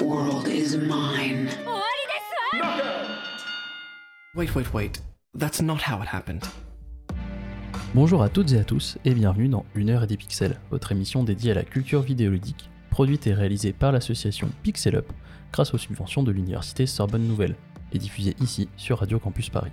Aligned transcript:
world 0.00 0.48
is 0.48 0.76
mine. 0.76 1.48
Wait, 4.34 4.54
wait, 4.54 4.72
wait. 4.74 5.02
That's 5.38 5.62
not 5.62 5.78
how 5.88 6.02
it 6.02 6.08
happened. 6.12 6.44
Bonjour 7.94 8.22
à 8.22 8.28
toutes 8.28 8.52
et 8.52 8.58
à 8.58 8.64
tous 8.64 8.98
et 9.04 9.14
bienvenue 9.14 9.48
dans 9.48 9.64
Une 9.74 9.90
heure 9.90 10.02
et 10.02 10.06
des 10.06 10.16
pixels, 10.16 10.58
votre 10.70 10.90
émission 10.92 11.22
dédiée 11.22 11.52
à 11.52 11.54
la 11.54 11.62
culture 11.62 12.02
vidéoludique, 12.02 12.70
produite 12.90 13.26
et 13.28 13.34
réalisée 13.34 13.72
par 13.72 13.92
l'association 13.92 14.50
Pixel 14.62 14.96
Up 14.96 15.12
grâce 15.52 15.72
aux 15.74 15.78
subventions 15.78 16.22
de 16.22 16.32
l'université 16.32 16.86
Sorbonne 16.86 17.26
Nouvelle 17.26 17.54
et 17.92 17.98
diffusée 17.98 18.34
ici 18.40 18.68
sur 18.76 18.98
Radio 18.98 19.18
Campus 19.18 19.48
Paris. 19.48 19.72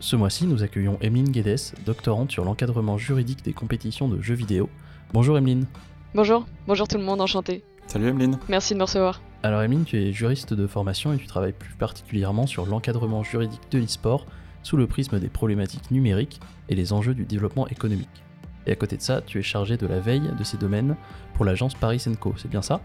Ce 0.00 0.16
mois-ci, 0.16 0.46
nous 0.46 0.62
accueillons 0.62 0.98
Emeline 1.00 1.30
Guedes, 1.30 1.74
doctorante 1.84 2.32
sur 2.32 2.44
l'encadrement 2.44 2.98
juridique 2.98 3.44
des 3.44 3.52
compétitions 3.52 4.08
de 4.08 4.20
jeux 4.22 4.34
vidéo. 4.34 4.70
Bonjour 5.12 5.36
Emeline. 5.36 5.66
Bonjour, 6.14 6.46
bonjour 6.66 6.88
tout 6.88 6.98
le 6.98 7.04
monde, 7.04 7.20
enchanté. 7.20 7.62
Salut 7.92 8.08
Emeline. 8.08 8.38
Merci 8.48 8.72
de 8.72 8.78
me 8.78 8.84
recevoir. 8.84 9.20
Alors 9.42 9.60
Emeline, 9.60 9.84
tu 9.84 9.98
es 9.98 10.12
juriste 10.12 10.54
de 10.54 10.66
formation 10.66 11.12
et 11.12 11.18
tu 11.18 11.26
travailles 11.26 11.52
plus 11.52 11.74
particulièrement 11.74 12.46
sur 12.46 12.64
l'encadrement 12.64 13.22
juridique 13.22 13.60
de 13.70 13.78
l'e-sport 13.78 14.24
sous 14.62 14.78
le 14.78 14.86
prisme 14.86 15.18
des 15.18 15.28
problématiques 15.28 15.90
numériques 15.90 16.40
et 16.70 16.74
les 16.74 16.94
enjeux 16.94 17.12
du 17.12 17.26
développement 17.26 17.68
économique. 17.68 18.24
Et 18.66 18.72
à 18.72 18.76
côté 18.76 18.96
de 18.96 19.02
ça, 19.02 19.20
tu 19.20 19.38
es 19.38 19.42
chargé 19.42 19.76
de 19.76 19.86
la 19.86 20.00
veille 20.00 20.22
de 20.38 20.42
ces 20.42 20.56
domaines 20.56 20.96
pour 21.34 21.44
l'agence 21.44 21.74
Paris 21.74 22.02
Co, 22.18 22.32
c'est 22.38 22.48
bien 22.48 22.62
ça? 22.62 22.80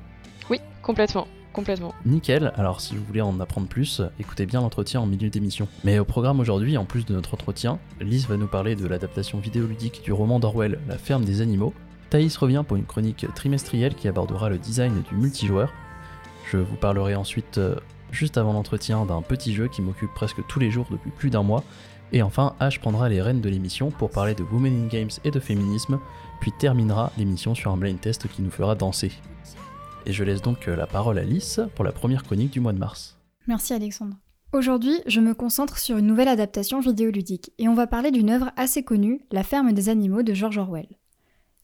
Oui, 0.50 0.60
complètement, 0.82 1.26
complètement. 1.54 1.94
Nickel, 2.06 2.52
alors 2.58 2.82
si 2.82 2.98
vous 2.98 3.06
voulez 3.06 3.22
en 3.22 3.40
apprendre 3.40 3.70
plus, 3.70 4.02
écoutez 4.20 4.46
bien 4.46 4.60
l'entretien 4.60 5.00
en 5.00 5.06
milieu 5.06 5.30
d'émission. 5.30 5.70
Mais 5.86 6.00
au 6.00 6.06
programme 6.06 6.42
aujourd'hui, 6.42 6.76
en 6.76 6.84
plus 6.84 7.06
de 7.06 7.14
notre 7.14 7.34
entretien, 7.34 7.80
Lise 8.02 8.28
va 8.28 8.36
nous 8.36 8.48
parler 8.48 8.76
de 8.76 8.86
l'adaptation 8.86 9.40
vidéoludique 9.40 10.02
du 10.04 10.12
roman 10.12 10.42
d'Orwell 10.42 10.80
La 10.90 10.98
ferme 10.98 11.24
des 11.24 11.40
animaux. 11.40 11.74
Thaïs 12.10 12.36
revient 12.38 12.64
pour 12.68 12.78
une 12.78 12.86
chronique 12.86 13.26
trimestrielle 13.36 13.96
qui 13.96 14.08
abordera 14.08 14.50
le 14.50 14.58
design 14.58 15.02
du 15.02 15.16
multijoueur. 15.16 15.74
Je 16.50 16.58
vous 16.58 16.76
parlerai 16.76 17.16
ensuite, 17.16 17.58
euh, 17.58 17.76
juste 18.12 18.38
avant 18.38 18.54
l'entretien, 18.54 19.06
d'un 19.06 19.22
petit 19.22 19.54
jeu 19.54 19.68
qui 19.68 19.82
m'occupe 19.82 20.14
presque 20.14 20.46
tous 20.48 20.60
les 20.60 20.72
jours 20.72 20.88
depuis 20.90 21.12
plus 21.12 21.30
d'un 21.30 21.44
mois. 21.44 21.64
Et 22.14 22.22
enfin, 22.22 22.56
H 22.62 22.80
prendra 22.80 23.10
les 23.10 23.22
rênes 23.22 23.42
de 23.42 23.50
l'émission 23.50 23.92
pour 23.92 24.10
parler 24.10 24.34
de 24.34 24.44
Women 24.44 24.86
in 24.86 24.88
Games 24.88 25.10
et 25.26 25.32
de 25.32 25.40
féminisme, 25.42 26.00
puis 26.40 26.54
terminera 26.54 27.12
l'émission 27.18 27.54
sur 27.54 27.72
un 27.72 27.78
blind 27.78 28.00
test 28.00 28.30
qui 28.30 28.42
nous 28.42 28.52
fera 28.52 28.76
danser. 28.76 29.12
Et 30.06 30.14
je 30.14 30.24
laisse 30.24 30.42
donc 30.42 30.68
la 30.68 30.88
parole 30.88 31.20
à 31.20 31.24
Lys 31.24 31.60
pour 31.76 31.84
la 31.84 31.92
première 31.92 32.24
chronique 32.24 32.52
du 32.52 32.62
mois 32.62 32.72
de 32.72 32.80
mars. 32.80 33.18
Merci 33.46 33.74
Alexandre. 33.74 34.16
Aujourd'hui, 34.54 35.02
je 35.06 35.20
me 35.20 35.34
concentre 35.34 35.78
sur 35.78 35.98
une 35.98 36.08
nouvelle 36.08 36.30
adaptation 36.30 36.80
vidéoludique, 36.80 37.52
et 37.58 37.68
on 37.68 37.74
va 37.74 37.88
parler 37.88 38.12
d'une 38.12 38.30
œuvre 38.30 38.52
assez 38.56 38.84
connue, 38.84 39.20
La 39.32 39.44
ferme 39.44 39.74
des 39.74 39.90
animaux 39.90 40.24
de 40.24 40.34
George 40.34 40.58
Orwell. 40.58 40.88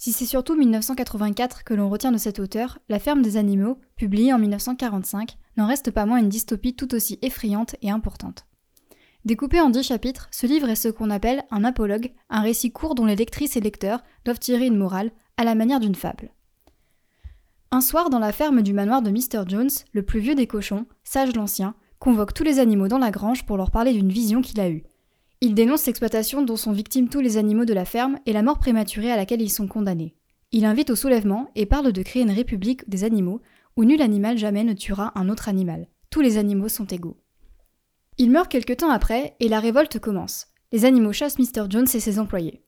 Si 0.03 0.11
c'est 0.11 0.25
surtout 0.25 0.57
1984 0.57 1.63
que 1.63 1.73
l'on 1.73 1.87
retient 1.87 2.11
de 2.11 2.17
cet 2.17 2.37
auteur, 2.39 2.77
La 2.89 2.99
ferme 2.99 3.21
des 3.21 3.37
animaux, 3.37 3.79
publiée 3.95 4.33
en 4.33 4.37
1945, 4.37 5.37
n'en 5.55 5.65
reste 5.65 5.91
pas 5.91 6.05
moins 6.05 6.17
une 6.17 6.27
dystopie 6.27 6.75
tout 6.75 6.93
aussi 6.93 7.19
effrayante 7.21 7.77
et 7.81 7.89
importante. 7.89 8.45
Découpé 9.23 9.61
en 9.61 9.69
dix 9.69 9.81
chapitres, 9.81 10.27
ce 10.29 10.45
livre 10.45 10.67
est 10.67 10.75
ce 10.75 10.89
qu'on 10.89 11.09
appelle 11.09 11.45
un 11.51 11.63
apologue, 11.63 12.11
un 12.29 12.41
récit 12.41 12.73
court 12.73 12.95
dont 12.95 13.05
les 13.05 13.15
lectrices 13.15 13.55
et 13.55 13.61
lecteurs 13.61 14.03
doivent 14.25 14.39
tirer 14.39 14.65
une 14.65 14.75
morale, 14.75 15.13
à 15.37 15.45
la 15.45 15.55
manière 15.55 15.80
d'une 15.80 15.95
fable. 15.95 16.33
Un 17.71 17.80
soir, 17.80 18.09
dans 18.09 18.19
la 18.19 18.33
ferme 18.33 18.61
du 18.61 18.73
manoir 18.73 19.03
de 19.03 19.09
Mr. 19.09 19.47
Jones, 19.47 19.71
le 19.93 20.03
plus 20.03 20.19
vieux 20.19 20.36
des 20.36 20.47
cochons, 20.47 20.86
Sage 21.05 21.33
l'Ancien, 21.33 21.75
convoque 21.99 22.33
tous 22.33 22.43
les 22.43 22.59
animaux 22.59 22.89
dans 22.89 22.97
la 22.97 23.11
grange 23.11 23.45
pour 23.45 23.55
leur 23.55 23.71
parler 23.71 23.93
d'une 23.93 24.11
vision 24.11 24.42
qu'il 24.42 24.59
a 24.59 24.69
eue. 24.69 24.83
Il 25.45 25.55
dénonce 25.55 25.86
l'exploitation 25.87 26.42
dont 26.42 26.55
sont 26.55 26.71
victimes 26.71 27.09
tous 27.09 27.20
les 27.20 27.36
animaux 27.36 27.65
de 27.65 27.73
la 27.73 27.83
ferme 27.83 28.17
et 28.26 28.31
la 28.31 28.43
mort 28.43 28.59
prématurée 28.59 29.11
à 29.11 29.17
laquelle 29.17 29.42
ils 29.42 29.52
sont 29.52 29.67
condamnés. 29.67 30.15
Il 30.54 30.64
invite 30.64 30.89
au 30.89 30.95
soulèvement 30.95 31.52
et 31.55 31.65
parle 31.65 31.92
de 31.92 32.02
créer 32.02 32.21
une 32.21 32.31
république 32.31 32.87
des 32.87 33.04
animaux 33.04 33.42
où 33.76 33.83
nul 33.83 34.02
animal 34.02 34.37
jamais 34.37 34.64
ne 34.64 34.71
tuera 34.71 35.11
un 35.20 35.27
autre 35.27 35.49
animal. 35.49 35.87
Tous 36.09 36.21
les 36.21 36.37
animaux 36.37 36.70
sont 36.70 36.86
égaux. 36.86 37.17
Il 38.17 38.31
meurt 38.31 38.49
quelque 38.49 38.71
temps 38.71 38.89
après 38.89 39.36
et 39.42 39.49
la 39.49 39.59
révolte 39.59 39.99
commence. 39.99 40.48
Les 40.71 40.86
animaux 40.86 41.11
chassent 41.11 41.37
Mr. 41.37 41.65
Jones 41.70 41.89
et 41.93 41.99
ses 41.99 42.20
employés. 42.20 42.61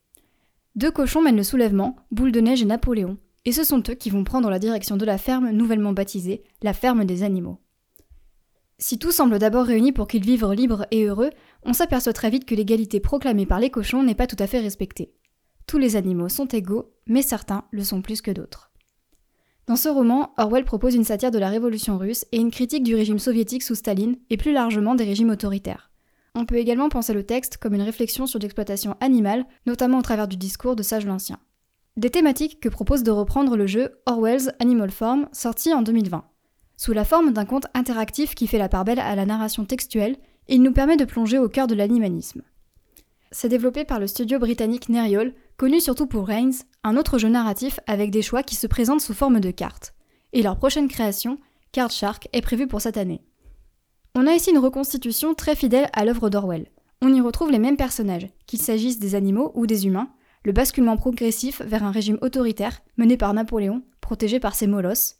Deux 0.74 0.90
cochons 0.90 1.22
mènent 1.22 1.38
le 1.38 1.44
soulèvement, 1.44 1.96
Boule 2.10 2.30
de 2.30 2.40
Neige 2.40 2.60
et 2.60 2.66
Napoléon, 2.66 3.16
et 3.46 3.52
ce 3.52 3.64
sont 3.64 3.82
eux 3.88 3.94
qui 3.94 4.10
vont 4.10 4.22
prendre 4.22 4.50
la 4.50 4.58
direction 4.58 4.98
de 4.98 5.06
la 5.06 5.16
ferme 5.16 5.48
nouvellement 5.48 5.94
baptisée 5.94 6.44
la 6.60 6.74
ferme 6.74 7.06
des 7.06 7.22
animaux. 7.22 7.58
Si 8.78 8.98
tout 8.98 9.10
semble 9.10 9.38
d'abord 9.38 9.64
réuni 9.64 9.92
pour 9.92 10.06
qu'ils 10.06 10.24
vivent 10.24 10.52
libres 10.52 10.86
et 10.90 11.04
heureux, 11.04 11.30
on 11.62 11.72
s'aperçoit 11.72 12.12
très 12.12 12.28
vite 12.28 12.44
que 12.44 12.54
l'égalité 12.54 13.00
proclamée 13.00 13.46
par 13.46 13.58
les 13.58 13.70
cochons 13.70 14.02
n'est 14.02 14.14
pas 14.14 14.26
tout 14.26 14.36
à 14.38 14.46
fait 14.46 14.60
respectée. 14.60 15.14
Tous 15.66 15.78
les 15.78 15.96
animaux 15.96 16.28
sont 16.28 16.46
égaux, 16.46 16.92
mais 17.06 17.22
certains 17.22 17.64
le 17.70 17.82
sont 17.82 18.02
plus 18.02 18.20
que 18.20 18.30
d'autres. 18.30 18.70
Dans 19.66 19.76
ce 19.76 19.88
roman, 19.88 20.32
Orwell 20.36 20.64
propose 20.64 20.94
une 20.94 21.04
satire 21.04 21.30
de 21.30 21.38
la 21.38 21.48
révolution 21.48 21.96
russe 21.96 22.26
et 22.32 22.36
une 22.36 22.50
critique 22.50 22.84
du 22.84 22.94
régime 22.94 23.18
soviétique 23.18 23.62
sous 23.62 23.74
Staline 23.74 24.16
et 24.30 24.36
plus 24.36 24.52
largement 24.52 24.94
des 24.94 25.04
régimes 25.04 25.30
autoritaires. 25.30 25.90
On 26.34 26.44
peut 26.44 26.56
également 26.56 26.90
penser 26.90 27.14
le 27.14 27.24
texte 27.24 27.56
comme 27.56 27.74
une 27.74 27.82
réflexion 27.82 28.26
sur 28.26 28.38
l'exploitation 28.38 28.94
animale, 29.00 29.46
notamment 29.64 29.98
au 29.98 30.02
travers 30.02 30.28
du 30.28 30.36
discours 30.36 30.76
de 30.76 30.82
Sage 30.82 31.06
l'Ancien. 31.06 31.38
Des 31.96 32.10
thématiques 32.10 32.60
que 32.60 32.68
propose 32.68 33.02
de 33.02 33.10
reprendre 33.10 33.56
le 33.56 33.66
jeu 33.66 33.92
Orwell's 34.04 34.50
Animal 34.60 34.90
Farm, 34.90 35.28
sorti 35.32 35.72
en 35.72 35.80
2020. 35.80 36.24
Sous 36.76 36.92
la 36.92 37.04
forme 37.04 37.32
d'un 37.32 37.46
conte 37.46 37.66
interactif 37.74 38.34
qui 38.34 38.46
fait 38.46 38.58
la 38.58 38.68
part 38.68 38.84
belle 38.84 38.98
à 38.98 39.14
la 39.16 39.24
narration 39.24 39.64
textuelle, 39.64 40.16
il 40.48 40.62
nous 40.62 40.72
permet 40.72 40.96
de 40.96 41.04
plonger 41.04 41.38
au 41.38 41.48
cœur 41.48 41.66
de 41.66 41.74
l'animalisme. 41.74 42.42
C'est 43.32 43.48
développé 43.48 43.84
par 43.84 43.98
le 43.98 44.06
studio 44.06 44.38
britannique 44.38 44.88
Neriol, 44.88 45.34
connu 45.56 45.80
surtout 45.80 46.06
pour 46.06 46.26
Reigns, 46.26 46.64
un 46.84 46.96
autre 46.96 47.18
jeu 47.18 47.28
narratif 47.28 47.80
avec 47.86 48.10
des 48.10 48.22
choix 48.22 48.42
qui 48.42 48.54
se 48.54 48.66
présentent 48.66 49.00
sous 49.00 49.14
forme 49.14 49.40
de 49.40 49.50
cartes. 49.50 49.94
Et 50.32 50.42
leur 50.42 50.56
prochaine 50.56 50.88
création, 50.88 51.38
Card 51.72 51.90
Shark, 51.90 52.28
est 52.32 52.42
prévue 52.42 52.66
pour 52.66 52.80
cette 52.80 52.98
année. 52.98 53.22
On 54.14 54.26
a 54.26 54.34
ici 54.34 54.50
une 54.50 54.58
reconstitution 54.58 55.34
très 55.34 55.56
fidèle 55.56 55.88
à 55.92 56.04
l'œuvre 56.04 56.30
d'Orwell. 56.30 56.68
On 57.02 57.12
y 57.12 57.20
retrouve 57.20 57.50
les 57.50 57.58
mêmes 57.58 57.76
personnages, 57.76 58.28
qu'il 58.46 58.60
s'agisse 58.60 58.98
des 58.98 59.14
animaux 59.14 59.50
ou 59.54 59.66
des 59.66 59.86
humains, 59.86 60.10
le 60.44 60.52
basculement 60.52 60.96
progressif 60.96 61.60
vers 61.62 61.84
un 61.84 61.90
régime 61.90 62.18
autoritaire 62.20 62.80
mené 62.96 63.16
par 63.16 63.34
Napoléon, 63.34 63.82
protégé 64.00 64.40
par 64.40 64.54
ses 64.54 64.66
molosses, 64.66 65.16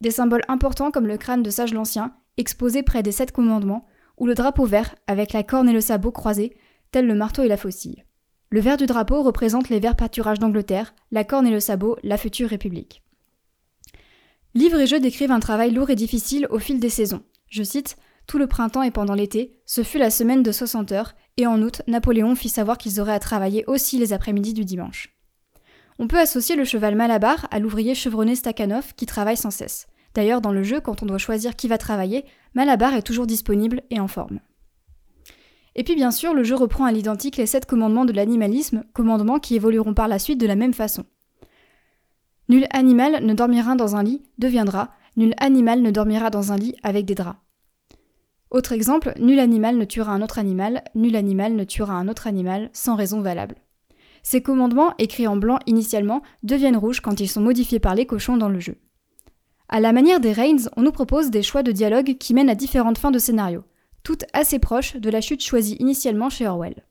des 0.00 0.10
symboles 0.10 0.44
importants 0.48 0.90
comme 0.90 1.06
le 1.06 1.16
crâne 1.16 1.42
de 1.42 1.50
Sage 1.50 1.74
l'Ancien, 1.74 2.14
exposé 2.36 2.82
près 2.82 3.02
des 3.02 3.12
sept 3.12 3.32
commandements, 3.32 3.86
ou 4.18 4.26
le 4.26 4.34
drapeau 4.34 4.64
vert 4.64 4.94
avec 5.06 5.32
la 5.32 5.42
corne 5.42 5.68
et 5.68 5.72
le 5.72 5.80
sabot 5.80 6.10
croisés, 6.10 6.56
tel 6.90 7.06
le 7.06 7.14
marteau 7.14 7.42
et 7.42 7.48
la 7.48 7.56
faucille. 7.56 8.04
Le 8.50 8.60
vert 8.60 8.76
du 8.76 8.86
drapeau 8.86 9.22
représente 9.22 9.68
les 9.68 9.80
verts 9.80 9.96
pâturages 9.96 10.38
d'Angleterre, 10.38 10.94
la 11.10 11.24
corne 11.24 11.46
et 11.46 11.50
le 11.50 11.60
sabot, 11.60 11.96
la 12.02 12.16
future 12.16 12.48
République. 12.48 13.02
Livre 14.54 14.80
et 14.80 14.86
jeux 14.86 15.00
décrivent 15.00 15.32
un 15.32 15.40
travail 15.40 15.72
lourd 15.72 15.90
et 15.90 15.96
difficile 15.96 16.46
au 16.50 16.58
fil 16.58 16.80
des 16.80 16.88
saisons. 16.88 17.22
Je 17.48 17.62
cite 17.62 17.96
Tout 18.26 18.38
le 18.38 18.46
printemps 18.46 18.82
et 18.82 18.90
pendant 18.90 19.14
l'été, 19.14 19.60
ce 19.66 19.82
fut 19.82 19.98
la 19.98 20.10
semaine 20.10 20.42
de 20.42 20.52
60 20.52 20.92
heures, 20.92 21.14
et 21.36 21.46
en 21.46 21.60
août, 21.60 21.82
Napoléon 21.86 22.34
fit 22.34 22.48
savoir 22.48 22.78
qu'ils 22.78 23.00
auraient 23.00 23.12
à 23.12 23.18
travailler 23.18 23.64
aussi 23.66 23.98
les 23.98 24.12
après-midi 24.12 24.54
du 24.54 24.64
dimanche. 24.64 25.15
On 25.98 26.08
peut 26.08 26.18
associer 26.18 26.56
le 26.56 26.64
cheval 26.64 26.94
Malabar 26.94 27.46
à 27.50 27.58
l'ouvrier 27.58 27.94
chevronné 27.94 28.34
Stakhanov 28.34 28.94
qui 28.94 29.06
travaille 29.06 29.36
sans 29.36 29.50
cesse. 29.50 29.86
D'ailleurs, 30.14 30.40
dans 30.40 30.52
le 30.52 30.62
jeu, 30.62 30.80
quand 30.80 31.02
on 31.02 31.06
doit 31.06 31.18
choisir 31.18 31.56
qui 31.56 31.68
va 31.68 31.78
travailler, 31.78 32.24
Malabar 32.54 32.94
est 32.94 33.02
toujours 33.02 33.26
disponible 33.26 33.82
et 33.90 34.00
en 34.00 34.08
forme. 34.08 34.40
Et 35.74 35.84
puis 35.84 35.94
bien 35.94 36.10
sûr, 36.10 36.32
le 36.32 36.42
jeu 36.42 36.54
reprend 36.54 36.86
à 36.86 36.92
l'identique 36.92 37.36
les 37.36 37.46
sept 37.46 37.66
commandements 37.66 38.06
de 38.06 38.12
l'animalisme, 38.12 38.84
commandements 38.94 39.38
qui 39.38 39.56
évolueront 39.56 39.94
par 39.94 40.08
la 40.08 40.18
suite 40.18 40.40
de 40.40 40.46
la 40.46 40.56
même 40.56 40.72
façon. 40.74 41.04
Nul 42.48 42.66
animal 42.70 43.24
ne 43.24 43.34
dormira 43.34 43.74
dans 43.74 43.96
un 43.96 44.02
lit 44.02 44.22
deviendra 44.38 44.90
Nul 45.16 45.34
animal 45.38 45.80
ne 45.80 45.90
dormira 45.90 46.30
dans 46.30 46.52
un 46.52 46.56
lit 46.56 46.76
avec 46.82 47.06
des 47.06 47.14
draps. 47.14 47.38
Autre 48.50 48.72
exemple, 48.72 49.12
nul 49.18 49.40
animal 49.40 49.76
ne 49.76 49.84
tuera 49.84 50.12
un 50.12 50.22
autre 50.22 50.38
animal, 50.38 50.84
nul 50.94 51.16
animal 51.16 51.54
ne 51.54 51.64
tuera 51.64 51.94
un 51.94 52.08
autre 52.08 52.26
animal 52.26 52.70
sans 52.72 52.94
raison 52.94 53.20
valable. 53.20 53.56
Ces 54.28 54.42
commandements, 54.42 54.92
écrits 54.98 55.28
en 55.28 55.36
blanc 55.36 55.60
initialement, 55.66 56.20
deviennent 56.42 56.76
rouges 56.76 56.98
quand 56.98 57.20
ils 57.20 57.28
sont 57.28 57.40
modifiés 57.40 57.78
par 57.78 57.94
les 57.94 58.06
cochons 58.06 58.36
dans 58.36 58.48
le 58.48 58.58
jeu. 58.58 58.76
À 59.68 59.78
la 59.78 59.92
manière 59.92 60.18
des 60.18 60.32
Reigns, 60.32 60.68
on 60.76 60.82
nous 60.82 60.90
propose 60.90 61.30
des 61.30 61.44
choix 61.44 61.62
de 61.62 61.70
dialogue 61.70 62.16
qui 62.18 62.34
mènent 62.34 62.50
à 62.50 62.56
différentes 62.56 62.98
fins 62.98 63.12
de 63.12 63.20
scénario, 63.20 63.62
toutes 64.02 64.24
assez 64.32 64.58
proches 64.58 64.96
de 64.96 65.10
la 65.10 65.20
chute 65.20 65.44
choisie 65.44 65.76
initialement 65.78 66.28
chez 66.28 66.48
Orwell. 66.48 66.84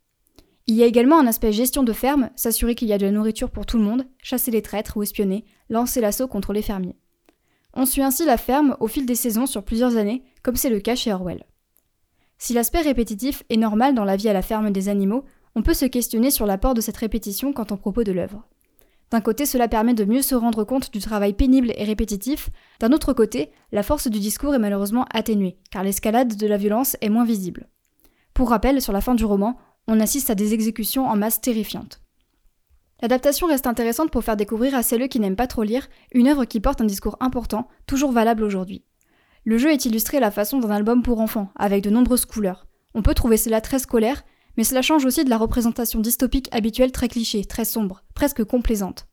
Il 0.68 0.76
y 0.76 0.84
a 0.84 0.86
également 0.86 1.20
un 1.20 1.28
aspect 1.28 1.52
gestion 1.52 1.84
de 1.84 1.92
ferme, 1.92 2.30
s'assurer 2.38 2.74
qu'il 2.74 2.88
y 2.88 2.94
a 2.94 2.98
de 2.98 3.06
la 3.06 3.12
nourriture 3.12 3.52
pour 3.52 3.66
tout 3.66 3.78
le 3.80 3.84
monde, 3.84 4.06
chasser 4.24 4.50
les 4.50 4.62
traîtres 4.62 4.96
ou 4.96 5.04
espionner, 5.04 5.44
lancer 5.70 6.00
l'assaut 6.00 6.30
contre 6.30 6.54
les 6.54 6.62
fermiers. 6.62 6.96
On 7.74 7.86
suit 7.86 8.02
ainsi 8.02 8.24
la 8.24 8.38
ferme 8.38 8.78
au 8.80 8.88
fil 8.88 9.06
des 9.06 9.14
saisons 9.14 9.46
sur 9.46 9.66
plusieurs 9.66 9.98
années, 9.98 10.24
comme 10.42 10.56
c'est 10.56 10.70
le 10.70 10.80
cas 10.80 10.96
chez 10.96 11.12
Orwell. 11.12 11.44
Si 12.38 12.54
l'aspect 12.54 12.82
répétitif 12.82 13.44
est 13.50 13.58
normal 13.58 13.94
dans 13.94 14.06
la 14.06 14.16
vie 14.16 14.30
à 14.30 14.34
la 14.34 14.42
ferme 14.42 14.72
des 14.72 14.90
animaux, 14.90 15.26
on 15.56 15.62
peut 15.62 15.74
se 15.74 15.86
questionner 15.86 16.32
sur 16.32 16.46
l'apport 16.46 16.74
de 16.74 16.82
cette 16.82 16.98
répétition 16.98 17.54
quant 17.54 17.66
au 17.72 17.78
propos 17.78 18.04
de 18.04 18.12
l'œuvre. 18.12 18.44
D'un 19.12 19.22
côté, 19.22 19.46
cela 19.46 19.68
permet 19.68 19.94
de 19.94 20.04
mieux 20.04 20.22
se 20.22 20.36
rendre 20.36 20.64
compte 20.64 20.92
du 20.92 21.00
travail 21.00 21.34
pénible 21.34 21.72
et 21.76 21.84
répétitif, 21.84 22.50
d'un 22.80 22.92
autre 22.92 23.14
côté, 23.14 23.52
la 23.72 23.84
force 23.84 24.08
du 24.08 24.20
discours 24.20 24.56
est 24.56 24.60
malheureusement 24.60 25.06
atténuée, 25.12 25.58
car 25.72 25.84
l'escalade 25.84 26.36
de 26.36 26.48
la 26.48 26.58
violence 26.58 26.98
est 27.02 27.10
moins 27.10 27.26
visible. 27.26 27.70
Pour 28.34 28.50
rappel, 28.50 28.82
sur 28.82 28.92
la 28.92 29.02
fin 29.02 29.16
du 29.16 29.24
roman, 29.24 29.58
on 29.88 30.00
assiste 30.00 30.30
à 30.30 30.36
des 30.36 30.54
exécutions 30.54 31.08
en 31.08 31.16
masse 31.16 31.40
terrifiantes. 31.40 32.02
L'adaptation 33.02 33.48
reste 33.48 33.68
intéressante 33.68 34.10
pour 34.10 34.24
faire 34.24 34.38
découvrir 34.38 34.74
à 34.74 34.82
celles 34.82 35.08
qui 35.08 35.20
n'aiment 35.20 35.36
pas 35.36 35.48
trop 35.48 35.64
lire 35.64 35.88
une 36.14 36.28
œuvre 36.28 36.46
qui 36.46 36.60
porte 36.60 36.82
un 36.82 36.86
discours 36.86 37.18
important, 37.20 37.68
toujours 37.86 38.12
valable 38.12 38.44
aujourd'hui. 38.44 38.84
Le 39.44 39.58
jeu 39.58 39.72
est 39.72 39.86
illustré 39.86 40.18
à 40.18 40.22
la 40.22 40.32
façon 40.32 40.60
d'un 40.60 40.72
album 40.72 41.04
pour 41.04 41.20
enfants, 41.20 41.50
avec 41.56 41.84
de 41.84 41.92
nombreuses 41.92 42.26
couleurs. 42.26 42.66
On 42.96 43.04
peut 43.04 43.14
trouver 43.14 43.38
cela 43.38 43.62
très 43.62 43.80
scolaire, 43.80 44.24
mais 44.58 44.64
cela 44.64 44.82
change 44.82 45.06
aussi 45.06 45.24
de 45.24 45.30
la 45.30 45.38
représentation 45.38 46.00
dystopique 46.00 46.50
habituelle 46.54 46.92
très 46.92 47.08
cliché, 47.08 47.46
très 47.46 47.66
sombre, 47.66 48.04
presque 48.14 48.44
complaisante. 48.44 49.08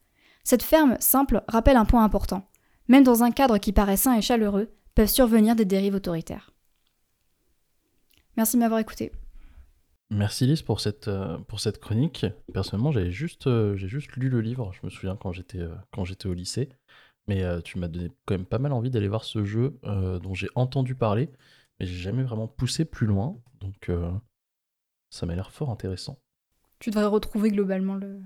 Cette 0.44 0.62
ferme 0.62 0.96
simple 1.00 1.42
rappelle 1.48 1.76
un 1.76 1.84
point 1.84 2.04
important. 2.04 2.48
Même 2.88 3.04
dans 3.04 3.22
un 3.22 3.30
cadre 3.30 3.58
qui 3.58 3.72
paraît 3.72 3.96
sain 3.96 4.14
et 4.14 4.22
chaleureux, 4.22 4.70
peuvent 4.94 5.08
survenir 5.08 5.56
des 5.56 5.64
dérives 5.64 5.94
autoritaires. 5.94 6.52
Merci 8.36 8.56
de 8.56 8.60
m'avoir 8.60 8.80
écouté. 8.80 9.12
Merci 10.10 10.46
Lise 10.46 10.62
pour 10.62 10.80
cette, 10.80 11.08
euh, 11.08 11.38
chronique. 11.80 12.26
Personnellement, 12.52 12.92
juste, 13.10 13.46
euh, 13.46 13.76
j'ai 13.76 13.88
juste 13.88 14.14
lu 14.16 14.28
le 14.28 14.42
livre, 14.42 14.70
je 14.72 14.80
me 14.84 14.90
souviens 14.90 15.16
quand 15.16 15.32
j'étais 15.32 15.58
euh, 15.60 16.28
au 16.28 16.34
lycée. 16.34 16.68
Mais 17.28 17.44
tu 17.62 17.78
m'as 17.78 17.86
donné 17.86 18.10
quand 18.26 18.34
même 18.34 18.44
pas 18.44 18.58
mal 18.58 18.72
envie 18.72 18.90
d'aller 18.90 19.06
voir 19.06 19.22
ce 19.22 19.44
jeu 19.44 19.78
dont 19.84 20.34
j'ai 20.34 20.48
entendu 20.56 20.96
parler, 20.96 21.30
mais 21.78 21.86
j'ai 21.86 21.94
jamais 21.94 22.24
vraiment 22.24 22.48
poussé 22.48 22.84
plus 22.84 23.06
loin. 23.06 23.38
Donc 23.60 23.92
ça 25.12 25.26
m'a 25.26 25.34
l'air 25.34 25.52
fort 25.52 25.70
intéressant. 25.70 26.18
Tu 26.78 26.90
devrais 26.90 27.04
retrouver 27.04 27.50
globalement 27.50 27.94
le 27.94 28.20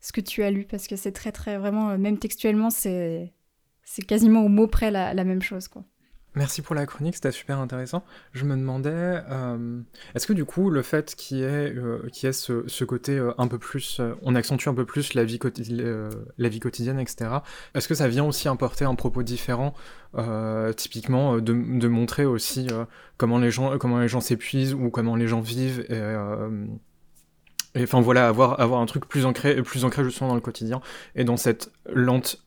ce 0.00 0.10
que 0.10 0.22
tu 0.22 0.42
as 0.42 0.50
lu 0.50 0.64
parce 0.64 0.86
que 0.86 0.96
c'est 0.96 1.12
très 1.12 1.32
très 1.32 1.58
vraiment 1.58 1.96
même 1.98 2.18
textuellement 2.18 2.70
c'est 2.70 3.34
c'est 3.82 4.02
quasiment 4.02 4.44
au 4.44 4.48
mot 4.48 4.66
près 4.66 4.90
la, 4.90 5.12
la 5.14 5.24
même 5.24 5.42
chose 5.42 5.68
quoi. 5.68 5.84
Merci 6.36 6.60
pour 6.60 6.74
la 6.74 6.84
chronique, 6.84 7.14
c'était 7.14 7.32
super 7.32 7.58
intéressant. 7.60 8.04
Je 8.32 8.44
me 8.44 8.56
demandais, 8.56 8.90
euh, 8.92 9.80
est-ce 10.14 10.26
que 10.26 10.34
du 10.34 10.44
coup, 10.44 10.68
le 10.68 10.82
fait 10.82 11.14
qu'il 11.14 11.38
y 11.38 11.42
ait, 11.42 11.72
euh, 11.74 12.06
ce, 12.12 12.84
côté 12.84 13.16
euh, 13.16 13.32
un 13.38 13.48
peu 13.48 13.58
plus, 13.58 14.00
euh, 14.00 14.12
on 14.20 14.34
accentue 14.34 14.68
un 14.68 14.74
peu 14.74 14.84
plus 14.84 15.14
la 15.14 15.24
vie, 15.24 15.38
quotidienne, 15.38 17.00
etc., 17.00 17.30
est-ce 17.74 17.88
que 17.88 17.94
ça 17.94 18.06
vient 18.06 18.24
aussi 18.24 18.48
importer 18.48 18.84
un 18.84 18.94
propos 18.94 19.22
différent, 19.22 19.72
typiquement 20.76 21.38
de, 21.38 21.78
de, 21.78 21.88
montrer 21.88 22.26
aussi 22.26 22.68
comment 23.16 23.38
les 23.38 23.50
gens, 23.50 23.78
comment 23.78 23.98
les 23.98 24.08
gens 24.08 24.20
s'épuisent 24.20 24.74
ou 24.74 24.90
comment 24.90 25.16
les 25.16 25.28
gens 25.28 25.40
vivent 25.40 25.86
et 27.76 27.82
enfin 27.82 28.00
voilà, 28.00 28.26
avoir, 28.28 28.58
avoir 28.58 28.80
un 28.80 28.86
truc 28.86 29.06
plus 29.06 29.26
ancré, 29.26 29.62
plus 29.62 29.84
ancré 29.84 30.02
justement 30.02 30.30
dans 30.30 30.34
le 30.34 30.40
quotidien 30.40 30.80
et 31.14 31.24
dans 31.24 31.36
cette 31.36 31.70
lente 31.92 32.45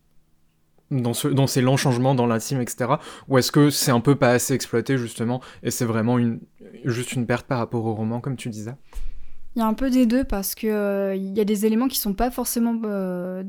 dans, 0.92 1.14
ce, 1.14 1.28
dans 1.28 1.48
ces 1.48 1.62
lents 1.62 1.78
changements 1.78 2.16
dans 2.16 2.28
l'intime, 2.28 2.62
etc. 2.62 2.92
Ou 3.28 3.38
est-ce 3.38 3.52
que 3.52 3.70
c'est 3.70 3.92
un 3.92 4.02
peu 4.02 4.16
pas 4.16 4.32
assez 4.32 4.54
exploité 4.54 4.98
justement 4.98 5.42
et 5.64 5.72
c'est 5.72 5.86
vraiment 5.86 6.18
une, 6.18 6.40
juste 6.86 7.14
une 7.14 7.26
perte 7.26 7.48
par 7.48 7.60
rapport 7.60 7.86
au 7.86 7.94
roman, 7.94 8.20
comme 8.20 8.36
tu 8.36 8.50
disais? 8.50 8.76
Il 9.56 9.60
y 9.60 9.62
a 9.64 9.66
un 9.66 9.74
peu 9.74 9.90
des 9.90 10.06
deux 10.06 10.24
parce 10.24 10.54
que 10.54 10.68
euh, 10.68 11.16
il 11.16 11.36
y 11.36 11.42
a 11.42 11.44
des 11.44 11.66
éléments 11.66 11.88
qui 11.88 11.98
sont 11.98 12.14
pas 12.14 12.30
forcément 12.30 12.80
euh, 12.86 13.44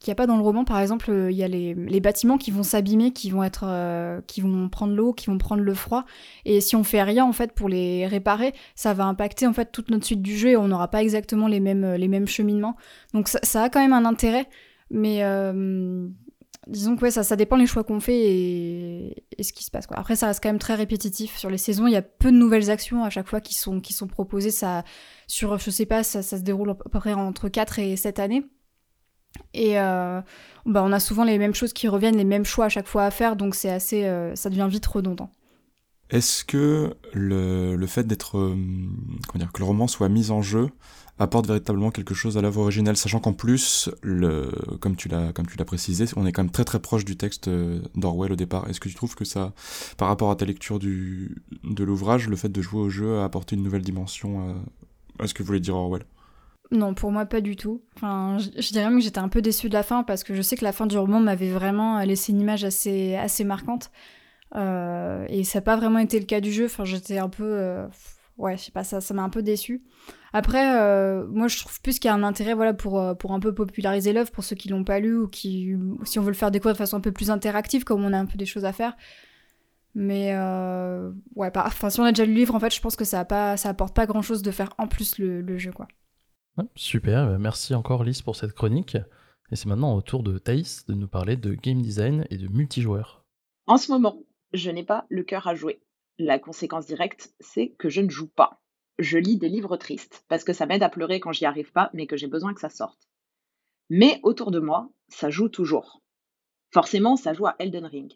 qu'il 0.00 0.08
n'y 0.08 0.12
a 0.12 0.14
pas 0.14 0.26
dans 0.26 0.36
le 0.36 0.42
roman. 0.42 0.64
Par 0.64 0.80
exemple 0.80 1.10
euh, 1.10 1.30
il 1.30 1.36
y 1.36 1.44
a 1.44 1.48
les, 1.48 1.74
les, 1.74 2.00
bâtiments 2.00 2.38
qui 2.38 2.50
vont 2.50 2.62
s'abîmer 2.62 3.12
qui 3.12 3.30
vont 3.30 3.44
être 3.44 3.64
euh, 3.68 4.22
qui 4.26 4.40
vont 4.40 4.70
prendre 4.70 4.94
l'eau 4.94 5.12
qui 5.12 5.26
vont 5.26 5.36
prendre 5.36 5.62
le 5.62 5.74
froid. 5.74 6.06
Et 6.46 6.62
si 6.62 6.74
on 6.74 6.84
fait 6.84 7.02
rien 7.02 7.24
en 7.26 7.32
fait 7.32 7.52
pour 7.52 7.68
les 7.68 8.06
réparer 8.06 8.54
ça 8.74 8.94
va 8.94 9.04
impacter 9.04 9.46
en 9.46 9.52
fait 9.52 9.70
toute 9.70 9.90
notre 9.90 10.06
suite 10.06 10.22
du 10.22 10.36
jeu 10.36 10.48
et 10.48 10.56
on 10.56 10.68
n'aura 10.68 10.88
pas 10.88 11.02
exactement 11.02 11.48
les 11.48 11.60
mêmes 11.60 11.94
les 11.94 12.08
mêmes 12.08 12.26
cheminements. 12.26 12.76
Donc 13.12 13.28
ça, 13.28 13.38
ça 13.42 13.64
a 13.64 13.68
quand 13.68 13.80
même 13.80 13.92
un 13.92 14.06
intérêt 14.06 14.48
mais 14.90 15.22
disons 16.66 16.96
que 16.96 17.02
ouais, 17.02 17.10
ça, 17.10 17.22
ça 17.22 17.36
dépend 17.36 17.56
les 17.56 17.66
choix 17.66 17.84
qu'on 17.84 18.00
fait 18.00 18.18
et, 18.18 19.24
ce 19.40 19.52
qui 19.52 19.64
se 19.64 19.70
passe. 19.70 19.86
Quoi. 19.86 19.98
Après, 19.98 20.16
ça 20.16 20.26
reste 20.26 20.42
quand 20.42 20.48
même 20.48 20.58
très 20.58 20.74
répétitif. 20.74 21.36
Sur 21.36 21.50
les 21.50 21.58
saisons, 21.58 21.86
il 21.86 21.92
y 21.92 21.96
a 21.96 22.02
peu 22.02 22.32
de 22.32 22.36
nouvelles 22.36 22.70
actions 22.70 23.04
à 23.04 23.10
chaque 23.10 23.28
fois 23.28 23.40
qui 23.40 23.54
sont, 23.54 23.80
qui 23.80 23.92
sont 23.92 24.06
proposées. 24.06 24.50
Ça, 24.50 24.84
sur, 25.26 25.58
je 25.58 25.70
sais 25.70 25.86
pas, 25.86 26.02
ça, 26.02 26.22
ça 26.22 26.38
se 26.38 26.42
déroule 26.42 26.70
à 26.70 26.74
peu 26.74 26.98
près 26.98 27.12
entre 27.12 27.48
4 27.48 27.78
et 27.78 27.96
7 27.96 28.18
années. 28.18 28.44
Et 29.54 29.78
euh, 29.78 30.20
bah, 30.64 30.82
on 30.84 30.92
a 30.92 31.00
souvent 31.00 31.24
les 31.24 31.38
mêmes 31.38 31.54
choses 31.54 31.72
qui 31.72 31.88
reviennent, 31.88 32.16
les 32.16 32.24
mêmes 32.24 32.44
choix 32.44 32.66
à 32.66 32.68
chaque 32.68 32.86
fois 32.86 33.04
à 33.04 33.10
faire, 33.10 33.36
donc 33.36 33.54
c'est 33.54 33.70
assez, 33.70 34.04
euh, 34.04 34.34
ça 34.34 34.50
devient 34.50 34.66
vite 34.70 34.86
redondant. 34.86 35.30
Est-ce 36.10 36.44
que 36.44 36.94
le, 37.12 37.74
le 37.74 37.86
fait 37.86 38.04
d'être, 38.04 38.38
euh, 38.38 38.56
comment 39.28 39.44
dire, 39.44 39.52
que 39.52 39.58
le 39.58 39.64
roman 39.64 39.88
soit 39.88 40.08
mis 40.08 40.30
en 40.30 40.40
jeu 40.40 40.68
apporte 41.18 41.46
véritablement 41.46 41.90
quelque 41.90 42.14
chose 42.14 42.36
à 42.36 42.42
l'œuvre 42.42 42.60
originelle, 42.60 42.96
sachant 42.96 43.20
qu'en 43.20 43.32
plus, 43.32 43.90
le, 44.02 44.50
comme 44.80 44.96
tu 44.96 45.08
l'as, 45.08 45.32
comme 45.32 45.46
tu 45.46 45.56
l'as 45.56 45.64
précisé, 45.64 46.04
on 46.16 46.26
est 46.26 46.32
quand 46.32 46.42
même 46.42 46.52
très 46.52 46.64
très 46.64 46.78
proche 46.78 47.04
du 47.04 47.16
texte 47.16 47.48
euh, 47.48 47.80
d'Orwell 47.94 48.32
au 48.32 48.36
départ. 48.36 48.68
Est-ce 48.68 48.80
que 48.80 48.88
tu 48.88 48.94
trouves 48.94 49.14
que 49.14 49.24
ça, 49.24 49.52
par 49.96 50.08
rapport 50.08 50.30
à 50.30 50.36
ta 50.36 50.44
lecture 50.44 50.78
du, 50.78 51.42
de 51.64 51.84
l'ouvrage, 51.84 52.28
le 52.28 52.36
fait 52.36 52.50
de 52.50 52.60
jouer 52.60 52.80
au 52.80 52.90
jeu 52.90 53.18
a 53.18 53.24
apporté 53.24 53.56
une 53.56 53.62
nouvelle 53.62 53.82
dimension 53.82 54.56
à, 55.18 55.26
ce 55.26 55.34
que 55.34 55.42
voulait 55.42 55.60
dire 55.60 55.74
Orwell? 55.74 56.04
Non, 56.70 56.94
pour 56.94 57.12
moi 57.12 57.26
pas 57.26 57.40
du 57.40 57.56
tout. 57.56 57.80
Enfin, 57.96 58.38
je, 58.38 58.72
dirais 58.72 58.84
même 58.84 58.98
que 58.98 59.04
j'étais 59.04 59.20
un 59.20 59.28
peu 59.28 59.40
déçue 59.40 59.68
de 59.68 59.74
la 59.74 59.84
fin 59.84 60.02
parce 60.02 60.24
que 60.24 60.34
je 60.34 60.42
sais 60.42 60.56
que 60.56 60.64
la 60.64 60.72
fin 60.72 60.86
du 60.86 60.98
roman 60.98 61.20
m'avait 61.20 61.52
vraiment 61.52 62.00
laissé 62.00 62.32
une 62.32 62.40
image 62.40 62.64
assez, 62.64 63.14
assez 63.14 63.44
marquante. 63.44 63.90
Euh, 64.54 65.26
et 65.28 65.44
ça 65.44 65.58
n'a 65.58 65.62
pas 65.62 65.76
vraiment 65.76 65.98
été 65.98 66.18
le 66.18 66.26
cas 66.26 66.40
du 66.40 66.52
jeu. 66.52 66.66
Enfin, 66.66 66.84
j'étais 66.84 67.18
un 67.18 67.28
peu. 67.28 67.44
Euh, 67.44 67.86
ouais, 68.38 68.56
je 68.56 68.64
sais 68.64 68.72
pas, 68.72 68.84
ça, 68.84 69.00
ça 69.00 69.14
m'a 69.14 69.22
un 69.22 69.28
peu 69.28 69.42
déçu. 69.42 69.82
Après, 70.32 70.80
euh, 70.80 71.26
moi, 71.28 71.48
je 71.48 71.58
trouve 71.58 71.80
plus 71.80 71.98
qu'il 71.98 72.08
y 72.08 72.12
a 72.12 72.14
un 72.14 72.22
intérêt, 72.22 72.54
voilà, 72.54 72.74
pour, 72.74 73.02
pour 73.18 73.32
un 73.32 73.40
peu 73.40 73.54
populariser 73.54 74.12
l'œuvre, 74.12 74.30
pour 74.30 74.44
ceux 74.44 74.56
qui 74.56 74.68
l'ont 74.68 74.84
pas 74.84 75.00
lu 75.00 75.16
ou 75.16 75.28
qui, 75.28 75.74
si 76.04 76.18
on 76.18 76.22
veut 76.22 76.30
le 76.30 76.34
faire 76.34 76.50
découvrir 76.50 76.74
de 76.74 76.78
façon 76.78 76.96
un 76.96 77.00
peu 77.00 77.12
plus 77.12 77.30
interactive, 77.30 77.84
comme 77.84 78.04
on 78.04 78.12
a 78.12 78.18
un 78.18 78.26
peu 78.26 78.36
des 78.36 78.46
choses 78.46 78.64
à 78.64 78.72
faire. 78.72 78.96
Mais 79.94 80.32
euh, 80.34 81.10
ouais, 81.36 81.50
pas, 81.50 81.64
enfin, 81.66 81.88
si 81.88 82.00
on 82.00 82.04
a 82.04 82.12
déjà 82.12 82.26
lu 82.26 82.34
le 82.34 82.38
livre, 82.40 82.54
en 82.54 82.60
fait, 82.60 82.74
je 82.74 82.82
pense 82.82 82.96
que 82.96 83.04
ça, 83.04 83.20
a 83.20 83.24
pas, 83.24 83.56
ça 83.56 83.70
apporte 83.70 83.96
pas 83.96 84.04
grand 84.04 84.20
chose 84.20 84.42
de 84.42 84.50
faire 84.50 84.74
en 84.76 84.88
plus 84.88 85.18
le, 85.18 85.40
le 85.40 85.56
jeu, 85.56 85.72
quoi. 85.72 85.88
super, 86.74 87.38
merci 87.38 87.74
encore 87.74 88.04
Lise 88.04 88.20
pour 88.20 88.36
cette 88.36 88.52
chronique. 88.52 88.98
Et 89.50 89.56
c'est 89.56 89.66
maintenant 89.66 89.94
au 89.94 90.02
tour 90.02 90.22
de 90.22 90.38
Thaïs 90.38 90.84
de 90.86 90.94
nous 90.94 91.08
parler 91.08 91.36
de 91.36 91.54
game 91.54 91.80
design 91.80 92.26
et 92.30 92.36
de 92.36 92.48
multijoueur. 92.48 93.24
En 93.66 93.76
ce 93.78 93.90
moment, 93.90 94.18
je 94.52 94.70
n'ai 94.70 94.84
pas 94.84 95.06
le 95.08 95.22
cœur 95.22 95.46
à 95.46 95.54
jouer. 95.54 95.80
La 96.18 96.38
conséquence 96.38 96.86
directe, 96.86 97.34
c'est 97.40 97.70
que 97.78 97.88
je 97.88 98.00
ne 98.00 98.08
joue 98.08 98.28
pas. 98.28 98.60
Je 98.98 99.18
lis 99.18 99.36
des 99.36 99.48
livres 99.48 99.76
tristes, 99.76 100.24
parce 100.28 100.44
que 100.44 100.52
ça 100.52 100.66
m'aide 100.66 100.82
à 100.82 100.88
pleurer 100.88 101.20
quand 101.20 101.32
j'y 101.32 101.44
arrive 101.44 101.72
pas, 101.72 101.90
mais 101.92 102.06
que 102.06 102.16
j'ai 102.16 102.26
besoin 102.26 102.54
que 102.54 102.60
ça 102.60 102.70
sorte. 102.70 103.08
Mais 103.90 104.20
autour 104.22 104.50
de 104.50 104.58
moi, 104.58 104.88
ça 105.08 105.30
joue 105.30 105.48
toujours. 105.48 106.00
Forcément, 106.72 107.16
ça 107.16 107.34
joue 107.34 107.46
à 107.46 107.56
Elden 107.58 107.84
Ring. 107.84 108.12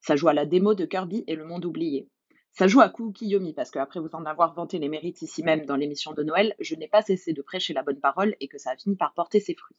Ça 0.00 0.16
joue 0.16 0.28
à 0.28 0.34
la 0.34 0.46
démo 0.46 0.74
de 0.74 0.84
Kirby 0.84 1.24
et 1.26 1.36
le 1.36 1.44
monde 1.44 1.64
oublié. 1.64 2.08
Ça 2.52 2.66
joue 2.66 2.80
à 2.80 2.88
Kukiyomi, 2.88 3.52
parce 3.52 3.70
qu'après 3.70 4.00
vous 4.00 4.14
en 4.14 4.24
avoir 4.24 4.54
vanté 4.54 4.78
les 4.78 4.88
mérites 4.88 5.22
ici 5.22 5.42
même 5.42 5.66
dans 5.66 5.76
l'émission 5.76 6.12
de 6.12 6.22
Noël, 6.22 6.54
je 6.58 6.74
n'ai 6.74 6.88
pas 6.88 7.02
cessé 7.02 7.32
de 7.32 7.42
prêcher 7.42 7.74
la 7.74 7.82
bonne 7.82 8.00
parole 8.00 8.34
et 8.40 8.48
que 8.48 8.58
ça 8.58 8.70
a 8.70 8.76
fini 8.76 8.96
par 8.96 9.14
porter 9.14 9.40
ses 9.40 9.54
fruits. 9.54 9.76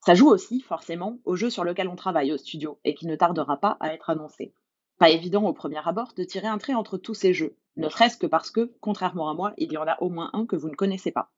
Ça 0.00 0.14
joue 0.14 0.28
aussi, 0.28 0.60
forcément, 0.60 1.18
au 1.24 1.34
jeu 1.34 1.50
sur 1.50 1.64
lequel 1.64 1.88
on 1.88 1.96
travaille 1.96 2.32
au 2.32 2.36
studio 2.36 2.78
et 2.84 2.94
qui 2.94 3.06
ne 3.06 3.16
tardera 3.16 3.56
pas 3.56 3.76
à 3.80 3.92
être 3.92 4.10
annoncé. 4.10 4.54
Pas 4.98 5.10
évident 5.10 5.44
au 5.44 5.52
premier 5.52 5.86
abord 5.86 6.14
de 6.14 6.24
tirer 6.24 6.46
un 6.46 6.58
trait 6.58 6.74
entre 6.74 6.96
tous 6.96 7.14
ces 7.14 7.34
jeux, 7.34 7.56
ne 7.76 7.88
serait-ce 7.88 8.16
que 8.16 8.26
parce 8.26 8.50
que, 8.50 8.72
contrairement 8.80 9.28
à 9.28 9.34
moi, 9.34 9.52
il 9.58 9.72
y 9.72 9.76
en 9.76 9.86
a 9.86 10.00
au 10.00 10.08
moins 10.08 10.30
un 10.32 10.46
que 10.46 10.56
vous 10.56 10.68
ne 10.68 10.74
connaissez 10.74 11.12
pas. 11.12 11.30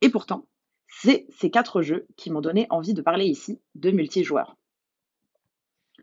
Et 0.00 0.08
pourtant, 0.08 0.46
c'est 0.88 1.26
ces 1.30 1.50
quatre 1.50 1.82
jeux 1.82 2.06
qui 2.16 2.30
m'ont 2.30 2.40
donné 2.40 2.66
envie 2.70 2.94
de 2.94 3.02
parler 3.02 3.26
ici 3.26 3.60
de 3.74 3.90
multijoueurs. 3.90 4.56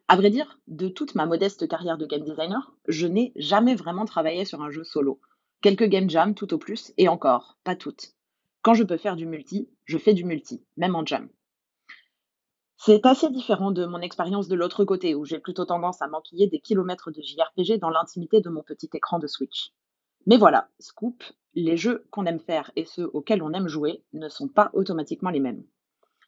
À 0.08 0.16
vrai 0.16 0.30
dire, 0.30 0.60
de 0.68 0.90
toute 0.90 1.16
ma 1.16 1.26
modeste 1.26 1.68
carrière 1.68 1.98
de 1.98 2.06
game 2.06 2.24
designer, 2.24 2.76
je 2.88 3.08
n'ai 3.08 3.32
jamais 3.36 3.76
vraiment 3.76 4.06
travaillé 4.06 4.46
sur 4.46 4.62
un 4.62 4.70
jeu 4.70 4.84
solo. 4.84 5.20
Quelques 5.62 5.86
game 5.86 6.10
jams 6.10 6.36
tout 6.36 6.54
au 6.54 6.58
plus, 6.58 6.92
et 6.98 7.08
encore, 7.08 7.58
pas 7.64 7.76
toutes. 7.76 8.14
Quand 8.62 8.74
je 8.74 8.84
peux 8.84 8.98
faire 8.98 9.16
du 9.16 9.26
multi, 9.26 9.70
je 9.86 9.98
fais 9.98 10.14
du 10.14 10.26
multi, 10.26 10.62
même 10.78 10.96
en 10.96 11.06
jam. 11.06 11.30
C'est 12.84 13.06
assez 13.06 13.30
différent 13.30 13.70
de 13.70 13.86
mon 13.86 14.02
expérience 14.02 14.48
de 14.48 14.56
l'autre 14.56 14.86
côté, 14.86 15.14
où 15.14 15.24
j'ai 15.24 15.38
plutôt 15.38 15.66
tendance 15.66 16.02
à 16.02 16.08
m'enquiller 16.08 16.48
des 16.48 16.60
kilomètres 16.60 17.12
de 17.12 17.22
JRPG 17.22 17.78
dans 17.78 17.92
l'intimité 17.92 18.42
de 18.42 18.50
mon 18.50 18.64
petit 18.64 18.90
écran 18.96 19.20
de 19.20 19.28
Switch. 19.28 19.72
Mais 20.26 20.36
voilà, 20.36 20.68
scoop, 20.80 21.24
les 21.54 21.78
jeux 21.78 22.08
qu'on 22.10 22.26
aime 22.26 22.40
faire 22.40 22.72
et 22.76 22.86
ceux 22.86 23.08
auxquels 23.14 23.44
on 23.44 23.54
aime 23.54 23.68
jouer 23.68 24.04
ne 24.14 24.30
sont 24.30 24.48
pas 24.48 24.72
automatiquement 24.74 25.30
les 25.30 25.40
mêmes. 25.40 25.64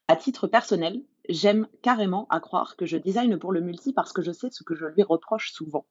À 0.07 0.15
titre 0.15 0.45
personnel, 0.45 1.01
j'aime 1.27 1.67
carrément 1.81 2.27
à 2.29 2.39
croire 2.39 2.75
que 2.75 2.85
je 2.85 2.97
design 2.97 3.39
pour 3.39 3.51
le 3.51 3.61
multi 3.61 3.91
parce 3.91 4.13
que 4.13 4.21
je 4.21 4.31
sais 4.31 4.51
ce 4.51 4.61
que 4.61 4.75
je 4.75 4.85
lui 4.85 5.01
reproche 5.01 5.51
souvent. 5.53 5.87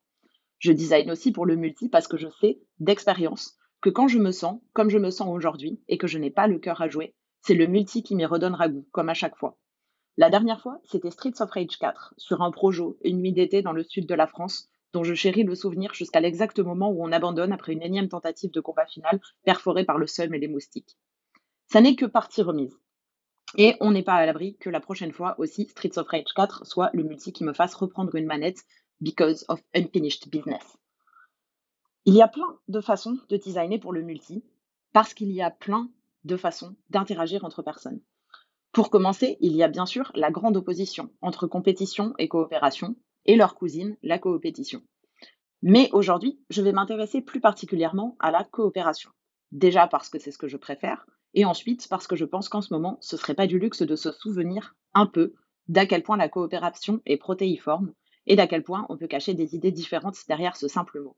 Je 0.61 0.71
design 0.71 1.11
aussi 1.11 1.33
pour 1.33 1.45
le 1.45 1.57
multi 1.57 1.89
parce 1.89 2.07
que 2.07 2.17
je 2.17 2.29
sais, 2.41 2.61
d'expérience, 2.79 3.59
que 3.81 3.91
quand 3.91 4.07
je 4.07 4.21
me 4.21 4.31
sens 4.31 4.61
comme 4.75 4.91
je 4.91 4.99
me 4.99 5.11
sens 5.11 5.27
aujourd'hui 5.29 5.83
et 5.89 5.99
que 5.99 6.07
je 6.07 6.19
n'ai 6.19 6.31
pas 6.31 6.47
le 6.47 6.61
cœur 6.61 6.81
à 6.83 6.89
jouer, 6.89 7.17
c'est 7.41 7.55
le 7.55 7.67
multi 7.67 8.05
qui 8.05 8.15
m'y 8.15 8.27
redonnera 8.27 8.69
goût, 8.69 8.87
comme 8.93 9.09
à 9.09 9.15
chaque 9.15 9.37
fois. 9.37 9.59
La 10.19 10.29
dernière 10.29 10.61
fois, 10.61 10.79
c'était 10.85 11.11
Streets 11.11 11.41
of 11.41 11.51
Rage 11.51 11.79
4, 11.79 12.15
sur 12.19 12.43
un 12.43 12.51
projo, 12.51 12.99
une 13.03 13.19
nuit 13.19 13.33
d'été 13.33 13.63
dans 13.63 13.73
le 13.73 13.83
sud 13.83 14.07
de 14.07 14.15
la 14.15 14.27
France, 14.27 14.69
dont 14.93 15.05
je 15.05 15.15
chéris 15.15 15.43
le 15.43 15.55
souvenir 15.55 15.95
jusqu'à 15.95 16.21
l'exact 16.21 16.59
moment 16.59 16.91
où 16.91 17.03
on 17.03 17.13
abandonne 17.13 17.53
après 17.53 17.73
une 17.73 17.83
énième 17.83 18.11
tentative 18.11 18.51
de 18.51 18.61
combat 18.61 18.85
final 18.85 19.21
perforée 19.45 19.85
par 19.85 19.97
le 19.97 20.07
seum 20.07 20.35
et 20.35 20.39
les 20.39 20.49
moustiques. 20.49 20.99
Ça 21.69 21.81
n'est 21.81 21.97
que 21.97 22.05
partie 22.05 22.43
remise. 22.43 22.79
Et 23.57 23.75
on 23.81 23.91
n'est 23.91 24.03
pas 24.03 24.15
à 24.15 24.27
l'abri 24.27 24.57
que 24.59 24.69
la 24.69 24.81
prochaine 24.81 25.13
fois 25.13 25.35
aussi 25.39 25.67
Streets 25.67 25.99
of 25.99 26.09
Rage 26.09 26.33
4 26.35 26.67
soit 26.67 26.91
le 26.93 27.05
multi 27.05 27.33
qui 27.33 27.45
me 27.45 27.55
fasse 27.55 27.75
reprendre 27.75 28.15
une 28.15 28.27
manette 28.27 28.65
because 29.01 29.47
of 29.49 29.63
unfinished 29.75 30.29
business. 30.31 30.77
Il 32.05 32.15
y 32.15 32.23
a 32.23 32.29
plein 32.29 32.59
de 32.69 32.81
façons 32.81 33.19
de 33.29 33.37
designer 33.39 33.79
pour 33.79 33.93
le 33.93 34.03
multi 34.03 34.45
parce 34.93 35.15
qu'il 35.15 35.33
y 35.33 35.41
a 35.41 35.51
plein 35.51 35.91
de 36.25 36.37
façons 36.37 36.77
d'interagir 36.91 37.45
entre 37.45 37.63
personnes. 37.63 38.01
Pour 38.73 38.89
commencer, 38.89 39.37
il 39.41 39.55
y 39.55 39.63
a 39.63 39.69
bien 39.69 39.85
sûr 39.85 40.11
la 40.15 40.31
grande 40.31 40.57
opposition 40.57 41.11
entre 41.21 41.47
compétition 41.47 42.15
et 42.19 42.29
coopération 42.29 42.97
et 43.27 43.37
leur 43.37 43.55
cousine, 43.55 43.99
la 44.03 44.19
coopétition. 44.19 44.83
Mais 45.61 45.91
aujourd'hui, 45.93 46.41
je 46.49 46.63
vais 46.63 46.73
m'intéresser 46.73 47.21
plus 47.21 47.41
particulièrement 47.41 48.17
à 48.19 48.31
la 48.31 48.45
coopération. 48.45 49.11
Déjà 49.51 49.87
parce 49.87 50.09
que 50.09 50.19
c'est 50.19 50.31
ce 50.31 50.39
que 50.39 50.49
je 50.49 50.57
préfère, 50.57 51.07
et 51.35 51.45
ensuite 51.45 51.87
parce 51.91 52.07
que 52.07 52.17
je 52.17 52.25
pense 52.25 52.49
qu'en 52.49 52.63
ce 52.63 52.73
moment, 52.73 52.97
ce 53.03 53.19
serait 53.19 53.35
pas 53.35 53.47
du 53.47 53.59
luxe 53.59 53.83
de 53.83 53.95
se 53.95 54.11
souvenir 54.11 54.75
un 54.95 55.07
peu 55.07 55.35
d'à 55.69 55.85
quel 55.85 56.03
point 56.03 56.17
la 56.17 56.31
coopération 56.31 57.03
est 57.05 57.19
protéiforme 57.19 57.93
et 58.27 58.37
d'à 58.37 58.47
quel 58.47 58.63
point 58.63 58.87
on 58.89 58.97
peut 58.97 59.07
cacher 59.07 59.35
des 59.35 59.55
idées 59.55 59.71
différentes 59.71 60.19
derrière 60.29 60.57
ce 60.57 60.67
simple 60.67 61.01
mot. 61.01 61.17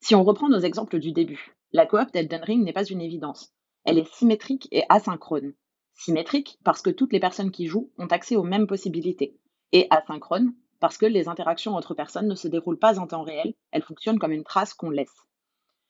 Si 0.00 0.16
on 0.16 0.24
reprend 0.24 0.48
nos 0.48 0.58
exemples 0.58 0.98
du 0.98 1.12
début, 1.12 1.54
la 1.72 1.86
coop 1.86 2.12
d'Elden 2.12 2.42
Ring 2.42 2.64
n'est 2.64 2.72
pas 2.72 2.84
une 2.84 3.00
évidence. 3.00 3.54
Elle 3.84 3.98
est 3.98 4.12
symétrique 4.14 4.68
et 4.72 4.84
asynchrone. 4.88 5.54
Symétrique 5.94 6.58
parce 6.64 6.82
que 6.82 6.90
toutes 6.90 7.12
les 7.12 7.20
personnes 7.20 7.50
qui 7.50 7.66
jouent 7.66 7.90
ont 7.98 8.06
accès 8.06 8.36
aux 8.36 8.42
mêmes 8.42 8.66
possibilités, 8.66 9.38
et 9.72 9.86
asynchrone 9.90 10.54
parce 10.80 10.98
que 10.98 11.06
les 11.06 11.28
interactions 11.28 11.76
entre 11.76 11.94
personnes 11.94 12.28
ne 12.28 12.34
se 12.34 12.48
déroulent 12.48 12.78
pas 12.78 12.98
en 12.98 13.06
temps 13.06 13.22
réel, 13.22 13.54
elles 13.70 13.82
fonctionnent 13.82 14.18
comme 14.18 14.32
une 14.32 14.44
trace 14.44 14.74
qu'on 14.74 14.90
laisse. 14.90 15.26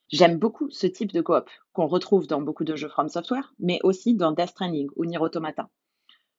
J'aime 0.08 0.38
beaucoup 0.38 0.70
ce 0.70 0.86
type 0.86 1.12
de 1.12 1.20
coop, 1.20 1.48
qu'on 1.72 1.86
retrouve 1.86 2.26
dans 2.26 2.40
beaucoup 2.40 2.64
de 2.64 2.76
jeux 2.76 2.88
From 2.88 3.08
Software, 3.08 3.54
mais 3.58 3.80
aussi 3.82 4.14
dans 4.14 4.32
Death 4.32 4.50
Stranding 4.50 4.88
ou 4.96 5.04
Nier. 5.04 5.18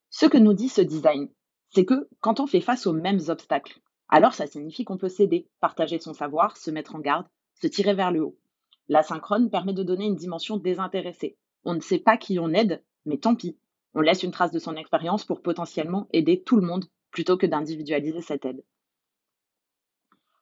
Ce 0.09 0.25
que 0.25 0.37
nous 0.37 0.53
dit 0.53 0.69
ce 0.69 0.81
design, 0.81 1.29
c'est 1.69 1.85
que 1.85 2.07
quand 2.21 2.39
on 2.39 2.47
fait 2.47 2.61
face 2.61 2.87
aux 2.87 2.93
mêmes 2.93 3.21
obstacles, 3.27 3.81
alors 4.07 4.33
ça 4.33 4.47
signifie 4.47 4.85
qu'on 4.85 4.97
peut 4.97 5.09
s'aider, 5.09 5.49
partager 5.59 5.99
son 5.99 6.13
savoir, 6.13 6.55
se 6.57 6.71
mettre 6.71 6.95
en 6.95 6.99
garde, 6.99 7.27
se 7.55 7.67
tirer 7.67 7.93
vers 7.93 8.11
le 8.11 8.23
haut. 8.23 8.37
L'asynchrone 8.87 9.49
permet 9.49 9.73
de 9.73 9.83
donner 9.83 10.05
une 10.05 10.15
dimension 10.15 10.57
désintéressée. 10.57 11.37
On 11.65 11.73
ne 11.73 11.81
sait 11.81 11.99
pas 11.99 12.17
qui 12.17 12.39
on 12.39 12.53
aide, 12.53 12.83
mais 13.05 13.17
tant 13.17 13.35
pis. 13.35 13.57
On 13.95 14.01
laisse 14.01 14.23
une 14.23 14.31
trace 14.31 14.51
de 14.51 14.59
son 14.59 14.75
expérience 14.75 15.25
pour 15.25 15.41
potentiellement 15.41 16.07
aider 16.13 16.41
tout 16.41 16.55
le 16.55 16.65
monde 16.65 16.85
plutôt 17.11 17.37
que 17.37 17.45
d'individualiser 17.45 18.21
cette 18.21 18.45
aide. 18.45 18.63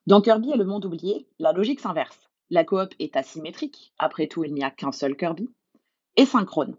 Dans 0.06 0.22
Kirby 0.22 0.52
et 0.52 0.58
le 0.58 0.66
monde 0.66 0.86
oublié, 0.86 1.28
la 1.40 1.54
logique 1.54 1.80
s'inverse. 1.80 2.30
La 2.50 2.66
coop 2.66 2.94
est 3.00 3.16
asymétrique, 3.16 3.94
après 3.98 4.28
tout 4.28 4.44
il 4.44 4.54
n'y 4.54 4.64
a 4.64 4.70
qu'un 4.70 4.92
seul 4.92 5.16
Kirby, 5.16 5.50
et 6.18 6.26
synchrone. 6.26 6.76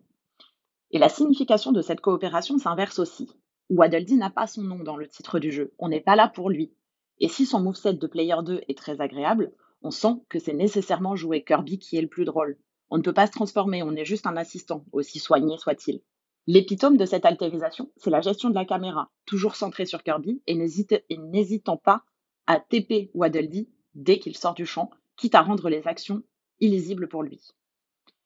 Et 0.90 0.98
la 0.98 1.08
signification 1.08 1.72
de 1.72 1.80
cette 1.80 2.02
coopération 2.02 2.58
s'inverse 2.58 2.98
aussi. 2.98 3.30
Waddle 3.70 4.04
n'a 4.16 4.30
pas 4.30 4.46
son 4.46 4.62
nom 4.62 4.78
dans 4.78 4.96
le 4.96 5.08
titre 5.08 5.38
du 5.38 5.50
jeu, 5.50 5.72
on 5.78 5.88
n'est 5.88 6.02
pas 6.02 6.16
là 6.16 6.28
pour 6.28 6.50
lui. 6.50 6.74
Et 7.18 7.28
si 7.28 7.46
son 7.46 7.60
moveset 7.60 7.94
de 7.94 8.06
Player 8.06 8.36
2 8.44 8.60
est 8.68 8.76
très 8.76 9.00
agréable, 9.00 9.52
on 9.80 9.90
sent 9.90 10.22
que 10.28 10.38
c'est 10.38 10.52
nécessairement 10.52 11.16
jouer 11.16 11.44
Kirby 11.44 11.78
qui 11.78 11.96
est 11.96 12.02
le 12.02 12.08
plus 12.08 12.24
drôle. 12.26 12.58
On 12.94 12.98
ne 12.98 13.02
peut 13.02 13.12
pas 13.12 13.26
se 13.26 13.32
transformer, 13.32 13.82
on 13.82 13.96
est 13.96 14.04
juste 14.04 14.24
un 14.24 14.36
assistant, 14.36 14.84
aussi 14.92 15.18
soigné 15.18 15.58
soit-il. 15.58 16.00
L'épitome 16.46 16.96
de 16.96 17.04
cette 17.04 17.24
altérisation, 17.24 17.90
c'est 17.96 18.08
la 18.08 18.20
gestion 18.20 18.50
de 18.50 18.54
la 18.54 18.64
caméra, 18.64 19.10
toujours 19.26 19.56
centrée 19.56 19.84
sur 19.84 20.04
Kirby 20.04 20.40
et 20.46 20.54
n'hésitant 20.54 21.76
pas 21.76 22.04
à 22.46 22.60
TP 22.60 23.10
Waddle 23.12 23.66
dès 23.96 24.20
qu'il 24.20 24.36
sort 24.36 24.54
du 24.54 24.64
champ, 24.64 24.90
quitte 25.16 25.34
à 25.34 25.42
rendre 25.42 25.68
les 25.70 25.88
actions 25.88 26.22
illisibles 26.60 27.08
pour 27.08 27.24
lui. 27.24 27.40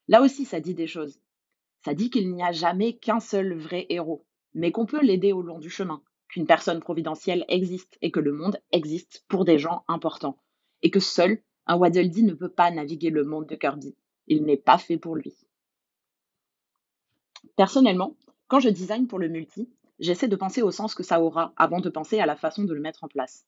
Là 0.07 0.21
aussi, 0.21 0.45
ça 0.45 0.61
dit 0.61 0.75
des 0.75 0.87
choses. 0.87 1.19
Ça 1.83 1.95
dit 1.95 2.11
qu'il 2.11 2.31
n'y 2.31 2.43
a 2.43 2.53
jamais 2.53 2.99
qu'un 2.99 3.21
seul 3.21 3.55
vrai 3.55 3.87
héros, 3.89 4.27
mais 4.53 4.71
qu'on 4.71 4.85
peut 4.85 5.03
l'aider 5.03 5.33
au 5.33 5.41
long 5.41 5.59
du 5.59 5.71
chemin, 5.71 6.03
qu'une 6.29 6.47
personne 6.47 6.81
providentielle 6.81 7.47
existe 7.49 7.97
et 8.03 8.11
que 8.11 8.21
le 8.21 8.33
monde 8.35 8.61
existe 8.71 9.25
pour 9.29 9.47
des 9.47 9.59
gens 9.59 9.85
importants, 9.89 10.37
et 10.83 10.91
que 10.91 11.01
seul 11.01 11.41
un 11.65 11.77
Waddle 11.77 12.11
ne 12.23 12.35
peut 12.35 12.53
pas 12.53 12.71
naviguer 12.71 13.09
le 13.09 13.25
monde 13.25 13.47
de 13.47 13.57
Kirby. 13.57 13.97
Il 14.29 14.45
n'est 14.45 14.57
pas 14.57 14.79
fait 14.79 14.99
pour 14.99 15.17
lui. 15.17 15.35
Personnellement, 17.57 18.15
quand 18.47 18.61
je 18.61 18.69
design 18.69 19.07
pour 19.07 19.19
le 19.19 19.29
multi, 19.29 19.69
j'essaie 19.99 20.29
de 20.29 20.37
penser 20.37 20.63
au 20.63 20.71
sens 20.71 20.95
que 20.95 21.03
ça 21.03 21.21
aura 21.21 21.53
avant 21.57 21.81
de 21.81 21.91
penser 21.91 22.21
à 22.21 22.27
la 22.27 22.37
façon 22.37 22.65
de 22.65 22.75
le 22.75 22.81
mettre 22.81 23.05
en 23.05 23.09
place. 23.09 23.47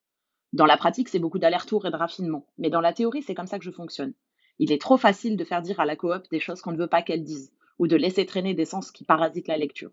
Dans 0.52 0.66
la 0.66 0.76
pratique, 0.76 1.08
c'est 1.08 1.18
beaucoup 1.18 1.38
d'aller-retour 1.38 1.86
et 1.86 1.90
de 1.90 1.96
raffinement, 1.96 2.46
mais 2.58 2.70
dans 2.70 2.80
la 2.80 2.92
théorie, 2.92 3.22
c'est 3.22 3.34
comme 3.34 3.46
ça 3.46 3.58
que 3.58 3.64
je 3.64 3.70
fonctionne. 3.70 4.14
Il 4.58 4.72
est 4.72 4.80
trop 4.80 4.96
facile 4.96 5.36
de 5.36 5.44
faire 5.44 5.62
dire 5.62 5.80
à 5.80 5.86
la 5.86 5.96
coop 5.96 6.28
des 6.30 6.40
choses 6.40 6.60
qu'on 6.60 6.72
ne 6.72 6.78
veut 6.78 6.88
pas 6.88 7.02
qu'elle 7.02 7.24
dise, 7.24 7.52
ou 7.78 7.86
de 7.86 7.96
laisser 7.96 8.26
traîner 8.26 8.54
des 8.54 8.64
sens 8.64 8.90
qui 8.90 9.04
parasitent 9.04 9.48
la 9.48 9.56
lecture. 9.56 9.92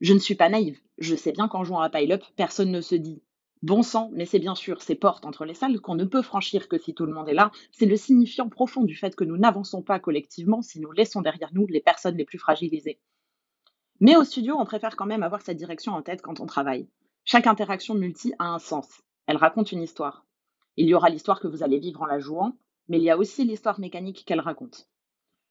Je 0.00 0.14
ne 0.14 0.18
suis 0.18 0.36
pas 0.36 0.48
naïve, 0.48 0.80
je 0.98 1.16
sais 1.16 1.32
bien 1.32 1.48
qu'en 1.48 1.64
jouant 1.64 1.80
à 1.80 1.90
Pile-Up, 1.90 2.22
personne 2.36 2.70
ne 2.70 2.80
se 2.80 2.94
dit 2.94 3.20
Bon 3.62 3.82
sang, 3.82 4.10
mais 4.14 4.24
c'est 4.24 4.38
bien 4.38 4.54
sûr 4.54 4.80
ces 4.80 4.94
portes 4.94 5.26
entre 5.26 5.44
les 5.44 5.52
salles 5.52 5.80
qu'on 5.80 5.94
ne 5.94 6.06
peut 6.06 6.22
franchir 6.22 6.66
que 6.66 6.78
si 6.78 6.94
tout 6.94 7.04
le 7.04 7.12
monde 7.12 7.28
est 7.28 7.34
là, 7.34 7.50
c'est 7.72 7.84
le 7.84 7.96
signifiant 7.96 8.48
profond 8.48 8.84
du 8.84 8.96
fait 8.96 9.14
que 9.14 9.24
nous 9.24 9.36
n'avançons 9.36 9.82
pas 9.82 10.00
collectivement 10.00 10.62
si 10.62 10.80
nous 10.80 10.92
laissons 10.92 11.20
derrière 11.20 11.50
nous 11.52 11.66
les 11.66 11.82
personnes 11.82 12.16
les 12.16 12.24
plus 12.24 12.38
fragilisées. 12.38 12.98
Mais 14.00 14.16
au 14.16 14.24
studio, 14.24 14.56
on 14.58 14.64
préfère 14.64 14.96
quand 14.96 15.04
même 15.04 15.22
avoir 15.22 15.42
cette 15.42 15.58
direction 15.58 15.92
en 15.92 16.00
tête 16.00 16.22
quand 16.22 16.40
on 16.40 16.46
travaille. 16.46 16.88
Chaque 17.26 17.46
interaction 17.46 17.94
multi 17.94 18.32
a 18.38 18.46
un 18.46 18.58
sens, 18.58 18.88
elle 19.26 19.36
raconte 19.36 19.72
une 19.72 19.82
histoire. 19.82 20.24
Il 20.78 20.88
y 20.88 20.94
aura 20.94 21.10
l'histoire 21.10 21.38
que 21.38 21.48
vous 21.48 21.62
allez 21.62 21.78
vivre 21.78 22.00
en 22.00 22.06
la 22.06 22.18
jouant, 22.18 22.56
mais 22.88 22.96
il 22.96 23.04
y 23.04 23.10
a 23.10 23.18
aussi 23.18 23.44
l'histoire 23.44 23.78
mécanique 23.78 24.24
qu'elle 24.24 24.40
raconte. 24.40 24.88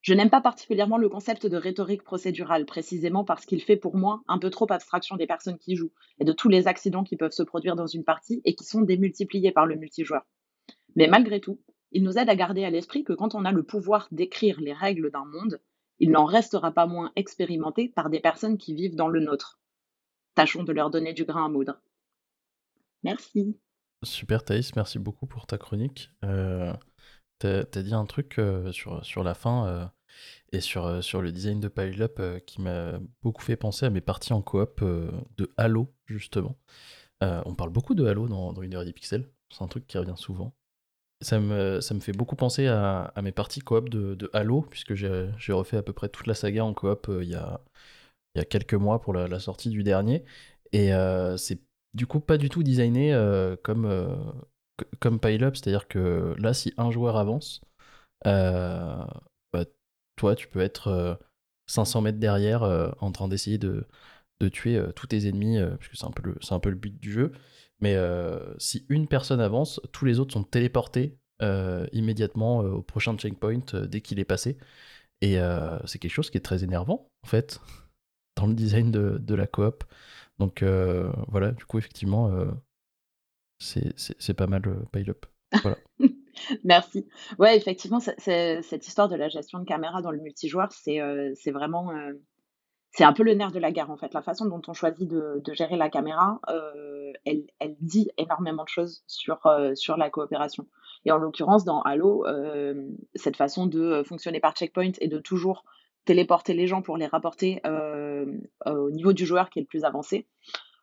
Je 0.01 0.13
n'aime 0.13 0.29
pas 0.29 0.41
particulièrement 0.41 0.97
le 0.97 1.09
concept 1.09 1.45
de 1.45 1.57
rhétorique 1.57 2.03
procédurale, 2.03 2.65
précisément 2.65 3.25
parce 3.25 3.45
qu'il 3.45 3.61
fait 3.61 3.75
pour 3.75 3.97
moi 3.97 4.21
un 4.27 4.39
peu 4.39 4.49
trop 4.49 4.71
abstraction 4.71 5.17
des 5.17 5.27
personnes 5.27 5.57
qui 5.57 5.75
jouent 5.75 5.91
et 6.19 6.25
de 6.25 6.31
tous 6.31 6.47
les 6.47 6.67
accidents 6.67 7.03
qui 7.03 7.17
peuvent 7.17 7.31
se 7.31 7.43
produire 7.43 7.75
dans 7.75 7.87
une 7.87 8.05
partie 8.05 8.41
et 8.45 8.55
qui 8.55 8.63
sont 8.63 8.81
démultipliés 8.81 9.51
par 9.51 9.65
le 9.65 9.75
multijoueur. 9.75 10.25
Mais 10.95 11.07
malgré 11.07 11.41
tout, 11.41 11.59
il 11.91 12.03
nous 12.03 12.17
aide 12.17 12.29
à 12.29 12.35
garder 12.35 12.63
à 12.63 12.69
l'esprit 12.69 13.03
que 13.03 13.13
quand 13.13 13.35
on 13.35 13.45
a 13.45 13.51
le 13.51 13.63
pouvoir 13.63 14.07
d'écrire 14.11 14.61
les 14.61 14.73
règles 14.73 15.11
d'un 15.11 15.25
monde, 15.25 15.59
il 15.99 16.11
n'en 16.11 16.25
restera 16.25 16.71
pas 16.71 16.85
moins 16.85 17.11
expérimenté 17.15 17.89
par 17.89 18.09
des 18.09 18.21
personnes 18.21 18.57
qui 18.57 18.73
vivent 18.73 18.95
dans 18.95 19.09
le 19.09 19.19
nôtre. 19.19 19.59
Tâchons 20.35 20.63
de 20.63 20.71
leur 20.71 20.89
donner 20.89 21.13
du 21.13 21.25
grain 21.25 21.45
à 21.45 21.49
moudre. 21.49 21.81
Merci. 23.03 23.57
Super 24.03 24.45
Thaïs, 24.45 24.75
merci 24.77 24.97
beaucoup 24.97 25.25
pour 25.25 25.45
ta 25.45 25.57
chronique. 25.57 26.09
Euh, 26.23 26.73
t'as, 27.39 27.61
as 27.61 27.83
dit 27.83 27.93
un 27.93 28.05
truc 28.05 28.37
euh, 28.39 28.71
sur, 28.71 29.23
la 29.23 29.33
fin 29.33 29.67
euh, 29.67 29.85
et 30.51 30.61
sur, 30.61 31.03
sur 31.03 31.21
le 31.21 31.31
design 31.31 31.59
de 31.59 31.67
Pile 31.67 32.01
Up 32.01 32.21
qui 32.45 32.61
m'a 32.61 32.99
beaucoup 33.21 33.41
fait 33.41 33.55
penser 33.55 33.85
à 33.85 33.89
mes 33.89 34.01
parties 34.01 34.33
en 34.33 34.41
coop 34.41 34.83
de 34.83 35.51
Halo, 35.57 35.93
justement. 36.05 36.57
on 37.21 37.55
parle 37.55 37.69
beaucoup 37.71 37.95
de 37.95 38.05
Halo 38.05 38.27
dans, 38.27 38.53
dans 38.53 38.61
Unity 38.61 38.93
Pixel, 38.93 39.29
c'est 39.51 39.63
un 39.63 39.67
truc 39.67 39.87
qui 39.87 39.97
revient 39.97 40.17
souvent. 40.17 40.53
Ça 41.21 41.39
me, 41.39 41.81
fait 41.99 42.13
beaucoup 42.13 42.35
penser 42.37 42.67
à, 42.67 43.13
mes 43.21 43.31
parties 43.31 43.59
coop 43.59 43.89
de, 43.89 44.15
de 44.15 44.29
Halo, 44.33 44.61
puisque 44.61 44.93
j'ai, 44.93 45.31
refait 45.49 45.77
à 45.77 45.83
peu 45.83 45.93
près 45.93 46.09
toute 46.09 46.27
la 46.27 46.33
saga 46.33 46.63
en 46.63 46.73
coop 46.73 47.09
il 47.21 47.29
y, 47.29 47.35
a, 47.35 47.61
il 48.35 48.39
y 48.39 48.41
a 48.41 48.45
quelques 48.45 48.73
mois 48.73 49.01
pour 49.01 49.13
la, 49.13 49.27
la 49.27 49.39
sortie 49.39 49.69
du 49.69 49.83
dernier. 49.83 50.23
Et 50.71 50.91
c'est 51.37 51.61
du 51.93 52.07
coup 52.07 52.19
pas 52.19 52.37
du 52.37 52.49
tout 52.49 52.63
designé 52.63 53.13
euh, 53.13 53.55
comme, 53.63 53.85
euh, 53.85 54.15
comme 54.99 55.19
pile-up, 55.19 55.55
c'est-à-dire 55.55 55.87
que 55.87 56.35
là, 56.37 56.53
si 56.53 56.73
un 56.77 56.91
joueur 56.91 57.17
avance, 57.17 57.61
euh, 58.27 59.03
bah, 59.53 59.65
toi, 60.15 60.35
tu 60.35 60.47
peux 60.47 60.61
être 60.61 61.19
500 61.67 62.01
mètres 62.01 62.19
derrière 62.19 62.63
en 62.99 63.11
train 63.11 63.27
d'essayer 63.27 63.57
de, 63.57 63.87
tuer 64.51 64.81
tous 64.95 65.07
tes 65.07 65.27
ennemis, 65.27 65.57
puisque 65.79 65.97
c'est 65.97 66.05
un, 66.05 66.11
peu 66.11 66.35
c'est 66.41 66.53
un 66.53 66.59
peu 66.59 66.69
le 66.69 66.75
but 66.75 66.97
du 66.99 67.11
jeu. 67.11 67.31
Mais 67.81 67.97
si 68.57 68.85
une 68.89 69.07
personne 69.07 69.41
avance, 69.41 69.81
tous 69.91 70.05
les 70.05 70.19
autres 70.19 70.33
sont 70.33 70.43
téléportés 70.43 71.17
immédiatement 71.91 72.59
au 72.59 72.81
prochain 72.81 73.17
checkpoint 73.17 73.73
dès 73.87 74.01
qu'il 74.01 74.19
est 74.19 74.25
passé. 74.25 74.57
Et 75.21 75.37
c'est 75.85 75.99
quelque 75.99 76.11
chose 76.11 76.29
qui 76.29 76.37
est 76.37 76.41
très 76.41 76.63
énervant, 76.63 77.09
en 77.23 77.27
fait, 77.27 77.59
dans 78.35 78.47
le 78.47 78.53
design 78.53 78.91
de, 78.91 79.17
de 79.19 79.35
la 79.35 79.47
coop. 79.47 79.83
Donc 80.39 80.63
euh, 80.63 81.11
voilà, 81.27 81.51
du 81.51 81.65
coup, 81.65 81.77
effectivement, 81.77 82.29
euh, 82.29 82.45
c'est 83.59 84.33
pas 84.33 84.47
mal 84.47 84.61
euh, 84.67 84.85
pile 84.91 85.11
up. 85.11 85.25
Voilà. 85.61 85.77
Merci. 86.63 87.07
Ouais, 87.37 87.57
effectivement, 87.57 87.99
cette 87.99 88.87
histoire 88.87 89.09
de 89.09 89.15
la 89.15 89.27
gestion 89.27 89.59
de 89.59 89.65
caméra 89.65 90.01
dans 90.01 90.11
le 90.11 90.19
multijoueur, 90.19 90.71
c'est 90.71 91.01
c'est 91.35 91.51
vraiment. 91.51 91.91
c'est 92.91 93.03
un 93.03 93.11
peu 93.11 93.23
le 93.23 93.33
nerf 93.33 93.51
de 93.51 93.59
la 93.59 93.71
guerre 93.71 93.91
en 93.91 93.97
fait. 93.97 94.13
La 94.13 94.21
façon 94.21 94.45
dont 94.45 94.61
on 94.67 94.73
choisit 94.73 95.07
de, 95.07 95.41
de 95.43 95.53
gérer 95.53 95.75
la 95.75 95.89
caméra, 95.89 96.39
elle, 97.25 97.45
elle, 97.59 97.75
dit 97.81 98.09
énormément 98.17 98.63
de 98.63 98.69
choses 98.69 99.03
sur, 99.05 99.39
sur 99.75 99.97
la 99.97 100.09
coopération. 100.09 100.65
Et 101.03 101.11
en 101.11 101.17
l'occurrence, 101.17 101.65
dans 101.65 101.81
Halo, 101.81 102.25
cette 103.15 103.35
façon 103.35 103.65
de 103.65 104.01
fonctionner 104.03 104.39
par 104.39 104.55
checkpoint 104.55 104.93
et 105.01 105.09
de 105.09 105.19
toujours 105.19 105.65
téléporter 106.05 106.53
les 106.53 106.67
gens 106.67 106.81
pour 106.81 106.95
les 106.95 107.07
rapporter 107.07 107.61
au 108.65 108.91
niveau 108.91 109.11
du 109.11 109.25
joueur 109.25 109.49
qui 109.49 109.59
est 109.59 109.63
le 109.63 109.67
plus 109.67 109.83
avancé. 109.83 110.25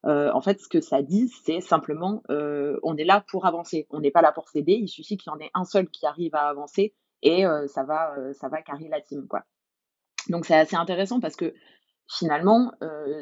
En 0.07 0.41
fait, 0.41 0.61
ce 0.61 0.69
que 0.69 0.81
ça 0.81 1.03
dit, 1.03 1.29
c'est 1.45 1.61
simplement 1.61 2.23
on 2.29 2.97
est 2.97 3.05
là 3.05 3.25
pour 3.29 3.47
avancer. 3.47 3.87
On 3.91 4.01
n'est 4.01 4.11
pas 4.11 4.23
là 4.23 4.33
pour 4.33 4.49
s'aider. 4.49 4.73
Il 4.73 4.89
suffit 4.89 5.17
qu'il 5.17 5.31
y 5.33 5.35
en 5.35 5.41
ait 5.41 5.51
un 5.55 5.65
seul 5.65 5.89
qui 5.89 6.07
arrive 6.07 6.35
à 6.35 6.49
avancer 6.49 6.95
et 7.23 7.45
ça 7.67 7.85
va, 7.85 8.15
ça 8.35 8.49
va 8.49 8.63
carrer 8.63 8.89
la 8.89 9.01
team, 9.01 9.27
quoi. 9.27 9.43
Donc 10.29 10.45
c'est 10.45 10.55
assez 10.55 10.77
intéressant 10.77 11.21
parce 11.21 11.37
que 11.37 11.55
finalement, 12.09 12.73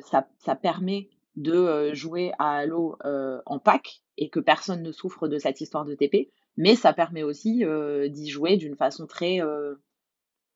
ça, 0.03 0.29
ça, 0.39 0.55
permet 0.55 1.09
de 1.37 1.93
jouer 1.95 2.33
à 2.39 2.59
Halo 2.59 2.99
en 3.47 3.59
pack 3.59 4.03
et 4.17 4.29
que 4.29 4.41
personne 4.41 4.83
ne 4.83 4.93
souffre 4.93 5.27
de 5.29 5.39
cette 5.39 5.61
histoire 5.61 5.85
de 5.85 5.95
TP, 5.95 6.31
mais 6.57 6.77
ça 6.77 6.93
permet 6.93 7.23
aussi 7.23 7.65
d'y 8.09 8.29
jouer 8.29 8.57
d'une 8.57 8.77
façon 8.77 9.07
très 9.07 9.41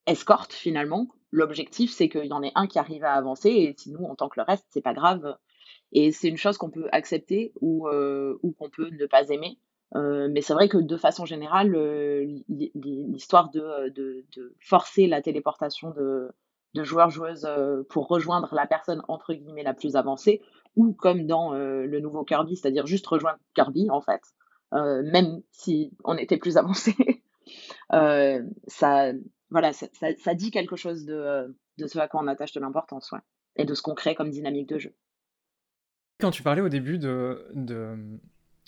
escorte 0.07 0.53
finalement. 0.53 1.09
L'objectif, 1.31 1.93
c'est 1.93 2.09
qu'il 2.09 2.27
y 2.27 2.33
en 2.33 2.43
ait 2.43 2.53
un 2.55 2.67
qui 2.67 2.79
arrive 2.79 3.05
à 3.05 3.13
avancer 3.13 3.51
et 3.51 3.75
sinon, 3.77 4.11
en 4.11 4.15
tant 4.15 4.29
que 4.29 4.41
le 4.41 4.45
reste, 4.45 4.67
c'est 4.71 4.81
pas 4.81 4.95
grave. 4.95 5.37
Et 5.93 6.13
c'est 6.13 6.29
une 6.29 6.37
chose 6.37 6.59
qu'on 6.59 6.71
peut 6.71 6.89
accepter 6.93 7.53
ou, 7.61 7.89
ou 7.89 8.53
qu'on 8.53 8.71
peut 8.71 8.91
ne 8.91 9.07
pas 9.07 9.29
aimer. 9.29 9.59
mais 9.95 10.41
c'est 10.41 10.53
vrai 10.53 10.69
que 10.69 10.79
de 10.79 10.97
façon 10.97 11.25
générale, 11.25 11.73
l'histoire 12.49 13.51
de, 13.51 14.25
forcer 14.61 15.07
la 15.07 15.23
téléportation 15.23 15.91
de, 15.91 16.31
joueurs-joueuses 16.75 17.49
pour 17.89 18.07
rejoindre 18.07 18.55
la 18.55 18.67
personne 18.67 19.03
entre 19.09 19.35
guillemets 19.35 19.65
la 19.65 19.75
plus 19.75 19.97
avancée, 19.97 20.43
ou 20.77 20.93
comme 20.93 21.27
dans 21.27 21.53
le 21.53 22.01
nouveau 22.01 22.25
Kirby, 22.25 22.57
c'est-à-dire 22.57 22.87
juste 22.87 23.07
rejoindre 23.07 23.39
Kirby 23.55 23.91
en 23.91 24.03
fait, 24.03 24.23
même 24.73 25.41
si 25.53 25.93
on 26.05 26.17
était 26.17 26.37
plus 26.37 26.57
avancé. 26.59 26.95
ça, 27.91 29.13
voilà, 29.51 29.73
ça, 29.73 30.35
dit 30.35 30.51
quelque 30.51 30.77
chose 30.77 31.05
de, 31.05 31.55
ce 31.79 31.99
à 31.99 32.09
quoi 32.09 32.21
on 32.23 32.27
attache 32.27 32.53
de 32.53 32.61
l'importance, 32.61 33.13
et 33.57 33.65
de 33.65 33.75
ce 33.75 33.83
qu'on 33.83 33.95
crée 33.95 34.15
comme 34.15 34.31
dynamique 34.31 34.69
de 34.69 34.79
jeu. 34.79 34.95
Quand 36.21 36.33
tu 36.33 36.43
parlais 36.43 36.61
au 36.61 36.69
début 36.69 36.99
de, 36.99 37.47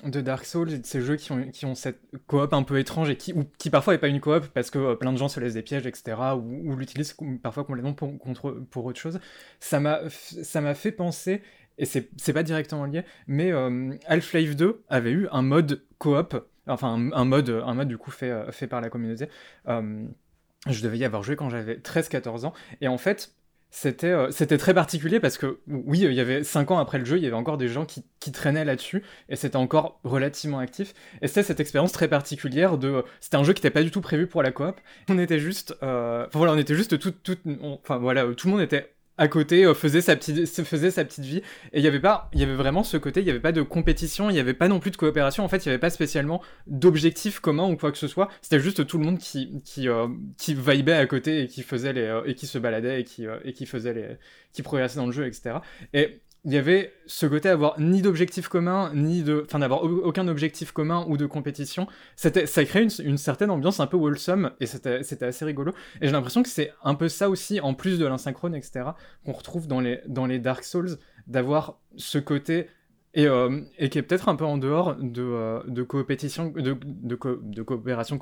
Dark 0.04 0.44
Souls 0.44 0.72
et 0.72 0.78
de 0.78 0.86
ces 0.86 1.00
jeux 1.00 1.16
qui 1.16 1.32
ont, 1.32 1.74
cette 1.74 2.00
coop 2.28 2.52
un 2.52 2.62
peu 2.62 2.78
étrange 2.78 3.10
et 3.10 3.16
qui, 3.16 3.70
parfois 3.70 3.94
n'est 3.94 3.98
pas 3.98 4.06
une 4.06 4.20
coop 4.20 4.46
parce 4.54 4.70
que 4.70 4.78
euh, 4.78 4.94
plein 4.94 5.12
de 5.12 5.18
gens 5.18 5.28
se 5.28 5.40
laissent 5.40 5.54
des 5.54 5.62
pièges, 5.62 5.84
etc., 5.84 6.16
ou, 6.36 6.76
l'utilisent 6.76 7.16
parfois 7.42 7.64
complètement 7.64 7.92
pour, 7.92 8.16
contre, 8.18 8.52
pour 8.70 8.84
autre 8.84 9.00
chose, 9.00 9.18
ça 9.58 9.80
m'a 9.80 10.74
fait 10.74 10.92
penser, 10.92 11.42
et 11.76 11.86
c'est 11.86 12.32
pas 12.32 12.44
directement 12.44 12.84
lié, 12.84 13.02
mais 13.26 13.50
euh, 13.50 13.94
Half-Life 14.06 14.54
2 14.54 14.84
avait 14.88 15.10
eu 15.10 15.26
un 15.32 15.42
mode 15.42 15.82
coop, 15.98 16.36
enfin 16.68 17.10
un, 17.12 17.24
mode, 17.24 17.50
un 17.50 17.74
mode 17.74 17.88
du 17.88 17.98
coup 17.98 18.12
fait, 18.12 18.30
euh, 18.30 18.52
fait 18.52 18.68
par 18.68 18.80
la 18.80 18.90
communauté. 18.90 19.28
je 19.66 20.82
devais 20.82 20.98
y 20.98 21.04
avoir 21.04 21.24
joué 21.24 21.34
quand 21.34 21.50
j'avais 21.50 21.74
13-14 21.78 22.46
ans, 22.46 22.52
et 22.80 22.86
en 22.86 22.98
fait, 22.98 23.34
c'était 23.70 24.08
euh, 24.08 24.30
c'était 24.32 24.58
très 24.58 24.74
particulier 24.74 25.20
parce 25.20 25.38
que 25.38 25.60
oui, 25.68 26.00
il 26.00 26.12
y 26.12 26.20
avait 26.20 26.42
5 26.42 26.72
ans 26.72 26.78
après 26.78 26.98
le 26.98 27.04
jeu, 27.04 27.18
il 27.18 27.22
y 27.22 27.26
avait 27.26 27.36
encore 27.36 27.56
des 27.56 27.68
gens 27.68 27.86
qui, 27.86 28.04
traînaient 28.32 28.64
là-dessus 28.64 29.02
et 29.28 29.36
c'était 29.36 29.56
encore 29.56 30.00
relativement 30.04 30.58
actif. 30.58 30.92
Et 31.22 31.28
c'était 31.28 31.42
cette 31.42 31.60
expérience 31.60 31.92
très 31.92 32.08
particulière 32.08 32.78
de 32.78 33.04
c'était 33.20 33.36
un 33.36 33.44
jeu 33.44 33.52
qui 33.52 33.60
n'était 33.60 33.70
pas 33.70 33.82
du 33.82 33.90
tout 33.90 34.00
prévu 34.00 34.26
pour 34.26 34.42
la 34.42 34.50
coop. 34.50 34.80
On 35.08 35.18
était 35.18 35.38
juste 35.38 35.76
euh, 35.82 36.26
enfin 36.26 36.38
voilà, 36.38 36.52
on 36.52 36.58
était 36.58 36.74
juste 36.74 36.98
tout 36.98 37.12
tout 37.12 37.38
enfin 37.60 37.98
voilà, 37.98 38.24
tout 38.34 38.48
le 38.48 38.52
monde 38.52 38.62
était 38.62 38.92
à 39.20 39.28
côté 39.28 39.66
euh, 39.66 39.74
faisait 39.74 40.00
sa 40.00 40.16
petite 40.16 40.46
faisait 40.64 40.90
sa 40.90 41.04
petite 41.04 41.24
vie. 41.24 41.42
Et 41.72 41.78
il 41.78 41.82
y 41.82 41.86
avait 41.86 42.00
pas 42.00 42.30
il 42.32 42.40
y 42.40 42.42
avait 42.42 42.54
vraiment 42.54 42.82
ce 42.82 42.96
côté 42.96 43.20
il 43.20 43.26
y 43.26 43.30
avait 43.30 43.38
pas 43.38 43.52
de 43.52 43.60
compétition 43.60 44.30
il 44.30 44.36
y 44.36 44.40
avait 44.40 44.54
pas 44.54 44.66
non 44.66 44.80
plus 44.80 44.90
de 44.90 44.96
coopération. 44.96 45.44
En 45.44 45.48
fait 45.48 45.58
il 45.58 45.66
y 45.66 45.68
avait 45.68 45.78
pas 45.78 45.90
spécialement 45.90 46.42
d'objectif 46.66 47.38
commun 47.38 47.68
ou 47.70 47.76
quoi 47.76 47.92
que 47.92 47.98
ce 47.98 48.08
soit. 48.08 48.30
C'était 48.40 48.58
juste 48.58 48.86
tout 48.86 48.98
le 48.98 49.04
monde 49.04 49.18
qui 49.18 49.60
qui 49.62 49.88
euh, 49.88 50.08
vibait 50.48 50.94
à 50.94 51.06
côté 51.06 51.42
et 51.42 51.48
qui 51.48 51.62
faisait 51.62 51.92
les 51.92 52.00
euh, 52.00 52.22
et 52.24 52.34
qui 52.34 52.46
se 52.46 52.58
baladait 52.58 53.02
et 53.02 53.04
qui 53.04 53.66
faisait 53.66 54.18
qui 54.52 54.62
progressait 54.62 54.96
dans 54.96 55.06
le 55.06 55.12
jeu 55.12 55.26
etc 55.26 55.56
et 55.92 56.22
il 56.44 56.52
y 56.52 56.56
avait 56.56 56.94
ce 57.06 57.26
côté 57.26 57.48
avoir 57.50 57.78
ni 57.78 58.00
d'objectif 58.00 58.48
commun, 58.48 58.92
ni 58.94 59.22
de, 59.22 59.44
enfin 59.46 59.58
d'avoir 59.58 59.82
aucun 59.84 60.26
objectif 60.26 60.72
commun 60.72 61.04
ou 61.08 61.16
de 61.16 61.26
compétition. 61.26 61.86
C'était, 62.16 62.46
ça 62.46 62.64
crée 62.64 62.86
une, 63.00 63.18
certaine 63.18 63.50
ambiance 63.50 63.78
un 63.80 63.86
peu 63.86 63.98
wholesome 63.98 64.52
et 64.58 64.66
c'était, 64.66 65.02
c'était 65.02 65.26
assez 65.26 65.44
rigolo. 65.44 65.72
Et 66.00 66.06
j'ai 66.06 66.12
l'impression 66.12 66.42
que 66.42 66.48
c'est 66.48 66.72
un 66.82 66.94
peu 66.94 67.08
ça 67.08 67.28
aussi, 67.28 67.60
en 67.60 67.74
plus 67.74 67.98
de 67.98 68.06
l'insynchrone, 68.06 68.54
etc., 68.54 68.90
qu'on 69.24 69.32
retrouve 69.32 69.66
dans 69.66 69.80
les, 69.80 70.00
dans 70.06 70.24
les 70.24 70.38
Dark 70.38 70.64
Souls, 70.64 70.96
d'avoir 71.26 71.78
ce 71.96 72.18
côté 72.18 72.68
et, 73.12 73.26
euh, 73.26 73.60
et 73.78 73.90
qui 73.90 73.98
est 73.98 74.02
peut-être 74.02 74.28
un 74.28 74.36
peu 74.36 74.44
en 74.44 74.56
dehors 74.56 74.94
de, 74.94 75.22
euh, 75.22 75.62
de 75.66 75.82
compétition, 75.82 76.50
de, 76.50 76.74
de, 76.82 77.18
de 77.42 77.62
coopération, 77.62 78.18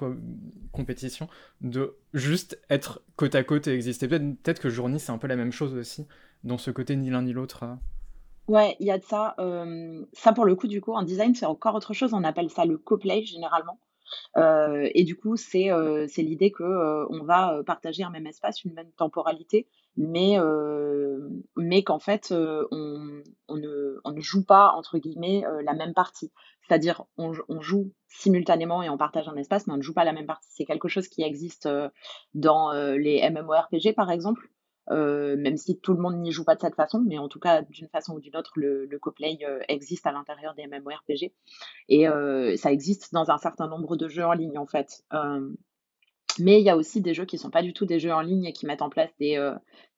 compétition, 0.72 1.28
de 1.60 1.94
juste 2.14 2.58
être 2.70 3.02
côte 3.16 3.34
à 3.34 3.44
côte 3.44 3.68
et 3.68 3.74
exister. 3.74 4.08
Peut-être, 4.08 4.42
peut-être 4.42 4.60
que 4.60 4.70
Journey, 4.70 4.98
c'est 4.98 5.12
un 5.12 5.18
peu 5.18 5.28
la 5.28 5.36
même 5.36 5.52
chose 5.52 5.74
aussi, 5.74 6.06
dans 6.42 6.58
ce 6.58 6.70
côté 6.70 6.96
ni 6.96 7.10
l'un 7.10 7.22
ni 7.22 7.32
l'autre. 7.32 7.62
Euh. 7.64 7.74
Ouais, 8.48 8.76
il 8.80 8.86
y 8.86 8.90
a 8.90 8.98
de 8.98 9.04
ça. 9.04 9.36
ça, 10.14 10.32
pour 10.32 10.44
le 10.46 10.54
coup, 10.54 10.66
du 10.68 10.80
coup, 10.80 10.92
en 10.94 11.02
design, 11.02 11.34
c'est 11.34 11.46
encore 11.46 11.74
autre 11.74 11.92
chose. 11.92 12.14
On 12.14 12.24
appelle 12.24 12.50
ça 12.50 12.64
le 12.64 12.78
coplay 12.78 13.22
généralement. 13.24 13.78
et 14.36 15.04
du 15.04 15.16
coup, 15.16 15.36
c'est 15.36 15.68
c'est 16.08 16.22
l'idée 16.22 16.52
que 16.52 16.64
on 17.10 17.24
va 17.24 17.62
partager 17.66 18.02
un 18.04 18.10
même 18.10 18.26
espace, 18.26 18.64
une 18.64 18.74
même 18.74 18.92
temporalité, 18.96 19.68
mais 19.96 20.38
mais 21.56 21.82
qu'en 21.84 21.98
fait, 21.98 22.32
on, 22.32 23.22
on, 23.48 23.56
ne, 23.56 24.00
on 24.04 24.12
ne 24.12 24.20
joue 24.20 24.44
pas 24.44 24.72
entre 24.76 24.98
guillemets 24.98 25.44
la 25.64 25.74
même 25.74 25.94
partie. 25.94 26.32
C'est-à-dire, 26.68 27.04
on, 27.18 27.32
on 27.48 27.60
joue 27.60 27.92
simultanément 28.08 28.82
et 28.82 28.90
on 28.90 28.98
partage 28.98 29.28
un 29.28 29.36
espace, 29.36 29.66
mais 29.66 29.74
on 29.74 29.78
ne 29.78 29.82
joue 29.82 29.94
pas 29.94 30.04
la 30.04 30.12
même 30.12 30.26
partie. 30.26 30.48
C'est 30.52 30.64
quelque 30.66 30.88
chose 30.88 31.08
qui 31.08 31.22
existe 31.22 31.68
dans 32.34 32.72
les 32.72 33.28
MMORPG, 33.30 33.94
par 33.94 34.10
exemple. 34.10 34.48
Euh, 34.90 35.36
même 35.36 35.56
si 35.56 35.78
tout 35.78 35.92
le 35.92 36.00
monde 36.00 36.16
n'y 36.16 36.32
joue 36.32 36.44
pas 36.44 36.54
de 36.54 36.60
cette 36.60 36.74
façon, 36.74 37.02
mais 37.06 37.18
en 37.18 37.28
tout 37.28 37.40
cas, 37.40 37.62
d'une 37.62 37.88
façon 37.88 38.14
ou 38.14 38.20
d'une 38.20 38.36
autre, 38.36 38.52
le, 38.56 38.86
le 38.86 38.98
coplay 38.98 39.38
euh, 39.42 39.60
existe 39.68 40.06
à 40.06 40.12
l'intérieur 40.12 40.54
des 40.54 40.66
MMORPG. 40.66 41.32
Et 41.88 42.08
euh, 42.08 42.56
ça 42.56 42.72
existe 42.72 43.12
dans 43.12 43.30
un 43.30 43.38
certain 43.38 43.68
nombre 43.68 43.96
de 43.96 44.08
jeux 44.08 44.24
en 44.24 44.32
ligne, 44.32 44.58
en 44.58 44.66
fait. 44.66 45.04
mais 46.40 46.60
il 46.60 46.64
y 46.64 46.70
a 46.70 46.76
aussi 46.76 47.00
des 47.00 47.14
jeux 47.14 47.24
qui 47.24 47.36
ne 47.36 47.40
sont 47.40 47.50
pas 47.50 47.62
du 47.62 47.72
tout 47.72 47.84
des 47.84 47.98
jeux 47.98 48.12
en 48.12 48.20
ligne 48.20 48.44
et 48.44 48.52
qui 48.52 48.66
mettent 48.66 48.82
en 48.82 48.90
place 48.90 49.10
des, 49.18 49.38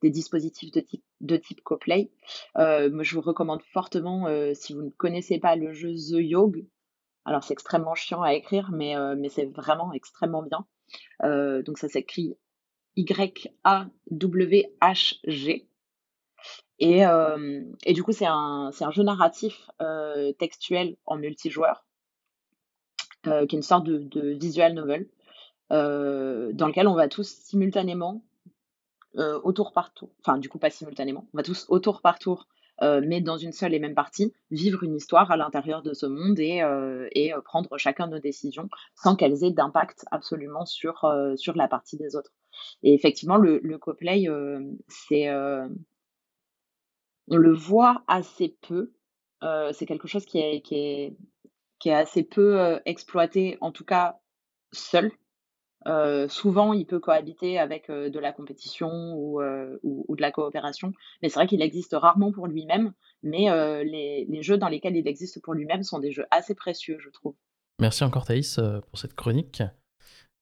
dispositifs 0.02 0.70
de 0.72 0.80
type, 0.80 1.04
de 1.20 1.36
type 1.36 1.60
coplay. 1.62 2.10
je 2.56 3.14
vous 3.14 3.20
recommande 3.20 3.62
fortement, 3.62 4.26
si 4.54 4.74
vous 4.74 4.82
ne 4.82 4.90
connaissez 4.90 5.38
pas 5.38 5.56
le 5.56 5.72
jeu 5.72 5.92
The 5.92 6.20
Yog, 6.20 6.64
alors 7.26 7.44
c'est 7.44 7.52
extrêmement 7.52 7.94
chiant 7.94 8.22
à 8.22 8.32
écrire, 8.32 8.70
mais 8.72 8.94
c'est 9.28 9.44
vraiment 9.44 9.92
extrêmement 9.92 10.42
bien. 10.42 10.64
donc 11.62 11.78
ça 11.78 11.88
s'écrit 11.88 12.34
y-A-W-H-G. 12.96 13.90
Et, 16.80 17.06
euh, 17.06 17.62
et, 17.84 17.92
du 17.92 18.02
coup, 18.02 18.12
c'est 18.12 18.26
un, 18.26 18.70
un, 18.80 18.90
jeu 18.90 19.02
narratif 19.02 19.70
euh, 19.82 20.32
textuel 20.32 20.96
en 21.04 21.16
multijoueur, 21.16 21.84
euh, 23.26 23.46
qui 23.46 23.54
est 23.54 23.58
une 23.58 23.62
sorte 23.62 23.84
de, 23.84 24.30
visual 24.30 24.72
novel, 24.72 25.08
dans 25.70 26.66
lequel 26.66 26.88
on 26.88 26.94
va 26.94 27.08
tous 27.08 27.28
simultanément, 27.28 28.24
au 29.16 29.52
tour 29.52 29.72
par 29.72 29.92
tour, 29.92 30.08
enfin 30.20 30.38
du 30.38 30.48
coup 30.48 30.58
pas 30.58 30.70
simultanément, 30.70 31.26
on 31.34 31.36
va 31.36 31.42
tous 31.42 31.66
au 31.68 31.80
tour 31.80 32.00
par 32.00 32.18
tour, 32.18 32.48
mais 32.80 33.20
dans 33.20 33.36
une 33.36 33.52
seule 33.52 33.74
et 33.74 33.78
même 33.78 33.94
partie, 33.94 34.32
vivre 34.50 34.82
une 34.82 34.96
histoire 34.96 35.30
à 35.30 35.36
l'intérieur 35.36 35.82
de 35.82 35.92
ce 35.92 36.06
monde 36.06 36.40
et, 36.40 36.62
et 37.12 37.32
prendre 37.44 37.76
chacun 37.78 38.08
nos 38.08 38.18
décisions 38.18 38.68
sans 38.96 39.14
qu'elles 39.14 39.44
aient 39.44 39.52
d'impact 39.52 40.04
absolument 40.10 40.64
sur, 40.64 41.12
sur 41.36 41.56
la 41.56 41.68
partie 41.68 41.96
des 41.96 42.16
autres. 42.16 42.32
Et 42.82 42.94
effectivement, 42.94 43.36
le, 43.36 43.78
coplay, 43.78 44.28
euh, 44.28 44.60
c'est, 44.88 45.28
euh, 45.28 45.68
on 47.28 47.36
le 47.36 47.52
voit 47.52 48.02
assez 48.06 48.56
peu. 48.62 48.92
Euh, 49.42 49.72
c'est 49.72 49.86
quelque 49.86 50.08
chose 50.08 50.26
qui 50.26 50.38
est, 50.38 51.16
assez 51.86 52.22
peu 52.22 52.78
exploité, 52.84 53.56
en 53.60 53.72
tout 53.72 53.84
cas 53.84 54.18
seul. 54.72 55.10
souvent, 56.28 56.72
il 56.72 56.86
peut 56.86 57.00
cohabiter 57.00 57.58
avec 57.58 57.90
de 57.90 58.18
la 58.18 58.32
compétition 58.32 59.14
ou, 59.14 59.40
de 59.42 60.20
la 60.20 60.30
coopération, 60.30 60.92
mais 61.22 61.28
c'est 61.28 61.38
vrai 61.38 61.46
qu'il 61.46 61.62
existe 61.62 61.94
rarement 61.94 62.32
pour 62.32 62.46
lui-même. 62.46 62.92
Mais 63.22 63.46
les, 63.84 64.42
jeux 64.42 64.58
dans 64.58 64.68
lesquels 64.68 64.96
il 64.96 65.08
existe 65.08 65.42
pour 65.42 65.54
lui-même 65.54 65.82
sont 65.82 65.98
des 65.98 66.12
jeux 66.12 66.26
assez 66.30 66.54
précieux, 66.54 66.98
je 67.00 67.10
trouve. 67.10 67.34
Merci 67.78 68.04
encore 68.04 68.26
Thaïs 68.26 68.60
pour 68.90 68.98
cette 68.98 69.14
chronique. 69.14 69.62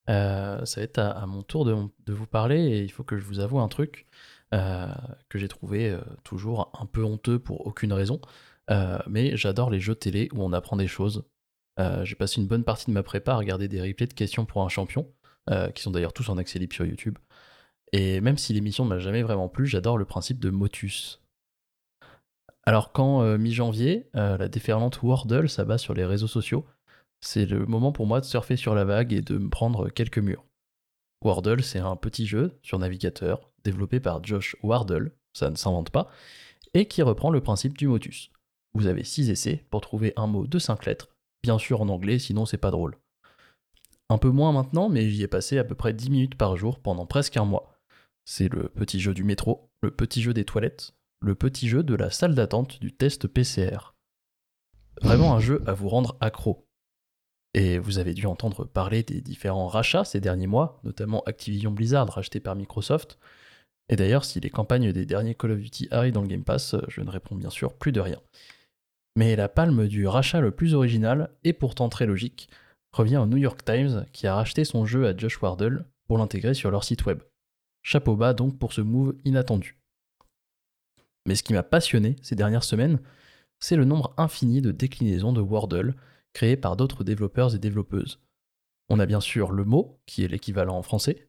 Euh, 0.08 0.64
ça 0.64 0.80
va 0.80 0.84
être 0.84 0.98
à, 0.98 1.26
mon 1.26 1.42
tour 1.42 1.64
de, 1.64 2.12
vous 2.12 2.26
parler 2.26 2.60
et 2.60 2.82
il 2.82 2.90
faut 2.90 3.04
que 3.04 3.18
je 3.18 3.24
vous 3.24 3.40
avoue 3.40 3.60
un 3.60 3.68
truc 3.68 4.06
euh, 4.54 4.86
que 5.28 5.38
j'ai 5.38 5.48
trouvé 5.48 5.90
euh, 5.90 6.00
toujours 6.24 6.72
un 6.80 6.86
peu 6.86 7.04
honteux 7.04 7.38
pour 7.38 7.66
aucune 7.66 7.92
raison. 7.92 8.20
mais 9.06 9.36
j'adore 9.36 9.70
les 9.70 9.80
jeux 9.80 9.94
télé 9.94 10.28
où 10.32 10.42
on 10.42 10.52
apprend 10.52 10.76
des 10.76 10.88
choses. 10.88 11.24
j'ai 12.02 12.14
passé 12.14 12.40
une 12.40 12.46
bonne 12.46 12.64
partie 12.64 12.86
de 12.86 12.92
ma 12.92 13.02
prépa 13.02 13.32
à 13.32 13.36
regarder 13.36 13.68
des 13.68 13.80
replays 13.80 14.06
de 14.06 14.14
questions 14.14 14.46
pour 14.46 14.62
un 14.62 14.68
champion, 14.68 15.12
qui 15.74 15.82
sont 15.82 15.90
d'ailleurs 15.90 16.12
tous 16.12 16.28
en 16.28 16.38
accès 16.38 16.58
libre 16.58 16.74
sur 16.74 16.86
YouTube. 16.86 17.18
Et 17.92 18.20
même 18.20 18.36
si 18.36 18.52
l'émission 18.52 18.84
ne 18.84 18.90
m'a 18.90 18.98
jamais 18.98 19.22
vraiment 19.22 19.48
plu, 19.48 19.66
j'adore 19.66 19.96
le 19.96 20.04
principe 20.04 20.38
de 20.40 20.50
motus. 20.50 21.22
Alors 22.64 22.92
quand 22.92 23.22
mi-janvier, 23.38 24.10
la 24.14 24.48
déferlante 24.48 25.02
Wordle 25.02 25.48
s'abat 25.48 25.78
sur 25.78 25.94
les 25.94 26.04
réseaux 26.04 26.28
sociaux, 26.28 26.66
c'est 27.20 27.46
le 27.46 27.66
moment 27.66 27.92
pour 27.92 28.06
moi 28.06 28.20
de 28.20 28.24
surfer 28.24 28.56
sur 28.56 28.74
la 28.74 28.84
vague 28.84 29.12
et 29.12 29.22
de 29.22 29.38
me 29.38 29.48
prendre 29.48 29.88
quelques 29.88 30.18
murs. 30.18 30.44
Wordle, 31.24 31.62
c'est 31.62 31.80
un 31.80 31.96
petit 31.96 32.26
jeu 32.26 32.58
sur 32.62 32.78
navigateur, 32.78 33.50
développé 33.64 34.00
par 34.00 34.22
Josh 34.22 34.56
Wardle, 34.62 35.12
ça 35.32 35.50
ne 35.50 35.56
s'invente 35.56 35.90
pas, 35.90 36.08
et 36.74 36.86
qui 36.86 37.02
reprend 37.02 37.30
le 37.30 37.40
principe 37.40 37.76
du 37.76 37.88
motus. 37.88 38.30
Vous 38.74 38.86
avez 38.86 39.02
6 39.02 39.30
essais 39.30 39.64
pour 39.70 39.80
trouver 39.80 40.12
un 40.16 40.26
mot 40.26 40.46
de 40.46 40.58
5 40.58 40.86
lettres, 40.86 41.08
bien 41.42 41.58
sûr 41.58 41.80
en 41.80 41.88
anglais, 41.88 42.18
sinon 42.18 42.46
c'est 42.46 42.56
pas 42.56 42.70
drôle. 42.70 42.96
Un 44.10 44.18
peu 44.18 44.30
moins 44.30 44.52
maintenant, 44.52 44.88
mais 44.88 45.10
j'y 45.10 45.22
ai 45.22 45.28
passé 45.28 45.58
à 45.58 45.64
peu 45.64 45.74
près 45.74 45.92
10 45.92 46.10
minutes 46.10 46.34
par 46.36 46.56
jour 46.56 46.78
pendant 46.78 47.04
presque 47.04 47.36
un 47.36 47.44
mois. 47.44 47.74
C'est 48.24 48.52
le 48.52 48.68
petit 48.68 49.00
jeu 49.00 49.12
du 49.12 49.24
métro, 49.24 49.70
le 49.82 49.90
petit 49.90 50.22
jeu 50.22 50.32
des 50.32 50.44
toilettes, 50.44 50.94
le 51.20 51.34
petit 51.34 51.68
jeu 51.68 51.82
de 51.82 51.94
la 51.94 52.10
salle 52.10 52.34
d'attente 52.34 52.80
du 52.80 52.92
test 52.92 53.26
PCR. 53.26 53.94
Vraiment 55.02 55.34
un 55.34 55.40
jeu 55.40 55.62
à 55.66 55.72
vous 55.72 55.88
rendre 55.88 56.16
accro. 56.20 56.67
Et 57.54 57.78
vous 57.78 57.98
avez 57.98 58.14
dû 58.14 58.26
entendre 58.26 58.64
parler 58.64 59.02
des 59.02 59.20
différents 59.20 59.68
rachats 59.68 60.04
ces 60.04 60.20
derniers 60.20 60.46
mois, 60.46 60.80
notamment 60.84 61.22
Activision 61.24 61.70
Blizzard 61.70 62.08
racheté 62.08 62.40
par 62.40 62.54
Microsoft. 62.56 63.18
Et 63.88 63.96
d'ailleurs, 63.96 64.24
si 64.24 64.38
les 64.40 64.50
campagnes 64.50 64.92
des 64.92 65.06
derniers 65.06 65.34
Call 65.34 65.52
of 65.52 65.60
Duty 65.60 65.88
arrivent 65.90 66.12
dans 66.12 66.22
le 66.22 66.28
Game 66.28 66.44
Pass, 66.44 66.76
je 66.88 67.00
ne 67.00 67.10
réponds 67.10 67.36
bien 67.36 67.50
sûr 67.50 67.72
plus 67.72 67.92
de 67.92 68.00
rien. 68.00 68.20
Mais 69.16 69.34
la 69.34 69.48
palme 69.48 69.88
du 69.88 70.06
rachat 70.06 70.40
le 70.40 70.50
plus 70.50 70.74
original, 70.74 71.30
et 71.42 71.52
pourtant 71.52 71.88
très 71.88 72.06
logique, 72.06 72.50
revient 72.92 73.16
au 73.16 73.26
New 73.26 73.38
York 73.38 73.64
Times 73.64 74.04
qui 74.12 74.26
a 74.26 74.34
racheté 74.34 74.64
son 74.64 74.84
jeu 74.84 75.06
à 75.06 75.16
Josh 75.16 75.40
Wardle 75.40 75.86
pour 76.06 76.18
l'intégrer 76.18 76.54
sur 76.54 76.70
leur 76.70 76.84
site 76.84 77.06
web. 77.06 77.20
Chapeau 77.82 78.16
bas 78.16 78.34
donc 78.34 78.58
pour 78.58 78.72
ce 78.72 78.80
move 78.80 79.16
inattendu. 79.24 79.78
Mais 81.26 81.34
ce 81.34 81.42
qui 81.42 81.52
m'a 81.52 81.62
passionné 81.62 82.16
ces 82.22 82.36
dernières 82.36 82.64
semaines, 82.64 83.00
c'est 83.60 83.76
le 83.76 83.84
nombre 83.84 84.14
infini 84.16 84.60
de 84.60 84.70
déclinaisons 84.70 85.32
de 85.32 85.40
Wordle 85.40 85.94
créées 86.32 86.56
par 86.56 86.76
d'autres 86.76 87.04
développeurs 87.04 87.54
et 87.54 87.58
développeuses. 87.58 88.20
On 88.88 88.98
a 88.98 89.06
bien 89.06 89.20
sûr 89.20 89.52
le 89.52 89.64
mot, 89.64 90.00
qui 90.06 90.24
est 90.24 90.28
l'équivalent 90.28 90.76
en 90.76 90.82
français, 90.82 91.28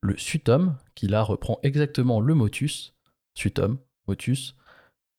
le 0.00 0.16
sutom, 0.16 0.76
qui 0.94 1.06
là 1.06 1.22
reprend 1.22 1.58
exactement 1.62 2.20
le 2.20 2.34
motus, 2.34 2.94
sutom, 3.34 3.78
motus, 4.06 4.56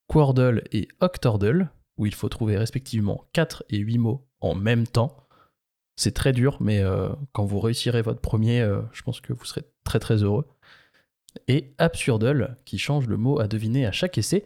quordle 0.08 0.64
et 0.72 0.88
octordle, 1.00 1.70
où 1.98 2.06
il 2.06 2.14
faut 2.14 2.30
trouver 2.30 2.58
respectivement 2.58 3.26
4 3.34 3.66
et 3.70 3.78
8 3.78 3.98
mots 3.98 4.28
en 4.42 4.56
même 4.56 4.86
temps. 4.86 5.28
C'est 5.96 6.14
très 6.14 6.34
dur, 6.34 6.58
mais 6.60 6.82
euh, 6.82 7.10
quand 7.32 7.46
vous 7.46 7.60
réussirez 7.60 8.02
votre 8.02 8.20
premier, 8.20 8.62
euh, 8.62 8.82
je 8.92 9.02
pense 9.02 9.22
que 9.22 9.34
vous 9.34 9.46
serez 9.46 9.64
très 9.84 10.00
très 10.00 10.24
heureux. 10.24 10.46
Et 11.48 11.74
absurdle, 11.78 12.58
qui 12.66 12.78
change 12.78 13.08
le 13.08 13.18
mot 13.18 13.40
à 13.40 13.48
deviner 13.48 13.86
à 13.86 13.92
chaque 13.92 14.18
essai, 14.18 14.46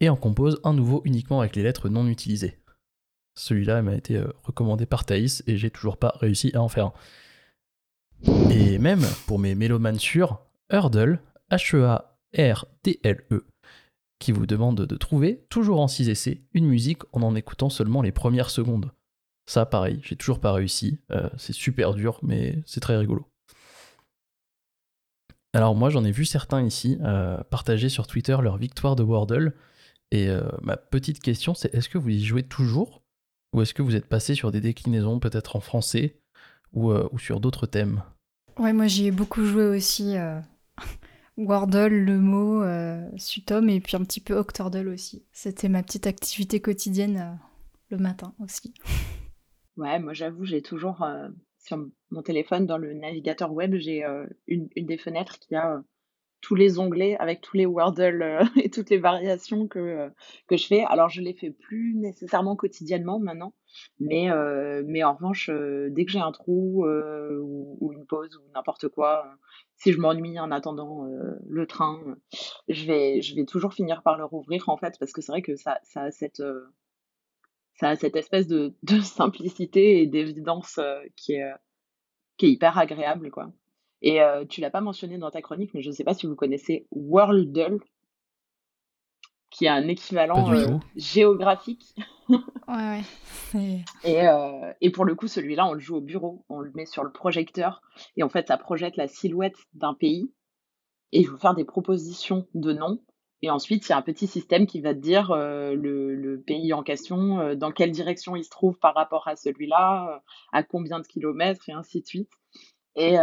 et 0.00 0.08
en 0.08 0.16
compose 0.16 0.60
un 0.64 0.74
nouveau 0.74 1.00
uniquement 1.04 1.40
avec 1.40 1.56
les 1.56 1.62
lettres 1.62 1.88
non 1.88 2.06
utilisées. 2.08 2.58
Celui-là 3.34 3.82
m'a 3.82 3.94
été 3.94 4.16
euh, 4.16 4.30
recommandé 4.42 4.86
par 4.86 5.04
Thaïs 5.04 5.42
et 5.46 5.56
j'ai 5.56 5.70
toujours 5.70 5.96
pas 5.96 6.14
réussi 6.20 6.50
à 6.54 6.60
en 6.60 6.68
faire 6.68 6.86
un. 6.86 6.92
Et 8.50 8.78
même 8.78 9.04
pour 9.26 9.38
mes 9.38 9.54
mélomanes 9.54 9.98
sûrs, 9.98 10.40
Hurdle, 10.70 11.20
H-E-A-R-D-L-E, 11.50 13.44
qui 14.18 14.32
vous 14.32 14.46
demande 14.46 14.82
de 14.82 14.96
trouver, 14.96 15.44
toujours 15.48 15.80
en 15.80 15.88
6 15.88 16.08
essais, 16.08 16.42
une 16.52 16.66
musique 16.66 17.02
en 17.12 17.22
en 17.22 17.34
écoutant 17.34 17.70
seulement 17.70 18.02
les 18.02 18.12
premières 18.12 18.50
secondes. 18.50 18.92
Ça, 19.46 19.66
pareil, 19.66 20.00
j'ai 20.04 20.14
toujours 20.14 20.38
pas 20.38 20.52
réussi. 20.52 21.00
Euh, 21.10 21.28
c'est 21.36 21.52
super 21.52 21.94
dur, 21.94 22.20
mais 22.22 22.62
c'est 22.64 22.78
très 22.80 22.96
rigolo. 22.96 23.26
Alors 25.52 25.74
moi, 25.74 25.90
j'en 25.90 26.04
ai 26.04 26.12
vu 26.12 26.24
certains 26.24 26.62
ici 26.62 26.96
euh, 27.02 27.42
partager 27.50 27.88
sur 27.88 28.06
Twitter 28.06 28.36
leur 28.40 28.56
victoire 28.56 28.94
de 28.94 29.02
Wordle. 29.02 29.54
Et 30.12 30.28
ma 30.60 30.76
petite 30.76 31.20
question, 31.20 31.54
c'est 31.54 31.74
est-ce 31.74 31.88
que 31.88 31.96
vous 31.96 32.10
y 32.10 32.22
jouez 32.22 32.42
toujours 32.42 33.01
Ou 33.52 33.62
est-ce 33.62 33.74
que 33.74 33.82
vous 33.82 33.96
êtes 33.96 34.06
passé 34.06 34.34
sur 34.34 34.50
des 34.50 34.60
déclinaisons 34.60 35.20
peut-être 35.20 35.56
en 35.56 35.60
français 35.60 36.18
ou, 36.72 36.92
ou 36.92 37.18
sur 37.18 37.40
d'autres 37.40 37.66
thèmes? 37.66 38.02
Ouais, 38.58 38.72
moi 38.72 38.86
j'y 38.86 39.06
ai 39.06 39.10
beaucoup 39.10 39.44
joué 39.44 39.64
aussi. 39.64 40.14
Wordle, 41.36 41.88
le 41.88 42.18
mot, 42.18 42.62
Sutom 43.18 43.68
et 43.68 43.80
puis 43.80 43.96
un 43.96 44.04
petit 44.04 44.20
peu 44.20 44.34
Octordle 44.34 44.88
aussi. 44.88 45.24
C'était 45.32 45.68
ma 45.68 45.82
petite 45.82 46.06
activité 46.06 46.60
quotidienne 46.60 47.38
le 47.90 47.98
matin 47.98 48.34
aussi. 48.40 48.72
Ouais, 49.76 49.98
moi 49.98 50.12
j'avoue, 50.12 50.44
j'ai 50.44 50.62
toujours 50.62 51.02
euh, 51.02 51.28
sur 51.58 51.78
mon 52.10 52.22
téléphone, 52.22 52.66
dans 52.66 52.78
le 52.78 52.92
navigateur 52.92 53.52
web, 53.52 53.74
j'ai 53.76 54.04
euh, 54.04 54.26
une, 54.46 54.68
une 54.76 54.86
des 54.86 54.98
fenêtres 54.98 55.38
qui 55.38 55.54
a 55.54 55.76
euh, 55.76 55.80
tous 56.42 56.54
les 56.54 56.78
onglets 56.78 57.16
avec 57.18 57.40
tous 57.40 57.56
les 57.56 57.64
Wordle 57.64 58.40
et 58.62 58.68
toutes 58.68 58.90
les 58.90 58.98
variations 58.98 59.66
que, 59.66 60.10
que 60.48 60.56
je 60.56 60.66
fais. 60.66 60.84
Alors 60.88 61.08
je 61.08 61.22
les 61.22 61.32
fais 61.32 61.50
plus 61.50 61.94
nécessairement 61.94 62.56
quotidiennement 62.56 63.18
maintenant, 63.18 63.54
mais, 63.98 64.28
mais 64.84 65.02
en 65.02 65.14
revanche, 65.14 65.50
dès 65.90 66.04
que 66.04 66.12
j'ai 66.12 66.18
un 66.18 66.32
trou 66.32 66.84
ou, 66.86 67.78
ou 67.80 67.92
une 67.92 68.04
pause 68.06 68.36
ou 68.36 68.42
n'importe 68.54 68.88
quoi, 68.88 69.24
si 69.76 69.92
je 69.92 69.98
m'ennuie 69.98 70.38
en 70.38 70.50
attendant 70.50 71.06
le 71.48 71.66
train, 71.66 72.00
je 72.68 72.86
vais, 72.86 73.22
je 73.22 73.34
vais 73.34 73.46
toujours 73.46 73.72
finir 73.72 74.02
par 74.02 74.18
le 74.18 74.24
rouvrir 74.24 74.68
en 74.68 74.76
fait, 74.76 74.96
parce 74.98 75.12
que 75.12 75.22
c'est 75.22 75.32
vrai 75.32 75.42
que 75.42 75.56
ça, 75.56 75.78
ça 75.84 76.02
a 76.02 76.10
cette 76.10 76.42
ça 77.82 77.90
a 77.90 77.96
cette 77.96 78.16
espèce 78.16 78.46
de, 78.46 78.74
de 78.82 79.00
simplicité 79.00 80.02
et 80.02 80.06
d'évidence 80.06 80.78
euh, 80.78 81.00
qui, 81.16 81.34
est, 81.34 81.42
euh, 81.42 81.56
qui 82.36 82.46
est 82.46 82.50
hyper 82.52 82.78
agréable, 82.78 83.30
quoi. 83.30 83.52
Et 84.02 84.20
euh, 84.20 84.44
tu 84.44 84.60
l'as 84.60 84.70
pas 84.70 84.80
mentionné 84.80 85.18
dans 85.18 85.30
ta 85.30 85.40
chronique, 85.40 85.72
mais 85.74 85.82
je 85.82 85.88
ne 85.88 85.94
sais 85.94 86.04
pas 86.04 86.14
si 86.14 86.26
vous 86.26 86.34
connaissez 86.34 86.86
Worldle, 86.90 87.78
qui 89.50 89.68
a 89.68 89.74
un 89.74 89.86
équivalent 89.88 90.80
géographique. 90.96 91.94
ouais, 92.28 93.00
ouais. 93.54 93.84
Et, 94.04 94.24
et, 94.80 94.90
pour 94.90 95.04
le 95.04 95.14
coup, 95.14 95.28
celui-là, 95.28 95.66
on 95.66 95.74
le 95.74 95.80
joue 95.80 95.96
au 95.96 96.00
bureau, 96.00 96.44
on 96.48 96.60
le 96.60 96.72
met 96.74 96.86
sur 96.86 97.04
le 97.04 97.12
projecteur, 97.12 97.82
et 98.16 98.22
en 98.22 98.30
fait, 98.30 98.48
ça 98.48 98.56
projette 98.56 98.96
la 98.96 99.08
silhouette 99.08 99.58
d'un 99.74 99.92
pays. 99.92 100.32
Et 101.12 101.22
je 101.22 101.28
vais 101.28 101.34
vous 101.34 101.38
faire 101.38 101.54
des 101.54 101.64
propositions 101.64 102.48
de 102.54 102.72
noms. 102.72 102.98
Et 103.42 103.50
ensuite, 103.50 103.88
il 103.88 103.90
y 103.90 103.92
a 103.92 103.98
un 103.98 104.02
petit 104.02 104.28
système 104.28 104.66
qui 104.66 104.80
va 104.80 104.94
te 104.94 105.00
dire 105.00 105.32
euh, 105.32 105.74
le, 105.74 106.14
le, 106.14 106.40
pays 106.40 106.72
en 106.72 106.84
question, 106.84 107.40
euh, 107.40 107.54
dans 107.56 107.72
quelle 107.72 107.90
direction 107.90 108.36
il 108.36 108.44
se 108.44 108.50
trouve 108.50 108.78
par 108.78 108.94
rapport 108.94 109.26
à 109.26 109.34
celui-là, 109.34 110.14
euh, 110.14 110.18
à 110.52 110.62
combien 110.62 111.00
de 111.00 111.06
kilomètres, 111.06 111.68
et 111.68 111.72
ainsi 111.72 112.02
de 112.02 112.06
suite. 112.06 112.30
Et, 112.96 113.16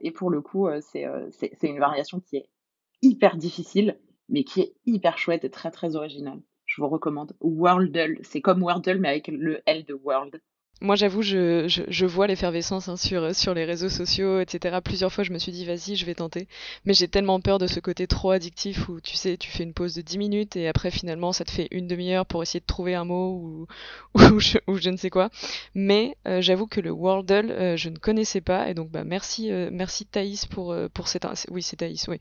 et 0.00 0.10
pour 0.10 0.30
le 0.30 0.40
coup, 0.40 0.68
c'est 0.80 1.06
une 1.62 1.78
variation 1.78 2.20
qui 2.20 2.36
est 2.36 2.48
hyper 3.02 3.36
difficile, 3.36 3.98
mais 4.28 4.44
qui 4.44 4.60
est 4.60 4.74
hyper 4.86 5.18
chouette 5.18 5.44
et 5.44 5.50
très 5.50 5.70
très 5.70 5.96
originale. 5.96 6.40
Je 6.66 6.82
vous 6.82 6.88
recommande. 6.88 7.34
Worldle, 7.40 8.18
c'est 8.22 8.40
comme 8.40 8.62
Wordle, 8.62 8.98
mais 8.98 9.08
avec 9.08 9.28
le 9.28 9.60
L 9.66 9.84
de 9.84 9.94
World. 9.94 10.40
Moi, 10.80 10.94
j'avoue, 10.94 11.22
je, 11.22 11.66
je, 11.66 11.82
je, 11.88 12.06
vois 12.06 12.28
l'effervescence 12.28 12.88
hein, 12.88 12.96
sur, 12.96 13.34
sur 13.34 13.52
les 13.52 13.64
réseaux 13.64 13.88
sociaux, 13.88 14.40
etc. 14.40 14.78
Plusieurs 14.82 15.12
fois, 15.12 15.24
je 15.24 15.32
me 15.32 15.38
suis 15.38 15.50
dit, 15.50 15.64
vas-y, 15.64 15.96
je 15.96 16.06
vais 16.06 16.14
tenter. 16.14 16.46
Mais 16.84 16.94
j'ai 16.94 17.08
tellement 17.08 17.40
peur 17.40 17.58
de 17.58 17.66
ce 17.66 17.80
côté 17.80 18.06
trop 18.06 18.30
addictif 18.30 18.88
où, 18.88 19.00
tu 19.00 19.16
sais, 19.16 19.36
tu 19.36 19.50
fais 19.50 19.64
une 19.64 19.72
pause 19.72 19.94
de 19.94 20.02
10 20.02 20.18
minutes 20.18 20.56
et 20.56 20.68
après, 20.68 20.92
finalement, 20.92 21.32
ça 21.32 21.44
te 21.44 21.50
fait 21.50 21.66
une 21.72 21.88
demi-heure 21.88 22.26
pour 22.26 22.42
essayer 22.42 22.60
de 22.60 22.66
trouver 22.66 22.94
un 22.94 23.04
mot 23.04 23.32
ou, 23.32 23.66
ou, 24.14 24.38
je, 24.38 24.58
ou 24.68 24.76
je 24.76 24.90
ne 24.90 24.96
sais 24.96 25.10
quoi. 25.10 25.30
Mais 25.74 26.16
euh, 26.28 26.40
j'avoue 26.40 26.68
que 26.68 26.80
le 26.80 26.92
Wordle, 26.92 27.50
euh, 27.50 27.76
je 27.76 27.88
ne 27.88 27.96
connaissais 27.96 28.40
pas. 28.40 28.68
Et 28.70 28.74
donc, 28.74 28.90
bah, 28.90 29.02
merci, 29.02 29.50
euh, 29.50 29.70
merci 29.72 30.06
Thaïs 30.06 30.46
pour, 30.46 30.70
euh, 30.70 30.88
pour 30.88 31.08
cette... 31.08 31.26
Oui, 31.50 31.62
c'est 31.62 31.76
Thaïs, 31.76 32.06
oui. 32.06 32.20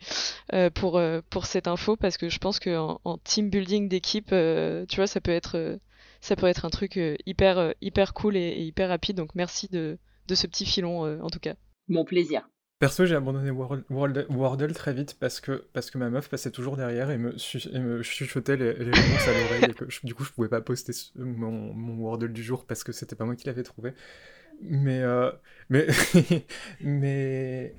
Euh, 0.53 0.71
pour, 0.71 0.99
pour 1.29 1.45
cette 1.45 1.67
info 1.67 1.95
parce 1.95 2.17
que 2.17 2.29
je 2.29 2.39
pense 2.39 2.59
qu'en 2.59 2.99
en 3.03 3.17
team 3.19 3.49
building 3.49 3.87
d'équipe, 3.87 4.29
tu 4.29 4.95
vois, 4.95 5.07
ça 5.07 5.21
peut 5.21 5.31
être 5.31 5.77
ça 6.21 6.35
peut 6.35 6.47
être 6.47 6.65
un 6.65 6.69
truc 6.69 6.97
euh, 6.97 7.15
hyper, 7.25 7.57
euh, 7.57 7.71
hyper 7.81 8.13
cool 8.13 8.37
et, 8.37 8.61
hyper 8.61 8.89
rapide. 8.89 9.17
Donc 9.17 9.35
merci 9.35 9.67
de, 9.67 9.97
de 10.27 10.35
ce 10.35 10.47
petit 10.47 10.65
filon 10.65 11.05
euh, 11.05 11.19
en 11.21 11.29
tout 11.29 11.39
cas. 11.39 11.55
Mon 11.87 12.05
plaisir. 12.05 12.49
Perso, 12.79 13.05
j'ai 13.07 13.15
abandonné 13.15 13.49
Wordle, 13.49 14.73
très 14.73 14.93
vite 14.93 15.17
parce 15.19 15.41
que, 15.41 15.65
parce 15.73 15.89
que 15.89 15.97
ma 15.97 16.11
meuf 16.11 16.29
passait 16.29 16.51
toujours 16.51 16.77
derrière 16.77 17.09
et 17.09 17.17
me, 17.17 17.33
et 17.73 17.79
me 17.79 18.03
chuchotait 18.03 18.55
les, 18.55 18.73
les 18.73 18.91
réponses 18.91 19.27
à 19.27 19.33
l'oreille. 19.33 19.71
et 19.71 19.73
que 19.73 19.85
du 20.05 20.13
coup, 20.13 20.23
je 20.23 20.31
pouvais 20.31 20.47
pas 20.47 20.61
poster 20.61 20.93
mon, 21.15 21.73
mon 21.73 21.95
Wordle 21.95 22.31
du 22.31 22.43
jour 22.43 22.67
parce 22.67 22.83
que 22.83 22.91
c'était 22.91 23.15
pas 23.15 23.25
moi 23.25 23.35
qui 23.35 23.47
l'avais 23.47 23.63
trouvé. 23.63 23.93
Mais, 24.61 25.01
mais, 25.69 25.87
mais 26.81 27.75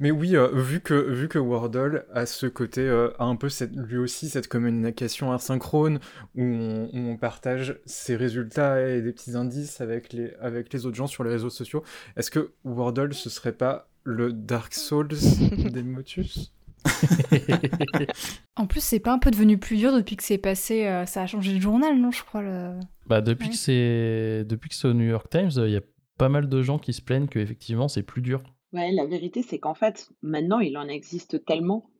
mais 0.00 0.10
oui, 0.10 0.36
euh, 0.36 0.48
vu, 0.52 0.80
que, 0.80 0.94
vu 0.94 1.28
que 1.28 1.38
Wordle 1.38 2.04
a 2.12 2.26
ce 2.26 2.46
côté, 2.46 2.82
euh, 2.82 3.10
a 3.18 3.24
un 3.24 3.36
peu 3.36 3.48
cette, 3.48 3.74
lui 3.74 3.98
aussi 3.98 4.28
cette 4.28 4.48
communication 4.48 5.32
asynchrone 5.32 5.98
où 6.34 6.42
on, 6.42 6.90
où 6.92 6.98
on, 7.10 7.16
partage 7.16 7.78
ses 7.84 8.16
résultats 8.16 8.88
et 8.88 9.02
des 9.02 9.12
petits 9.12 9.36
indices 9.36 9.80
avec 9.80 10.12
les, 10.12 10.32
avec 10.40 10.72
les 10.72 10.86
autres 10.86 10.96
gens 10.96 11.06
sur 11.06 11.24
les 11.24 11.30
réseaux 11.30 11.50
sociaux, 11.50 11.82
est-ce 12.16 12.30
que 12.30 12.52
Wordle 12.64 13.14
ce 13.14 13.30
serait 13.30 13.52
pas 13.52 13.88
le 14.04 14.32
Dark 14.32 14.74
Souls 14.74 15.08
des 15.72 15.82
Motus? 15.82 16.52
En 18.56 18.66
plus, 18.66 18.80
c'est 18.80 18.98
pas 18.98 19.12
un 19.12 19.20
peu 19.20 19.30
devenu 19.30 19.56
plus 19.56 19.76
dur 19.76 19.92
depuis 19.92 20.16
que 20.16 20.24
c'est 20.24 20.38
passé. 20.38 20.86
Euh, 20.86 21.06
ça 21.06 21.22
a 21.22 21.26
changé 21.26 21.54
le 21.54 21.60
journal, 21.60 21.96
non 21.96 22.10
Je 22.10 22.24
crois. 22.24 22.42
Le... 22.42 22.72
Bah 23.06 23.20
depuis 23.20 23.50
que 23.50 23.56
c'est 23.56 24.44
depuis 24.44 24.68
que 24.68 24.74
c'est 24.74 24.88
au 24.88 24.94
New 24.94 25.08
York 25.08 25.28
Times, 25.30 25.50
il 25.58 25.70
y 25.70 25.76
a 25.76 25.80
pas 26.18 26.28
mal 26.28 26.48
de 26.48 26.62
gens 26.62 26.78
qui 26.78 26.92
se 26.92 27.00
plaignent 27.00 27.28
que 27.28 27.38
effectivement 27.38 27.86
c'est 27.86 28.02
plus 28.02 28.20
dur. 28.20 28.42
Ouais, 28.72 28.92
la 28.92 29.06
vérité, 29.06 29.42
c'est 29.42 29.58
qu'en 29.58 29.74
fait, 29.74 30.10
maintenant, 30.22 30.60
il 30.60 30.76
en 30.76 30.88
existe 30.88 31.44
tellement 31.44 31.90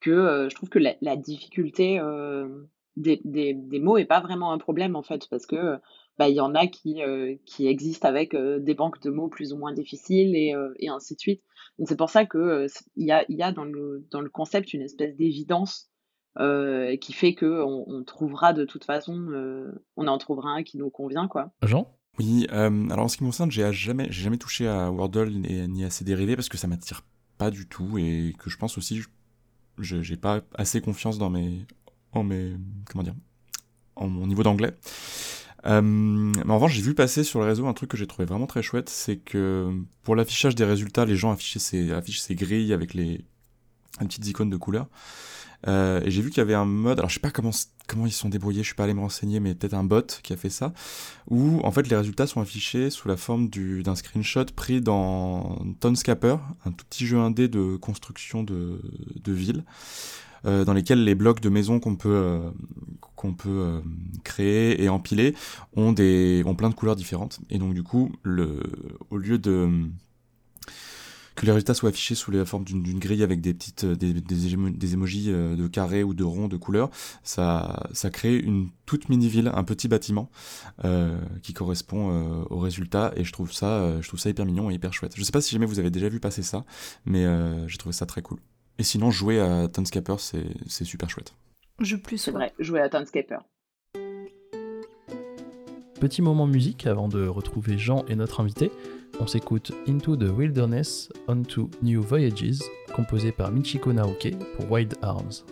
que 0.00 0.10
euh, 0.10 0.48
je 0.48 0.54
trouve 0.54 0.68
que 0.68 0.78
la, 0.78 1.16
difficulté 1.16 1.98
euh, 1.98 2.48
des, 2.96 3.20
des, 3.24 3.54
des, 3.54 3.80
mots 3.80 3.96
est 3.96 4.04
pas 4.04 4.20
vraiment 4.20 4.52
un 4.52 4.58
problème, 4.58 4.94
en 4.94 5.02
fait, 5.02 5.26
parce 5.30 5.46
que 5.46 5.78
bah, 6.18 6.28
il 6.28 6.34
y 6.34 6.40
en 6.40 6.54
a 6.54 6.66
qui, 6.66 7.00
qui 7.46 7.66
existent 7.66 8.08
avec 8.08 8.34
des 8.34 8.74
banques 8.74 9.00
de 9.02 9.10
mots 9.10 9.28
plus 9.28 9.52
ou 9.52 9.56
moins 9.56 9.72
difficiles 9.72 10.34
et, 10.34 10.52
et 10.80 10.88
ainsi 10.88 11.14
de 11.14 11.20
suite. 11.20 11.42
Donc 11.78 11.88
c'est 11.88 11.96
pour 11.96 12.10
ça 12.10 12.26
que 12.26 12.66
il 12.96 13.06
y 13.06 13.12
a, 13.12 13.24
y 13.28 13.40
a 13.40 13.52
dans, 13.52 13.64
le, 13.64 14.04
dans 14.10 14.20
le 14.20 14.28
concept 14.28 14.74
une 14.74 14.82
espèce 14.82 15.14
d'évidence 15.14 15.92
qui 16.36 17.12
fait 17.12 17.34
que 17.34 17.62
on, 17.62 18.02
trouvera 18.02 18.52
de 18.52 18.64
toute 18.64 18.84
façon, 18.84 19.72
on 19.96 20.06
en 20.08 20.18
trouvera 20.18 20.50
un 20.50 20.64
qui 20.64 20.76
nous 20.76 20.90
convient, 20.90 21.28
quoi. 21.28 21.52
Jean? 21.62 21.97
Oui, 22.18 22.46
alors 22.50 23.04
en 23.04 23.08
ce 23.08 23.16
qui 23.16 23.24
me 23.24 23.28
concerne, 23.28 23.50
j'ai 23.50 23.72
jamais, 23.72 24.08
j'ai 24.10 24.22
jamais 24.22 24.38
touché 24.38 24.66
à 24.66 24.90
Wordle 24.90 25.30
ni, 25.30 25.68
ni 25.68 25.84
à 25.84 25.90
ses 25.90 26.04
dérivés 26.04 26.36
parce 26.36 26.48
que 26.48 26.56
ça 26.56 26.66
m'attire 26.66 27.02
pas 27.36 27.50
du 27.50 27.66
tout 27.66 27.98
et 27.98 28.34
que 28.38 28.50
je 28.50 28.56
pense 28.56 28.76
aussi, 28.76 29.00
je 29.00 29.06
j'ai 29.80 30.16
pas 30.16 30.40
assez 30.56 30.80
confiance 30.80 31.18
dans 31.18 31.30
mes, 31.30 31.64
en 32.12 32.24
mes, 32.24 32.56
comment 32.90 33.04
dire, 33.04 33.14
en 33.96 34.08
mon 34.08 34.26
niveau 34.26 34.42
d'anglais. 34.42 34.74
Euh, 35.66 35.82
mais 35.82 36.50
en 36.50 36.54
revanche, 36.54 36.74
j'ai 36.74 36.82
vu 36.82 36.94
passer 36.94 37.24
sur 37.24 37.40
le 37.40 37.46
réseau 37.46 37.66
un 37.66 37.72
truc 37.74 37.90
que 37.90 37.96
j'ai 37.96 38.06
trouvé 38.06 38.26
vraiment 38.26 38.46
très 38.46 38.62
chouette, 38.62 38.88
c'est 38.88 39.16
que 39.16 39.72
pour 40.02 40.14
l'affichage 40.16 40.54
des 40.54 40.64
résultats, 40.64 41.04
les 41.04 41.16
gens 41.16 41.32
affichaient 41.32 41.58
ces, 41.58 41.92
affichent 41.92 42.20
ces 42.20 42.34
grilles 42.34 42.72
avec 42.72 42.94
les, 42.94 43.24
les 44.00 44.06
petites 44.06 44.26
icônes 44.26 44.50
de 44.50 44.56
couleurs. 44.56 44.88
Euh, 45.66 46.00
et 46.04 46.10
j'ai 46.10 46.22
vu 46.22 46.30
qu'il 46.30 46.38
y 46.38 46.40
avait 46.40 46.54
un 46.54 46.64
mode, 46.64 46.98
alors 46.98 47.10
je 47.10 47.14
sais 47.14 47.20
pas 47.20 47.30
comment 47.30 47.50
comment 47.88 48.06
ils 48.06 48.12
sont 48.12 48.28
débrouillés, 48.28 48.62
je 48.62 48.66
suis 48.66 48.74
pas 48.74 48.84
allé 48.84 48.94
me 48.94 49.00
renseigner, 49.00 49.40
mais 49.40 49.54
peut-être 49.54 49.74
un 49.74 49.82
bot 49.82 50.20
qui 50.22 50.32
a 50.34 50.36
fait 50.36 50.50
ça, 50.50 50.74
où 51.30 51.58
en 51.64 51.72
fait 51.72 51.88
les 51.88 51.96
résultats 51.96 52.26
sont 52.26 52.40
affichés 52.40 52.90
sous 52.90 53.08
la 53.08 53.16
forme 53.16 53.48
d'un 53.48 53.94
screenshot 53.94 54.44
pris 54.54 54.82
dans 54.82 55.58
Townscaper, 55.80 56.36
un 56.66 56.70
tout 56.70 56.84
petit 56.84 57.06
jeu 57.06 57.18
indé 57.18 57.48
de 57.48 57.76
construction 57.76 58.42
de, 58.42 58.82
de 59.16 59.32
ville. 59.32 59.64
Euh, 60.46 60.64
dans 60.64 60.72
lesquels 60.72 61.02
les 61.02 61.16
blocs 61.16 61.40
de 61.40 61.48
maison 61.48 61.80
qu'on 61.80 61.96
peut 61.96 62.14
euh, 62.14 62.50
qu'on 63.16 63.34
peut 63.34 63.48
euh, 63.48 63.80
créer 64.22 64.80
et 64.82 64.88
empiler 64.88 65.34
ont 65.74 65.90
des 65.90 66.44
ont 66.46 66.54
plein 66.54 66.70
de 66.70 66.74
couleurs 66.74 66.94
différentes 66.94 67.40
et 67.50 67.58
donc 67.58 67.74
du 67.74 67.82
coup 67.82 68.12
le 68.22 68.62
au 69.10 69.16
lieu 69.16 69.38
de 69.38 69.68
que 71.38 71.46
les 71.46 71.52
résultats 71.52 71.74
soient 71.74 71.90
affichés 71.90 72.14
sous 72.14 72.30
la 72.30 72.44
forme 72.44 72.64
d'une 72.64 72.98
grille 72.98 73.22
avec 73.22 73.40
des 73.40 73.54
petites 73.54 73.84
des, 73.84 74.12
des, 74.12 74.20
des 74.20 74.92
émojis 74.92 75.28
de 75.28 75.66
carrés 75.68 76.02
ou 76.02 76.14
de 76.14 76.24
ronds 76.24 76.48
de 76.48 76.56
couleurs, 76.56 76.90
ça 77.22 77.88
ça 77.92 78.10
crée 78.10 78.36
une 78.36 78.70
toute 78.86 79.08
mini 79.08 79.28
ville, 79.28 79.50
un 79.54 79.64
petit 79.64 79.88
bâtiment 79.88 80.30
euh, 80.84 81.18
qui 81.42 81.52
correspond 81.52 82.10
euh, 82.10 82.44
aux 82.50 82.58
résultats 82.58 83.12
et 83.16 83.24
je 83.24 83.32
trouve 83.32 83.52
ça 83.52 84.00
je 84.00 84.08
trouve 84.08 84.20
ça 84.20 84.30
hyper 84.30 84.44
mignon 84.46 84.70
et 84.70 84.74
hyper 84.74 84.92
chouette. 84.92 85.12
Je 85.16 85.22
sais 85.22 85.32
pas 85.32 85.40
si 85.40 85.54
jamais 85.54 85.66
vous 85.66 85.78
avez 85.78 85.90
déjà 85.90 86.08
vu 86.08 86.20
passer 86.20 86.42
ça, 86.42 86.64
mais 87.06 87.24
j'ai 87.68 87.78
trouvé 87.78 87.92
ça 87.92 88.06
très 88.06 88.22
cool. 88.22 88.38
Et 88.78 88.84
sinon, 88.84 89.10
jouer 89.10 89.40
à 89.40 89.66
Townscaper, 89.68 90.16
c'est 90.18 90.84
super 90.84 91.10
chouette. 91.10 91.34
Je 91.80 91.96
plus. 91.96 92.18
C'est 92.18 92.30
vrai, 92.30 92.52
jouer 92.58 92.80
à 92.80 92.88
Townscaper. 92.88 93.38
Petit 96.00 96.22
moment 96.22 96.46
musique 96.46 96.86
avant 96.86 97.08
de 97.08 97.26
retrouver 97.26 97.76
Jean 97.76 98.04
et 98.06 98.14
notre 98.14 98.40
invité. 98.40 98.70
On 99.20 99.26
s'écoute 99.26 99.72
Into 99.88 100.16
the 100.16 100.30
Wilderness, 100.30 101.10
Onto 101.26 101.70
New 101.82 102.02
Voyages, 102.02 102.60
composé 102.94 103.32
par 103.32 103.50
Michiko 103.50 103.92
Naoke 103.92 104.30
pour 104.56 104.70
Wild 104.70 104.94
Arms. 105.02 105.44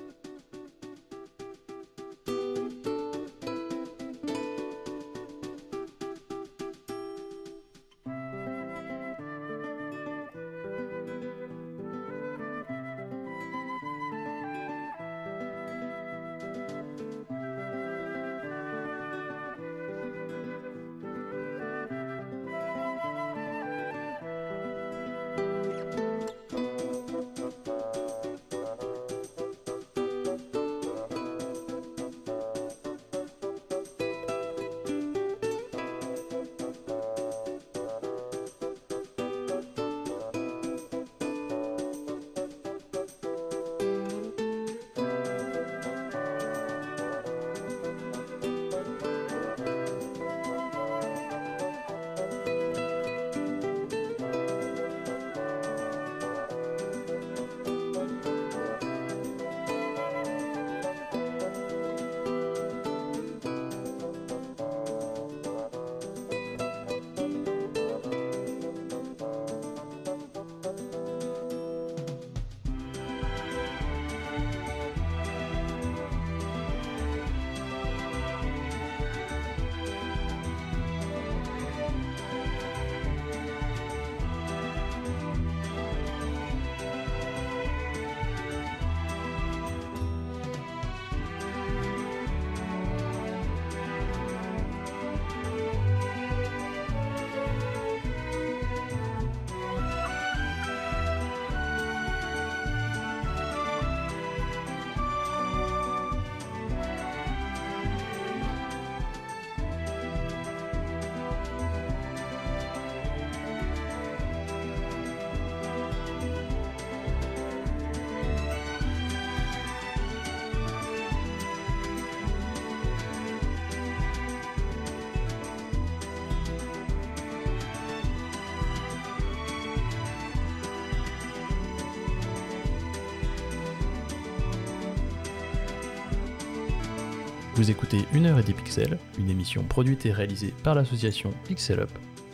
Vous 137.56 137.70
écoutez 137.70 138.04
Une 138.12 138.26
heure 138.26 138.38
et 138.38 138.42
des 138.42 138.52
pixels, 138.52 138.98
une 139.18 139.30
émission 139.30 139.64
produite 139.64 140.04
et 140.04 140.12
réalisée 140.12 140.52
par 140.62 140.74
l'association 140.74 141.32
Pixel 141.48 141.80
Up, 141.80 141.88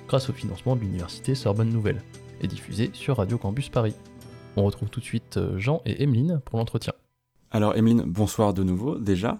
grâce 0.08 0.28
au 0.28 0.32
financement 0.32 0.74
de 0.74 0.80
l'université 0.80 1.37
Sorbonne 1.37 1.70
Nouvelle, 1.70 2.02
et 2.40 2.48
diffusée 2.48 2.90
sur 2.92 3.18
Radio 3.18 3.38
Campus 3.38 3.68
Paris. 3.68 3.94
On 4.56 4.64
retrouve 4.64 4.90
tout 4.90 4.98
de 4.98 5.04
suite 5.04 5.37
euh, 5.37 5.56
Jean 5.61 5.80
et 5.87 6.02
Emeline 6.02 6.40
pour 6.44 6.58
l'entretien. 6.58 6.92
Alors 7.52 7.76
Emeline, 7.76 8.02
bonsoir 8.02 8.52
de 8.52 8.64
nouveau 8.64 8.98
déjà. 8.98 9.38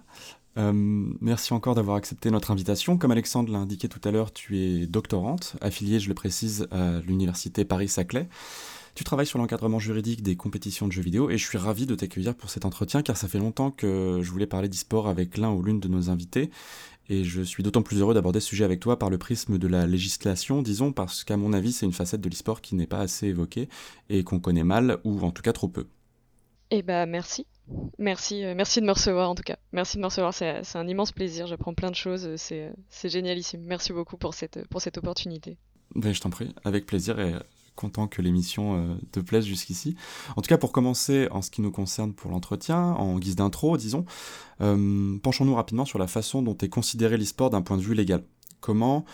Euh, 0.57 0.73
merci 1.21 1.53
encore 1.53 1.75
d'avoir 1.75 1.97
accepté 1.97 2.31
notre 2.31 2.53
invitation. 2.53 2.97
Comme 2.97 3.11
Alexandre 3.11 3.53
l'a 3.53 3.59
indiqué 3.59 3.89
tout 3.89 4.01
à 4.05 4.13
l'heure, 4.13 4.33
tu 4.33 4.61
es 4.61 4.87
doctorante, 4.87 5.57
affiliée, 5.61 5.99
je 5.99 6.09
le 6.09 6.15
précise, 6.15 6.69
à 6.71 7.01
l'université 7.01 7.65
Paris-Saclay. 7.65 8.29
Tu 8.95 9.05
travailles 9.05 9.27
sur 9.27 9.39
l'encadrement 9.39 9.79
juridique 9.79 10.23
des 10.23 10.37
compétitions 10.37 10.87
de 10.87 10.93
jeux 10.93 11.03
vidéo 11.03 11.31
et 11.31 11.39
je 11.39 11.47
suis 11.47 11.57
ravi 11.57 11.87
de 11.87 11.95
t'accueillir 11.95 12.35
pour 12.35 12.51
cet 12.51 12.67
entretien 12.67 13.03
car 13.03 13.17
ça 13.17 13.27
fait 13.27 13.39
longtemps 13.39 13.71
que 13.71 14.21
je 14.23 14.31
voulais 14.31 14.47
parler 14.47 14.69
d'e-sport 14.69 15.09
avec 15.09 15.39
l'un 15.39 15.51
ou 15.51 15.63
l'une 15.63 15.81
de 15.81 15.89
nos 15.89 16.11
invités 16.11 16.51
et 17.09 17.25
je 17.25 17.43
suis 17.43 17.63
d'autant 17.63 17.83
plus 17.83 18.01
heureux 18.01 18.15
d'aborder 18.15 18.41
ce 18.41 18.49
sujet 18.49 18.65
avec 18.65 18.81
toi 18.81 18.99
par 18.99 19.09
le 19.09 19.19
prisme 19.19 19.59
de 19.59 19.67
la 19.67 19.87
législation, 19.87 20.63
disons, 20.63 20.93
parce 20.93 21.25
qu'à 21.25 21.37
mon 21.37 21.53
avis 21.53 21.73
c'est 21.73 21.87
une 21.87 21.93
facette 21.93 22.21
de 22.21 22.29
l'e-sport 22.29 22.61
qui 22.61 22.75
n'est 22.75 22.87
pas 22.87 23.01
assez 23.01 23.29
évoquée 23.29 23.69
et 24.11 24.25
qu'on 24.25 24.41
connaît 24.41 24.65
mal 24.65 24.99
ou 25.05 25.21
en 25.23 25.31
tout 25.31 25.43
cas 25.43 25.53
trop 25.53 25.69
peu. 25.69 25.87
Eh 26.71 26.83
bah 26.83 27.07
merci. 27.07 27.47
Merci, 27.99 28.45
euh, 28.45 28.55
merci 28.55 28.81
de 28.81 28.87
me 28.87 28.93
recevoir 28.93 29.31
en 29.31 29.35
tout 29.35 29.43
cas. 29.43 29.57
Merci 29.73 29.97
de 29.97 30.03
me 30.03 30.07
recevoir, 30.07 30.35
c'est 30.35 30.77
un 30.77 30.89
immense 30.89 31.13
plaisir. 31.13 31.47
J'apprends 31.47 31.75
plein 31.75 31.91
de 31.91 31.97
choses, 31.97 32.37
c'est 32.37 32.75
génialissime. 33.05 33.63
Merci 33.65 33.93
beaucoup 33.93 34.17
pour 34.17 34.35
cette, 34.35 34.67
pour 34.69 34.83
cette 34.83 34.99
opportunité. 34.99 35.57
Ben, 35.95 36.15
je 36.15 36.21
t'en 36.21 36.31
prie, 36.31 36.55
avec 36.65 36.87
plaisir 36.87 37.19
et 37.21 37.35
content 37.77 38.09
que 38.09 38.23
l'émission 38.23 38.77
euh, 38.77 38.95
te 39.13 39.21
plaise 39.21 39.45
jusqu'ici. 39.45 39.97
En 40.37 40.43
tout 40.43 40.49
cas, 40.49 40.59
pour 40.59 40.73
commencer, 40.73 41.29
en 41.31 41.43
ce 41.43 41.51
qui 41.51 41.63
nous 41.63 41.71
concerne 41.71 42.13
pour 42.13 42.31
l'entretien, 42.31 42.79
en 42.79 43.19
guise 43.19 43.37
d'intro, 43.37 43.77
disons, 43.77 44.05
euh, 44.61 45.19
penchons-nous 45.23 45.55
rapidement 45.55 45.85
sur 45.85 45.99
la 45.99 46.07
façon 46.07 46.43
dont 46.43 46.57
est 46.59 46.69
considéré 46.69 47.17
l'e-sport 47.17 47.51
d'un 47.51 47.63
point 47.63 47.77
de 47.77 47.83
vue 47.83 47.95
légal. 47.95 48.25
comment 48.61 49.05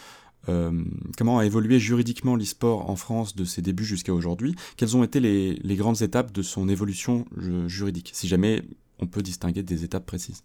comment 1.19 1.39
a 1.39 1.45
évolué 1.45 1.79
juridiquement 1.79 2.35
l'e-sport 2.35 2.89
en 2.89 2.97
France 2.97 3.37
de 3.37 3.45
ses 3.45 3.61
débuts 3.61 3.85
jusqu'à 3.85 4.15
aujourd'hui? 4.15 4.55
Quelles 4.79 4.97
ont 4.97 5.05
été 5.05 5.21
les, 5.21 5.57
les, 5.57 5.77
grandes 5.77 6.01
étapes 6.01 6.33
de 6.33 6.41
son 6.41 6.71
évolution 6.71 7.27
juridique? 7.67 8.13
Si 8.15 8.29
jamais 8.29 8.63
on 8.99 9.07
peut 9.07 9.21
distinguer 9.21 9.63
des 9.63 9.85
étapes 9.85 10.07
précises. 10.07 10.43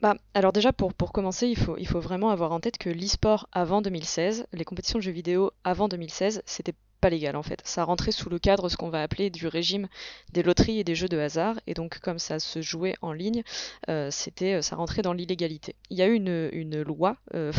Bah, 0.00 0.16
alors 0.32 0.52
déjà 0.52 0.72
pour, 0.72 0.94
pour 0.94 1.12
commencer, 1.12 1.46
il 1.46 1.58
faut, 1.58 1.76
il 1.76 1.86
faut 1.86 2.00
vraiment 2.00 2.30
avoir 2.30 2.52
en 2.52 2.60
tête 2.60 2.78
que 2.78 2.88
l'e-sport 2.88 3.48
avant 3.52 3.82
2016, 3.82 4.46
les 4.52 4.64
compétitions 4.64 4.98
de 4.98 5.02
jeux 5.02 5.10
vidéo 5.10 5.50
avant 5.62 5.88
2016, 5.88 6.42
c'était 6.46 6.74
pas 7.00 7.10
légal 7.10 7.36
en 7.36 7.42
fait. 7.42 7.60
Ça 7.64 7.84
rentrait 7.84 8.12
sous 8.12 8.28
le 8.28 8.38
cadre 8.38 8.68
ce 8.68 8.76
qu'on 8.76 8.90
va 8.90 9.02
appeler 9.02 9.30
du 9.30 9.46
régime 9.46 9.88
des 10.32 10.42
loteries 10.42 10.78
et 10.78 10.84
des 10.84 10.94
jeux 10.94 11.08
de 11.08 11.18
hasard. 11.18 11.56
Et 11.66 11.74
donc 11.74 11.98
comme 12.00 12.18
ça 12.18 12.38
se 12.38 12.62
jouait 12.62 12.94
en 13.02 13.12
ligne, 13.12 13.42
euh, 13.88 14.08
c'était, 14.10 14.54
euh, 14.54 14.62
ça 14.62 14.76
rentrait 14.76 15.02
dans 15.02 15.12
l'illégalité. 15.12 15.74
Il 15.90 15.98
y 15.98 16.02
a 16.02 16.06
eu 16.06 16.14
une, 16.14 16.50
une 16.52 16.82
loi 16.82 17.16
euh, 17.34 17.52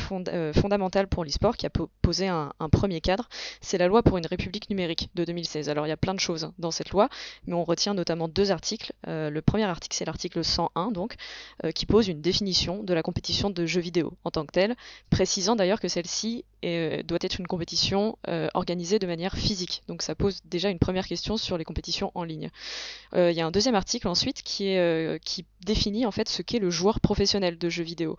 fondamentale 0.53 1.07
pour 1.07 1.23
l'e-sport 1.25 1.57
qui 1.57 1.65
a 1.65 1.69
posé 2.01 2.27
un, 2.27 2.51
premier 2.71 3.01
cadre. 3.01 3.27
C'est 3.59 3.77
la 3.77 3.87
loi 3.87 4.01
pour 4.01 4.17
une 4.17 4.25
république 4.25 4.69
numérique 4.69 5.09
de 5.15 5.25
2016. 5.25 5.69
Alors 5.69 5.85
il 5.85 5.89
y 5.89 5.93
a 5.93 5.97
plein 5.97 6.13
de 6.13 6.19
choses 6.19 6.45
hein, 6.45 6.53
dans 6.57 6.71
cette 6.71 6.91
loi, 6.91 7.09
mais 7.47 7.53
on 7.53 7.63
retient 7.63 7.93
notamment 7.93 8.27
deux 8.27 8.51
articles. 8.51 8.93
le 9.07 9.39
premier 9.41 9.65
article 9.65 9.95
c'est 9.95 10.05
l'article 10.05 10.43
101 10.43 10.91
donc, 10.91 11.15
qui 11.75 11.85
pose 11.85 12.07
une 12.07 12.21
définition 12.21 12.83
de 12.83 12.93
la 12.93 13.03
compétition 13.03 13.49
de 13.49 13.65
jeux 13.65 13.81
vidéo 13.81 14.13
en 14.23 14.31
tant 14.31 14.45
que 14.45 14.51
telle, 14.51 14.75
précisant 15.09 15.55
d'ailleurs 15.55 15.81
que 15.81 15.89
celle-ci 15.89 16.45
doit 16.63 17.19
être 17.21 17.39
une 17.39 17.47
compétition 17.47 18.17
organisée 18.53 18.99
de 18.99 19.07
manière 19.07 19.30
physique. 19.37 19.83
Donc 19.87 20.01
ça 20.01 20.15
pose 20.15 20.41
déjà 20.45 20.69
une 20.69 20.79
première 20.79 21.07
question 21.07 21.37
sur 21.37 21.57
les 21.57 21.65
compétitions 21.65 22.11
en 22.15 22.23
ligne. 22.23 22.49
Euh, 23.15 23.31
il 23.31 23.37
y 23.37 23.41
a 23.41 23.45
un 23.45 23.51
deuxième 23.51 23.75
article 23.75 24.07
ensuite 24.07 24.43
euh, 24.61 25.17
qui 25.23 25.45
définit 25.65 26.05
en 26.05 26.11
fait 26.11 26.29
ce 26.29 26.41
qu'est 26.41 26.59
le 26.59 26.69
joueur 26.69 26.99
professionnel 26.99 27.57
de 27.57 27.69
jeux 27.69 27.83
vidéo. 27.83 28.17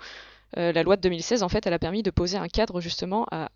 Euh, 0.58 0.72
la 0.72 0.82
loi 0.82 0.96
de 0.96 1.02
2016 1.02 1.42
en 1.42 1.48
fait 1.48 1.66
elle 1.66 1.72
a 1.72 1.78
permis 1.78 2.02
de 2.02 2.10
poser 2.10 2.36
un 2.36 2.48
cadre 2.48 2.80
justement 2.80 3.26
à, 3.30 3.48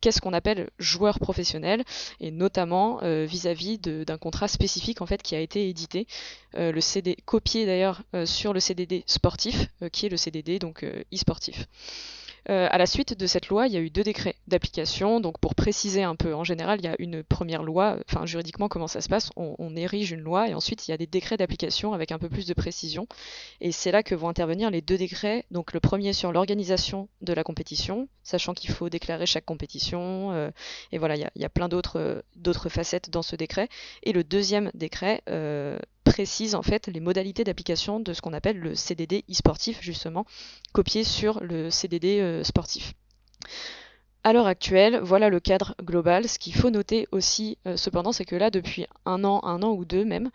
qu'est-ce 0.00 0.20
qu'on 0.20 0.32
appelle 0.32 0.70
joueur 0.78 1.18
professionnel 1.18 1.84
et 2.20 2.30
notamment 2.30 3.00
vis-à-vis 3.24 3.78
d'un 3.78 4.18
contrat 4.18 4.48
spécifique 4.48 5.00
en 5.00 5.06
fait 5.06 5.22
qui 5.22 5.36
a 5.36 5.40
été 5.40 5.68
édité 5.68 6.06
le 6.54 6.80
CD 6.80 7.16
copié 7.24 7.66
d'ailleurs 7.66 8.02
sur 8.24 8.52
le 8.52 8.58
CDD 8.58 9.04
sportif 9.06 9.68
qui 9.92 10.06
est 10.06 10.08
le 10.08 10.16
CDD 10.16 10.58
donc 10.58 10.84
e-sportif. 11.12 11.66
Euh, 12.50 12.68
à 12.70 12.78
la 12.78 12.86
suite 12.86 13.18
de 13.18 13.26
cette 13.26 13.48
loi, 13.48 13.66
il 13.66 13.72
y 13.72 13.76
a 13.76 13.80
eu 13.80 13.90
deux 13.90 14.02
décrets 14.02 14.34
d'application. 14.48 15.20
Donc 15.20 15.38
pour 15.38 15.54
préciser 15.54 16.02
un 16.02 16.16
peu, 16.16 16.34
en 16.34 16.44
général, 16.44 16.80
il 16.80 16.84
y 16.84 16.88
a 16.88 16.96
une 16.98 17.22
première 17.22 17.62
loi, 17.62 17.98
enfin 18.08 18.26
juridiquement 18.26 18.68
comment 18.68 18.88
ça 18.88 19.00
se 19.00 19.08
passe, 19.08 19.30
on, 19.36 19.76
érige 19.76 20.12
une 20.12 20.20
loi 20.20 20.48
et 20.48 20.54
ensuite 20.54 20.86
il 20.86 20.90
y 20.90 20.94
a 20.94 20.98
des 20.98 21.06
décrets 21.06 21.38
d'application 21.38 21.94
avec 21.94 22.12
un 22.12 22.18
peu 22.18 22.28
plus 22.28 22.46
de 22.46 22.54
précision. 22.54 23.06
Et 23.60 23.72
c'est 23.72 23.90
là 23.90 24.02
que 24.02 24.14
vont 24.14 24.28
intervenir 24.28 24.70
les 24.70 24.80
deux 24.80 24.98
décrets. 24.98 25.44
Donc 25.50 25.72
le 25.72 25.80
premier 25.80 26.12
sur 26.12 26.32
l'organisation 26.32 27.08
de 27.22 27.32
la 27.32 27.44
compétition, 27.44 28.08
sachant 28.22 28.54
qu'il 28.54 28.70
faut 28.70 28.90
déclarer 28.90 29.26
chaque 29.26 29.46
compétition. 29.46 30.32
Euh, 30.32 30.50
et 30.90 30.98
voilà, 30.98 31.16
il 31.16 31.30
y 31.36 31.44
a, 31.44 31.48
plein 31.48 31.68
d'autres 31.68 32.68
facettes 32.68 33.10
dans 33.10 33.22
ce 33.22 33.36
décret. 33.36 33.68
Et 34.02 34.12
le 34.12 34.24
deuxième 34.24 34.70
décret 34.74 35.22
euh, 35.28 35.78
précise 36.12 36.54
en 36.54 36.62
fait 36.62 36.88
les 36.88 37.00
modalités 37.00 37.42
d'application 37.42 37.98
de 37.98 38.12
ce 38.12 38.20
qu'on 38.20 38.34
appelle 38.34 38.58
le 38.58 38.74
CDD 38.74 39.24
e-sportif 39.30 39.78
justement, 39.80 40.26
copié 40.74 41.04
sur 41.04 41.42
le 41.42 41.70
CDD 41.70 42.20
euh, 42.20 42.44
sportif. 42.44 42.92
À 44.24 44.32
l'heure 44.32 44.46
actuelle, 44.46 45.00
voilà 45.02 45.28
le 45.28 45.40
cadre 45.40 45.74
global. 45.82 46.28
Ce 46.28 46.38
qu'il 46.38 46.54
faut 46.54 46.70
noter 46.70 47.08
aussi, 47.10 47.58
euh, 47.66 47.76
cependant, 47.76 48.12
c'est 48.12 48.24
que 48.24 48.36
là, 48.36 48.50
depuis 48.50 48.86
un 49.04 49.24
an, 49.24 49.40
un 49.42 49.62
an 49.64 49.72
ou 49.72 49.84
deux 49.84 50.04
même, 50.04 50.30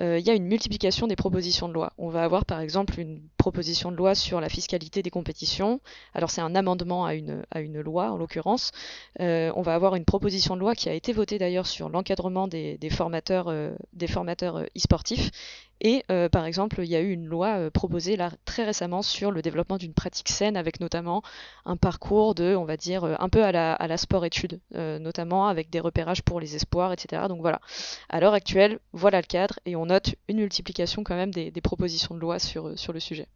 euh, 0.00 0.20
il 0.20 0.24
y 0.24 0.30
a 0.30 0.34
une 0.34 0.46
multiplication 0.46 1.08
des 1.08 1.16
propositions 1.16 1.66
de 1.66 1.72
loi. 1.72 1.92
On 1.98 2.10
va 2.10 2.22
avoir 2.22 2.44
par 2.44 2.60
exemple 2.60 3.00
une 3.00 3.20
proposition 3.36 3.90
de 3.90 3.96
loi 3.96 4.14
sur 4.14 4.40
la 4.40 4.48
fiscalité 4.48 5.02
des 5.02 5.10
compétitions. 5.10 5.80
Alors 6.14 6.30
c'est 6.30 6.42
un 6.42 6.54
amendement 6.54 7.06
à 7.06 7.14
une, 7.14 7.42
loi 7.80 8.12
en 8.12 8.16
l'occurrence. 8.16 8.70
Euh, 9.18 9.50
on 9.56 9.62
va 9.62 9.74
avoir 9.74 9.96
une 9.96 10.04
proposition 10.04 10.54
de 10.54 10.60
loi 10.60 10.76
qui 10.76 10.88
a 10.88 10.92
été 10.92 11.12
votée 11.12 11.38
d'ailleurs 11.38 11.66
sur 11.66 11.88
l'encadrement 11.88 12.46
des, 12.46 12.78
des, 12.78 12.90
formateurs 12.90 13.52
des 13.92 14.06
formateurs 14.06 14.60
e-sportifs 14.76 15.32
et 15.80 16.04
euh, 16.10 16.28
par 16.28 16.44
exemple, 16.44 16.80
il 16.82 16.88
y 16.88 16.96
a 16.96 17.00
eu 17.00 17.10
une 17.10 17.26
loi 17.26 17.58
euh, 17.58 17.70
proposée 17.70 18.16
là 18.16 18.30
très 18.44 18.64
récemment 18.64 19.02
sur 19.02 19.30
le 19.30 19.42
développement 19.42 19.76
d'une 19.76 19.94
pratique 19.94 20.28
saine 20.28 20.56
avec 20.56 20.80
notamment 20.80 21.22
un 21.64 21.76
parcours 21.76 22.34
de, 22.34 22.54
on 22.54 22.64
va 22.64 22.76
dire, 22.76 23.04
euh, 23.04 23.14
un 23.18 23.28
peu 23.28 23.44
à 23.44 23.52
la, 23.52 23.96
sport-études, 23.96 24.60
notamment 24.72 25.46
avec 25.46 25.70
des 25.70 25.80
repérages 25.80 26.22
pour 26.22 26.40
les 26.40 26.56
espoirs, 26.56 26.92
etc. 26.92 27.22
Donc 27.28 27.40
voilà, 27.40 27.60
à 28.08 28.20
l'heure 28.20 28.34
actuelle, 28.34 28.80
voilà 28.92 29.20
le 29.20 29.26
cadre 29.26 29.58
et 29.66 29.76
on 29.76 29.86
note 29.86 30.14
une 30.28 30.38
multiplication 30.38 31.04
quand 31.04 31.14
même 31.14 31.30
des, 31.32 31.52
propositions 31.60 32.14
de 32.14 32.20
loi 32.20 32.38
sur 32.38 32.92
le 32.92 33.00
sujet. 33.00 33.28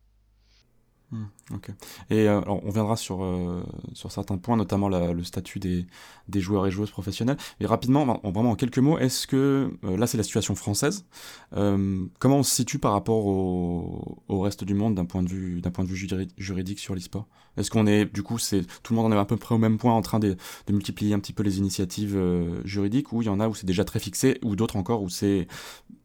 Hmm, 1.11 1.25
ok. 1.55 1.71
Et 2.11 2.29
euh, 2.29 2.43
on 2.47 2.69
viendra 2.69 2.95
sur, 2.95 3.25
euh, 3.25 3.65
sur 3.95 4.13
certains 4.13 4.37
points, 4.37 4.59
notamment 4.59 4.91
le 4.91 5.25
statut 5.25 5.59
des, 5.59 5.87
des 6.29 6.41
joueurs 6.41 6.67
et 6.67 6.71
joueuses 6.71 6.91
professionnelles. 6.91 7.39
Mais 7.61 7.67
rapidement, 7.67 8.03
en, 8.03 8.31
vraiment 8.31 8.51
en 8.51 8.57
quelques 8.57 8.79
mots, 8.79 8.99
est-ce 8.99 9.27
que 9.27 9.73
euh, 9.85 9.97
là 9.97 10.07
c'est 10.07 10.19
la 10.19 10.23
situation 10.23 10.55
française 10.55 11.07
Comment 11.51 12.37
on 12.39 12.43
se 12.43 12.55
situe 12.55 12.79
par 12.79 12.93
rapport 12.93 13.25
au, 13.25 14.19
au 14.29 14.41
reste 14.41 14.65
du 14.65 14.75
monde 14.75 14.97
d'un 14.97 15.07
point 15.07 15.23
de 15.23 15.29
vue 15.31 15.63
d'un 15.63 15.71
point 15.71 15.85
de 15.85 15.89
vue 15.89 16.09
juridique 16.37 16.79
sur 16.79 16.95
l'e-sport? 16.95 17.27
Est-ce 17.57 17.71
qu'on 17.71 17.87
est 17.87 18.05
du 18.05 18.23
coup 18.23 18.39
c'est 18.39 18.67
tout 18.83 18.93
le 18.93 19.01
monde 19.01 19.11
en 19.11 19.17
est 19.17 19.19
à 19.19 19.25
peu 19.25 19.39
près 19.39 19.55
au 19.55 19.59
même 19.59 19.79
point 19.79 19.95
en 19.95 20.03
train 20.03 20.19
de, 20.19 20.37
de 20.67 20.73
multiplier 20.75 21.15
un 21.15 21.21
petit 21.21 21.33
peu 21.33 21.43
les 21.43 21.57
initiatives 21.59 22.21
juridiques 22.65 23.13
ou 23.15 23.23
il 23.23 23.27
y 23.27 23.29
en 23.31 23.41
a 23.41 23.49
où 23.49 23.55
c'est 23.55 23.67
déjà 23.67 23.85
très 23.85 23.99
fixé 23.99 24.39
ou 24.45 24.57
d'autres 24.57 24.77
encore 24.77 25.03
où 25.03 25.09
c'est 25.09 25.49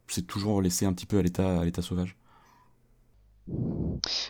c'est 0.08 0.26
toujours 0.26 0.62
laissé 0.62 0.86
un 0.86 0.94
petit 0.94 1.06
peu 1.06 1.18
à 1.18 1.22
l'état 1.22 1.60
à 1.60 1.64
l'état 1.64 1.82
sauvage? 1.82 2.16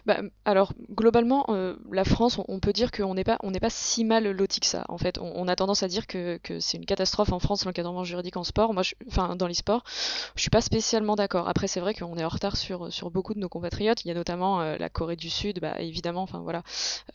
Bah, 0.07 0.20
alors 0.44 0.72
globalement, 0.90 1.46
euh, 1.48 1.77
la 1.90 2.05
France, 2.05 2.38
on, 2.48 2.61
peut 2.61 2.72
dire 2.72 2.90
qu'on 2.90 3.14
n'est 3.14 3.24
pas, 3.24 3.38
on 3.42 3.50
n'est 3.50 3.61
pas 3.61 3.70
si 3.70 4.05
mal 4.05 4.29
loti 4.29 4.61
que 4.61 4.66
ça. 4.66 4.85
En 4.88 4.98
fait, 4.98 5.18
on, 5.18 5.48
a 5.48 5.57
tendance 5.57 5.83
à 5.83 5.88
dire 5.88 6.07
que, 6.07 6.38
c'est 6.59 6.79
une 6.79 6.87
catastrophe 6.87 7.33
en 7.33 7.38
France 7.38 7.64
l'encadrement 7.64 8.05
juridique 8.05 8.37
en 8.37 8.44
sport. 8.44 8.74
Moi, 8.74 8.83
je, 8.83 8.94
enfin 9.09 9.37
dans 9.37 9.46
l'e-sport, 9.46 9.85
je 10.35 10.40
suis 10.40 10.50
pas 10.50 10.61
spécialement 10.61 11.14
d'accord. 11.14 11.48
Après, 11.48 11.68
c'est 11.68 11.81
vrai 11.81 11.94
qu'on 11.94 12.16
est 12.16 12.24
en 12.24 12.29
retard 12.29 12.57
sur 12.57 13.11
beaucoup 13.11 13.35
de 13.35 13.38
nos 13.38 13.48
compatriotes. 13.48 14.05
Il 14.05 14.09
y 14.09 14.11
a 14.11 14.14
notamment 14.14 14.61
euh, 14.61 14.77
la 14.79 14.88
Corée 14.88 15.16
du 15.16 15.31
Sud, 15.31 15.61
bah, 15.61 15.81
évidemment. 15.81 16.22
Enfin 16.22 16.40
voilà, 16.40 16.62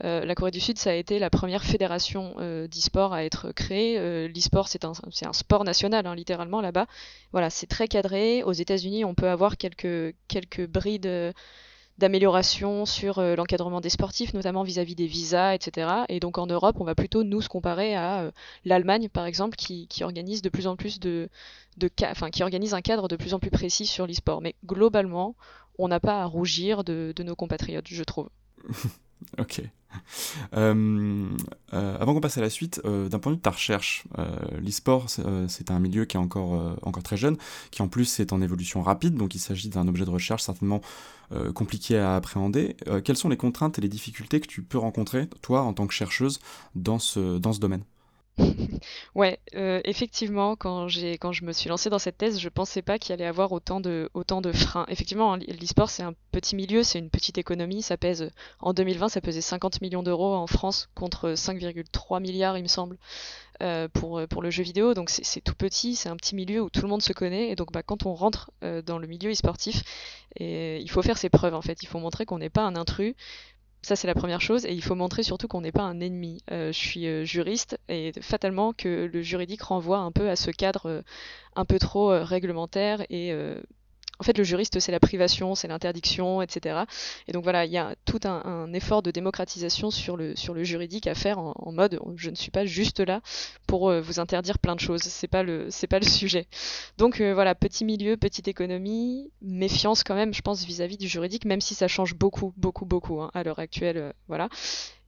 euh, 0.04 0.26
la 0.26 0.36
Corée 0.36 0.52
du 0.52 0.60
Sud, 0.60 0.78
ça 0.78 0.92
a 0.92 0.94
été 0.94 1.20
la 1.20 1.30
première 1.30 1.64
fédération 1.64 2.36
d'e-sport 2.40 3.14
à 3.14 3.24
être 3.24 3.52
créée. 3.52 4.28
L'e-sport, 4.28 4.68
c'est 4.68 4.86
un, 4.86 4.94
sport 5.34 5.64
national, 5.64 6.08
hein, 6.08 6.16
littéralement 6.16 6.62
là-bas. 6.62 6.88
Voilà, 7.32 7.50
c'est 7.50 7.68
très 7.68 7.88
cadré. 7.88 8.44
Aux 8.44 8.54
États-Unis, 8.54 9.06
on 9.06 9.14
peut 9.14 9.30
avoir 9.30 9.58
quelques 9.58 10.68
brides 10.68 11.34
d'amélioration 12.00 12.86
sur 12.86 13.20
euh, 13.20 13.36
l'encadrement 13.36 13.82
des 13.82 13.90
sportifs, 13.90 14.34
notamment 14.34 14.64
vis-à-vis 14.64 14.96
des 14.96 15.06
visas, 15.06 15.54
etc. 15.54 15.88
Et 16.10 16.20
donc 16.20 16.38
en 16.38 16.48
Europe, 16.48 16.78
on 16.80 16.86
va 16.86 16.96
plutôt 16.96 17.24
nous 17.24 17.42
se 17.42 17.50
comparer 17.50 17.96
à 17.96 18.22
euh, 18.22 18.32
l'Allemagne, 18.66 19.10
par 19.10 19.26
exemple, 19.26 19.56
qui, 19.56 19.88
organise 20.02 20.42
de 20.42 20.50
plus 20.50 20.66
en 20.66 20.76
plus 20.76 21.00
de, 21.00 21.30
de 21.78 21.90
enfin, 22.04 22.30
qui 22.30 22.42
organise 22.42 22.74
un 22.74 22.82
cadre 22.82 23.08
de 23.08 23.16
plus 23.16 23.34
en 23.34 23.40
plus 23.40 23.52
précis 23.52 23.86
sur 23.86 24.08
l'e-sport. 24.08 24.42
Mais 24.42 24.56
globalement, 24.66 25.36
on 25.78 25.88
n'a 25.90 26.00
pas 26.00 26.22
à 26.22 26.26
rougir 26.26 26.84
de, 26.84 27.14
de 27.16 27.24
nos 27.24 27.36
compatriotes, 27.36 27.88
je 27.88 28.04
trouve. 28.04 28.30
ok. 29.38 29.62
Euh, 30.54 31.28
euh, 31.74 31.98
avant 32.00 32.14
qu'on 32.14 32.22
passe 32.22 32.38
à 32.38 32.42
la 32.42 32.50
suite, 32.50 32.82
euh, 32.86 33.10
d'un 33.10 33.20
point 33.20 33.32
de 33.32 33.36
vue 33.36 33.40
de 33.40 33.44
ta 33.44 33.52
recherche, 33.52 34.04
l'e-sport, 34.62 35.10
c'est 35.48 35.72
un 35.72 35.80
milieu 35.80 36.06
qui 36.06 36.18
est 36.18 36.20
encore, 36.20 36.78
encore 36.84 37.04
très 37.04 37.18
jeune, 37.18 37.38
qui 37.72 37.82
en 37.82 37.88
plus 37.88 38.20
est 38.20 38.34
en 38.34 38.42
évolution 38.42 38.82
rapide, 38.82 39.16
donc 39.16 39.36
il 39.36 39.40
s'agit 39.40 39.70
d'un 39.70 39.88
objet 39.88 40.06
de 40.06 40.10
recherche 40.10 40.44
certainement 40.44 40.82
compliqué 41.54 41.98
à 41.98 42.16
appréhender. 42.16 42.76
quelles 43.04 43.18
sont 43.18 43.30
les 43.30 43.38
contraintes 43.38 43.78
et 43.78 43.82
les 43.82 43.90
difficultés 43.90 44.40
que 44.40 44.48
tu 44.48 44.62
peux 44.62 44.78
rencontrer, 44.78 45.28
toi, 45.42 45.62
en 45.62 45.74
tant 45.74 45.88
que 45.88 45.94
chercheuse, 45.94 46.40
dans 46.76 47.00
ce, 47.00 47.38
dans 47.38 47.54
ce 47.54 47.60
domaine? 47.60 47.84
Ouais, 49.16 49.40
euh, 49.56 49.82
effectivement, 49.84 50.56
quand 50.56 50.88
quand 51.20 51.32
je 51.32 51.46
me 51.46 51.52
suis 51.52 51.70
lancée 51.70 51.90
dans 51.90 52.00
cette 52.00 52.18
thèse, 52.18 52.40
je 52.40 52.50
pensais 52.50 52.82
pas 52.82 52.98
qu'il 52.98 53.14
allait 53.14 53.26
avoir 53.26 53.52
autant 53.52 53.80
de 53.80 54.10
autant 54.14 54.42
de 54.42 54.52
freins. 54.52 54.86
Effectivement, 54.88 55.34
hein, 55.34 55.40
l'e-sport 55.40 55.90
c'est 55.90 56.04
un 56.04 56.14
petit 56.32 56.56
milieu, 56.56 56.84
c'est 56.84 57.00
une 57.00 57.10
petite 57.10 57.38
économie, 57.38 57.82
ça 57.82 57.98
pèse 57.98 58.30
en 58.60 58.74
2020, 58.74 59.10
ça 59.10 59.22
pesait 59.22 59.42
50 59.42 59.82
millions 59.82 60.04
d'euros 60.04 60.34
en 60.36 60.48
France 60.48 60.90
contre 60.96 61.34
5,3 61.34 62.22
milliards, 62.22 62.58
il 62.58 62.64
me 62.64 62.68
semble, 62.68 62.98
euh, 63.62 63.88
pour 63.90 64.22
pour 64.30 64.42
le 64.42 64.52
jeu 64.52 64.64
vidéo. 64.64 64.94
Donc 64.94 65.10
c'est 65.10 65.42
tout 65.42 65.56
petit, 65.56 65.96
c'est 65.96 66.10
un 66.10 66.16
petit 66.16 66.36
milieu 66.36 66.62
où 66.62 66.70
tout 66.70 66.82
le 66.82 66.88
monde 66.88 67.02
se 67.02 67.14
connaît 67.14 67.50
et 67.50 67.56
donc 67.56 67.72
bah, 67.72 67.84
quand 67.84 68.06
on 68.06 68.14
rentre 68.14 68.52
euh, 68.64 68.82
dans 68.82 69.00
le 69.00 69.08
milieu 69.08 69.32
e-sportif, 69.32 69.84
il 70.40 70.90
faut 70.90 71.02
faire 71.02 71.18
ses 71.18 71.30
preuves 71.30 71.56
en 71.56 71.62
fait, 71.62 71.84
il 71.84 71.88
faut 71.88 72.00
montrer 72.00 72.26
qu'on 72.26 72.38
n'est 72.40 72.50
pas 72.50 72.64
un 72.64 72.76
intrus, 72.76 73.16
ça, 73.82 73.96
c'est 73.96 74.08
la 74.08 74.14
première 74.14 74.42
chose. 74.42 74.66
Et 74.66 74.74
il 74.74 74.84
faut 74.84 74.96
montrer 74.96 75.24
surtout 75.24 75.48
qu'on 75.48 75.62
n'est 75.62 75.72
pas 75.72 75.84
un 75.84 76.00
ennemi. 76.00 76.44
Euh, 76.52 76.72
je 76.72 76.78
suis 76.78 77.08
euh, 77.08 77.24
juriste 77.24 77.80
et 77.88 78.12
fatalement 78.22 78.74
que 78.74 79.10
le 79.12 79.22
juridique 79.22 79.62
renvoie 79.62 80.00
un 80.00 80.12
peu 80.12 80.30
à 80.30 80.36
ce 80.36 80.52
cadre 80.52 80.88
euh, 80.88 81.02
un 81.56 81.66
peu 81.66 81.80
trop 81.80 82.10
réglementaire 82.24 83.02
et 83.10 83.34
en 84.20 84.24
fait, 84.24 84.38
le 84.38 84.44
juriste, 84.44 84.80
c'est 84.80 84.92
la 84.92 85.00
privation, 85.00 85.56
c'est 85.56 85.68
l'interdiction, 85.68 86.42
etc. 86.42 86.82
Et 87.28 87.32
donc 87.32 87.44
voilà, 87.44 87.66
il 87.66 87.72
y 87.72 87.78
a 87.78 87.96
tout 88.06 88.20
un, 88.26 88.74
effort 88.74 89.02
de 89.02 89.12
démocratisation 89.12 89.92
sur 89.92 90.18
le, 90.18 90.36
sur 90.36 90.54
le 90.54 90.64
juridique 90.64 91.08
à 91.08 91.16
faire 91.16 91.40
en, 91.40 91.72
mode 91.72 92.00
je 92.16 92.30
ne 92.30 92.36
suis 92.36 92.52
pas 92.52 92.66
juste 92.66 93.00
là 93.00 93.22
pour 93.66 93.90
euh, 93.90 94.02
vous 94.02 94.20
interdire 94.20 94.60
plein 94.60 94.76
de 94.76 94.80
choses. 94.80 95.02
C'est 95.02 95.28
pas 95.28 95.44
le, 95.44 95.68
c'est 95.70 95.88
pas 95.88 96.00
le 96.00 96.06
sujet. 96.06 96.48
Donc 96.98 97.22
euh, 97.22 97.34
voilà, 97.34 97.56
petit 97.56 97.86
milieu, 97.86 98.18
petite 98.18 98.48
économie, 98.48 99.32
méfiance 99.42 100.04
quand 100.04 100.16
même, 100.16 100.34
je 100.34 100.42
pense, 100.42 100.66
vis-à-vis 100.66 100.98
du 100.98 101.08
juridique, 101.08 101.46
même 101.46 101.62
si 101.62 101.74
ça 101.74 101.88
change 101.88 102.16
beaucoup, 102.16 102.54
beaucoup, 102.58 102.86
beaucoup 102.86 103.22
hein, 103.22 103.32
à 103.34 103.44
l'heure 103.44 103.60
actuelle. 103.60 103.98
Euh, 103.98 104.12
voilà. 104.28 104.50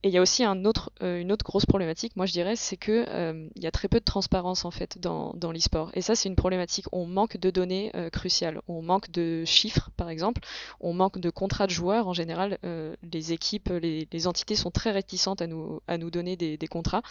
Et 0.04 0.08
il 0.08 0.14
y 0.14 0.18
a 0.18 0.22
aussi 0.22 0.44
un 0.44 0.66
autre, 0.66 0.92
euh, 1.04 1.20
une 1.20 1.32
autre 1.32 1.46
grosse 1.46 1.68
problématique, 1.68 2.16
moi 2.16 2.26
je 2.26 2.32
dirais, 2.32 2.56
c'est 2.56 2.78
que 2.78 3.06
euh, 3.08 3.48
il 3.56 3.64
y 3.64 3.68
a 3.68 3.72
très 3.72 3.88
peu 3.88 4.00
de 4.00 4.04
transparence 4.04 4.66
en 4.66 4.72
fait 4.72 4.98
dans, 4.98 5.34
l'e-sport. 5.52 5.92
Et 5.94 6.02
ça 6.02 6.16
c'est 6.16 6.28
une 6.28 6.36
problématique. 6.36 6.86
On 6.92 7.06
manque 7.06 7.38
de 7.38 7.52
données 7.52 7.92
euh, 7.96 8.10
cruciales. 8.10 8.62
On 8.68 8.82
manque 8.82 9.12
de 9.12 9.46
chiffres 9.46 9.92
par 9.98 10.10
exemple. 10.10 10.42
On 10.80 10.94
manque 10.94 11.20
de 11.20 11.30
contrats 11.30 11.68
de 11.68 11.72
joueurs. 11.72 12.08
En 12.08 12.14
général, 12.14 12.58
les 12.64 13.34
équipes, 13.34 13.70
les, 13.70 14.08
les, 14.12 14.28
entités 14.28 14.56
sont 14.56 14.72
très 14.72 14.92
réticentes 14.92 15.42
à 15.42 15.48
nous, 15.48 15.82
à 15.88 15.98
nous 15.98 16.10
donner 16.10 16.36
des, 16.36 16.58
des 16.58 16.68
contrats, 16.68 17.02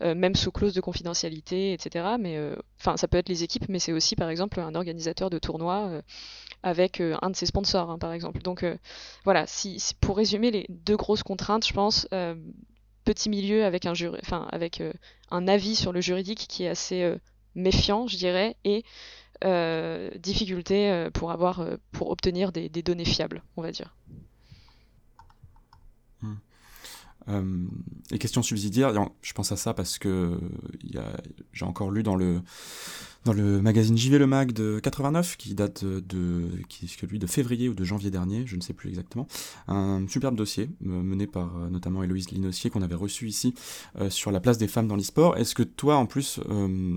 même 0.00 0.34
sous 0.34 0.50
clause 0.50 0.74
de 0.74 0.80
confidentialité, 0.80 1.72
etc. 1.72 2.16
Mais 2.18 2.38
enfin, 2.80 2.96
ça 2.96 3.08
peut 3.08 3.18
être 3.18 3.28
les 3.28 3.44
équipes, 3.44 3.68
mais 3.68 3.78
c'est 3.78 3.92
aussi 3.92 4.16
par 4.16 4.28
exemple 4.30 4.60
un 4.60 4.74
organisateur 4.74 5.30
de 5.30 5.38
tournoi 5.38 6.02
avec 6.62 7.00
un 7.00 7.30
de 7.30 7.36
ses 7.36 7.46
sponsors, 7.46 7.90
hein, 7.90 7.98
par 7.98 8.12
exemple. 8.12 8.40
Donc 8.42 8.64
voilà, 9.24 9.46
si, 9.46 9.80
pour 10.00 10.16
résumer 10.16 10.50
les 10.50 10.66
deux 10.68 10.96
grosses 10.96 11.22
contraintes, 11.22 11.66
je 11.66 11.72
pense 11.72 12.06
petit 13.04 13.28
milieu 13.28 13.64
avec 13.64 13.86
un 13.86 13.92
avec 14.50 14.80
euh, 14.80 14.92
un 15.30 15.48
avis 15.48 15.76
sur 15.76 15.92
le 15.92 16.00
juridique 16.00 16.46
qui 16.48 16.64
est 16.64 16.68
assez 16.68 17.02
euh, 17.02 17.16
méfiant, 17.54 18.06
je 18.06 18.16
dirais, 18.16 18.56
et 18.64 18.84
euh, 19.44 20.10
difficulté 20.18 21.08
pour 21.12 21.32
avoir, 21.32 21.66
pour 21.90 22.10
obtenir 22.10 22.52
des, 22.52 22.68
données 22.68 23.04
fiables, 23.04 23.42
on 23.56 23.62
va 23.62 23.72
dire. 23.72 23.96
Euh, 27.28 27.64
et 28.10 28.18
question 28.18 28.42
subsidiaire, 28.42 28.92
je 29.22 29.32
pense 29.32 29.52
à 29.52 29.56
ça 29.56 29.74
parce 29.74 29.98
que 29.98 30.38
j'ai 31.52 31.64
encore 31.64 31.90
lu 31.90 32.02
dans 32.02 32.16
le 32.16 32.42
magazine 33.60 33.96
JV 33.96 34.18
Le 34.18 34.26
Mag 34.26 34.52
de 34.52 34.80
89, 34.80 35.36
qui 35.36 35.54
date 35.54 35.84
de, 35.84 36.48
qui 36.68 36.86
de 37.18 37.26
février 37.26 37.68
ou 37.68 37.74
de 37.74 37.84
janvier 37.84 38.10
dernier, 38.10 38.46
je 38.46 38.56
ne 38.56 38.60
sais 38.60 38.72
plus 38.72 38.88
exactement, 38.88 39.26
un 39.68 40.06
superbe 40.08 40.36
dossier 40.36 40.70
mené 40.80 41.26
par 41.26 41.54
notamment 41.70 42.02
Héloïse 42.02 42.30
Linossier 42.30 42.70
qu'on 42.70 42.82
avait 42.82 42.94
reçu 42.94 43.28
ici 43.28 43.54
euh, 44.00 44.10
sur 44.10 44.30
la 44.30 44.40
place 44.40 44.58
des 44.58 44.68
femmes 44.68 44.88
dans 44.88 44.96
l'e-sport. 44.96 45.36
Est-ce 45.36 45.54
que 45.54 45.62
toi, 45.62 45.96
en 45.96 46.06
plus, 46.06 46.40
euh, 46.48 46.96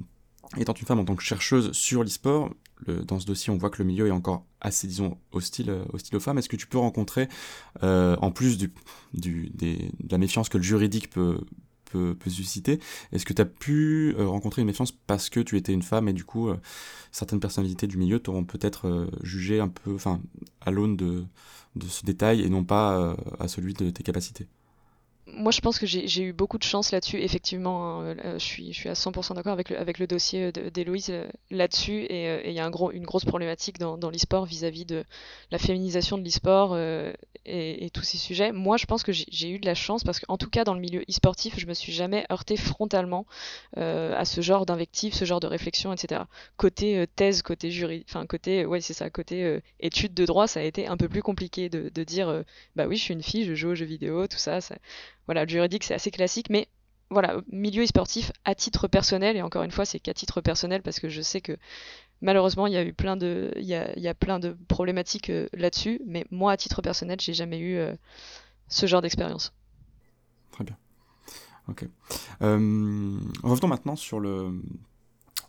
étant 0.57 0.73
une 0.73 0.85
femme 0.85 0.99
en 0.99 1.05
tant 1.05 1.15
que 1.15 1.23
chercheuse 1.23 1.71
sur 1.71 2.03
l'e-sport, 2.03 2.51
dans 2.87 3.19
ce 3.19 3.25
dossier, 3.25 3.51
on 3.51 3.57
voit 3.57 3.69
que 3.69 3.81
le 3.81 3.85
milieu 3.85 4.07
est 4.07 4.11
encore 4.11 4.45
assez, 4.61 4.87
disons, 4.87 5.17
hostile, 5.31 5.69
euh, 5.69 5.85
hostile 5.93 6.15
aux 6.17 6.19
femmes. 6.19 6.37
Est-ce 6.37 6.49
que 6.49 6.55
tu 6.55 6.67
peux 6.67 6.77
rencontrer, 6.77 7.29
euh, 7.83 8.15
en 8.21 8.31
plus 8.31 8.57
du, 8.57 8.73
du, 9.13 9.49
des, 9.53 9.91
de 9.99 10.11
la 10.11 10.17
méfiance 10.17 10.49
que 10.49 10.57
le 10.57 10.63
juridique 10.63 11.09
peut, 11.09 11.39
peut, 11.91 12.15
susciter, 12.27 12.79
est-ce 13.13 13.25
que 13.25 13.31
tu 13.31 13.41
as 13.41 13.45
pu 13.45 14.15
euh, 14.17 14.27
rencontrer 14.27 14.61
une 14.61 14.67
méfiance 14.67 14.91
parce 14.91 15.29
que 15.29 15.39
tu 15.39 15.55
étais 15.55 15.71
une 15.71 15.83
femme 15.83 16.09
et 16.09 16.13
du 16.13 16.25
coup, 16.25 16.49
certaines 17.11 17.39
personnalités 17.39 17.87
du 17.87 17.97
milieu 17.97 18.19
t'auront 18.19 18.43
peut-être 18.43 19.07
jugé 19.23 19.61
un 19.61 19.69
peu, 19.69 19.93
enfin, 19.95 20.19
à 20.59 20.71
l'aune 20.71 20.97
de, 20.97 21.23
de 21.77 21.87
ce 21.87 22.05
détail 22.05 22.41
et 22.41 22.49
non 22.49 22.65
pas 22.65 23.15
à 23.39 23.47
celui 23.47 23.73
de 23.73 23.89
tes 23.91 24.03
capacités? 24.03 24.47
Moi, 25.27 25.51
je 25.51 25.59
pense 25.59 25.79
que 25.79 25.87
j'ai 25.87 26.21
eu 26.21 26.33
beaucoup 26.33 26.59
de 26.59 26.63
chance 26.63 26.91
là-dessus. 26.91 27.19
Effectivement, 27.19 28.01
hein, 28.01 28.15
euh, 28.23 28.33
je, 28.39 28.45
suis, 28.45 28.73
je 28.73 28.77
suis 28.77 28.89
à 28.89 28.93
100% 28.93 29.33
d'accord 29.33 29.53
avec 29.53 29.71
le, 29.71 29.79
avec 29.79 29.97
le 29.97 30.05
dossier 30.05 30.51
d'Héloïse 30.51 31.09
euh, 31.09 31.27
là-dessus. 31.49 32.03
Et 32.03 32.47
il 32.47 32.53
y 32.53 32.59
a 32.59 32.65
un 32.65 32.69
gros, 32.69 32.91
une 32.91 33.05
grosse 33.05 33.25
problématique 33.25 33.79
dans, 33.79 33.97
l'e-sport 34.11 34.45
vis-à-vis 34.45 34.85
de 34.85 35.03
la 35.49 35.57
féminisation 35.57 36.19
de 36.19 36.23
l'e-sport 36.23 36.73
euh, 36.73 37.11
et, 37.47 37.89
tous 37.89 38.03
ces 38.03 38.19
sujets. 38.19 38.51
Moi, 38.51 38.77
je 38.77 38.85
pense 38.85 39.01
que 39.01 39.11
j'ai 39.11 39.49
eu 39.49 39.57
de 39.57 39.65
la 39.65 39.73
chance 39.73 40.03
parce 40.03 40.19
qu'en 40.19 40.37
tout 40.37 40.49
cas, 40.49 40.63
dans 40.63 40.75
le 40.75 40.79
milieu 40.79 41.01
e-sportif, 41.09 41.55
je 41.57 41.65
me 41.65 41.73
suis 41.73 41.91
jamais 41.91 42.25
heurté 42.31 42.55
frontalement 42.57 43.25
à 43.75 44.25
ce 44.25 44.41
genre 44.41 44.65
d'invective, 44.65 45.13
ce 45.13 45.25
genre 45.25 45.39
de 45.39 45.47
réflexion, 45.47 45.93
etc. 45.93 46.21
Côté 46.57 47.05
thèse, 47.15 47.41
côté 47.41 47.71
jury, 47.71 48.05
enfin, 48.09 48.25
côté, 48.25 48.65
ouais, 48.65 48.81
c'est 48.81 48.93
ça, 48.93 49.09
côté 49.09 49.59
études 49.79 50.13
de 50.13 50.25
droit, 50.25 50.47
ça 50.47 50.59
a 50.59 50.63
été 50.63 50.87
un 50.87 50.97
peu 50.97 51.07
plus 51.07 51.21
compliqué 51.21 51.69
de, 51.69 51.89
de 51.93 52.03
dire, 52.03 52.43
bah 52.75 52.87
oui, 52.87 52.97
je 52.97 53.03
suis 53.03 53.13
une 53.13 53.23
fille, 53.23 53.45
je 53.45 53.53
joue 53.53 53.69
aux 53.69 53.75
jeux 53.75 53.85
vidéo, 53.85 54.27
tout 54.27 54.37
ça. 54.37 54.59
ça 54.59 54.75
voilà, 55.25 55.43
le 55.45 55.49
juridique 55.49 55.83
c'est 55.83 55.93
assez 55.93 56.11
classique, 56.11 56.49
mais 56.49 56.67
voilà, 57.09 57.41
milieu 57.51 57.85
sportif 57.85 58.31
à 58.45 58.55
titre 58.55 58.87
personnel, 58.87 59.37
et 59.37 59.41
encore 59.41 59.63
une 59.63 59.71
fois 59.71 59.85
c'est 59.85 59.99
qu'à 59.99 60.13
titre 60.13 60.41
personnel 60.41 60.81
parce 60.81 60.99
que 60.99 61.09
je 61.09 61.21
sais 61.21 61.41
que 61.41 61.57
malheureusement 62.21 62.67
il 62.67 62.73
y 62.73 62.77
a 62.77 62.83
eu 62.83 62.93
plein 62.93 63.15
de, 63.15 63.53
y 63.57 63.75
a, 63.75 63.97
y 63.97 64.07
a 64.07 64.13
plein 64.13 64.39
de 64.39 64.57
problématiques 64.67 65.29
euh, 65.29 65.47
là-dessus, 65.53 66.01
mais 66.05 66.25
moi 66.31 66.51
à 66.53 66.57
titre 66.57 66.81
personnel 66.81 67.19
j'ai 67.19 67.33
jamais 67.33 67.59
eu 67.59 67.77
euh, 67.77 67.93
ce 68.67 68.85
genre 68.87 69.01
d'expérience. 69.01 69.53
Très 70.51 70.63
bien. 70.63 70.77
Ok. 71.67 71.85
Euh, 72.41 73.19
revenons 73.43 73.67
maintenant 73.67 73.95
sur 73.95 74.19
le, 74.19 74.61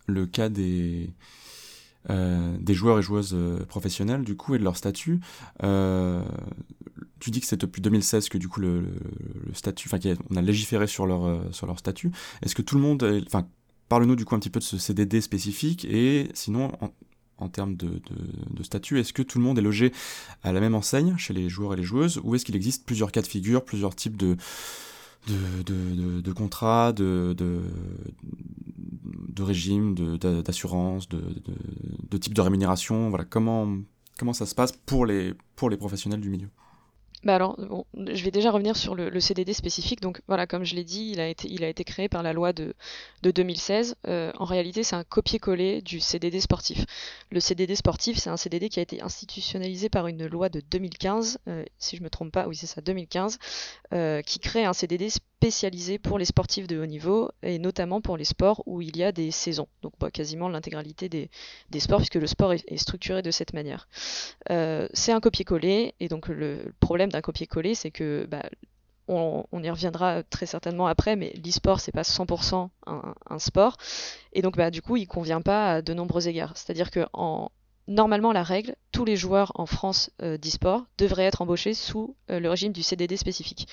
le 0.07 0.27
cas 0.27 0.49
des, 0.49 1.11
euh, 2.11 2.57
des 2.59 2.75
joueurs 2.75 2.99
et 2.99 3.03
joueuses 3.03 3.35
euh, 3.35 3.65
professionnelles 3.67 4.23
du 4.23 4.37
coup 4.37 4.55
et 4.55 4.59
de 4.59 4.65
leur 4.65 4.77
statut. 4.77 5.21
Euh, 5.63 6.23
tu 7.19 7.31
dis 7.31 7.41
que 7.41 7.47
c'est 7.47 7.61
depuis 7.61 7.83
2016 7.83 8.29
que 8.29 8.39
du 8.39 8.49
coup 8.49 8.61
le, 8.61 8.81
le, 8.81 9.55
statut, 9.55 9.89
enfin 9.93 9.99
on 10.31 10.37
a 10.37 10.43
légiféré 10.43 10.87
sur 10.87 11.07
leur 11.07 11.25
euh, 11.25 11.41
sur 11.51 11.67
leur 11.67 11.79
statut. 11.79 12.13
Est-ce 12.43 12.55
que 12.55 12.63
tout 12.63 12.77
le 12.77 12.83
monde, 12.83 13.23
enfin 13.27 13.47
parle-nous 13.89 14.17
du 14.17 14.25
coup 14.25 14.35
un 14.35 14.39
petit 14.39 14.51
peu 14.51 14.61
de 14.61 14.65
ce 14.65 14.79
CDD 14.79 15.21
spécifique 15.21 15.85
et 15.85 16.29
sinon 16.35 16.73
en, 16.81 16.91
en 17.39 17.49
termes 17.49 17.77
de, 17.77 17.89
de, 17.89 18.51
de, 18.51 18.63
statut, 18.63 18.99
est-ce 18.99 19.13
que 19.13 19.23
tout 19.23 19.39
le 19.39 19.45
monde 19.45 19.59
est 19.59 19.63
logé 19.63 19.93
à 20.43 20.53
la 20.53 20.61
même 20.61 20.75
enseigne 20.75 21.17
chez 21.19 21.35
les 21.35 21.49
joueurs 21.49 21.75
et 21.75 21.77
les 21.77 21.83
joueuses 21.83 22.21
ou 22.25 22.35
est-ce 22.35 22.45
qu'il 22.45 22.57
existe 22.57 22.87
plusieurs 22.87 23.13
cas 23.13 23.23
de 23.23 23.27
figure, 23.27 23.65
plusieurs 23.65 23.95
types 23.95 24.17
de 24.17 24.37
de, 25.27 25.62
de, 25.62 26.20
de, 26.20 26.33
contrats, 26.33 26.93
de, 26.93 27.35
de, 27.37 27.61
de 29.29 29.43
régime, 29.43 29.95
d'assurance, 30.18 31.09
de, 31.09 31.18
de, 31.18 31.55
de, 32.11 32.18
type 32.18 32.35
de 32.35 32.41
rémunération. 32.41 33.09
Voilà, 33.11 33.24
comment, 33.24 33.77
comment 34.18 34.33
ça 34.33 34.47
se 34.47 34.55
passe 34.55 34.72
pour 34.72 35.07
les, 35.07 35.35
pour 35.57 35.70
les 35.70 35.77
professionnels 35.77 36.20
du 36.20 36.31
milieu? 36.31 36.49
Bah 37.27 37.35
alors, 37.35 37.57
bon, 37.59 37.85
je 37.97 38.22
vais 38.22 38.31
déjà 38.31 38.53
revenir 38.53 38.77
sur 38.77 38.95
le, 38.95 39.18
CDD 39.18 39.53
spécifique. 39.53 40.01
Donc 40.01 40.22
voilà, 40.29 40.47
comme 40.47 40.62
je 40.62 40.77
l'ai 40.77 40.85
dit, 40.85 41.11
il 41.11 41.20
a, 41.20 41.27
été, 41.27 41.49
il 41.51 41.74
créé 41.85 42.09
par 42.09 42.22
la 42.22 42.33
loi 42.33 42.53
de, 42.53 42.72
de 43.22 43.31
2016. 43.33 43.97
Euh, 44.07 44.31
en 44.39 44.45
réalité, 44.45 44.85
c'est 44.85 44.95
un 44.95 45.03
copier-coller 45.03 45.83
du 45.83 45.99
CDD 45.99 46.39
sportif. 46.39 46.85
Le 47.33 47.41
CDD 47.41 47.74
sportif, 47.74 48.16
c'est 48.18 48.31
un 48.31 48.37
CDD 48.37 48.68
qui 48.68 48.79
a 48.79 48.83
été 48.83 49.03
institutionnalisé 49.03 49.89
par 49.89 50.07
une 50.07 50.24
loi 50.29 50.49
de 50.49 50.61
2015, 50.70 51.39
euh, 51.49 51.64
si 51.79 51.97
je 51.97 52.05
me 52.05 52.11
trompe 52.11 52.31
pas, 52.31 52.47
oui 52.47 52.55
c'est 52.55 52.68
ça, 52.68 52.81
2015, 52.81 53.39
euh, 53.93 54.22
qui 54.22 54.39
crée 54.39 54.64
un 54.64 54.72
CDD 54.72 55.09
spécialisé 55.39 55.99
pour 55.99 56.18
les 56.18 56.24
sportifs 56.24 56.66
de 56.66 56.78
haut 56.78 56.87
niveau 56.87 57.30
et 57.43 57.59
notamment 57.59 58.01
pour 58.01 58.16
les 58.16 58.24
sports 58.24 58.62
où 58.64 58.80
il 58.80 58.97
y 58.97 59.05
a 59.05 59.12
des 59.12 59.30
saisons. 59.30 59.68
Donc 59.82 59.93
bah, 60.01 60.11
quasiment 60.11 60.49
l'intégralité 60.49 61.09
des, 61.09 61.80
sports 61.80 61.99
puisque 61.99 62.14
le 62.14 62.26
sport 62.26 62.55
est, 62.55 62.76
structuré 62.78 63.20
de 63.20 63.30
cette 63.30 63.53
manière. 63.53 63.87
Euh, 64.51 64.89
c'est 64.95 65.12
un 65.12 65.20
copier-coller 65.20 65.95
et 66.01 66.09
donc 66.09 66.28
le 66.28 66.72
problème 66.80 67.12
d'un 67.12 67.20
copier-coller, 67.20 67.74
c'est 67.74 67.91
que 67.91 68.26
bah, 68.30 68.49
on, 69.09 69.45
y 69.62 69.70
reviendra 69.70 70.22
très 70.22 70.47
certainement 70.47 70.87
après, 70.87 71.16
mais 71.16 71.32
l'e-sport 71.45 71.80
c'est 71.80 71.93
pas 71.93 72.03
100% 72.03 72.70
un, 72.87 73.39
sport 73.39 73.76
et 74.32 74.43
donc 74.43 74.57
bah, 74.57 74.70
du 74.70 74.80
coup 74.80 74.97
il 74.97 75.07
convient 75.07 75.43
pas 75.43 75.74
à 75.74 75.82
de 75.82 75.93
nombreux 75.93 76.28
égards. 76.28 76.57
C'est-à-dire 76.57 76.91
que 76.91 77.07
en, 77.12 77.51
normalement 77.89 78.32
la 78.32 78.43
règle, 78.43 78.74
tous 78.91 79.05
les 79.05 79.16
joueurs 79.16 79.53
en 79.55 79.66
France 79.66 80.11
euh, 80.22 80.39
d'e-sport 80.39 80.87
devraient 80.97 81.24
être 81.24 81.43
embauchés 81.43 81.74
sous 81.74 82.16
euh, 82.30 82.41
le 82.41 82.49
régime 82.49 82.72
du 82.72 82.82
CDD 82.82 83.16
spécifique. 83.18 83.68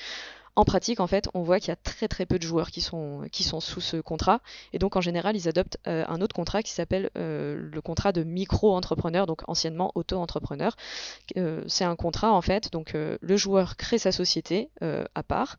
En 0.56 0.66
pratique, 0.66 1.00
en 1.00 1.08
fait, 1.08 1.30
on 1.34 1.42
voit 1.42 1.60
qu'il 1.60 1.70
y 1.70 1.72
a 1.72 1.76
très 1.76 2.08
très 2.08 2.28
peu 2.28 2.38
de 2.38 2.44
joueurs 2.44 2.70
qui 2.70 2.82
sont, 2.82 3.24
qui 3.32 3.44
sont 3.44 3.60
sous 3.60 3.82
ce 3.82 3.98
contrat. 3.98 4.40
Et 4.72 4.78
donc, 4.78 4.96
en 4.96 5.02
général, 5.02 5.36
ils 5.36 5.48
adoptent 5.48 5.80
euh, 5.88 6.06
un 6.08 6.22
autre 6.22 6.36
contrat 6.36 6.62
qui 6.62 6.72
s'appelle 6.72 7.10
euh, 7.18 7.70
le 7.72 7.82
contrat 7.82 8.12
de 8.12 8.24
micro-entrepreneur, 8.24 9.26
donc 9.26 9.42
anciennement 9.48 9.92
auto-entrepreneur. 9.96 10.76
Euh, 11.38 11.64
c'est 11.68 11.86
un 11.86 11.96
contrat, 11.96 12.32
en 12.32 12.42
fait, 12.42 12.72
donc 12.72 12.94
le 12.94 13.38
joueur 13.38 13.78
crée 13.78 13.98
sa 13.98 14.12
société 14.12 14.70
à 14.82 15.24
part. 15.24 15.58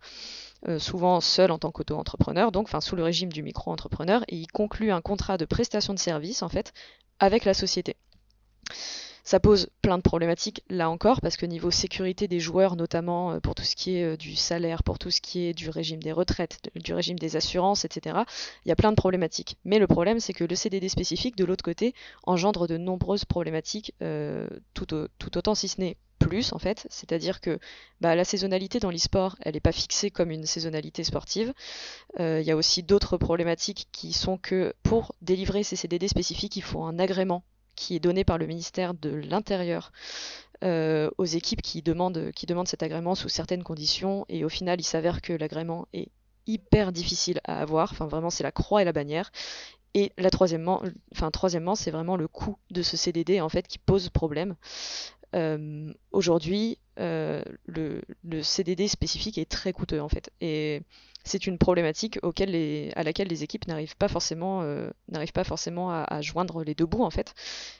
souvent 0.78 1.20
seul 1.20 1.51
en 1.51 1.59
tant 1.59 1.70
qu'auto-entrepreneur, 1.70 2.53
donc 2.53 2.68
sous 2.80 2.97
le 2.97 3.03
régime 3.03 3.32
du 3.32 3.42
micro-entrepreneur, 3.42 4.22
et 4.28 4.36
il 4.36 4.47
conclut 4.47 4.92
un 4.92 5.01
contrat 5.01 5.36
de 5.38 5.45
prestation 5.45 5.95
de 5.95 5.99
service 5.99 6.42
en 6.42 6.49
fait 6.49 6.72
avec 7.18 7.45
la 7.45 7.55
société. 7.55 7.97
Ça 9.27 9.41
pose 9.41 9.70
plein 9.81 9.97
de 9.97 10.03
problématiques 10.03 10.62
là 10.68 10.91
encore 10.91 11.22
parce 11.22 11.39
que 11.39 11.47
niveau 11.47 11.70
sécurité 11.70 12.29
des 12.29 12.41
joueurs 12.41 12.77
notamment 12.77 13.33
euh, 13.33 13.41
pour 13.41 13.55
tout 13.55 13.62
ce 13.62 13.75
qui 13.75 13.97
est 13.97 14.05
euh, 14.05 14.16
du 14.18 14.37
salaire, 14.37 14.83
pour 14.83 14.99
tout 14.99 15.11
ce 15.11 15.22
qui 15.22 15.47
est 15.47 15.55
du 15.55 15.70
régime 15.70 16.03
des 16.03 16.12
retraites, 16.12 16.70
du 16.75 16.93
régime 16.93 17.18
des 17.18 17.35
assurances, 17.35 17.87
etc. 17.87 18.18
Il 18.66 18.68
y 18.68 18.72
a 18.72 18.77
plein 18.77 18.91
de 18.91 18.97
problématiques. 18.97 19.57
Mais 19.64 19.79
le 19.79 19.87
problème 19.87 20.20
c'est 20.20 20.35
que 20.35 20.45
le 20.45 20.55
CDD 20.55 20.91
spécifique 20.91 21.37
de 21.37 21.47
l'autre 21.47 21.64
côté 21.64 21.95
engendre 22.25 22.68
de 22.68 22.77
nombreuses 22.77 23.25
problématiques 23.25 23.95
euh, 24.03 24.47
tout, 24.75 24.93
au, 24.93 25.09
tout 25.18 25.39
autant 25.39 25.55
si 25.55 25.68
ce 25.68 25.81
n'est 25.81 25.97
plus 26.18 26.53
en 26.53 26.59
fait, 26.59 26.87
c'est-à-dire 26.91 27.41
que 27.41 27.59
bah, 28.03 28.14
la 28.14 28.25
saisonnalité 28.25 28.79
dans 28.79 28.91
l'e-sport, 28.91 29.37
elle 29.41 29.55
n'est 29.55 29.61
pas 29.61 29.72
fixée 29.72 30.11
comme 30.11 30.31
une 30.31 30.45
saisonnalité 30.45 31.03
sportive. 31.03 31.53
Il 32.18 32.43
y 32.43 32.51
a 32.51 32.57
aussi 32.57 32.83
d'autres 32.83 33.18
problématiques 33.18 33.89
qui 33.93 34.14
sont 34.14 34.39
que 34.39 34.75
pour 34.83 35.14
délivrer 35.20 35.64
ces 35.64 35.77
CDD 35.77 36.09
spécifiques, 36.09 36.57
il 36.57 36.62
faut 36.62 36.83
un 36.83 36.99
agrément 36.99 37.43
qui 37.77 37.97
est 37.97 38.01
donné 38.01 38.25
par 38.25 38.39
le 38.39 38.47
ministère 38.47 38.95
de 38.95 39.11
l'Intérieur 39.11 39.93
euh, 40.62 41.11
aux 41.18 41.25
équipes 41.25 41.62
qui 41.62 41.83
demandent, 41.83 42.31
qui 42.33 42.47
cet 42.66 42.83
agrément 42.83 43.14
sous 43.14 43.29
certaines 43.29 43.62
conditions. 43.62 44.25
Et 44.29 44.45
au 44.45 44.49
final, 44.49 44.81
il 44.81 44.85
s'avère 44.85 45.20
que 45.20 45.33
l'agrément 45.33 45.87
est 45.93 46.09
hyper 46.47 46.93
difficile 46.93 47.41
à 47.45 47.61
avoir. 47.61 47.93
Enfin, 47.93 48.07
vraiment, 48.07 48.31
c'est 48.31 48.45
la 48.45 48.53
croix 48.53 48.83
et 48.83 48.85
la 48.85 48.93
bannière. 48.93 49.31
Et 49.95 50.12
la 50.18 50.31
troisièmement, 50.31 50.83
enfin, 51.12 51.31
troisièmement, 51.31 51.75
c'est 51.75 51.91
vraiment 51.91 52.16
le 52.16 52.29
coût 52.29 52.57
de 52.70 52.83
ce 52.83 52.97
CDD 52.97 53.41
en 53.41 53.49
fait 53.49 53.68
qui 53.68 53.79
pose 53.79 54.09
problème. 54.11 54.57
aujourd'hui, 56.12 56.79
le, 56.97 57.43
le, 57.66 58.43
CDD 58.43 58.89
spécifique 58.89 59.39
est 59.39 59.51
très 59.51 59.72
coûteux 59.72 60.01
en 60.01 60.09
fait. 60.09 60.31
Et 60.41 60.83
c'est 61.25 61.47
une 61.47 61.59
problématique 61.59 62.18
à 62.22 63.03
laquelle 63.03 63.29
les 63.29 63.43
équipes 63.43 63.66
n'arrivent 63.66 63.97
pas 63.97 64.09
forcément, 64.09 64.62
n'arrivent 65.09 65.33
pas 65.33 65.45
forcément 65.45 65.91
à, 65.91 66.05
à, 66.09 66.20
joindre 66.20 66.62
les 66.62 66.75
deux 66.75 66.87
bouts 66.87 67.05
en 67.05 67.11
fait. 67.11 67.35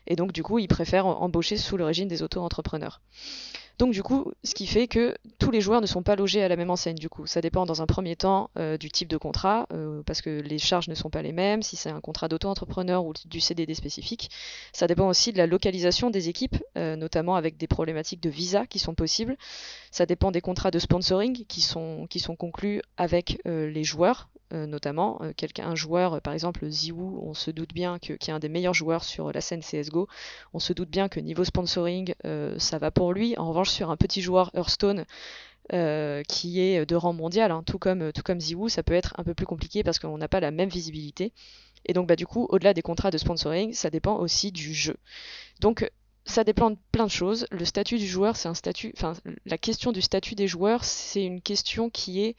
Et 0.07 0.17
donc 0.17 0.33
du 0.33 0.43
coup, 0.43 0.59
ils 0.59 0.69
préfèrent 0.69 1.07
embaucher 1.07 1.57
sous 1.57 1.77
le 1.77 1.85
régime 1.85 2.09
des 2.09 2.23
auto-entrepreneurs. 2.23 3.01
Donc 3.79 3.93
du 3.93 4.03
coup, 4.03 4.33
ce 4.45 4.55
qui 4.55 4.67
fait 4.67 4.87
que 4.87 5.17
tous 5.39 5.51
les 5.51 5.61
joueurs 5.61 5.81
ne 5.81 5.87
sont 5.87 6.03
pas 6.03 6.15
logés 6.15 6.43
à 6.43 6.49
la 6.49 6.57
même 6.57 6.71
enseigne. 6.71 6.97
Du 6.97 7.09
coup, 7.09 7.27
ça 7.27 7.41
dépend 7.41 7.67
dans 7.67 7.83
un 7.83 7.87
premier 7.87 8.15
temps 8.15 8.51
euh, 8.57 8.79
du 8.79 8.91
type 8.91 9.09
de 9.09 9.17
contrat, 9.17 9.67
euh, 9.73 10.03
parce 10.07 10.23
que 10.23 10.41
les 10.41 10.59
charges 10.59 10.89
ne 10.89 10.95
sont 10.95 11.11
pas 11.11 11.23
les 11.23 11.33
mêmes. 11.33 11.63
Si 11.63 11.77
c'est 11.77 11.91
un 11.91 12.01
contrat 12.01 12.29
d'auto-entrepreneur 12.29 13.05
ou 13.05 13.13
du 13.27 13.41
CDD 13.41 13.75
spécifique, 13.75 14.31
ça 14.73 14.87
dépend 14.87 15.09
aussi 15.09 15.33
de 15.33 15.39
la 15.39 15.47
localisation 15.47 16.11
des 16.11 16.29
équipes, 16.29 16.57
euh, 16.79 16.95
notamment 16.95 17.35
avec 17.35 17.57
des 17.57 17.67
problématiques 17.67 18.21
de 18.21 18.31
visa 18.31 18.67
qui 18.67 18.79
sont 18.79 18.95
possibles. 18.95 19.37
Ça 19.91 20.07
dépend 20.07 20.31
des 20.31 20.41
contrats 20.41 20.71
de 20.71 20.79
sponsoring 20.79 21.45
qui 21.47 21.61
sont 21.61 22.07
qui 22.09 22.21
sont 22.21 22.37
conclus 22.37 22.81
avec 22.97 23.41
les 23.45 23.85
joueurs, 23.85 24.29
notamment. 24.51 25.21
Quelqu'un, 25.37 25.69
un 25.69 25.75
joueur, 25.75 26.21
par 26.21 26.33
exemple 26.33 26.69
Ziwu, 26.69 27.19
on 27.23 27.35
se 27.35 27.51
doute 27.51 27.73
bien 27.73 27.99
que, 27.99 28.15
qui 28.15 28.31
est 28.31 28.33
un 28.33 28.41
des 28.41 28.49
meilleurs 28.49 28.75
joueurs 28.75 29.05
sur 29.05 29.33
la 29.33 29.41
scène 29.41 29.61
CSGO, 29.61 30.09
on 30.53 30.59
se 30.59 30.73
doute 30.73 30.91
bien 30.91 31.09
que 31.09 31.21
niveau 31.21 31.45
sponsoring, 31.45 32.15
ça 32.59 32.79
va 32.79 32.91
pour 32.91 33.13
lui. 33.13 33.37
En 33.39 33.49
revanche, 33.49 33.64
sur 33.71 33.91
un 33.91 33.97
petit 33.97 34.23
joueur 34.23 34.51
Hearthstone, 34.55 35.05
qui 36.29 36.61
est 36.61 36.87
de 36.87 36.97
rang 36.97 37.13
mondial, 37.13 37.51
hein, 37.51 37.63
tout 37.65 37.79
comme 37.79 38.13
tout 38.13 38.23
Ziwu, 38.39 38.69
ça 38.69 38.83
peut 38.83 38.93
être 38.95 39.15
un 39.19 39.25
peu 39.25 39.35
plus 39.35 39.47
compliqué 39.47 39.83
parce 39.83 39.99
qu'on 39.99 40.19
n'a 40.19 40.29
pas 40.29 40.41
la 40.41 40.51
même 40.51 40.69
visibilité. 40.69 41.33
Et 41.87 41.93
donc 41.93 42.07
bah 42.09 42.17
du 42.17 42.27
coup, 42.27 42.47
au-delà 42.49 42.75
des 42.75 42.83
contrats 42.83 43.11
de 43.11 43.19
sponsoring, 43.19 43.73
ça 43.73 43.91
dépend 43.91 44.17
aussi 44.17 44.53
du 44.53 44.73
jeu. 44.73 44.97
Donc 45.61 45.91
ça 46.27 46.43
dépend 46.43 46.71
de 46.71 46.79
plein 46.91 47.05
de 47.05 47.11
choses. 47.11 47.47
Le 47.51 47.65
statut 47.67 47.99
du 47.99 48.07
joueur, 48.07 48.37
c'est 48.37 48.49
un 48.49 48.55
statut. 48.55 48.95
Enfin, 48.97 49.13
la 49.45 49.59
question 49.59 49.93
du 49.93 50.01
statut 50.01 50.35
des 50.35 50.47
joueurs, 50.47 50.83
c'est 50.83 51.23
une 51.23 51.43
question 51.43 51.91
qui 51.91 52.25
est 52.25 52.37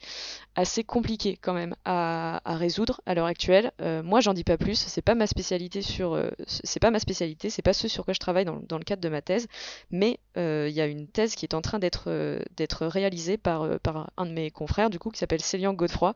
assez 0.56 0.82
compliquée 0.82 1.38
quand 1.40 1.54
même 1.54 1.74
à, 1.84 2.40
résoudre 2.46 3.00
à 3.06 3.14
l'heure 3.14 3.26
actuelle. 3.26 3.70
Euh, 3.80 4.02
moi, 4.02 4.20
j'en 4.20 4.34
dis 4.34 4.42
pas 4.42 4.58
plus. 4.58 4.74
C'est 4.74 5.02
pas 5.02 5.14
ma 5.14 5.28
spécialité 5.28 5.82
sur. 5.82 6.14
Euh, 6.14 6.30
c'est 6.46 6.80
pas 6.80 6.90
ma 6.90 6.98
spécialité. 6.98 7.48
C'est 7.48 7.62
pas 7.62 7.72
ce 7.72 7.86
sur 7.86 8.04
quoi 8.04 8.12
je 8.12 8.18
travaille 8.18 8.44
dans, 8.44 8.78
le 8.78 8.84
cadre 8.84 9.02
de 9.02 9.08
ma 9.08 9.22
thèse. 9.22 9.46
Mais 9.92 10.18
euh, 10.36 10.66
il 10.68 10.74
y 10.74 10.80
a 10.80 10.86
une 10.86 11.06
thèse 11.06 11.36
qui 11.36 11.44
est 11.46 11.54
en 11.54 11.62
train 11.62 11.78
d'être 11.78 12.40
d'être 12.56 12.86
réalisée 12.86 13.36
par 13.36 13.78
par 13.80 14.10
un 14.16 14.26
de 14.26 14.32
mes 14.32 14.50
confrères 14.50 14.90
du 14.90 14.98
coup 14.98 15.10
qui 15.10 15.18
s'appelle 15.18 15.40
Célian 15.40 15.74
Godefroy 15.74 16.14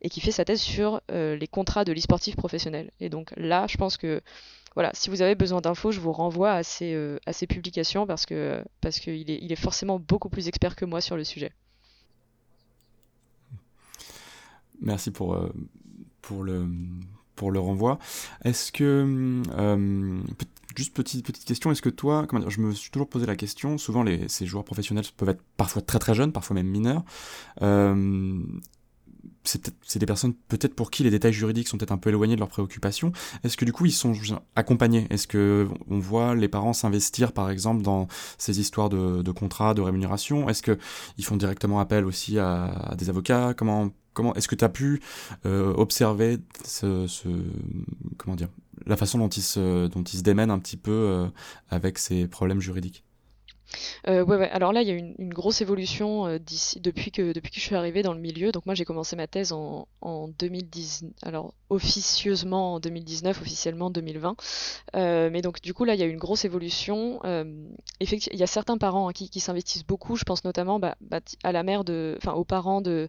et 0.00 0.08
qui 0.08 0.20
fait 0.20 0.32
sa 0.32 0.44
thèse 0.44 0.60
sur 0.60 1.00
les 1.10 1.48
contrats 1.48 1.84
de 1.84 1.92
l'e-sportif 1.92 2.34
professionnel. 2.34 2.90
Et 3.00 3.08
donc 3.08 3.32
là, 3.36 3.66
je 3.68 3.76
pense 3.76 3.96
que 3.96 4.22
voilà, 4.74 4.90
si 4.94 5.10
vous 5.10 5.22
avez 5.22 5.34
besoin 5.34 5.60
d'infos, 5.60 5.90
je 5.90 6.00
vous 6.00 6.12
renvoie 6.12 6.52
à 6.52 6.62
ces, 6.62 6.94
euh, 6.94 7.18
publications 7.48 8.06
parce 8.06 8.24
que 8.26 8.64
parce 8.80 8.98
qu'il 9.00 9.30
est, 9.30 9.38
il 9.42 9.52
est 9.52 9.56
forcément 9.56 9.98
beaucoup 9.98 10.28
plus 10.28 10.48
expert 10.48 10.76
que 10.76 10.84
moi 10.84 11.00
sur 11.00 11.16
le 11.16 11.24
sujet. 11.24 11.52
Merci 14.80 15.10
pour, 15.10 15.34
euh, 15.34 15.52
pour, 16.22 16.42
le, 16.42 16.66
pour 17.36 17.52
le 17.52 17.60
renvoi. 17.60 17.98
Est-ce 18.44 18.72
que, 18.72 19.42
euh, 19.52 20.20
juste 20.74 20.94
petite, 20.94 21.24
petite 21.24 21.44
question, 21.44 21.70
est-ce 21.70 21.82
que 21.82 21.88
toi, 21.88 22.26
comment 22.26 22.48
je 22.48 22.60
me 22.60 22.72
suis 22.72 22.90
toujours 22.90 23.08
posé 23.08 23.26
la 23.26 23.36
question, 23.36 23.78
souvent 23.78 24.04
ces 24.26 24.46
joueurs 24.46 24.64
professionnels 24.64 25.04
peuvent 25.16 25.28
être 25.28 25.42
parfois 25.56 25.82
très 25.82 26.00
très 26.00 26.14
jeunes, 26.14 26.32
parfois 26.32 26.54
même 26.54 26.66
mineurs 26.66 27.04
c'est 29.44 29.98
des 29.98 30.06
personnes 30.06 30.34
peut-être 30.48 30.74
pour 30.74 30.90
qui 30.90 31.02
les 31.02 31.10
détails 31.10 31.32
juridiques 31.32 31.68
sont 31.68 31.76
peut-être 31.76 31.92
un 31.92 31.98
peu 31.98 32.10
éloignés 32.10 32.34
de 32.34 32.40
leurs 32.40 32.48
préoccupations. 32.48 33.12
Est-ce 33.44 33.56
que 33.56 33.64
du 33.64 33.72
coup 33.72 33.86
ils 33.86 33.92
sont 33.92 34.14
accompagnés? 34.56 35.06
Est-ce 35.10 35.26
que 35.26 35.68
on 35.88 35.98
voit 35.98 36.34
les 36.34 36.48
parents 36.48 36.72
s'investir 36.72 37.32
par 37.32 37.50
exemple 37.50 37.82
dans 37.82 38.08
ces 38.38 38.60
histoires 38.60 38.88
de, 38.88 39.32
contrats, 39.32 39.74
de 39.74 39.80
rémunération? 39.80 40.48
Est-ce 40.48 40.62
que 40.62 40.78
ils 41.18 41.24
font 41.24 41.36
directement 41.36 41.80
appel 41.80 42.04
aussi 42.04 42.38
à, 42.38 42.94
des 42.96 43.10
avocats? 43.10 43.54
Comment 43.54 43.90
comment 44.14 44.34
est-ce 44.34 44.48
que 44.48 44.54
tu 44.54 44.64
as 44.64 44.68
pu 44.68 45.00
euh, 45.46 45.72
observer 45.74 46.38
ce, 46.64 47.06
comment 48.18 48.36
dire 48.36 48.48
la 48.84 48.96
façon 48.96 49.18
dont 49.18 49.28
ils 49.28 49.42
se 49.42 49.86
dont 49.86 50.02
ils 50.02 50.18
se 50.18 50.22
démènent 50.22 50.50
un 50.50 50.58
petit 50.58 50.76
peu 50.76 50.90
euh, 50.90 51.28
avec 51.70 51.98
ces 51.98 52.28
problèmes 52.28 52.60
juridiques? 52.60 53.04
Euh, 54.08 54.24
ouais, 54.24 54.36
ouais, 54.36 54.50
alors 54.50 54.72
là, 54.72 54.82
il 54.82 54.88
y 54.88 54.90
a 54.90 54.94
une, 54.94 55.14
une 55.18 55.32
grosse 55.32 55.60
évolution 55.60 56.26
euh, 56.26 56.38
d'ici, 56.38 56.80
depuis, 56.80 57.10
que, 57.10 57.32
depuis 57.32 57.50
que 57.50 57.56
je 57.56 57.62
suis 57.62 57.76
arrivée 57.76 58.02
dans 58.02 58.12
le 58.12 58.20
milieu. 58.20 58.52
Donc 58.52 58.66
moi, 58.66 58.74
j'ai 58.74 58.84
commencé 58.84 59.16
ma 59.16 59.26
thèse 59.26 59.52
en, 59.52 59.86
en 60.00 60.28
2010, 60.28 61.04
alors 61.22 61.54
officieusement 61.70 62.74
en 62.74 62.80
2019, 62.80 63.40
officiellement 63.40 63.86
en 63.86 63.90
2020. 63.90 64.36
Euh, 64.96 65.30
mais 65.32 65.42
donc 65.42 65.60
du 65.62 65.72
coup, 65.72 65.84
là, 65.84 65.94
il 65.94 66.00
y 66.00 66.02
a 66.02 66.06
une 66.06 66.18
grosse 66.18 66.44
évolution. 66.44 67.20
Effectivement, 68.00 68.34
il 68.34 68.40
y 68.40 68.42
a 68.42 68.48
certains 68.48 68.76
parents 68.76 69.08
hein, 69.08 69.12
qui, 69.12 69.40
s'investissent 69.40 69.86
beaucoup. 69.86 70.16
Je 70.16 70.24
pense 70.24 70.44
notamment 70.44 70.78
bah, 70.78 70.96
bah, 71.00 71.20
à 71.42 71.52
la 71.52 71.62
mère 71.62 71.84
de, 71.84 72.16
enfin 72.18 72.32
aux 72.32 72.44
parents 72.44 72.80
de, 72.80 73.08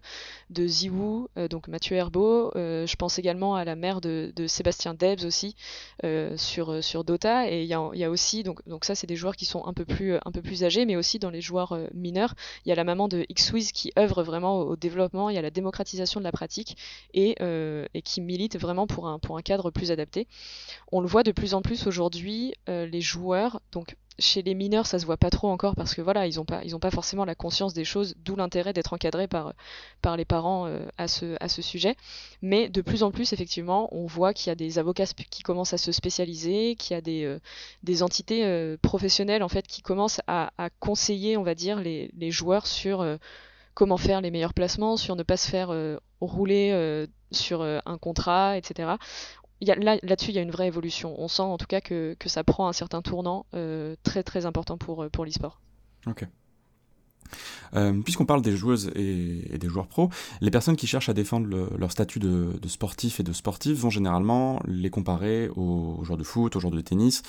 euh, 0.58 1.48
donc 1.48 1.68
Mathieu 1.68 1.96
Herbeau. 1.96 2.50
Je 2.54 2.96
pense 2.96 3.18
également 3.18 3.54
à 3.54 3.64
la 3.64 3.76
mère 3.76 4.00
de, 4.00 4.32
Sébastien 4.46 4.94
Debs 4.94 5.24
aussi 5.24 5.56
sur, 6.36 6.82
sur 6.82 7.04
Dota. 7.04 7.50
Et 7.50 7.62
il 7.62 7.68
y 7.68 7.74
a, 7.74 7.90
y 7.94 8.04
a 8.04 8.10
aussi, 8.10 8.42
donc, 8.42 8.66
donc 8.66 8.84
ça, 8.84 8.94
c'est 8.94 9.06
des 9.06 9.16
joueurs 9.16 9.36
qui 9.36 9.44
sont 9.44 9.66
un 9.66 9.72
peu 9.72 9.84
plus, 9.84 10.16
un 10.24 10.32
peu 10.32 10.42
plus 10.42 10.53
mais 10.86 10.96
aussi 10.96 11.18
dans 11.18 11.30
les 11.30 11.40
joueurs 11.40 11.72
euh, 11.72 11.86
mineurs. 11.94 12.34
Il 12.64 12.68
y 12.68 12.72
a 12.72 12.74
la 12.74 12.84
maman 12.84 13.08
de 13.08 13.26
Xwiz 13.32 13.72
qui 13.72 13.92
œuvre 13.98 14.22
vraiment 14.22 14.58
au, 14.60 14.76
développement, 14.76 15.30
y 15.30 15.38
a 15.38 15.42
la 15.42 15.50
démocratisation 15.50 16.20
de 16.20 16.24
la 16.24 16.32
pratique 16.32 16.76
et, 17.12 17.36
euh, 17.40 17.86
et, 17.94 18.02
qui 18.02 18.20
milite 18.20 18.58
vraiment 18.58 18.86
pour 18.86 19.08
un, 19.08 19.18
pour 19.18 19.36
un 19.36 19.42
cadre 19.42 19.70
plus 19.70 19.90
adapté. 19.90 20.26
On 20.92 21.00
le 21.00 21.06
voit 21.06 21.22
de 21.22 21.32
plus 21.32 21.54
en 21.54 21.62
plus 21.62 21.86
aujourd'hui, 21.86 22.54
euh, 22.68 22.86
les 22.86 23.00
joueurs, 23.00 23.60
donc 23.72 23.96
chez 24.18 24.42
les 24.42 24.54
mineurs, 24.54 24.86
ça 24.86 24.98
se 24.98 25.06
voit 25.06 25.16
pas 25.16 25.30
trop 25.30 25.48
encore 25.48 25.74
parce 25.74 25.94
que 25.94 26.00
voilà, 26.00 26.26
ils 26.26 26.38
ont 26.38 26.44
pas, 26.44 26.90
forcément 26.90 27.24
la 27.24 27.34
conscience 27.34 27.74
des 27.74 27.84
choses, 27.84 28.14
d'où 28.24 28.36
l'intérêt 28.36 28.72
d'être 28.72 28.92
encadré 28.92 29.26
par, 29.26 29.52
les 30.16 30.24
parents 30.24 30.66
euh, 30.66 30.86
à, 30.98 31.08
ce, 31.08 31.62
sujet. 31.62 31.96
Mais 32.42 32.68
de 32.68 32.80
plus 32.80 33.02
en 33.02 33.10
plus, 33.10 33.32
effectivement, 33.32 33.88
on 33.92 34.06
voit 34.06 34.32
qu'il 34.32 34.48
y 34.48 34.52
a 34.52 34.54
des 34.54 34.78
avocats 34.78 35.06
qui 35.30 35.42
commencent 35.42 35.72
à 35.72 35.78
se 35.78 35.92
spécialiser, 35.92 36.76
qu'il 36.76 36.94
y 36.94 36.98
a 36.98 37.00
des, 37.00 37.24
euh, 37.24 38.02
entités 38.02 38.44
euh, 38.44 38.76
professionnelles 38.80 39.42
en 39.42 39.48
fait 39.48 39.66
qui 39.66 39.82
commencent 39.82 40.20
à, 40.26 40.52
à, 40.58 40.70
conseiller, 40.70 41.36
on 41.36 41.42
va 41.42 41.54
dire, 41.54 41.80
les, 41.80 42.10
les 42.16 42.30
joueurs 42.30 42.66
sur 42.66 43.04
comment 43.74 43.96
faire 43.96 44.20
les 44.20 44.30
meilleurs 44.30 44.54
placements, 44.54 44.96
sur 44.96 45.16
ne 45.16 45.22
pas 45.22 45.36
se 45.36 45.48
faire 45.48 45.74
rouler 46.20 47.06
sur 47.32 47.62
un 47.62 47.98
contrat, 47.98 48.56
etc 48.56 48.94
là, 49.64 49.96
là-dessus, 50.02 50.30
il 50.30 50.34
y 50.34 50.38
a 50.38 50.42
une 50.42 50.50
vraie 50.50 50.66
évolution. 50.66 51.14
On 51.18 51.28
sent 51.28 51.42
en 51.42 51.58
tout 51.58 51.66
cas 51.66 51.80
que, 51.80 52.16
que 52.18 52.28
ça 52.28 52.44
prend 52.44 52.68
un 52.68 52.72
certain 52.72 53.02
tournant 53.02 53.46
euh, 53.54 53.96
très 54.02 54.22
très 54.22 54.46
important 54.46 54.78
pour, 54.78 55.04
euh, 55.04 55.08
pour 55.08 55.24
l'e-sport. 55.24 55.60
Ok. 56.06 56.26
Euh, 57.74 57.92
puisqu'on 58.02 58.24
parle 58.24 58.42
des 58.42 58.56
joueuses 58.56 58.90
et, 58.94 59.58
des 59.58 59.68
joueurs 59.68 59.86
pros, 59.86 60.10
les 60.40 60.50
personnes 60.50 60.76
qui 60.76 60.86
cherchent 60.86 61.08
à 61.08 61.14
défendre 61.14 61.48
leur 61.76 61.90
statut 61.90 62.18
de, 62.18 62.50
sportif 62.66 63.20
et 63.20 63.22
de 63.22 63.32
sportif 63.32 63.78
vont 63.78 63.90
généralement 63.90 64.60
les 64.66 64.90
comparer 64.90 65.48
aux, 65.56 66.00
joueurs 66.04 66.18
de 66.18 66.24
foot, 66.24 66.56
aux 66.56 66.60
joueurs 66.60 66.72
de 66.72 66.80
tennis, 66.80 67.22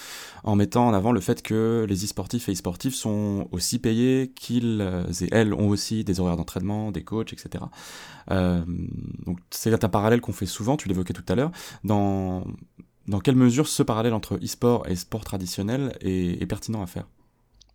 en 0.43 0.56
mettant 0.56 0.88
en 0.88 0.93
avant 0.93 1.12
le 1.12 1.20
fait 1.20 1.41
que 1.41 1.86
les 1.89 2.04
e-sportifs 2.04 2.50
et 2.50 2.54
e-sportifs 2.54 2.96
sont 2.96 3.48
aussi 3.52 3.80
payés 3.80 4.32
qu'ils 4.36 4.82
et 5.22 5.30
elles 5.32 5.54
ont 5.54 5.70
aussi 5.70 6.04
des 6.04 6.20
horaires 6.20 6.38
d'entraînement, 6.38 6.91
des 6.91 7.04
coachs, 7.04 7.34
etc. 7.34 7.66
Euh, 8.32 8.64
donc 9.26 9.39
c'est 9.50 9.84
un 9.84 9.89
parallèle 9.89 10.22
qu'on 10.22 10.34
fait 10.34 10.46
souvent, 10.46 10.78
tu 10.78 10.88
l'évoquais 10.88 11.14
tout 11.14 11.26
à 11.28 11.36
l'heure, 11.36 11.52
dans, 11.84 12.46
dans 13.08 13.20
quelle 13.20 13.36
mesure 13.36 13.68
ce 13.68 13.84
parallèle 13.84 14.14
entre 14.14 14.36
e-sport 14.43 14.88
et 14.88 14.96
sport 14.96 15.24
traditionnel 15.24 15.98
est 16.02 16.46
pertinent 16.48 16.82
à 16.82 16.88
faire? 16.88 17.06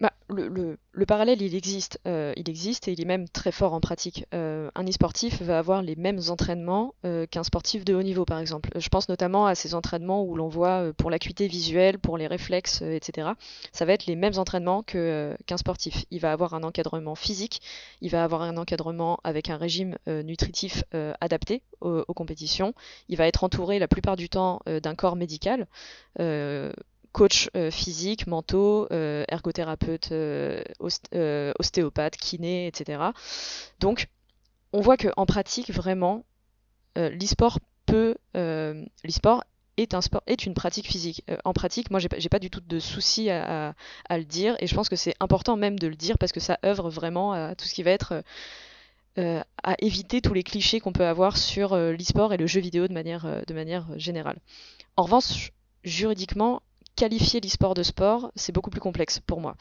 Bah, 0.00 0.14
le, 0.30 0.78
le, 0.92 1.06
parallèle, 1.06 1.42
il 1.42 1.54
existe. 1.54 2.00
Euh, 2.06 2.32
il 2.36 2.48
existe 2.48 2.88
et 2.88 2.92
il 2.92 3.00
est 3.02 3.04
même 3.06 3.28
très 3.28 3.52
fort 3.52 3.74
en 3.74 3.80
pratique. 3.80 4.24
Euh, 4.32 4.70
un 4.74 4.86
e-sportif 4.86 5.42
va 5.42 5.58
avoir 5.58 5.82
les 5.82 5.94
mêmes 5.94 6.20
entraînements 6.28 6.94
euh, 7.04 7.26
qu'un 7.26 7.42
sportif 7.42 7.84
de 7.84 7.94
haut 7.94 8.02
niveau, 8.02 8.24
par 8.24 8.38
exemple. 8.38 8.70
Je 8.76 8.88
pense 8.88 9.10
notamment 9.10 9.46
à 9.46 9.54
ces 9.54 9.74
entraînements 9.74 10.24
où 10.24 10.36
l'on 10.36 10.48
voit 10.48 10.92
pour 10.96 11.10
l'acuité 11.10 11.48
visuelle, 11.48 11.98
pour 11.98 12.16
les 12.16 12.26
réflexes, 12.26 12.80
etc. 12.80 13.28
Ça 13.72 13.84
va 13.84 13.92
être 13.92 14.06
les 14.06 14.16
mêmes 14.16 14.38
entraînements 14.38 14.82
qu'un 14.82 15.56
sportif. 15.56 16.06
Il 16.10 16.20
va 16.20 16.32
avoir 16.32 16.54
un 16.54 16.62
encadrement 16.62 17.14
physique, 17.14 17.60
il 18.00 18.10
va 18.10 18.24
avoir 18.24 18.40
un 18.40 18.56
encadrement 18.56 19.18
avec 19.22 19.50
un 19.50 19.58
régime 19.58 19.96
nutritif 20.06 20.84
adapté 21.20 21.62
aux, 21.80 22.04
aux, 22.08 22.14
compétitions. 22.14 22.72
Il 23.08 23.16
va 23.16 23.26
être 23.26 23.44
entouré 23.44 23.78
la 23.78 23.88
plupart 23.88 24.16
du 24.16 24.28
temps 24.28 24.60
d'un 24.66 24.94
corps 24.94 25.16
médical 25.16 25.66
coach 27.12 27.50
euh, 27.56 27.70
physique, 27.70 28.26
mentaux, 28.26 28.86
euh, 28.92 29.24
ergothérapeute, 29.28 30.12
euh, 30.12 30.62
ostéopathe, 31.58 32.16
kiné, 32.16 32.66
etc. 32.66 33.02
Donc, 33.80 34.08
on 34.72 34.80
voit 34.80 34.96
qu'en 34.96 35.26
pratique, 35.26 35.70
vraiment, 35.70 36.24
l'e-sport 36.96 37.58
est 39.76 39.94
un 39.94 40.00
sport, 40.00 40.22
est 40.26 40.46
une 40.46 40.54
pratique 40.54 40.86
physique. 40.86 41.24
en 41.44 41.52
pratique, 41.52 41.90
moi, 41.90 41.98
j'ai 41.98 42.08
pas, 42.08 42.18
pas 42.30 42.38
du 42.38 42.50
tout 42.50 42.60
de 42.60 42.78
souci 42.78 43.30
à, 43.30 43.74
le 44.10 44.24
dire, 44.24 44.54
et 44.60 44.66
je 44.66 44.74
pense 44.74 44.88
que 44.88 44.96
c'est 44.96 45.14
important 45.18 45.56
même 45.56 45.78
de 45.78 45.88
le 45.88 45.96
dire 45.96 46.18
parce 46.18 46.30
que 46.30 46.40
ça 46.40 46.58
œuvre 46.64 46.88
vraiment 46.90 47.32
à 47.32 47.54
tout 47.56 47.64
ce 47.64 47.74
qui 47.74 47.82
va 47.82 47.90
être 47.90 48.22
à 49.16 49.74
éviter 49.80 50.20
tous 50.20 50.34
les 50.34 50.44
clichés 50.44 50.78
qu'on 50.78 50.92
peut 50.92 51.06
avoir 51.06 51.36
sur 51.36 51.76
l'e-sport 51.76 52.32
et 52.32 52.36
le 52.36 52.46
jeu 52.46 52.60
vidéo 52.60 52.86
de 52.86 52.92
manière 52.92 53.86
générale. 53.96 54.38
En 54.96 55.02
revanche, 55.02 55.52
juridiquement, 55.82 56.62
qualifier 56.96 57.40
l'e-sport 57.40 57.74
de 57.74 57.82
sport, 57.82 58.32
c'est 58.34 58.52
beaucoup 58.52 58.70
plus 58.70 58.80
complexe 58.80 59.20
pour 59.20 59.40
moi. 59.40 59.56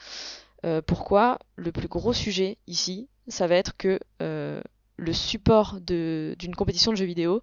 pourquoi? 0.86 1.38
Le 1.56 1.72
plus 1.72 1.88
gros 1.88 2.12
sujet 2.12 2.58
ici, 2.66 3.08
ça 3.28 3.46
va 3.46 3.56
être 3.56 3.76
que 3.76 3.98
le 4.18 5.12
support 5.12 5.80
d'une 5.80 6.54
compétition 6.54 6.92
de 6.92 6.96
jeux 6.96 7.06
vidéo, 7.06 7.42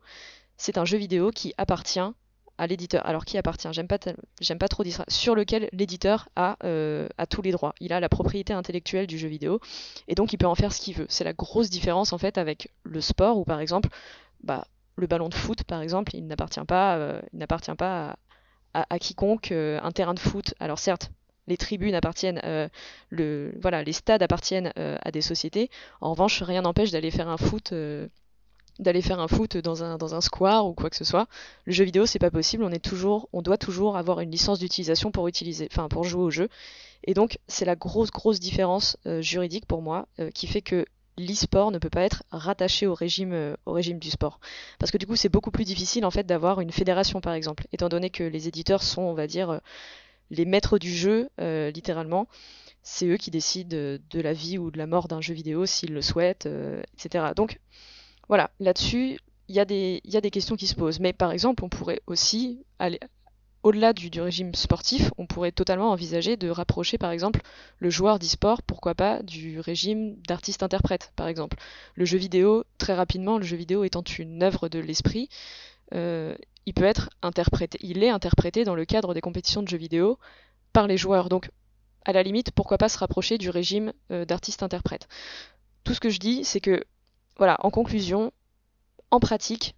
c'est 0.58 0.78
un 0.78 0.86
jeu 0.86 0.98
vidéo 0.98 1.32
qui 1.32 1.54
appartient 1.58 2.00
à 2.58 2.68
l'éditeur. 2.68 3.06
Alors 3.06 3.26
qui 3.26 3.38
appartient? 3.38 3.68
J'aime 3.72 3.88
pas, 3.88 4.68
trop 4.68 4.84
dire. 4.84 5.04
Sur 5.08 5.36
lequel 5.36 5.70
l'éditeur 5.72 6.30
a, 6.36 6.58
euh, 6.64 7.08
a, 7.18 7.28
tous 7.28 7.42
les 7.42 7.52
droits. 7.52 7.74
Il 7.80 7.94
a 7.94 8.00
la 8.00 8.10
propriété 8.10 8.54
intellectuelle 8.54 9.08
du 9.08 9.18
jeu 9.18 9.28
vidéo 9.28 9.60
et 10.08 10.16
donc 10.16 10.34
il 10.34 10.38
peut 10.38 10.48
en 10.48 10.56
faire 10.56 10.74
ce 10.74 10.82
qu'il 10.82 10.96
veut. 10.96 11.06
C'est 11.10 11.24
la 11.24 11.34
grosse 11.34 11.70
différence 11.70 12.14
en 12.14 12.18
fait 12.18 12.38
avec 12.38 12.72
le 12.84 13.02
sport 13.02 13.38
où 13.38 13.44
par 13.44 13.60
exemple, 13.60 13.90
bah, 14.44 14.68
le 14.96 15.08
ballon 15.08 15.30
de 15.30 15.36
foot 15.36 15.64
par 15.64 15.82
exemple, 15.82 16.16
il 16.16 16.26
n'appartient 16.26 16.66
pas, 16.68 16.98
euh, 16.98 17.22
il 17.34 17.40
n'appartient 17.40 17.76
pas 17.76 18.10
à, 18.10 18.16
quiconque. 19.00 19.52
Euh, 19.52 19.80
un 19.84 19.92
terrain 19.92 20.14
de 20.14 20.20
foot, 20.20 20.54
alors 20.60 20.80
certes. 20.80 21.12
Les 21.48 21.56
tribunes 21.56 21.96
appartiennent, 21.96 22.42
le, 23.10 23.54
voilà, 23.62 23.82
les 23.82 23.94
stades 23.94 24.22
appartiennent 24.22 24.74
à 24.76 25.12
des 25.12 25.22
sociétés. 25.22 25.70
En 26.02 26.12
revanche, 26.12 26.44
rien 26.44 26.64
n'empêche 26.64 26.92
d'aller 26.92 27.10
faire 27.10 27.30
un 27.30 27.38
foot 27.38 27.74
d'aller 28.80 29.02
faire 29.02 29.20
un 29.20 29.28
foot 29.28 29.58
dans 29.58 29.84
un, 29.84 29.98
dans 29.98 30.16
un 30.16 30.22
square 30.22 30.68
ou 30.68 30.74
quoi 30.74 30.90
que 30.90 30.96
ce 30.96 31.04
soit. 31.04 31.28
Le 31.66 31.74
jeu 31.74 31.84
vidéo, 31.84 32.06
c'est 32.06 32.20
pas 32.20 32.32
possible. 32.32 32.64
On 32.64 32.72
est 32.72 32.84
toujours, 32.84 33.30
on 33.34 33.42
doit 33.42 33.58
toujours 33.58 33.98
avoir 33.98 34.20
une 34.20 34.32
licence 34.32 34.60
d'utilisation 34.60 35.12
pour 35.12 35.28
utiliser, 35.28 35.68
enfin 35.72 35.88
pour 35.88 36.04
jouer 36.04 36.24
au 36.24 36.32
jeu. 36.32 36.50
Et 37.04 37.14
donc, 37.14 37.40
c'est 37.48 37.66
la 37.66 37.76
grosse 37.76 38.12
grosse 38.12 38.40
différence 38.40 38.98
euh, 39.06 39.22
juridique 39.22 39.66
pour 39.66 39.82
moi 39.82 40.08
euh, 40.20 40.32
qui 40.32 40.48
fait 40.48 40.62
que 40.62 40.86
l'e-sport 41.18 41.72
ne 41.72 41.80
peut 41.80 41.90
pas 41.90 42.04
être 42.04 42.24
rattaché 42.32 42.88
au 42.88 42.94
régime, 42.94 43.34
euh, 43.34 43.56
au 43.66 43.74
régime 43.74 44.00
du 44.00 44.10
sport. 44.10 44.40
Parce 44.80 44.92
que 44.92 44.98
du 44.98 45.08
coup, 45.08 45.16
c'est 45.16 45.30
beaucoup 45.30 45.52
plus 45.52 45.66
difficile 45.66 46.06
en 46.06 46.12
fait 46.12 46.26
d'avoir 46.26 46.62
une 46.62 46.72
fédération 46.72 47.22
par 47.22 47.34
exemple, 47.34 47.66
étant 47.74 47.90
donné 47.90 48.10
que 48.10 48.24
les 48.24 48.48
éditeurs 48.48 48.84
sont, 48.84 49.02
on 49.02 49.14
va 49.14 49.28
dire, 49.28 49.62
les 50.30 50.46
maîtres 50.46 50.78
du 50.78 50.94
jeu, 50.94 51.30
littéralement. 51.40 52.28
C'est 52.84 53.08
eux 53.08 53.18
qui 53.18 53.32
décident 53.32 53.70
de 53.76 54.22
la 54.22 54.34
vie 54.34 54.58
ou 54.58 54.72
de 54.72 54.78
la 54.78 54.88
mort 54.88 55.08
d'un 55.08 55.22
jeu 55.22 55.34
vidéo 55.34 55.66
s'ils 55.66 55.94
le 55.94 56.02
souhaitent, 56.02 56.48
etc. 56.94 57.32
Donc, 57.36 57.60
voilà, 58.28 58.52
là-dessus, 58.60 59.20
il 59.48 59.56
y 59.56 59.60
a 59.60 59.66
des 59.66 60.32
questions 60.32 60.56
qui 60.56 60.68
se 60.68 60.76
posent. 60.76 61.00
Mais 61.00 61.14
par 61.14 61.32
exemple, 61.32 61.64
on 61.64 61.70
pourrait 61.70 62.02
aussi 62.08 62.66
aller 62.80 63.00
au-delà 63.64 63.94
du, 63.94 64.10
régime 64.22 64.54
sportif, 64.56 65.12
on 65.18 65.26
pourrait 65.26 65.52
totalement 65.52 65.92
envisager 65.92 66.38
de 66.38 66.50
rapprocher 66.50 66.98
par 66.98 67.12
exemple 67.12 67.42
le 67.80 67.90
joueur 67.90 68.20
d'e-sport, 68.20 68.62
pourquoi 68.62 68.96
pas, 68.96 69.22
du 69.24 69.60
régime 69.60 70.16
d'artiste-interprète 70.28 71.12
par 71.16 71.28
exemple. 71.28 71.58
Le 71.96 72.06
jeu 72.06 72.18
vidéo, 72.18 72.64
très 72.78 72.94
rapidement, 72.94 73.38
le 73.38 73.44
jeu 73.44 73.58
vidéo 73.58 73.84
étant 73.84 74.04
une 74.04 74.44
œuvre 74.44 74.70
de 74.70 74.80
l'esprit, 74.80 75.30
euh, 75.94 76.36
il 76.66 76.74
peut 76.74 76.84
être 76.84 77.10
interprété, 77.22 77.80
il 77.82 78.04
est 78.04 78.10
interprété 78.10 78.64
dans 78.64 78.76
le 78.76 78.86
cadre 78.86 79.14
des 79.14 79.22
compétitions 79.22 79.64
de 79.64 79.68
jeux 79.68 79.78
vidéo 79.78 80.20
par 80.74 80.86
les 80.86 80.98
joueurs. 80.98 81.30
Donc, 81.30 81.50
à 82.06 82.12
la 82.12 82.24
limite, 82.24 82.52
pourquoi 82.52 82.78
pas 82.78 82.90
se 82.90 82.98
rapprocher 82.98 83.38
du 83.38 83.50
régime 83.50 83.94
euh, 84.12 84.26
d'artiste-interprète. 84.26 85.08
Tout 85.84 85.94
ce 85.94 86.00
que 86.00 86.10
je 86.10 86.20
dis, 86.20 86.44
c'est 86.44 86.60
que 86.60 86.84
voilà, 87.38 87.58
en 87.62 87.70
conclusion, 87.70 88.32
en 89.12 89.20
pratique, 89.20 89.76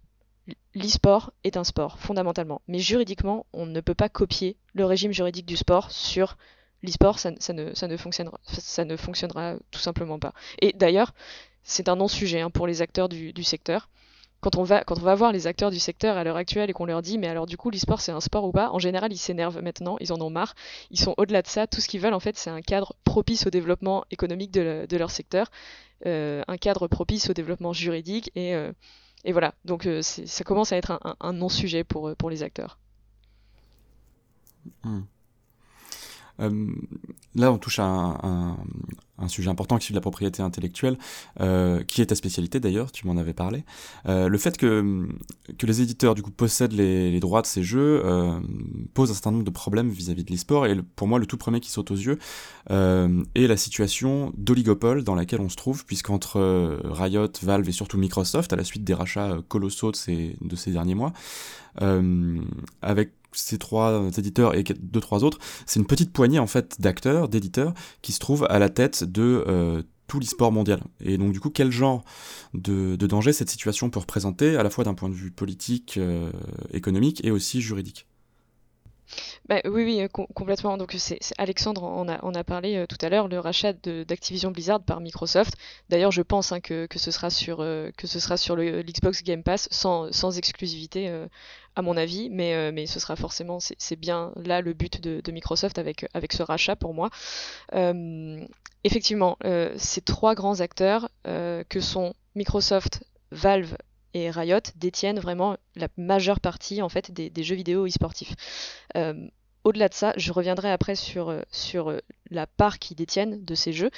l'e-sport 0.74 1.32
est 1.44 1.56
un 1.56 1.64
sport, 1.64 1.98
fondamentalement. 1.98 2.62
Mais 2.68 2.78
juridiquement, 2.78 3.46
on 3.52 3.66
ne 3.66 3.80
peut 3.80 3.94
pas 3.94 4.08
copier 4.08 4.56
le 4.74 4.84
régime 4.84 5.12
juridique 5.12 5.46
du 5.46 5.56
sport 5.56 5.90
sur 5.90 6.36
l'e-sport, 6.82 7.18
ça, 7.18 7.30
ne, 7.52 7.96
fonctionnera, 7.96 9.56
tout 9.70 9.80
simplement 9.80 10.18
pas. 10.18 10.32
Et 10.60 10.72
d'ailleurs, 10.72 11.14
c'est 11.62 11.88
un 11.88 11.96
non-sujet 11.96 12.40
hein, 12.40 12.50
pour 12.50 12.66
les 12.66 12.82
acteurs 12.82 13.08
du, 13.08 13.44
secteur. 13.44 13.88
Quand 14.40 14.56
on, 14.56 14.62
va, 14.62 14.84
quand 14.84 14.98
on 14.98 15.02
va 15.02 15.14
voir 15.14 15.32
les 15.32 15.46
acteurs 15.46 15.70
du 15.70 15.78
secteur 15.78 16.16
à 16.16 16.24
l'heure 16.24 16.36
actuelle 16.36 16.70
et 16.70 16.72
qu'on 16.72 16.86
leur 16.86 17.02
dit 17.02 17.18
mais 17.18 17.28
alors 17.28 17.44
du 17.44 17.58
coup 17.58 17.68
l'e-sport 17.68 18.00
c'est 18.00 18.10
un 18.10 18.22
sport 18.22 18.46
ou 18.46 18.52
pas, 18.52 18.70
en 18.70 18.78
général 18.78 19.12
ils 19.12 19.18
s'énervent 19.18 19.60
maintenant, 19.60 19.98
ils 20.00 20.14
en 20.14 20.20
ont 20.22 20.30
marre, 20.30 20.54
ils 20.90 20.98
sont 20.98 21.12
au-delà 21.18 21.42
de 21.42 21.46
ça, 21.46 21.66
tout 21.66 21.82
ce 21.82 21.88
qu'ils 21.88 22.00
veulent 22.00 22.14
en 22.14 22.20
fait 22.20 22.38
c'est 22.38 22.48
un 22.48 22.62
cadre 22.62 22.94
propice 23.04 23.46
au 23.46 23.50
développement 23.50 24.02
économique 24.10 24.50
de 24.50 24.96
leur 24.96 25.10
secteur 25.10 25.50
euh, 26.06 26.42
un 26.48 26.56
cadre 26.56 26.88
propice 26.88 27.28
au 27.28 27.34
développement 27.34 27.74
juridique 27.74 28.30
et, 28.34 28.54
euh, 28.54 28.72
et 29.24 29.32
voilà. 29.32 29.54
Donc 29.64 29.86
euh, 29.86 30.02
ça 30.02 30.44
commence 30.44 30.72
à 30.72 30.76
être 30.76 30.98
un, 31.20 31.32
non-sujet 31.32 31.84
pour, 31.84 32.14
pour 32.16 32.30
les 32.30 32.42
acteurs. 32.42 32.78
Hmm. 36.40 36.72
là, 37.34 37.52
on 37.52 37.58
touche 37.58 37.78
à 37.78 37.84
un, 37.84 38.56
sujet 39.28 39.50
important 39.50 39.76
qui 39.76 39.88
est 39.88 39.92
de 39.92 39.96
la 39.96 40.00
propriété 40.00 40.42
intellectuelle, 40.42 40.96
euh, 41.40 41.84
qui 41.84 42.00
est 42.00 42.06
ta 42.06 42.14
spécialité 42.14 42.58
d'ailleurs, 42.58 42.90
tu 42.90 43.06
m'en 43.06 43.18
avais 43.18 43.34
parlé. 43.34 43.64
Euh, 44.08 44.28
le 44.28 44.38
fait 44.38 44.56
que, 44.56 45.06
les 45.62 45.82
éditeurs 45.82 46.14
du 46.14 46.22
coup 46.22 46.30
possèdent 46.30 46.72
les, 46.72 47.20
droits 47.20 47.42
de 47.42 47.46
ces 47.46 47.62
jeux 47.62 48.00
euh, 48.04 48.40
pose 48.94 49.10
un 49.10 49.14
certain 49.14 49.32
nombre 49.32 49.44
de 49.44 49.50
problèmes 49.50 49.90
vis-à-vis 49.90 50.24
de 50.24 50.32
l'e-sport, 50.32 50.66
et 50.66 50.76
pour 50.96 51.06
moi 51.06 51.18
le 51.18 51.26
tout 51.26 51.36
premier 51.36 51.60
qui 51.60 51.70
saute 51.70 51.90
aux 51.90 51.96
yeux 51.96 52.18
euh, 52.70 53.22
est 53.34 53.46
la 53.46 53.58
situation 53.58 54.32
d'oligopole 54.38 55.04
dans 55.04 55.14
laquelle 55.14 55.40
on 55.40 55.50
se 55.50 55.56
trouve, 55.56 55.84
puisqu'entre 55.84 56.38
euh, 56.38 56.78
Riot, 56.84 57.28
Valve 57.42 57.68
et 57.68 57.72
surtout 57.72 57.98
Microsoft, 57.98 58.52
à 58.54 58.56
la 58.56 58.64
suite 58.64 58.84
des 58.84 58.94
rachats 58.94 59.36
colossaux 59.48 59.90
de 59.90 59.96
ces, 59.96 60.36
de 60.40 60.56
ces 60.56 60.72
derniers 60.72 60.94
mois, 60.94 61.12
avec 62.82 63.12
ces 63.32 63.58
trois 63.58 64.08
éditeurs 64.16 64.54
et 64.54 64.62
deux 64.62 65.00
trois 65.00 65.24
autres, 65.24 65.38
c'est 65.66 65.80
une 65.80 65.86
petite 65.86 66.12
poignée 66.12 66.38
en 66.38 66.46
fait 66.46 66.80
d'acteurs, 66.80 67.28
d'éditeurs 67.28 67.74
qui 68.02 68.12
se 68.12 68.18
trouvent 68.18 68.46
à 68.48 68.58
la 68.58 68.68
tête 68.68 69.04
de 69.04 69.44
euh, 69.46 69.82
tout 70.06 70.18
l'e-sport 70.18 70.52
mondial. 70.52 70.82
Et 71.00 71.18
donc 71.18 71.32
du 71.32 71.40
coup, 71.40 71.50
quel 71.50 71.70
genre 71.70 72.04
de, 72.54 72.96
danger 72.96 73.32
cette 73.32 73.50
situation 73.50 73.90
peut 73.90 74.00
représenter 74.00 74.56
à 74.56 74.62
la 74.62 74.70
fois 74.70 74.84
d'un 74.84 74.94
point 74.94 75.08
de 75.08 75.14
vue 75.14 75.30
politique, 75.30 75.96
euh, 75.98 76.30
économique 76.72 77.24
et 77.24 77.30
aussi 77.30 77.60
juridique? 77.60 78.06
Bah, 79.48 79.60
oui, 79.64 79.84
oui, 79.84 80.08
complètement. 80.34 80.76
Donc 80.76 80.96
Alexandre 81.38 81.84
en 81.84 82.08
a, 82.08 82.38
a 82.38 82.44
parlé 82.44 82.76
euh, 82.76 82.86
tout 82.86 82.98
à 83.00 83.08
l'heure, 83.08 83.28
le 83.28 83.38
rachat 83.38 83.72
d'Activision 83.72 84.50
Blizzard 84.50 84.80
par 84.80 85.00
Microsoft. 85.00 85.54
D'ailleurs, 85.88 86.12
je 86.12 86.22
pense 86.22 86.52
hein, 86.52 86.60
que, 86.60 86.86
ce 86.94 87.10
sera 87.10 87.30
sur, 87.30 87.58
que 87.58 88.06
ce 88.06 88.20
sera 88.20 88.36
sur 88.36 88.56
le 88.56 88.82
l'Xbox 88.82 89.22
Game 89.22 89.42
Pass 89.42 89.68
sans, 89.70 90.12
sans 90.12 90.38
exclusivité 90.38 91.10
à 91.76 91.82
mon 91.82 91.96
avis, 91.96 92.30
mais, 92.30 92.54
euh, 92.54 92.72
mais 92.72 92.86
ce 92.86 93.00
sera 93.00 93.16
forcément, 93.16 93.58
c'est 93.60 93.96
bien 93.96 94.32
là 94.36 94.60
le 94.60 94.72
but 94.72 95.00
de, 95.00 95.30
Microsoft 95.30 95.78
avec, 95.78 96.06
avec 96.14 96.32
ce 96.32 96.42
rachat 96.42 96.76
pour 96.76 96.94
moi. 96.94 97.10
Euh, 97.74 98.44
effectivement, 98.84 99.36
euh, 99.44 99.72
ces 99.76 100.00
trois 100.00 100.34
grands 100.34 100.60
acteurs 100.60 101.08
que 101.24 101.80
sont 101.80 102.14
Microsoft, 102.34 103.04
Valve 103.30 103.76
et 104.14 104.30
Riot 104.30 104.60
détiennent 104.76 105.20
vraiment 105.20 105.56
la 105.76 105.88
majeure 105.96 106.40
partie 106.40 106.82
en 106.82 106.88
fait 106.88 107.10
des, 107.12 107.42
jeux 107.42 107.56
vidéo 107.56 107.86
e-sportifs. 107.86 108.34
Au-delà 109.62 109.88
de 109.88 109.94
ça, 109.94 110.14
je 110.16 110.32
reviendrai 110.32 110.70
après 110.70 110.94
sur, 110.94 111.34
sur 111.50 111.94
la 112.30 112.46
part 112.46 112.78
qu'ils 112.78 112.96
détiennent 112.96 113.44
de 113.44 113.54
ces 113.54 113.72
jeux, 113.72 113.90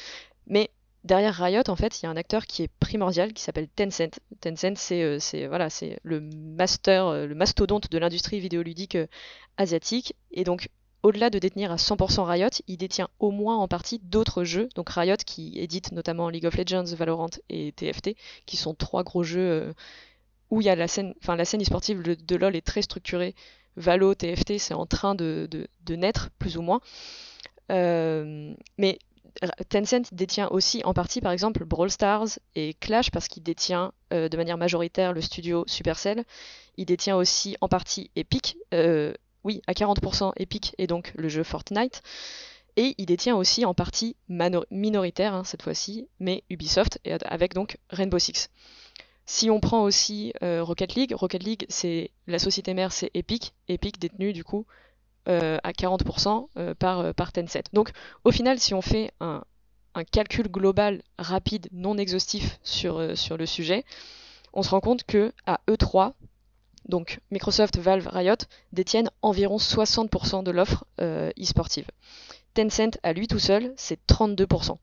mais 0.47 0.71
derrière 1.05 1.35
Riot, 1.35 1.69
en 1.69 1.77
fait, 1.77 2.01
il 2.01 2.05
y 2.05 2.07
a 2.07 2.11
un 2.11 2.17
acteur 2.17 2.47
qui 2.47 2.63
est 2.63 2.71
primordial, 2.81 3.33
qui 3.33 3.43
s'appelle 3.43 3.69
Tencent. 3.69 4.21
Tencent, 4.41 4.77
c'est 4.77 5.03
euh, 5.03 5.49
voilà, 5.49 5.71
c'est 5.71 5.99
le 6.03 6.21
master, 6.21 7.07
euh, 7.07 7.27
le 7.27 7.35
mastodonte 7.35 7.91
de 7.91 7.99
l'industrie 7.99 8.41
vidéoludique 8.41 8.97
euh, 8.97 9.07
asiatique. 9.57 10.15
Et 10.31 10.45
donc, 10.45 10.69
au-delà 11.03 11.31
de 11.31 11.39
détenir 11.39 11.73
à 11.73 11.77
100% 11.77 12.25
Riot, 12.25 12.49
il 12.69 12.77
détient 12.77 13.09
au 13.19 13.31
moins 13.31 13.57
en 13.57 13.69
partie 13.69 13.99
d'autres 13.99 14.45
jeux. 14.45 14.69
Donc 14.75 14.91
Riot, 14.91 15.17
qui 15.27 15.59
édite 15.59 15.93
notamment 15.93 16.29
League 16.29 16.47
of 16.47 16.57
Legends, 16.57 16.95
Valorant 16.97 17.31
et 17.49 17.73
TFT, 17.73 18.17
qui 18.47 18.57
sont 18.57 18.75
trois 18.75 19.03
gros 19.03 19.23
jeux 19.23 19.75
où 20.51 20.61
il 20.61 20.65
y 20.65 20.71
a 20.71 20.77
la 20.77 20.87
scène, 20.87 21.15
enfin 21.23 21.35
la 21.35 21.45
scène 21.45 21.63
e-sportive 21.63 22.03
de, 22.03 22.37
LoL 22.37 22.55
est 22.57 22.67
très 22.67 22.83
structurée. 22.83 23.35
Valo, 23.77 24.15
TFT, 24.15 24.59
c'est 24.59 24.75
en 24.75 24.85
train 24.87 25.15
de, 25.15 25.49
naître, 25.89 26.31
plus 26.39 26.57
ou 26.57 26.63
moins. 26.63 26.81
mais 27.69 28.99
Tencent 29.69 30.13
détient 30.13 30.49
aussi 30.49 30.83
en 30.85 30.95
partie, 30.95 31.21
par 31.21 31.33
exemple, 31.33 31.65
Brawl 31.65 31.91
Stars 31.91 32.39
et 32.55 32.75
Clash 32.75 33.11
parce 33.11 33.29
qu'il 33.29 33.43
détient 33.43 33.93
euh, 34.13 34.29
de 34.29 34.37
manière 34.37 34.59
majoritaire 34.59 35.13
le 35.13 35.21
studio 35.21 35.65
Supercell. 35.67 36.25
Il 36.77 36.87
détient 36.87 37.17
aussi 37.17 37.57
en 37.61 37.69
partie 37.69 38.11
Epic, 38.17 38.57
euh, 38.75 39.13
oui, 39.45 39.63
à 39.67 39.73
40% 39.73 40.33
Epic 40.37 40.75
et 40.79 40.87
donc 40.87 41.13
le 41.17 41.29
jeu 41.29 41.43
Fortnite. 41.43 42.03
Et 42.77 42.95
il 42.97 43.07
détient 43.07 43.37
aussi 43.37 43.67
en 43.67 43.75
partie 43.75 44.17
minoritaire, 44.71 45.35
hein, 45.35 45.45
cette 45.45 45.63
fois-ci, 45.63 46.09
mais 46.21 46.43
Ubisoft, 46.49 47.01
avec 47.27 47.53
donc 47.53 47.77
Rainbow 47.91 48.19
Six. 48.19 48.49
Si 49.27 49.51
on 49.51 49.61
prend 49.61 49.83
aussi 49.83 50.33
euh, 50.43 50.63
Rocket 50.65 50.95
League, 50.95 51.15
Rocket 51.15 51.43
League, 51.43 51.67
c'est 51.69 52.11
la 52.27 52.39
société 52.39 52.75
mère, 52.75 52.93
c'est 52.93 53.11
Epic, 53.15 53.55
Epic 53.69 53.99
détenu 53.99 54.33
du 54.33 54.43
coup 54.43 54.67
euh, 55.29 55.59
à 55.63 55.73
40% 55.73 56.49
euh, 56.57 56.75
par, 56.75 57.33
Tencent. 57.33 57.63
Donc 57.73 57.93
au 58.25 58.31
final, 58.31 58.59
si 58.59 58.75
on 58.75 58.83
fait 58.83 59.13
un, 59.21 59.45
calcul 60.11 60.49
global 60.49 61.03
rapide, 61.19 61.69
non 61.71 61.99
exhaustif 61.99 62.59
sur, 62.63 63.17
sur 63.17 63.37
le 63.37 63.47
sujet, 63.47 63.85
on 64.55 64.63
se 64.63 64.71
rend 64.71 64.81
compte 64.81 65.05
que 65.05 65.33
à 65.47 65.61
E3, 65.69 66.15
donc 66.89 67.21
Microsoft, 67.31 67.79
Valve, 67.79 68.09
Riot 68.09 68.37
détiennent 68.73 69.11
environ 69.23 69.57
60% 69.57 70.43
de 70.43 70.51
l'offre 70.51 70.85
e-sportive. 71.01 71.87
Tencent 72.55 72.99
à 73.03 73.13
lui 73.13 73.29
tout 73.29 73.39
seul, 73.39 73.73
c'est 73.77 73.99
32%. 74.07 74.77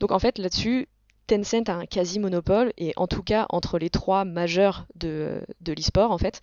Donc 0.00 0.12
en 0.12 0.18
fait 0.18 0.38
là-dessus, 0.38 0.88
Tencent 1.26 1.68
a 1.68 1.74
un 1.74 1.86
quasi 1.86 2.18
monopole 2.18 2.72
et 2.76 2.92
en 2.96 3.06
tout 3.06 3.22
cas 3.22 3.46
entre 3.50 3.78
les 3.78 3.90
trois 3.90 4.24
majeurs 4.24 4.86
de, 4.96 5.42
de 5.60 5.72
l'e-sport 5.72 6.10
en 6.10 6.18
fait, 6.18 6.40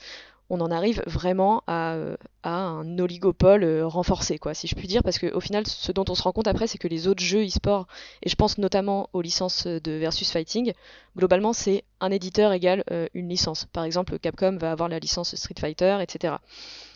on 0.50 0.62
en 0.62 0.72
arrive 0.72 1.04
vraiment 1.06 1.64
à, 1.68 1.94
euh, 1.96 2.16
un 2.44 2.98
oligopole 3.00 3.64
euh, 3.64 3.86
renforcé, 3.86 4.38
quoi, 4.38 4.54
si 4.54 4.68
je 4.68 4.76
puis 4.76 4.88
dire, 4.88 5.04
parce 5.04 5.20
qu'au 5.20 5.40
final, 5.40 5.68
ce 5.68 5.92
dont 5.92 6.06
on 6.08 6.16
se 6.16 6.24
rend 6.24 6.32
compte 6.32 6.48
après, 6.48 6.68
c'est 6.68 6.78
que 6.78 6.88
les 6.88 7.08
autres 7.08 7.24
jeux 7.24 7.46
e-sport, 7.46 7.88
et 8.24 8.30
je 8.30 8.36
pense 8.36 8.58
notamment 8.58 9.10
aux 9.14 9.22
licences 9.22 9.68
de 9.68 9.92
Versus 9.92 10.32
Fighting, 10.32 10.74
globalement, 11.18 11.54
c'est 11.54 11.84
un 12.00 12.12
éditeur 12.12 12.54
égale 12.54 12.84
euh, 12.92 13.08
une 13.14 13.28
licence. 13.28 13.66
Par 13.66 13.84
exemple, 13.84 14.18
Capcom 14.20 14.58
va 14.58 14.72
avoir 14.72 14.90
la 14.90 15.00
licence 15.00 15.36
Street 15.36 15.56
Fighter, 15.60 15.98
etc. 16.02 16.36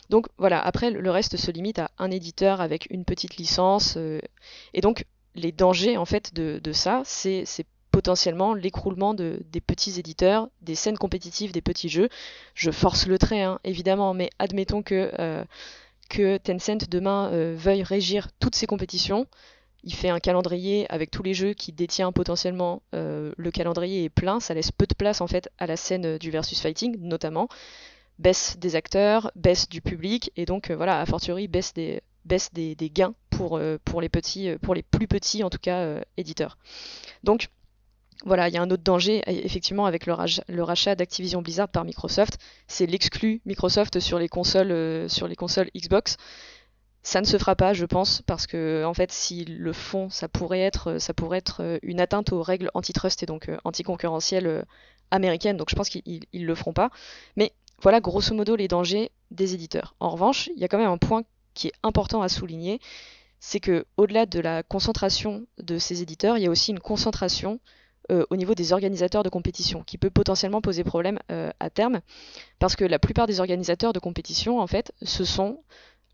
Donc 0.10 0.28
voilà, 0.38 0.62
après, 0.62 0.92
le 0.92 1.12
reste 1.12 1.38
se 1.38 1.52
limite 1.52 1.80
à 1.80 1.92
un 1.98 2.12
éditeur 2.12 2.62
avec 2.62 2.88
une 2.90 3.06
petite 3.06 3.38
licence, 3.38 3.98
et 4.74 4.82
donc 4.82 5.06
les 5.36 5.54
dangers, 5.54 5.96
en 5.96 6.06
fait, 6.06 6.34
de, 6.34 6.60
de 6.62 6.74
ça, 6.74 7.02
c'est 7.06 7.46
potentiellement 7.92 8.54
l'écroulement 8.54 9.14
de, 9.14 9.44
des 9.52 9.62
petits 9.62 10.00
éditeurs, 10.00 10.50
des 10.62 10.76
scènes 10.76 10.98
compétitives, 10.98 11.52
des 11.52 11.62
petits 11.62 11.90
jeux. 11.90 12.10
Je 12.56 12.72
force 12.72 13.06
le 13.06 13.18
trait, 13.18 13.44
hein, 13.44 13.60
évidemment, 13.64 14.14
mais 14.14 14.30
admettons 14.40 14.82
que, 14.82 15.12
euh, 15.20 15.44
Tencent 16.44 16.90
demain 16.90 17.30
euh, 17.32 17.56
veuille 17.58 17.84
régir 17.84 18.30
toutes 18.40 18.56
ces 18.56 18.68
compétitions. 18.68 19.28
Il 19.84 19.94
fait 19.94 20.10
un 20.10 20.20
calendrier 20.20 20.86
avec 20.92 21.10
tous 21.10 21.24
les 21.24 21.34
jeux 21.34 21.54
qui 21.54 21.72
détient 21.72 22.12
potentiellement. 22.12 22.82
Euh, 22.94 23.32
le 23.38 23.52
calendrier 23.52 24.04
est 24.04 24.10
plein, 24.10 24.40
ça 24.40 24.54
laisse 24.54 24.72
peu 24.72 24.86
de 24.86 24.94
place 24.94 25.22
en 25.22 25.28
fait 25.28 25.50
à 25.58 25.68
la 25.68 25.78
scène 25.78 26.18
du 26.18 26.30
versus 26.30 26.60
fighting, 26.60 26.98
notamment. 27.00 27.48
Baisse 28.20 28.58
des 28.60 28.76
acteurs, 28.76 29.32
baisse 29.36 29.70
du 29.70 29.82
public, 29.82 30.32
et 30.36 30.46
donc 30.46 30.70
voilà, 30.70 31.00
a 31.00 31.06
fortiori 31.06 31.48
baisse 31.48 31.74
des, 31.74 32.02
baisse 32.26 32.54
des 32.54 32.76
gains 32.94 33.16
pour, 33.30 33.60
pour 33.84 34.02
les 34.02 34.10
petits, 34.10 34.52
pour 34.62 34.76
les 34.76 34.84
plus 34.84 35.08
petits 35.08 35.44
en 35.44 35.50
tout 35.50 35.58
cas 35.60 36.02
éditeurs. 36.18 36.58
Donc 37.24 37.48
voilà, 38.24 38.50
il 38.50 38.54
y 38.54 38.58
a 38.58 38.62
un 38.62 38.70
autre 38.70 38.84
danger, 38.84 39.24
effectivement, 39.28 39.86
avec 39.86 40.06
le, 40.06 40.14
rachat, 40.64 40.96
d'Activision 40.96 41.42
Blizzard 41.42 41.70
par 41.70 41.86
Microsoft. 41.86 42.38
C'est 42.68 42.86
l'exclu 42.86 43.42
Microsoft 43.46 44.00
sur 44.00 44.20
les 44.20 44.30
consoles, 44.30 44.72
euh, 44.72 45.08
sur 45.08 45.28
les 45.28 45.36
consoles 45.36 45.70
Xbox. 45.76 46.18
Ça 47.04 47.20
ne 47.20 47.26
se 47.26 47.38
fera 47.38 47.56
pas, 47.56 47.74
je 47.74 47.86
pense, 47.86 48.22
parce 48.22 48.46
que 48.46 48.84
en 48.86 48.94
fait, 48.94 49.12
s'ils 49.12 49.58
le 49.58 49.74
font, 49.74 50.10
ça 50.10 50.28
pourrait 50.28 50.60
être, 50.60 50.98
être 51.34 51.64
euh, 51.64 51.80
une 51.82 52.00
atteinte 52.00 52.32
aux 52.32 52.44
règles 52.44 52.70
antitrust 52.76 53.24
et 53.24 53.26
donc 53.26 53.50
euh, 53.50 53.58
anticoncurrentielles 53.64 54.66
américaines. 55.10 55.58
Donc, 55.58 55.72
je 55.72 55.76
pense 55.76 55.90
qu'ils 55.90 56.22
ne 56.34 56.46
le 56.46 56.56
feront 56.56 56.74
pas. 56.74 56.92
Mais 57.38 57.54
voilà, 57.82 58.02
grosso 58.02 58.36
modo, 58.36 58.56
les 58.56 58.68
dangers 58.68 59.12
des 59.32 59.56
éditeurs. 59.56 59.96
En 60.00 60.10
revanche, 60.12 60.50
il 60.56 60.62
y 60.62 60.64
a 60.64 60.68
quand 60.68 60.78
même 60.78 60.92
un 60.92 61.00
point 61.00 61.24
qui 61.56 61.68
est 61.68 61.74
important 61.82 62.22
à 62.22 62.30
souligner, 62.30 62.80
c'est 63.40 63.60
que 63.60 63.86
au-delà 63.98 64.28
de 64.28 64.40
la 64.40 64.62
concentration 64.62 65.48
de 65.58 65.80
ces 65.80 66.04
éditeurs, 66.04 66.38
il 66.38 66.44
y 66.44 66.48
a 66.48 66.52
aussi 66.52 66.72
une 66.72 66.80
concentration 66.80 67.60
euh, 68.10 68.26
au 68.30 68.36
niveau 68.36 68.56
des 68.56 68.74
organisateurs 68.74 69.24
de 69.24 69.30
compétition, 69.30 69.84
qui 69.84 69.98
peut 69.98 70.10
potentiellement 70.10 70.62
poser 70.62 70.84
problème 70.84 71.20
euh, 71.32 71.52
à 71.60 71.70
terme, 71.70 72.02
parce 72.60 72.76
que 72.76 72.84
la 72.84 72.98
plupart 72.98 73.28
des 73.28 73.40
organisateurs 73.40 73.94
de 73.94 74.00
compétition, 74.00 74.60
en 74.60 74.68
fait, 74.68 74.92
ce 75.04 75.24
sont 75.24 75.60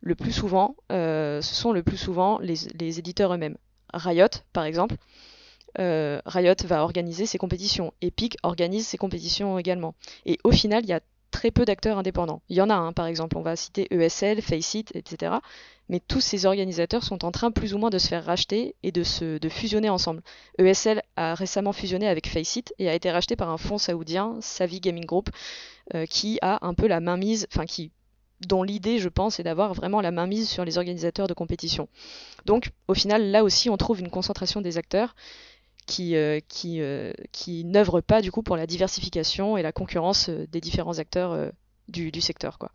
le 0.02 0.14
plus 0.14 0.34
souvent, 0.34 0.76
euh, 0.92 1.42
ce 1.42 1.56
sont 1.56 1.72
le 1.72 1.84
plus 1.84 1.98
souvent 1.98 2.40
les, 2.40 3.00
éditeurs 3.00 3.34
eux-mêmes. 3.34 3.58
Riot, 3.94 4.28
par 4.52 4.66
exemple, 4.66 4.96
Riot 5.80 6.56
va 6.66 6.84
organiser 6.84 7.26
ses 7.26 7.38
compétitions, 7.38 7.94
Epic 8.02 8.38
organise 8.44 8.88
ses 8.88 8.98
compétitions 8.98 9.58
également. 9.58 9.96
Et 10.26 10.40
au 10.44 10.52
final, 10.52 10.84
il 10.84 10.90
y 10.90 10.94
a 10.94 11.02
très 11.32 11.51
peu 11.51 11.65
d'acteurs 11.65 11.97
indépendants. 11.97 12.41
Il 12.49 12.55
y 12.55 12.61
en 12.61 12.69
a 12.69 12.75
un, 12.75 12.93
par 12.93 13.05
exemple, 13.05 13.38
on 13.38 13.41
va 13.41 13.55
citer 13.55 13.88
ESL, 13.91 14.41
Faceit, 14.41 14.86
etc. 14.93 15.36
Mais 15.89 15.99
tous 15.99 16.21
ces 16.21 16.45
organisateurs 16.45 17.03
sont 17.03 17.23
en 17.23 17.32
train 17.32 17.51
plus 17.51 17.73
ou 17.73 17.78
moins 17.78 17.89
de 17.89 17.97
se 17.97 18.07
faire 18.07 18.25
racheter 18.25 18.75
et 18.84 18.91
de 18.91 19.03
se 19.03 19.39
fusionner 19.49 19.89
ensemble. 19.89 20.21
ESL 20.57 21.01
a 21.15 21.34
récemment 21.36 21.73
fusionné 21.73 22.07
avec 22.07 22.28
Faceit 22.28 22.73
et 22.80 22.89
a 22.89 22.93
été 22.93 23.09
racheté 23.11 23.36
par 23.36 23.49
un 23.49 23.57
fonds 23.57 23.78
saoudien, 23.78 24.38
Savi 24.41 24.80
Gaming 24.80 25.05
Group, 25.05 25.30
euh, 25.95 26.05
qui 26.05 26.39
a 26.41 26.65
un 26.65 26.73
peu 26.73 26.88
la 26.88 26.99
mainmise, 26.99 27.47
enfin 27.51 27.65
qui 27.65 27.91
dont 28.45 28.63
l'idée, 28.63 28.99
je 28.99 29.09
pense, 29.09 29.39
est 29.39 29.43
d'avoir 29.43 29.73
vraiment 29.73 30.01
la 30.01 30.11
mainmise 30.11 30.47
sur 30.47 30.63
les 30.63 30.78
organisateurs 30.78 31.28
de 31.28 31.34
compétition. 31.34 31.88
Donc, 32.45 32.69
au 32.88 32.93
final, 32.93 33.32
là 33.32 33.43
aussi, 33.43 33.69
on 33.69 33.78
trouve 33.78 33.99
une 33.99 34.11
concentration 34.11 34.61
des 34.61 34.78
acteurs 34.78 35.15
qui, 35.88 36.16
euh, 36.16 36.40
qui, 36.48 36.82
euh, 36.82 37.12
qui 37.32 37.66
n'œuvrent 37.66 38.02
pas 38.02 38.22
du 38.22 38.32
coup 38.32 38.44
pour 38.44 38.58
la 38.58 38.68
diversification 38.68 39.58
et 39.58 39.64
la 39.64 39.72
concurrence 39.72 40.30
euh, 40.30 40.46
des 40.52 40.62
différents 40.62 41.00
acteurs 41.00 41.52
du, 41.88 42.12
du, 42.12 42.22
secteur. 42.22 42.60
Quoi. 42.60 42.72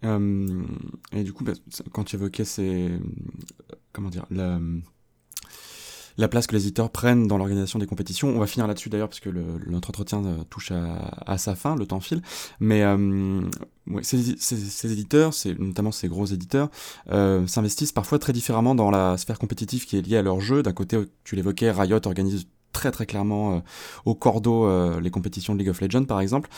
Hmm. 0.00 0.64
et 1.12 1.24
du 1.24 1.32
coup, 1.32 1.44
bah, 1.44 1.52
quand 1.92 2.04
tu 2.04 2.16
évoquais 2.16 2.44
ces, 2.44 2.88
comment 3.92 4.10
dire, 4.10 4.26
la 6.18 6.28
place 6.28 6.46
que 6.46 6.54
les 6.54 6.64
éditeurs 6.64 6.90
prennent 6.90 7.26
dans 7.26 7.38
l'organisation 7.38 7.78
des 7.78 7.86
compétitions. 7.86 8.28
On 8.28 8.40
va 8.40 8.46
finir 8.46 8.66
là-dessus 8.66 8.90
d'ailleurs 8.90 9.08
parce 9.08 9.20
que 9.20 9.30
le, 9.30 9.44
notre 9.68 9.88
entretien 9.88 10.22
euh, 10.24 10.42
touche 10.50 10.72
à, 10.72 11.38
sa 11.38 11.54
fin, 11.54 11.76
le 11.76 11.86
temps 11.86 12.00
file. 12.00 12.22
Mais 12.60 12.82
euh, 12.82 13.40
ces, 14.02 14.36
ces, 14.36 14.92
éditeurs, 14.92 15.32
notamment 15.58 15.92
ces 15.92 16.08
gros 16.08 16.26
éditeurs, 16.26 16.70
euh, 17.10 17.46
s'investissent 17.46 17.92
parfois 17.92 18.18
très 18.18 18.32
différemment 18.32 18.74
dans 18.74 18.90
la 18.90 19.16
sphère 19.16 19.38
compétitive 19.38 19.86
qui 19.86 19.96
est 19.96 20.02
liée 20.02 20.16
à 20.16 20.22
leur 20.22 20.40
jeu. 20.40 20.62
D'un 20.62 20.72
côté, 20.72 20.98
tu 21.22 21.36
l'évoquais, 21.36 21.70
Riot 21.70 22.04
organise 22.04 22.46
très 22.78 22.92
très 22.92 23.06
clairement 23.06 23.56
euh, 23.56 23.60
au 24.04 24.14
cordeau 24.14 24.66
euh, 24.66 25.00
les 25.00 25.10
compétitions 25.10 25.52
de 25.54 25.58
League 25.58 25.68
of 25.68 25.80
Legends 25.80 26.04
par 26.04 26.20
exemple. 26.20 26.48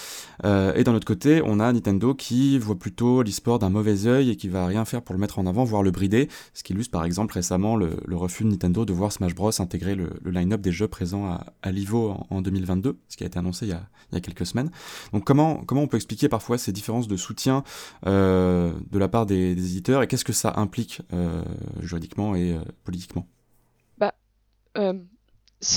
Euh, 0.44 0.74
et 0.74 0.84
d'un 0.84 0.94
autre 0.94 1.06
côté, 1.06 1.40
on 1.44 1.58
a 1.60 1.72
Nintendo 1.72 2.14
qui 2.14 2.58
voit 2.58 2.78
plutôt 2.78 3.22
l'e-sport 3.22 3.58
d'un 3.58 3.70
mauvais 3.70 4.06
œil 4.06 4.28
et 4.30 4.36
qui 4.36 4.48
va 4.48 4.66
rien 4.66 4.84
faire 4.84 5.00
pour 5.00 5.14
le 5.14 5.20
mettre 5.20 5.38
en 5.38 5.46
avant, 5.46 5.64
voire 5.64 5.82
le 5.82 5.90
brider, 5.90 6.28
ce 6.52 6.62
qui 6.62 6.74
illustre 6.74 6.92
par 6.92 7.06
exemple 7.06 7.32
récemment 7.32 7.74
le, 7.74 7.96
refus 8.10 8.44
de 8.44 8.50
Nintendo 8.50 8.84
de 8.84 8.92
voir 8.92 9.12
Smash 9.12 9.34
Bros 9.34 9.50
intégrer 9.62 9.94
le, 9.94 10.10
line-up 10.26 10.60
des 10.60 10.72
jeux 10.72 10.88
présents 10.88 11.24
à, 11.24 11.46
à 11.62 11.72
l'IVO 11.72 12.14
en, 12.28 12.42
2022, 12.42 12.98
ce 13.08 13.16
qui 13.16 13.24
a 13.24 13.26
été 13.26 13.38
annoncé 13.38 13.64
il 13.64 13.70
y 13.70 13.72
a, 13.72 13.82
il 14.12 14.16
y 14.16 14.18
a, 14.18 14.20
quelques 14.20 14.44
semaines. 14.44 14.70
Donc 15.14 15.24
comment, 15.24 15.64
comment 15.64 15.82
on 15.82 15.88
peut 15.88 15.96
expliquer 15.96 16.28
parfois 16.28 16.58
ces 16.58 16.72
différences 16.72 17.08
de 17.08 17.16
soutien 17.16 17.64
de 18.04 18.98
la 18.98 19.08
part 19.08 19.24
des, 19.24 19.54
des 19.54 19.64
éditeurs 19.72 20.02
et 20.02 20.06
qu'est-ce 20.06 20.24
que 20.24 20.34
ça 20.34 20.52
implique 20.56 21.00
juridiquement 21.80 22.34
et 22.34 22.58
politiquement? 22.84 23.26
Bah, 23.96 24.12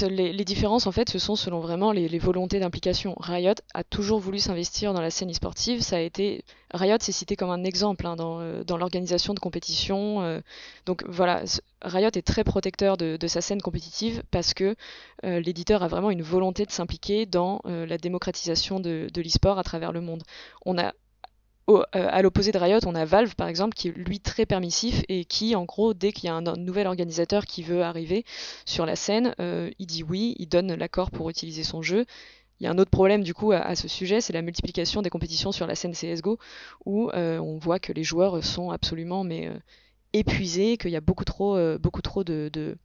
les, 0.09 0.45
différences, 0.45 0.87
en 0.87 0.91
fait, 0.91 1.09
ce 1.09 1.19
sont 1.19 1.35
selon 1.35 1.59
vraiment 1.59 1.91
les, 1.91 2.19
volontés 2.19 2.59
d'implication. 2.59 3.15
Riot 3.19 3.55
a 3.73 3.83
toujours 3.83 4.19
voulu 4.19 4.39
s'investir 4.39 4.93
dans 4.93 5.01
la 5.01 5.09
scène 5.09 5.29
e-sportive. 5.29 5.81
Ça 5.81 5.97
a 5.97 5.99
été 5.99 6.45
Riot, 6.73 6.97
c'est 7.01 7.11
cité 7.11 7.35
comme 7.35 7.49
un 7.49 7.63
exemple 7.63 8.07
hein, 8.07 8.15
euh, 8.19 8.63
dans, 8.63 8.77
l'organisation 8.77 9.33
de 9.33 9.39
compétitions. 9.39 10.21
Euh. 10.21 10.39
donc 10.85 11.03
voilà, 11.07 11.43
Riot 11.81 12.11
est 12.15 12.25
très 12.25 12.43
protecteur 12.43 12.95
de, 12.97 13.17
sa 13.27 13.41
scène 13.41 13.61
compétitive 13.61 14.23
parce 14.31 14.53
que 14.53 14.75
euh, 15.25 15.39
l'éditeur 15.41 15.83
a 15.83 15.87
vraiment 15.87 16.11
une 16.11 16.23
volonté 16.23 16.65
de 16.65 16.71
s'impliquer 16.71 17.25
dans 17.25 17.61
la 17.65 17.97
démocratisation 17.97 18.79
de, 18.79 19.09
de 19.13 19.21
l'e-sport 19.21 19.59
à 19.59 19.63
travers 19.63 19.91
le 19.91 20.01
monde. 20.01 20.23
On 20.65 20.77
a 20.77 20.93
euh, 21.69 21.83
à 21.93 22.21
l'opposé 22.21 22.51
de 22.51 22.57
Riot, 22.57 22.79
on 22.85 22.95
a 22.95 23.05
Valve 23.05 23.35
par 23.35 23.47
exemple 23.47 23.73
qui 23.73 23.87
est 23.87 23.91
lui 23.91 24.19
très 24.19 24.45
permissif 24.45 25.03
et 25.07 25.23
qui 25.23 25.55
en 25.55 25.63
gros 25.63 25.93
dès 25.93 26.11
qu'il 26.11 26.25
y 26.25 26.29
a 26.29 26.35
un, 26.35 26.41
nouvel 26.57 26.87
organisateur 26.87 27.45
qui 27.45 27.63
veut 27.63 27.83
arriver 27.83 28.25
sur 28.65 28.85
la 28.85 28.95
scène, 28.95 29.33
euh, 29.39 29.69
il 29.79 29.87
dit 29.87 30.03
oui, 30.03 30.35
il 30.39 30.47
donne 30.47 30.73
l'accord 30.73 31.09
pour 31.09 31.29
utiliser 31.29 31.63
son 31.63 31.81
jeu. 31.81 32.05
Il 32.59 32.65
y 32.65 32.67
a 32.67 32.71
un 32.71 32.77
autre 32.77 32.91
problème 32.91 33.23
du 33.23 33.33
coup 33.33 33.51
à, 33.51 33.75
ce 33.75 33.87
sujet, 33.87 34.21
c'est 34.21 34.33
la 34.33 34.41
multiplication 34.41 35.01
des 35.01 35.09
compétitions 35.09 35.51
sur 35.51 35.65
la 35.67 35.75
scène 35.75 35.93
CSGO 35.93 36.37
où 36.85 37.09
euh, 37.11 37.39
on 37.39 37.57
voit 37.57 37.79
que 37.79 37.93
les 37.93 38.03
joueurs 38.03 38.43
sont 38.43 38.69
absolument 38.71 39.23
mais 39.23 39.49
épuisés, 40.13 40.77
qu'il 40.77 40.91
y 40.91 40.95
a 40.95 41.01
beaucoup 41.01 41.25
trop, 41.25 41.57
beaucoup 41.77 42.01
trop 42.01 42.23
de, 42.23 42.77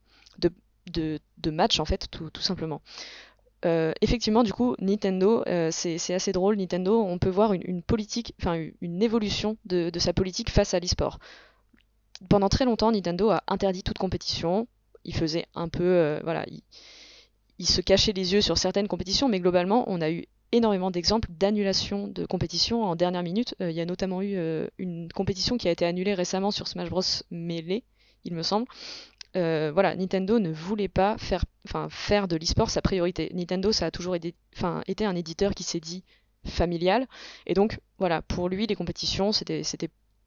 matchs 1.45 1.79
en 1.79 1.85
fait 1.85 2.07
tout 2.09 2.41
simplement. 2.41 2.81
Euh, 3.65 3.91
effectivement, 4.01 4.43
du 4.43 4.53
coup, 4.53 4.75
Nintendo, 4.79 5.43
euh, 5.47 5.69
c'est 5.71 6.13
assez 6.13 6.31
drôle. 6.31 6.55
Nintendo, 6.55 7.01
on 7.01 7.17
peut 7.17 7.29
voir 7.29 7.53
une, 7.53 7.81
politique, 7.81 8.33
enfin 8.39 8.69
une 8.81 9.03
évolution 9.03 9.57
de, 9.65 9.91
sa 9.97 10.13
politique 10.13 10.49
face 10.49 10.73
à 10.73 10.79
l'e-sport. 10.79 11.19
Pendant 12.29 12.49
très 12.49 12.65
longtemps, 12.65 12.91
Nintendo 12.91 13.29
a 13.29 13.43
interdit 13.47 13.83
toute 13.83 13.97
compétition. 13.97 14.67
Il 15.03 15.15
faisait 15.15 15.45
un 15.55 15.69
peu, 15.69 15.83
euh, 15.83 16.19
voilà, 16.23 16.45
il, 17.57 17.65
se 17.65 17.81
cachait 17.81 18.13
les 18.13 18.33
yeux 18.33 18.41
sur 18.41 18.57
certaines 18.57 18.87
compétitions, 18.87 19.27
mais 19.27 19.39
globalement, 19.39 19.83
on 19.87 20.01
a 20.01 20.09
eu 20.09 20.25
énormément 20.51 20.89
d'exemples 20.89 21.29
d'annulation 21.31 22.07
de 22.07 22.25
compétitions 22.25 22.83
en 22.83 22.95
dernière 22.95 23.23
minute. 23.23 23.55
il 23.59 23.71
y 23.71 23.81
a 23.81 23.85
notamment 23.85 24.21
eu 24.21 24.35
une 24.79 25.11
compétition 25.11 25.57
qui 25.57 25.67
a 25.67 25.71
été 25.71 25.85
annulée 25.85 26.15
récemment 26.15 26.49
sur 26.49 26.67
Smash 26.67 26.89
Bros 26.89 27.03
Melee, 27.29 27.83
il 28.25 28.33
me 28.33 28.41
semble, 28.41 28.65
euh, 29.35 29.71
voilà, 29.73 29.95
Nintendo 29.95 30.39
ne 30.39 30.51
voulait 30.51 30.87
pas 30.87 31.17
faire, 31.17 31.43
de 32.27 32.35
l'e-sport 32.35 32.69
sa 32.69 32.81
priorité. 32.81 33.31
Nintendo, 33.33 33.71
ça 33.71 33.87
a 33.87 33.91
toujours 33.91 34.15
été, 34.15 34.35
été 34.87 35.05
un 35.05 35.15
éditeur 35.15 35.53
qui 35.53 35.63
s'est 35.63 35.79
dit 35.79 36.03
familial. 36.45 37.07
Et 37.45 37.53
donc, 37.53 37.79
voilà, 37.97 38.21
pour 38.21 38.49
lui, 38.49 38.67
les 38.67 38.75
compétitions, 38.75 39.31
c'était 39.31 39.63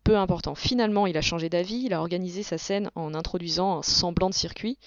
peu 0.04 0.16
important. 0.16 0.54
Finalement, 0.54 1.06
il 1.06 1.16
a 1.16 1.20
changé 1.20 1.48
d'avis, 1.48 1.82
il 1.84 1.94
a 1.94 2.00
organisé 2.00 2.42
sa 2.42 2.58
scène 2.58 2.90
en 2.94 3.14
introduisant 3.14 3.78
un 3.78 3.82
semblant 3.82 4.30
de 4.30 4.34
circuit, 4.34 4.78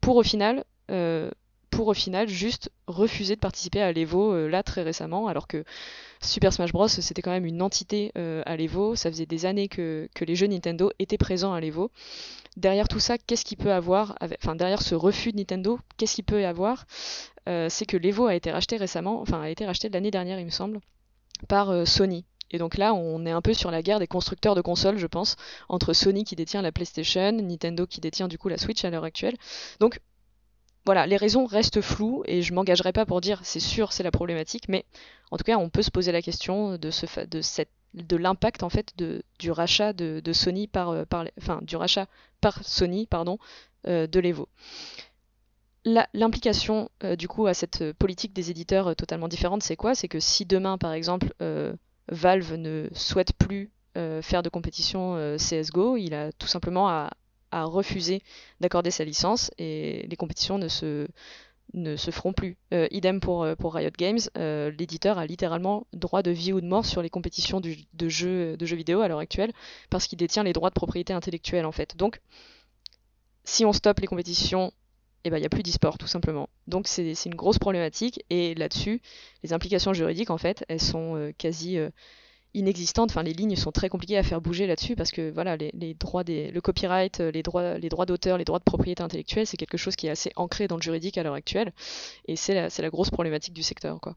pour 0.00 0.16
au 0.16 0.22
final 0.22 0.64
euh, 0.90 1.30
pour 1.70 1.88
au 1.88 1.94
final 1.94 2.28
juste 2.28 2.70
refuser 2.86 3.36
de 3.36 3.40
participer 3.40 3.80
à 3.80 3.92
l'Evo 3.92 4.48
là 4.48 4.62
très 4.62 4.82
récemment, 4.82 5.28
alors 5.28 5.46
que 5.46 5.64
Super 6.22 6.52
Smash 6.52 6.72
Bros 6.72 6.88
c'était 6.88 7.22
quand 7.22 7.30
même 7.30 7.46
une 7.46 7.62
entité 7.62 8.12
à 8.14 8.56
l'Evo, 8.56 8.96
ça 8.96 9.10
faisait 9.10 9.26
des 9.26 9.46
années 9.46 9.68
que, 9.68 10.08
les 10.20 10.34
jeux 10.34 10.46
Nintendo 10.46 10.90
étaient 10.98 11.18
présents 11.18 11.52
à 11.52 11.60
l'Evo. 11.60 11.90
Derrière 12.56 12.88
tout 12.88 13.00
ça, 13.00 13.16
qu'est-ce 13.16 13.44
qu'il 13.44 13.58
peut 13.58 13.72
avoir, 13.72 14.16
enfin 14.20 14.56
derrière 14.56 14.82
ce 14.82 14.94
refus 14.94 15.32
de 15.32 15.38
Nintendo, 15.38 15.78
qu'est-ce 15.96 16.16
qu'il 16.16 16.24
peut 16.24 16.42
y 16.42 16.44
avoir 16.44 16.86
C'est 17.46 17.86
que 17.86 17.96
l'Evo 17.96 18.26
a 18.26 18.34
été 18.34 18.50
racheté 18.50 18.76
récemment, 18.76 19.20
enfin 19.20 19.40
a 19.40 19.48
été 19.48 19.64
racheté 19.64 19.88
l'année 19.88 20.10
dernière 20.10 20.38
il 20.40 20.46
me 20.46 20.50
semble, 20.50 20.80
par 21.48 21.86
Sony. 21.86 22.24
Et 22.52 22.58
donc 22.58 22.76
là, 22.76 22.94
on 22.94 23.24
est 23.26 23.30
un 23.30 23.42
peu 23.42 23.54
sur 23.54 23.70
la 23.70 23.80
guerre 23.80 24.00
des 24.00 24.08
constructeurs 24.08 24.56
de 24.56 24.60
consoles, 24.60 24.98
je 24.98 25.06
pense, 25.06 25.36
entre 25.68 25.92
Sony 25.92 26.24
qui 26.24 26.34
détient 26.34 26.62
la 26.62 26.72
PlayStation, 26.72 27.30
Nintendo 27.30 27.86
qui 27.86 28.00
détient 28.00 28.26
du 28.26 28.38
coup 28.38 28.48
la 28.48 28.58
Switch 28.58 28.84
à 28.84 28.90
l'heure 28.90 29.04
actuelle. 29.04 29.36
Donc 29.78 30.00
voilà, 30.86 31.06
les 31.06 31.16
raisons 31.16 31.44
restent 31.44 31.80
floues 31.80 32.22
et 32.26 32.42
je 32.42 32.54
m'engagerai 32.54 32.92
pas 32.92 33.04
pour 33.04 33.20
dire 33.20 33.40
c'est 33.44 33.60
sûr 33.60 33.92
c'est 33.92 34.02
la 34.02 34.10
problématique, 34.10 34.68
mais 34.68 34.84
en 35.30 35.36
tout 35.36 35.44
cas 35.44 35.56
on 35.56 35.68
peut 35.68 35.82
se 35.82 35.90
poser 35.90 36.10
la 36.10 36.22
question 36.22 36.78
de, 36.78 38.16
l'impact 38.16 38.62
en 38.62 38.70
fait 38.70 38.94
du 39.38 39.50
rachat 39.50 39.92
de, 39.92 40.32
Sony 40.32 40.68
par, 40.68 40.90
euh, 40.90 41.04
par, 41.04 41.26
du 41.62 41.76
rachat 41.76 42.06
par 42.40 42.64
Sony 42.64 43.08
euh, 43.86 44.06
de 44.06 44.20
l'Evo. 44.20 44.48
L'implication 45.84 46.90
euh, 47.04 47.16
du 47.16 47.28
coup 47.28 47.46
à 47.46 47.54
cette 47.54 47.92
politique 47.92 48.32
des 48.32 48.50
éditeurs 48.50 48.96
totalement 48.96 49.28
différente, 49.28 49.62
c'est 49.62 49.76
quoi? 49.76 49.94
C'est 49.94 50.08
que 50.08 50.20
si 50.20 50.46
demain 50.46 50.78
par 50.78 50.92
exemple 50.92 51.34
Valve 52.08 52.54
ne 52.54 52.88
souhaite 52.94 53.34
plus 53.34 53.70
faire 53.94 54.42
de 54.42 54.48
compétition 54.48 55.36
CSGO, 55.36 55.98
il 55.98 56.14
a 56.14 56.32
tout 56.32 56.46
simplement 56.46 56.88
à, 56.88 57.10
refuser 57.52 58.22
d'accorder 58.60 58.90
sa 58.90 59.04
licence 59.04 59.50
et 59.58 60.06
les 60.08 60.16
compétitions 60.16 60.58
ne 60.58 60.68
se, 60.68 61.06
ne 61.74 61.96
se 61.96 62.10
feront 62.10 62.32
plus. 62.32 62.56
Euh, 62.72 62.88
idem 62.90 63.20
pour, 63.20 63.46
pour 63.58 63.74
Riot 63.74 63.90
Games, 63.98 64.20
l'éditeur 64.36 65.18
a 65.18 65.26
littéralement 65.26 65.86
droit 65.92 66.22
de 66.22 66.30
vie 66.30 66.52
ou 66.52 66.60
de 66.60 66.66
mort 66.66 66.86
sur 66.86 67.02
les 67.02 67.10
compétitions 67.10 67.60
de, 67.60 68.08
jeux, 68.08 68.56
vidéo 68.60 69.00
à 69.00 69.08
l'heure 69.08 69.18
actuelle 69.18 69.52
parce 69.90 70.06
qu'il 70.06 70.18
détient 70.18 70.42
les 70.42 70.52
droits 70.52 70.70
de 70.70 70.74
propriété 70.74 71.12
intellectuelle 71.12 71.66
en 71.66 71.72
fait. 71.72 71.96
Donc, 71.96 72.20
si 73.44 73.64
on 73.64 73.72
stoppe 73.72 74.00
les 74.00 74.06
compétitions 74.06 74.72
eh 75.24 75.30
ben, 75.30 75.36
il 75.36 75.40
n'y 75.40 75.46
a 75.46 75.50
plus 75.50 75.62
d'e-sport 75.62 75.98
tout 75.98 76.06
simplement. 76.06 76.48
Donc 76.66 76.88
c'est 76.88 77.12
une 77.26 77.34
grosse 77.34 77.58
problématique 77.58 78.24
et 78.30 78.54
là-dessus, 78.54 79.02
les 79.42 79.52
implications 79.52 79.92
juridiques 79.92 80.30
en 80.30 80.38
fait, 80.38 80.64
elles 80.68 80.80
sont 80.80 81.16
euh, 81.16 81.32
quasi 81.36 81.78
inexistantes. 82.54 83.10
Enfin, 83.10 83.22
les 83.22 83.32
lignes 83.32 83.56
sont 83.56 83.72
très 83.72 83.88
compliquées 83.88 84.18
à 84.18 84.22
faire 84.22 84.40
bouger 84.40 84.66
là-dessus 84.66 84.96
parce 84.96 85.10
que 85.10 85.30
voilà, 85.30 85.56
les, 85.56 85.94
droits 85.94 86.24
des, 86.24 86.50
le 86.50 86.60
copyright, 86.60 87.20
euh, 87.20 87.30
les 87.30 87.42
droits, 87.42 87.78
les 87.78 87.88
droits 87.88 88.06
d'auteur, 88.06 88.38
les 88.38 88.44
droits 88.44 88.58
de 88.58 88.64
propriété 88.64 89.02
intellectuelle, 89.02 89.46
c'est 89.46 89.56
quelque 89.56 89.76
chose 89.78 89.96
qui 89.96 90.06
est 90.06 90.10
assez 90.10 90.32
ancré 90.36 90.68
dans 90.68 90.76
le 90.76 90.82
juridique 90.82 91.18
à 91.18 91.22
l'heure 91.22 91.34
actuelle 91.34 91.72
et 92.26 92.36
c'est 92.36 92.54
la, 92.54 92.68
la 92.76 92.90
grosse 92.90 93.10
problématique 93.10 93.54
du 93.54 93.62
secteur 93.62 94.00
quoi. 94.00 94.16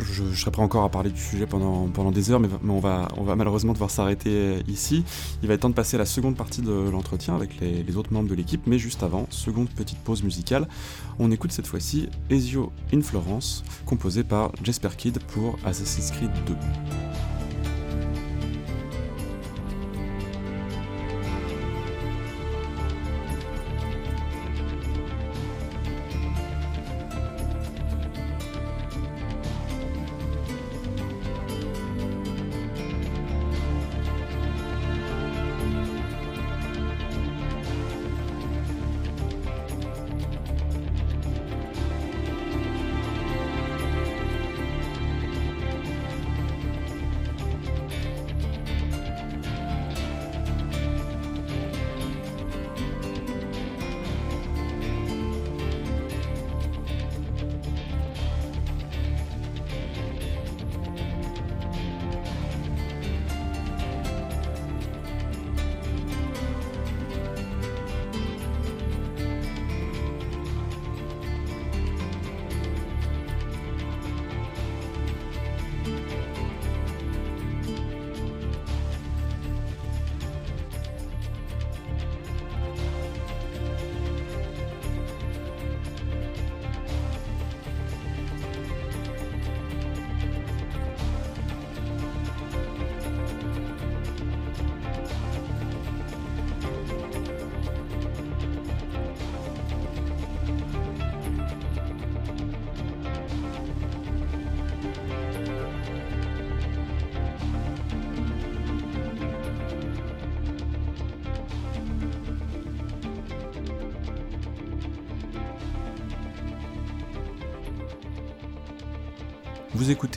Je, 0.00 0.34
serais 0.34 0.50
prêt 0.50 0.62
encore 0.62 0.84
à 0.84 0.88
parler 0.88 1.10
du 1.10 1.20
sujet 1.20 1.46
pendant, 1.46 1.88
pendant 1.88 2.10
des 2.10 2.30
heures, 2.30 2.40
mais, 2.40 2.48
on, 2.68 2.78
va, 2.78 3.08
on 3.16 3.22
va 3.22 3.36
malheureusement 3.36 3.72
devoir 3.72 3.90
s'arrêter 3.90 4.30
euh, 4.30 4.60
ici. 4.68 5.04
Il 5.42 5.48
va 5.48 5.54
être 5.54 5.60
temps 5.60 5.70
de 5.70 5.74
passer 5.74 5.96
à 5.96 5.98
la 5.98 6.06
seconde 6.06 6.36
partie 6.36 6.62
de 6.62 6.72
l'entretien 6.90 7.34
avec 7.34 7.60
les, 7.60 7.96
autres 7.96 8.12
membres 8.12 8.28
de 8.28 8.34
l'équipe, 8.34 8.66
mais 8.66 8.78
juste 8.78 9.02
avant, 9.02 9.26
seconde 9.30 9.68
petite 9.70 9.98
pause 9.98 10.22
musicale. 10.22 10.68
On 11.18 11.30
écoute 11.30 11.52
cette 11.52 11.66
fois-ci 11.66 12.08
Ezio 12.30 12.72
in 12.92 13.02
Florence, 13.02 13.64
composé 13.84 14.24
par 14.24 14.52
Jasper 14.62 14.90
Kidd 14.96 15.18
pour 15.28 15.58
Assassin's 15.64 16.10
Creed 16.10 16.30
2. 16.46 16.54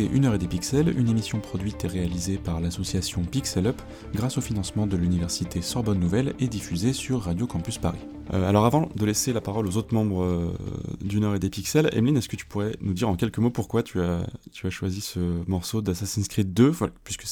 Une 0.03 0.25
heure 0.25 0.35
et 0.35 0.37
des 0.37 0.47
pixels, 0.47 0.93
une 0.97 1.09
émission 1.09 1.39
produite 1.39 1.85
et 1.85 1.87
réalisée 1.87 2.37
par 2.37 2.59
l'association 2.59 3.23
Pixel 3.23 3.67
Up 3.67 3.81
grâce 4.13 4.37
au 4.37 4.41
financement 4.41 4.87
de 4.87 4.97
l'université 4.97 5.61
Sorbonne 5.61 5.99
Nouvelle 5.99 6.33
et 6.39 6.47
diffusée 6.47 6.91
sur 6.91 7.21
Radio 7.21 7.47
Campus 7.47 7.77
Paris. 7.77 8.05
Euh, 8.33 8.47
alors 8.49 8.65
avant 8.65 8.89
de 8.95 9.05
laisser 9.05 9.33
la 9.33 9.41
parole 9.41 9.67
aux 9.67 9.77
autres 9.77 9.93
membres 9.93 10.23
euh, 10.23 10.57
d'une 11.01 11.23
heure 11.23 11.35
et 11.35 11.39
des 11.39 11.49
pixels, 11.49 11.89
Emeline, 11.93 12.17
est-ce 12.17 12.29
que 12.29 12.35
tu 12.35 12.45
pourrais 12.45 12.71
nous 12.81 12.93
dire 12.93 13.07
en 13.07 13.15
quelques 13.15 13.37
mots 13.37 13.51
pourquoi 13.51 13.83
tu 13.83 14.01
as, 14.01 14.25
choisi 14.69 15.01
ce 15.01 15.19
morceau 15.47 15.81
d'Assassin's 15.81 16.27
Creed 16.27 16.53
2, 16.53 16.71
puisque 17.03 17.25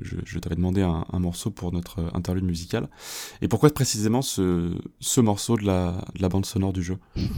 je, 0.00 0.38
t'avais 0.38 0.56
demandé 0.56 0.82
un, 0.82 1.18
morceau 1.18 1.50
pour 1.50 1.72
notre 1.72 2.10
interlude 2.14 2.44
musical, 2.44 2.88
et 3.42 3.48
pourquoi 3.48 3.70
précisément 3.70 4.22
ce, 4.22 4.74
ce 5.00 5.20
morceau 5.20 5.56
de 5.56 5.64
la, 5.64 6.04
de 6.14 6.22
la 6.22 6.28
bande 6.28 6.46
sonore 6.46 6.72
du 6.72 6.82
jeu? 6.82 6.98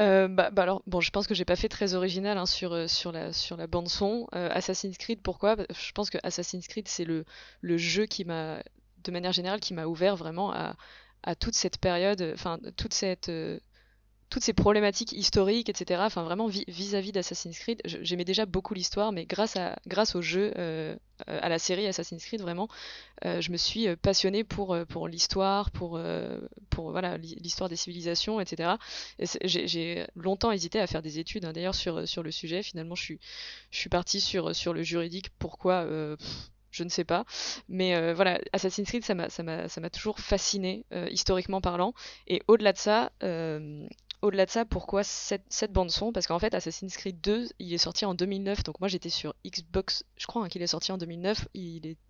Euh, 0.00 0.26
bah, 0.26 0.50
bah, 0.50 0.62
alors, 0.62 0.82
bon, 0.88 1.00
je 1.00 1.10
pense 1.10 1.28
que 1.28 1.34
j'ai 1.34 1.44
pas 1.44 1.54
fait 1.54 1.68
très 1.68 1.94
original 1.94 2.36
hein, 2.36 2.46
sur, 2.46 2.90
sur, 2.90 3.12
la, 3.12 3.32
sur 3.32 3.56
la 3.56 3.68
bande 3.68 3.88
son. 3.88 4.26
Assassin's 4.32 4.98
Creed, 4.98 5.20
pourquoi? 5.22 5.56
Je 5.70 5.92
pense 5.92 6.10
que 6.10 6.18
Assassin's 6.24 6.66
Creed, 6.66 6.88
c'est 6.88 7.04
le, 7.04 7.24
le 7.60 7.76
jeu 7.76 8.06
qui 8.06 8.24
m'a, 8.24 8.58
de 9.04 9.12
manière 9.12 9.32
générale, 9.32 9.60
qui 9.60 9.72
m'a 9.72 9.86
ouvert 9.86 10.16
vraiment 10.16 10.52
à 10.52 10.74
à 11.24 11.34
toute 11.34 11.54
cette 11.54 11.78
période, 11.78 12.30
enfin 12.34 12.58
toute 12.76 12.94
cette 12.94 13.28
euh, 13.30 13.58
toutes 14.30 14.42
ces 14.42 14.52
problématiques 14.52 15.12
historiques, 15.12 15.68
etc. 15.68 16.00
Enfin, 16.04 16.24
vraiment 16.24 16.48
vis-à-vis 16.48 17.12
d'Assassin's 17.12 17.56
Creed, 17.56 17.80
j'aimais 17.84 18.24
déjà 18.24 18.46
beaucoup 18.46 18.74
l'histoire, 18.74 19.12
mais 19.12 19.26
grâce, 19.26 19.56
à, 19.56 19.78
grâce 19.86 20.16
au 20.16 20.22
jeu, 20.22 20.52
euh, 20.56 20.96
à 21.28 21.48
la 21.48 21.60
série 21.60 21.86
Assassin's 21.86 22.24
Creed, 22.24 22.40
vraiment, 22.40 22.66
euh, 23.24 23.40
je 23.40 23.52
me 23.52 23.56
suis 23.56 23.94
passionnée 23.96 24.42
pour, 24.42 24.76
pour 24.88 25.06
l'histoire, 25.06 25.70
pour, 25.70 26.00
pour 26.70 26.90
voilà, 26.90 27.16
l'histoire 27.18 27.68
des 27.68 27.76
civilisations, 27.76 28.40
etc. 28.40 28.72
J'ai 29.44 30.04
longtemps 30.16 30.50
hésité 30.50 30.80
à 30.80 30.88
faire 30.88 31.02
des 31.02 31.20
études, 31.20 31.44
hein, 31.44 31.52
d'ailleurs, 31.52 31.76
sur, 31.76 32.08
sur 32.08 32.24
le 32.24 32.32
sujet. 32.32 32.64
Finalement, 32.64 32.96
je 32.96 33.02
suis, 33.02 33.20
je 33.70 33.78
suis 33.78 33.90
partie 33.90 34.20
sur, 34.20 34.56
sur 34.56 34.72
le 34.72 34.82
juridique. 34.82 35.30
Pourquoi? 35.38 35.86
Je 36.74 36.84
ne 36.84 36.88
sais 36.88 37.04
pas. 37.04 37.24
Mais 37.68 37.94
euh, 37.96 38.14
voilà, 38.14 38.40
Assassin's 38.52 38.86
Creed, 38.88 39.04
ça 39.04 39.14
m'a 39.14 39.90
toujours 39.90 40.18
fasciné, 40.18 40.84
euh, 40.92 41.08
historiquement 41.10 41.60
parlant. 41.60 41.94
Et 42.26 42.42
au-delà 42.48 42.72
de 42.72 42.78
ça, 42.78 43.12
euh, 43.22 43.86
au-delà 44.24 44.46
de 44.46 44.50
ça, 44.50 44.64
pourquoi 44.64 45.04
cette, 45.04 45.44
cette 45.50 45.70
bande 45.70 45.90
son 45.90 46.10
Parce 46.10 46.26
qu'en 46.26 46.38
fait, 46.38 46.54
Assassin's 46.54 46.96
Creed 46.96 47.20
2, 47.20 47.48
il 47.58 47.74
est 47.74 47.78
sorti 47.78 48.06
en 48.06 48.14
2009. 48.14 48.64
Donc 48.64 48.80
moi, 48.80 48.88
j'étais 48.88 49.10
sur 49.10 49.34
Xbox, 49.46 50.04
je 50.16 50.26
crois 50.26 50.42
hein, 50.42 50.48
qu'il 50.48 50.62
est 50.62 50.66
sorti 50.66 50.92
en 50.92 50.98
2009. 50.98 51.48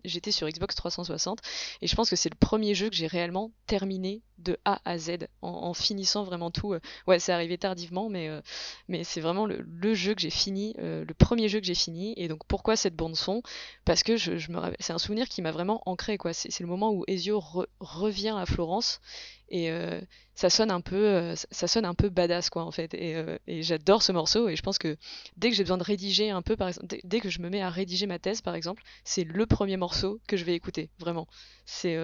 J'étais 0.05 0.31
sur 0.31 0.47
Xbox 0.47 0.75
360. 0.75 1.39
Et 1.81 1.87
je 1.87 1.95
pense 1.95 2.09
que 2.09 2.15
c'est 2.15 2.29
le 2.29 2.37
premier 2.37 2.73
jeu 2.73 2.89
que 2.89 2.95
j'ai 2.95 3.07
réellement 3.07 3.51
terminé 3.67 4.21
de 4.37 4.57
A 4.63 4.81
à 4.85 4.97
Z 4.97 5.27
en, 5.41 5.73
finissant 5.73 6.23
vraiment 6.23 6.51
tout. 6.51 6.73
Euh, 6.73 6.79
ouais, 7.07 7.19
c'est 7.19 7.33
arrivé 7.33 7.57
tardivement, 7.57 8.09
mais, 8.09 8.29
euh, 8.29 8.41
c'est 9.03 9.21
vraiment 9.21 9.45
le, 9.45 9.93
jeu 9.93 10.13
que 10.13 10.21
j'ai 10.21 10.29
fini, 10.29 10.73
le 10.77 11.13
premier 11.13 11.49
jeu 11.49 11.59
que 11.59 11.65
j'ai 11.65 11.75
fini. 11.75 12.13
Et 12.15 12.29
donc 12.29 12.45
pourquoi 12.47 12.77
cette 12.77 12.95
bande 12.95 13.15
son 13.15 13.41
Parce 13.83 14.03
que 14.03 14.17
c'est 14.17 14.93
un 14.93 14.97
souvenir 14.97 15.27
qui 15.27 15.41
m'a 15.41 15.51
vraiment 15.51 15.81
ancré. 15.85 16.17
C'est 16.31 16.61
le 16.61 16.67
moment 16.67 16.91
où 16.91 17.03
Ezio 17.07 17.43
revient 17.79 18.35
à 18.37 18.45
Florence 18.45 19.01
et 19.49 19.71
euh, 19.71 20.01
ça 20.33 20.49
sonne 20.49 20.71
un 20.71 20.81
peu 20.81 20.95
euh, 20.95 21.35
ça 21.35 21.67
sonne 21.67 21.85
un 21.85 21.93
peu 21.93 22.09
badass 22.09 22.49
quoi 22.49 22.63
en 22.63 22.71
fait. 22.71 22.93
Et, 22.93 23.15
euh, 23.15 23.37
et 23.47 23.63
j'adore 23.63 24.01
ce 24.03 24.11
morceau 24.11 24.49
et 24.49 24.55
je 24.55 24.61
pense 24.61 24.77
que 24.77 24.97
dès 25.37 25.49
que 25.49 25.55
j'ai 25.55 25.63
besoin 25.63 25.77
de 25.77 25.83
rédiger 25.83 26.29
un 26.29 26.41
peu 26.41 26.55
par 26.55 26.67
exemple 26.67 26.95
dès, 27.03 27.19
que 27.19 27.29
je 27.29 27.41
me 27.41 27.49
mets 27.49 27.61
à 27.61 27.69
rédiger 27.69 28.07
ma 28.07 28.19
thèse 28.19 28.41
par 28.41 28.55
exemple 28.55 28.83
c'est 29.03 29.23
le 29.23 29.45
premier 29.45 29.77
morceau 29.77 30.19
que 30.27 30.37
je 30.37 30.45
vais 30.45 30.55
écouter 30.55 30.89
vraiment. 30.99 31.27
C'est 31.65 31.97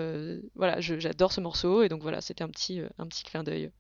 voilà 0.56 0.80
j'adore 0.80 1.32
ce 1.32 1.42
morceau 1.42 1.84
et 1.84 1.90
donc 1.90 2.02
voilà 2.02 2.22
c'était 2.22 2.44
un 2.44 2.50
petit 2.50 2.82
un 2.98 3.08
petit 3.08 3.24
clin 3.24 3.44
d'œil 3.44 3.72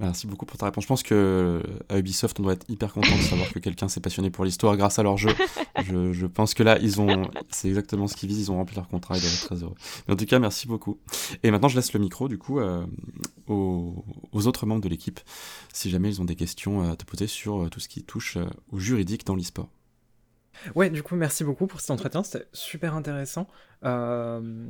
Merci 0.00 0.26
beaucoup 0.26 0.44
pour 0.44 0.58
ta 0.58 0.66
réponse. 0.66 0.82
Je 0.82 0.88
pense 0.88 1.02
que 1.04 1.62
à 1.88 1.98
Ubisoft, 1.98 2.40
on 2.40 2.42
doit 2.42 2.54
être 2.54 2.68
hyper 2.68 2.92
content 2.92 3.16
de 3.16 3.22
savoir 3.22 3.52
que 3.52 3.60
quelqu'un 3.60 3.88
s'est 3.88 4.00
passionné 4.00 4.28
pour 4.28 4.44
l'histoire 4.44 4.76
grâce 4.76 4.98
à 4.98 5.04
leur 5.04 5.16
jeu. 5.16 5.30
Je, 5.84 6.12
je 6.12 6.26
pense 6.26 6.54
que 6.54 6.62
là, 6.62 6.78
ils 6.80 7.00
ont, 7.00 7.28
c'est 7.50 7.68
exactement 7.68 8.06
ce 8.06 8.16
qu'ils 8.16 8.28
visent. 8.28 8.40
Ils 8.40 8.52
ont 8.52 8.56
rempli 8.56 8.76
leur 8.76 8.88
contrat. 8.88 9.16
Ils 9.16 9.20
doivent 9.20 9.34
être 9.34 9.46
très 9.46 9.62
heureux. 9.62 9.74
Mais 10.06 10.14
en 10.14 10.16
tout 10.16 10.24
cas, 10.24 10.38
merci 10.38 10.66
beaucoup. 10.66 10.98
Et 11.42 11.50
maintenant, 11.50 11.68
je 11.68 11.76
laisse 11.76 11.92
le 11.92 12.00
micro 12.00 12.28
du 12.28 12.38
coup 12.38 12.60
euh, 12.60 12.86
aux, 13.48 14.04
aux, 14.32 14.46
autres 14.46 14.66
membres 14.66 14.82
de 14.82 14.88
l'équipe, 14.88 15.20
si 15.72 15.90
jamais 15.90 16.08
ils 16.08 16.20
ont 16.20 16.24
des 16.24 16.36
questions 16.36 16.88
à 16.88 16.96
te 16.96 17.04
poser 17.04 17.26
sur 17.26 17.64
euh, 17.64 17.68
tout 17.68 17.80
ce 17.80 17.88
qui 17.88 18.02
touche 18.02 18.36
euh, 18.36 18.46
au 18.70 18.78
juridique 18.78 19.26
dans 19.26 19.34
l'e-sport. 19.34 19.68
Ouais, 20.74 20.90
du 20.90 21.02
coup, 21.02 21.16
merci 21.16 21.44
beaucoup 21.44 21.66
pour 21.66 21.80
cet 21.80 21.90
entretien. 21.90 22.22
C'était 22.22 22.46
super 22.52 22.94
intéressant. 22.94 23.48
Euh 23.84 24.68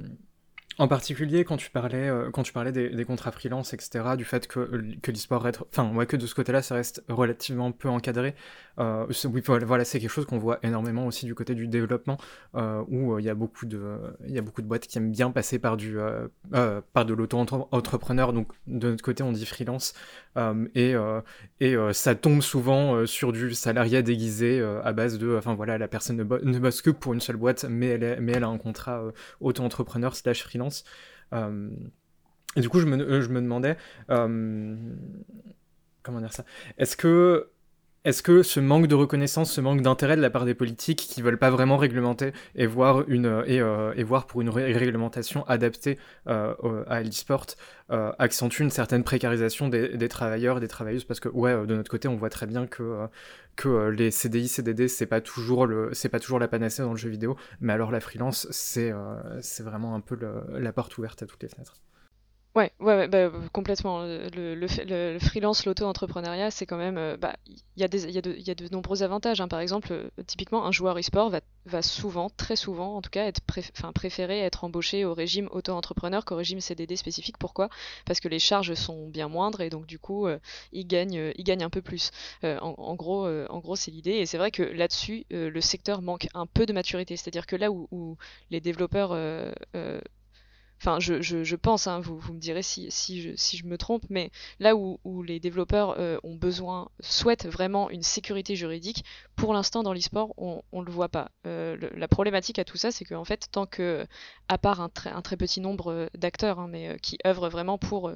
en 0.79 0.89
particulier, 0.89 1.45
quand 1.45 1.57
tu 1.57 1.71
parlais, 1.71 2.09
euh, 2.09 2.31
quand 2.31 2.43
tu 2.43 2.53
parlais 2.53 2.73
des, 2.73 3.05
contrats 3.05 3.31
freelance, 3.31 3.73
etc., 3.75 4.17
du 4.17 4.25
fait 4.25 4.49
que, 4.49 4.83
que 5.03 5.11
l'e-sport 5.13 5.47
enfin, 5.71 5.95
ouais, 5.95 6.07
que 6.07 6.17
de 6.17 6.27
ce 6.27 6.35
côté-là, 6.35 6.63
ça 6.63 6.75
reste 6.75 7.05
relativement 7.09 7.71
peu 7.71 7.89
encadré. 7.89 8.35
Euh, 8.79 9.07
oui, 9.27 9.41
voilà, 9.47 9.85
c'est 9.85 10.01
quelque 10.01 10.11
chose 10.11 10.27
qu'on 10.27 10.39
voit 10.39 10.59
énormément 10.65 11.07
aussi 11.07 11.27
du 11.27 11.35
côté 11.35 11.55
du 11.55 11.69
développement, 11.69 12.17
euh, 12.57 12.83
où 12.89 13.19
il 13.21 13.25
y 13.25 13.29
a 13.29 13.35
beaucoup 13.35 13.67
de, 13.67 13.99
y 14.27 14.39
a 14.39 14.43
beaucoup 14.43 14.63
de 14.63 14.67
boîtes 14.67 14.87
qui 14.89 14.99
aiment 14.99 15.13
bien 15.13 15.31
passer 15.31 15.61
par 15.61 15.77
du, 15.77 15.97
par 16.93 17.05
de 17.05 17.15
l'auto-entrepreneur. 17.15 18.33
Donc, 18.33 18.49
de 18.67 18.91
notre 18.91 19.05
côté, 19.05 19.23
on 19.23 19.33
dit 19.33 19.47
freelance, 19.47 19.95
et 20.75 20.95
et 21.61 21.77
ça 21.93 22.15
tombe 22.17 22.41
souvent 22.41 23.07
sur 23.07 23.33
du 23.33 23.55
salariat 23.55 24.03
déguisé 24.03 24.61
à 24.83 24.93
base 24.93 25.19
de, 25.19 25.37
enfin 25.37 25.55
voilà, 25.55 25.79
la 25.79 25.89
personne 25.89 26.17
ne, 26.17 26.25
ne, 26.25 26.59
bosse 26.59 26.83
que 26.83 26.91
pour 26.91 27.15
une 27.15 27.21
seule 27.21 27.37
boîte, 27.37 27.65
mais 27.69 27.87
elle, 27.87 28.19
mais 28.21 28.33
elle 28.33 28.45
a 28.45 28.49
un 28.49 28.59
contrat 28.59 29.05
auto-entrepreneur 29.41 30.17
slash 30.17 30.43
freelance 30.43 30.64
euh, 31.33 31.71
et 32.57 32.61
du 32.61 32.69
coup, 32.69 32.81
je 32.81 32.87
me, 32.87 33.01
euh, 33.01 33.23
demandais, 33.23 33.77
euh, 34.11 34.77
comment 36.03 36.21
dire 36.21 36.33
ça? 36.33 36.45
Est-ce 36.79 36.97
que 36.97 37.51
est-ce 38.05 38.23
que 38.23 38.43
ce 38.43 38.61
manque 38.61 38.87
de 38.87 38.95
reconnaissance, 38.95 39.51
ce 39.51 39.61
manque 39.61 39.81
d'intérêt 39.81 40.17
de 40.17 40.21
la 40.21 40.31
part 40.31 40.45
des 40.45 40.55
politiques 40.55 40.99
qui 40.99 41.23
veulent 41.23 41.39
pas 41.39 41.51
vraiment 41.51 41.77
réglementer 41.77 42.33
et 42.55 42.67
voir, 42.67 43.09
une, 43.09 43.43
voir 44.05 44.27
pour 44.27 44.43
une 44.43 44.51
réglementation 44.51 45.45
adaptée 45.47 45.99
à 46.27 47.03
l'e-sport 47.03 47.47
accentue 47.89 48.61
une 48.61 48.71
certaine 48.71 49.05
précarisation 49.05 49.69
des, 49.69 50.09
travailleurs 50.09 50.61
des 50.61 50.69
travailleuses? 50.69 51.05
Parce 51.05 51.21
que, 51.21 51.29
ouais, 51.31 51.67
de 51.67 51.75
notre 51.75 51.91
côté, 51.91 52.09
on 52.09 52.17
voit 52.17 52.31
très 52.31 52.47
bien 52.47 52.67
que, 52.67 53.89
les 53.89 54.11
CDI, 54.11 54.49
CDD, 54.49 54.89
c'est 54.89 55.07
pas, 55.07 55.21
toujours 55.21 55.67
pas 56.13 56.21
toujours 56.21 56.39
la 56.39 56.49
panacée 56.49 56.83
dans 56.83 56.93
le 56.93 56.99
jeu 56.99 57.09
vidéo, 57.09 57.37
mais 57.61 57.73
alors 57.73 57.91
la 57.91 58.01
freelance, 58.01 58.47
c'est 58.51 58.93
vraiment 59.61 59.95
un 59.95 60.01
peu 60.01 60.19
la 60.53 60.73
porte 60.73 60.99
ouverte 60.99 61.23
à 61.23 61.27
toutes 61.27 61.43
les 61.43 61.49
fenêtres. 61.49 61.81
Ouais, 62.55 62.71
ouais, 62.79 63.09
bah, 63.09 63.33
complètement. 63.53 64.03
Le, 64.05 64.55
le, 64.55 65.19
freelance, 65.19 65.67
l'auto-entrepreneuriat, 65.67 66.53
c'est 66.53 66.67
quand 66.67 66.77
même. 66.77 66.99
Euh, 66.99 67.17
bah, 67.17 67.35
il 67.49 67.81
y, 67.81 67.83
a 67.83 67.89
des, 67.89 68.07
y, 68.13 68.17
a 68.17 68.21
de, 68.23 68.33
y 68.33 68.49
a 68.49 68.55
de 68.55 68.69
nombreux 68.69 69.03
avantages. 69.03 69.41
hein. 69.41 69.49
Par 69.49 69.59
exemple, 69.59 69.89
euh, 69.93 70.09
typiquement, 70.29 70.65
un 70.65 70.71
joueur 70.71 70.97
e-sport 70.97 71.31
va, 71.31 71.41
va 71.67 71.83
souvent, 71.83 72.31
très 72.31 72.55
souvent 72.55 72.95
en 72.95 73.03
tout 73.03 73.11
cas, 73.11 73.25
être 73.27 73.41
enfin, 73.77 73.93
préférer 73.93 74.39
être 74.39 74.63
embauché 74.63 75.05
au 75.05 75.15
régime 75.15 75.49
auto-entrepreneur 75.51 76.25
qu'au 76.25 76.37
régime 76.37 76.61
CDD 76.61 76.95
spécifique. 76.95 77.39
Pourquoi? 77.39 77.69
Parce 78.07 78.21
que 78.21 78.29
les 78.29 78.39
charges 78.39 78.75
sont 78.75 79.09
bien 79.09 79.27
moindres 79.27 79.61
et 79.61 79.69
donc, 79.71 79.87
du 79.87 79.99
coup, 79.99 80.29
euh, 80.29 80.39
il, 80.71 80.87
gagne, 80.87 81.33
il 81.35 81.43
gagne 81.43 81.65
un 81.65 81.71
peu 81.71 81.83
plus. 81.83 82.13
en, 82.45 82.95
gros, 82.95 83.27
gros, 83.61 83.75
c'est 83.75 83.91
l'idée. 83.91 84.13
Et 84.13 84.27
c'est 84.27 84.39
vrai 84.39 84.53
que 84.53 84.63
là-dessus, 84.63 85.25
le 85.31 85.61
secteur 85.61 86.03
manque 86.03 86.29
un 86.35 86.47
peu 86.47 86.67
de 86.67 86.73
maturité. 86.73 87.17
C'est-à-dire 87.17 87.47
que 87.47 87.57
là 87.57 87.73
où, 87.73 87.89
où 87.91 88.17
les 88.51 88.61
développeurs 88.61 89.13
Enfin, 90.87 91.01
je, 91.01 91.57
pense, 91.57 91.87
hein, 91.87 92.01
vous, 92.01 92.35
me 92.35 92.39
direz 92.39 92.63
si, 92.63 92.91
je, 92.91 93.67
me 93.67 93.79
trompe, 93.79 94.03
mais 94.11 94.31
là 94.61 94.77
où, 94.77 95.23
les 95.23 95.41
développeurs 95.41 95.95
euh, 95.99 96.19
ont 96.25 96.35
besoin, 96.35 96.91
souhaitent 97.01 97.47
vraiment 97.47 97.89
une 97.89 98.03
sécurité 98.03 98.55
juridique, 98.55 99.03
pour 99.35 99.55
l'instant 99.55 99.83
dans 99.83 99.95
l'e-sport, 99.95 100.35
on 100.37 100.63
ne 100.75 100.85
le 100.85 100.93
voit 100.93 101.09
pas. 101.09 101.31
Euh, 101.47 101.79
la 101.97 102.07
problématique 102.07 102.59
à 102.59 102.65
tout 102.65 102.77
ça, 102.77 102.91
c'est 102.91 103.07
qu'en 103.07 103.25
fait, 103.25 103.49
tant 103.51 103.65
que, 103.65 104.07
à 104.49 104.59
part 104.59 104.83
un, 104.83 104.91
très, 104.91 105.39
petit 105.39 105.63
nombre 105.63 105.91
euh, 105.91 106.07
d'acteurs, 106.19 106.59
hein, 106.59 106.69
mais 106.69 106.99
qui 107.01 107.17
œuvrent 107.27 107.49
vraiment 107.49 107.79
pour 107.79 108.13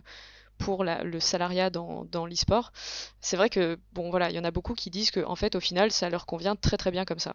le 0.84 1.20
salariat 1.20 1.70
dans, 1.70 2.26
l'e-sport. 2.26 2.72
C'est 3.22 3.38
vrai 3.38 3.48
que 3.48 3.78
bon 3.94 4.10
voilà, 4.10 4.28
il 4.28 4.36
y 4.36 4.38
en 4.38 4.44
a 4.44 4.50
beaucoup 4.50 4.74
qui 4.74 4.90
disent 4.90 5.10
que 5.10 5.24
en 5.24 5.36
fait 5.36 5.54
au 5.54 5.60
final 5.60 5.90
ça 5.90 6.10
leur 6.10 6.26
convient 6.26 6.54
très 6.54 6.76
très 6.76 6.90
bien 6.90 7.06
comme 7.06 7.18
ça. 7.18 7.34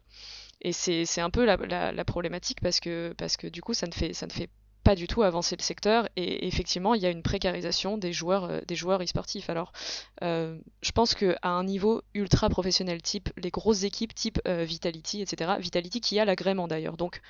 Et 0.62 0.74
c'est 0.74 1.22
un 1.22 1.32
peu 1.32 1.44
la, 1.44 1.58
la, 1.58 1.92
la, 1.92 2.06
problématique 2.06 2.62
parce 2.62 2.80
que 2.80 3.16
parce 3.18 3.36
que 3.36 3.48
du 3.48 3.62
coup 3.62 3.74
ça 3.74 3.88
ne 3.88 3.94
fait 3.94 4.14
ça 4.14 4.28
ne 4.28 4.32
fait 4.32 4.50
pas 4.84 4.96
du 4.96 5.08
tout 5.08 5.24
avancer 5.24 5.56
le 5.56 5.64
secteur 5.64 6.10
et 6.16 6.48
effectivement 6.48 6.94
il 6.94 7.02
y 7.02 7.06
a 7.06 7.10
une 7.10 7.24
précarisation 7.24 7.98
des 7.98 8.12
joueurs 8.12 8.46
euh, 8.46 8.62
des 8.68 8.76
joueurs 8.76 9.02
e-sportifs 9.02 9.50
alors 9.50 9.72
euh, 10.22 10.58
je 10.82 10.92
pense 10.92 11.16
que 11.16 11.36
à 11.42 11.50
un 11.50 11.64
niveau 11.64 12.02
ultra 12.14 12.50
professionnel 12.50 13.02
type 13.02 13.30
les 13.38 13.50
grosses 13.50 13.84
équipes 13.84 14.14
type 14.14 14.40
euh, 14.48 14.64
Vitality 14.66 15.22
etc 15.22 15.54
Vitality 15.60 16.02
qui 16.02 16.20
a 16.20 16.26
l'agrément 16.26 16.68
d'ailleurs 16.68 16.98
donc 16.98 17.22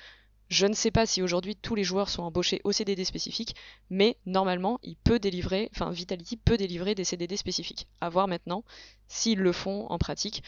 je 0.48 0.66
ne 0.66 0.74
sais 0.74 0.90
pas 0.90 1.06
si 1.06 1.22
aujourd'hui 1.22 1.56
tous 1.56 1.74
les 1.74 1.84
joueurs 1.84 2.08
sont 2.08 2.22
embauchés 2.22 2.60
au 2.64 2.70
CDD 2.70 3.02
spécifique, 3.06 3.56
mais 3.88 4.18
normalement, 4.26 4.78
il 4.82 4.94
peut 4.94 5.18
délivrer, 5.18 5.70
enfin 5.74 5.90
Vitality 5.90 6.36
peut 6.36 6.58
délivrer 6.58 6.94
des 6.94 7.02
CDD 7.02 7.38
spécifiques. 7.38 7.88
À 8.02 8.10
voir 8.10 8.28
maintenant 8.28 8.62
s'ils 9.08 9.38
le 9.38 9.52
font 9.52 9.86
en 9.88 9.96
pratique. 9.98 10.42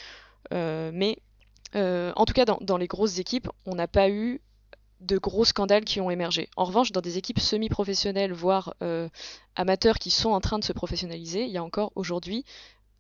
mais 0.53 1.17
en 1.75 2.25
tout 2.27 2.35
cas, 2.35 2.45
dans, 2.45 2.59
dans, 2.61 2.77
les 2.77 2.87
grosses 2.87 3.19
équipes, 3.19 3.49
on 3.65 3.75
n'a 3.75 3.89
pas 3.89 4.11
eu 4.11 4.43
de 5.01 5.18
gros 5.18 5.44
scandales 5.44 5.84
qui 5.84 6.01
ont 6.01 6.11
émergé. 6.11 6.49
En 6.57 6.64
revanche, 6.64 6.92
dans 6.92 7.01
des 7.01 7.18
équipes 7.18 7.38
semi-professionnelles, 7.38 8.32
voire 8.32 8.74
euh, 8.82 9.09
amateurs 9.55 9.99
qui 9.99 10.11
sont 10.11 10.30
en 10.30 10.40
train 10.40 10.59
de 10.59 10.64
se 10.64 10.72
professionnaliser, 10.72 11.44
il 11.44 11.51
y 11.51 11.59
a 11.59 11.64
encore 11.64 11.92
aujourd'hui 11.94 12.44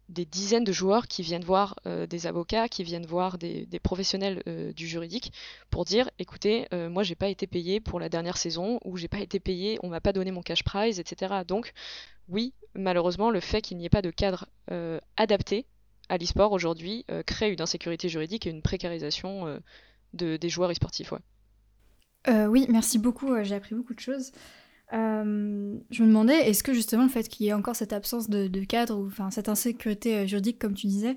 des 0.08 0.24
dizaines 0.24 0.62
de 0.62 0.72
joueurs 0.72 1.08
qui 1.08 1.22
viennent 1.22 1.42
voir 1.42 1.74
euh, 1.86 2.06
des 2.06 2.28
avocats, 2.28 2.68
qui 2.68 2.84
viennent 2.84 3.06
voir 3.06 3.38
des, 3.38 3.66
professionnels 3.82 4.40
euh, 4.46 4.72
du 4.72 4.86
juridique 4.86 5.32
pour 5.70 5.84
dire 5.84 6.08
écoutez, 6.18 6.68
moi 6.72 7.02
j'ai 7.02 7.16
pas 7.16 7.28
été 7.28 7.46
payé 7.46 7.80
pour 7.80 7.98
la 7.98 8.08
dernière 8.08 8.36
saison 8.36 8.78
ou 8.84 8.96
j'ai 8.96 9.08
pas 9.08 9.18
été 9.18 9.40
payé, 9.40 9.78
on 9.82 9.88
m'a 9.88 10.00
pas 10.00 10.12
donné 10.12 10.30
mon 10.30 10.42
cash 10.42 10.62
prize, 10.62 11.00
etc. 11.00 11.42
Donc 11.46 11.72
oui, 12.28 12.52
malheureusement, 12.74 13.30
le 13.30 13.40
fait 13.40 13.62
qu'il 13.62 13.78
n'y 13.78 13.86
ait 13.86 13.90
pas 13.90 14.02
de 14.02 14.10
cadre 14.10 14.46
adapté 15.16 15.66
à 16.08 16.18
l'e-sport 16.18 16.52
aujourd'hui 16.52 17.04
crée 17.26 17.50
une 17.50 17.60
insécurité 17.60 18.08
juridique 18.08 18.46
et 18.46 18.50
une 18.50 18.62
précarisation 18.62 19.60
de, 20.12 20.36
des 20.36 20.48
joueurs 20.48 20.70
e-sportifs. 20.70 21.12
Euh, 22.28 22.46
oui, 22.46 22.66
merci 22.68 22.98
beaucoup, 22.98 23.32
euh, 23.32 23.44
j'ai 23.44 23.54
appris 23.54 23.74
beaucoup 23.74 23.94
de 23.94 24.00
choses. 24.00 24.32
Euh, 24.92 25.76
je 25.90 26.02
me 26.02 26.08
demandais, 26.08 26.48
est-ce 26.48 26.62
que 26.62 26.72
justement 26.72 27.04
le 27.04 27.08
fait 27.08 27.28
qu'il 27.28 27.46
y 27.46 27.48
ait 27.48 27.52
encore 27.52 27.76
cette 27.76 27.92
absence 27.92 28.28
de, 28.30 28.64
cadre, 28.64 28.98
ou 28.98 29.06
enfin 29.06 29.30
cette 29.30 29.48
insécurité 29.48 30.26
juridique, 30.26 30.58
comme 30.58 30.74
tu 30.74 30.86
disais, 30.86 31.16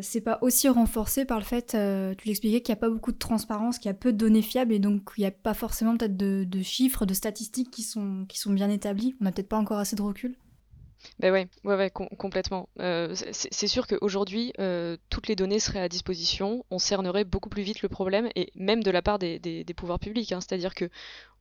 c'est 0.00 0.20
pas 0.20 0.38
aussi 0.42 0.68
renforcé 0.68 1.24
par 1.24 1.38
le 1.38 1.44
fait, 1.44 1.76
tu 2.18 2.26
l'expliquais, 2.26 2.60
qu'il 2.60 2.72
n'y 2.72 2.78
a 2.78 2.80
pas 2.80 2.90
beaucoup 2.90 3.12
de 3.12 3.18
transparence, 3.18 3.78
qu'il 3.78 3.88
y 3.88 3.90
a 3.90 3.94
peu 3.94 4.12
de 4.12 4.18
données 4.18 4.42
fiables, 4.42 4.72
et 4.72 4.80
donc 4.80 5.12
il 5.16 5.20
n'y 5.20 5.26
a 5.26 5.30
pas 5.30 5.54
forcément 5.54 5.96
peut-être 5.96 6.16
de, 6.16 6.62
chiffres, 6.62 7.06
de 7.06 7.14
statistiques 7.14 7.70
qui 7.70 7.82
sont, 7.82 8.24
qui 8.28 8.38
sont 8.38 8.52
bien 8.52 8.70
établis? 8.70 9.14
On 9.20 9.24
n'a 9.24 9.32
peut-être 9.32 9.48
pas 9.48 9.58
encore 9.58 9.78
assez 9.78 9.94
de 9.94 10.02
recul? 10.02 10.36
Ben 11.18 11.32
ouais, 11.32 11.48
ouais, 11.64 11.76
ouais 11.76 11.90
complètement. 11.90 12.68
Euh, 12.80 13.14
c'est 13.32 13.68
sûr 13.68 13.86
qu'aujourd'hui, 13.86 14.52
euh, 14.58 14.96
toutes 15.10 15.28
les 15.28 15.36
données 15.36 15.58
seraient 15.58 15.80
à 15.80 15.88
disposition, 15.88 16.64
on 16.70 16.78
cernerait 16.78 17.24
beaucoup 17.24 17.48
plus 17.48 17.62
vite 17.62 17.82
le 17.82 17.88
problème, 17.88 18.28
et 18.34 18.50
même 18.54 18.82
de 18.82 18.90
la 18.90 19.02
part 19.02 19.18
des, 19.18 19.64
pouvoirs 19.76 19.98
publics. 19.98 20.32
Hein. 20.32 20.40
C'est-à-dire 20.40 20.74
que 20.74 20.88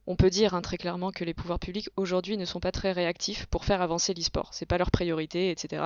on 0.07 0.15
peut 0.15 0.31
dire 0.31 0.55
hein, 0.55 0.61
très 0.61 0.77
clairement 0.77 1.11
que 1.11 1.23
les 1.23 1.33
pouvoirs 1.33 1.59
publics 1.59 1.89
aujourd'hui 1.95 2.35
ne 2.35 2.45
sont 2.45 2.59
pas 2.59 2.71
très 2.71 2.91
réactifs 2.91 3.45
pour 3.45 3.65
faire 3.65 3.81
avancer 3.81 4.13
l'e-sport. 4.13 4.49
C'est 4.53 4.65
pas 4.65 4.79
leur 4.79 4.89
priorité, 4.89 5.51
etc. 5.51 5.83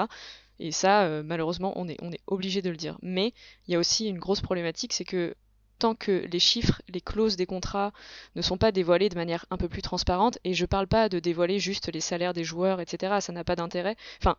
Et 0.59 0.71
ça, 0.71 1.03
euh, 1.03 1.21
malheureusement, 1.23 1.73
on 1.75 1.87
est 1.87 1.99
obligé 2.27 2.61
de 2.61 2.69
le 2.69 2.77
dire. 2.77 2.97
Mais 3.01 3.33
il 3.67 3.73
y 3.73 3.75
a 3.75 3.79
aussi 3.79 4.07
une 4.07 4.19
grosse 4.19 4.41
problématique, 4.41 4.93
c'est 4.93 5.03
que 5.03 5.35
tant 5.79 5.95
que 5.95 6.25
les 6.31 6.39
chiffres, 6.39 6.81
les 6.89 7.01
clauses 7.01 7.35
des 7.35 7.45
contrats 7.45 7.91
ne 8.35 8.41
sont 8.41 8.57
pas 8.57 8.71
dévoilés 8.71 9.09
de 9.09 9.15
manière 9.15 9.45
un 9.49 9.57
peu 9.57 9.69
plus 9.69 9.81
transparente, 9.81 10.37
et 10.43 10.53
je 10.53 10.63
ne 10.63 10.67
parle 10.67 10.87
pas 10.87 11.09
de 11.09 11.19
dévoiler 11.19 11.59
juste 11.59 11.91
les 11.91 12.01
salaires 12.01 12.33
des 12.33 12.43
joueurs, 12.43 12.81
etc., 12.81 13.17
ça 13.19 13.33
n'a 13.33 13.43
pas 13.43 13.55
d'intérêt. 13.55 13.95
Enfin, 14.21 14.37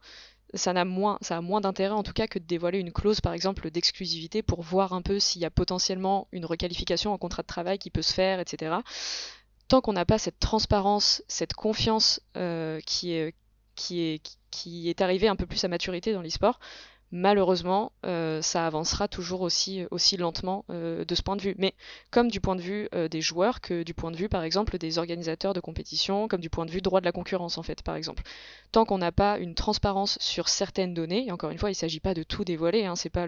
ça, 0.55 0.71
a 0.71 0.85
moins, 0.85 1.19
d'intérêt 1.61 1.95
en 1.95 2.03
tout 2.03 2.13
cas 2.13 2.27
que 2.27 2.39
de 2.39 2.45
dévoiler 2.45 2.79
une 2.79 2.93
clause 2.93 3.21
par 3.21 3.33
exemple 3.33 3.71
d'exclusivité 3.71 4.43
pour 4.43 4.63
voir 4.63 4.93
un 4.93 5.03
peu 5.03 5.19
s'il 5.19 5.43
y 5.43 5.45
a 5.45 5.51
potentiellement 5.51 6.29
une 6.33 6.47
requalification 6.47 7.13
en 7.13 7.19
contrat 7.19 7.43
de 7.43 7.49
travail 7.49 7.79
qui 7.79 7.91
peut 7.91 8.03
se 8.03 8.13
faire, 8.13 8.41
etc. 8.41 8.77
tant 9.69 9.81
qu'on 9.81 9.93
n'a 9.93 10.05
pas 10.05 10.19
cette 10.19 10.39
transparence, 10.39 11.23
cette 11.29 11.55
confiance 11.55 12.21
est, 12.35 13.35
qui, 13.75 14.01
est, 14.01 14.23
qui 14.51 14.89
est 14.89 15.01
arrivée 15.01 15.29
un 15.29 15.37
peu 15.37 15.47
plus 15.47 15.65
à 15.65 15.69
maturité 15.69 16.13
dans 16.13 16.23
l'e-sport, 16.23 16.59
malheureusement, 17.13 17.93
euh, 18.05 18.43
ça 18.43 18.67
avancera 18.67 19.09
toujours 19.09 19.43
aussi, 19.43 19.87
lentement 20.19 20.65
euh, 20.71 21.05
de 21.05 21.15
ce 21.15 21.23
point 21.23 21.37
de 21.37 21.43
vue. 21.43 21.55
Mais 21.59 21.75
comme 22.11 22.31
du 22.31 22.41
point 22.41 22.57
de 22.57 22.61
vue 22.61 22.89
euh, 22.95 23.09
des 23.09 23.21
joueurs, 23.21 23.61
que 23.61 23.83
du 23.83 23.95
point 23.95 24.11
de 24.11 24.17
vue, 24.17 24.29
par 24.29 24.43
exemple, 24.43 24.79
des 24.79 24.99
organisateurs 24.99 25.55
de 25.55 25.61
compétition, 25.61 26.29
comme 26.29 26.41
du 26.41 26.51
point 26.51 26.67
de 26.67 26.71
vue 26.71 26.83
droit 26.83 27.01
de 27.01 27.05
la 27.05 27.13
concurrence, 27.13 27.59
en 27.59 27.63
fait, 27.63 27.83
par 27.83 27.97
exemple. 27.97 28.23
Tant 28.73 28.85
qu'on 28.85 28.99
n'a 28.99 29.13
pas 29.13 29.39
une 29.39 29.55
transparence 29.55 30.19
sur 30.21 30.49
certaines 30.49 30.95
données, 30.95 31.27
et 31.27 31.33
encore 31.33 31.51
une 31.51 31.59
fois, 31.59 31.71
il 31.71 31.73
ne 31.73 31.77
s'agit 31.77 32.01
pas 32.01 32.15
de 32.15 32.23
tout 32.23 32.45
dévoiler, 32.45 32.85
hein, 32.85 32.97
c'est 32.97 33.11
pas 33.11 33.27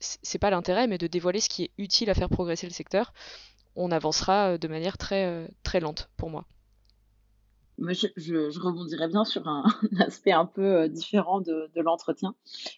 c'est 0.00 0.38
pas 0.38 0.50
l'intérêt, 0.50 0.86
mais 0.86 0.98
de 0.98 1.06
dévoiler 1.06 1.40
ce 1.40 1.48
qui 1.48 1.64
est 1.64 1.70
utile 1.78 2.10
à 2.10 2.14
faire 2.14 2.28
progresser 2.28 2.66
le 2.66 2.72
secteur, 2.72 3.12
on 3.76 3.90
avancera 3.90 4.58
de 4.58 4.68
manière 4.68 4.98
très, 4.98 5.48
très 5.62 5.80
lente, 5.80 6.10
pour 6.16 6.30
moi. 6.30 6.44
Moi, 7.78 7.92
je, 7.92 8.06
je, 8.16 8.60
rebondirais 8.60 9.08
bien 9.08 9.24
sur 9.24 9.46
un, 9.48 9.64
aspect 9.98 10.32
un 10.32 10.46
peu 10.46 10.62
euh, 10.62 10.88
différent 10.88 11.40
de, 11.40 11.70
de 11.74 11.80
l'entretien, 11.80 12.34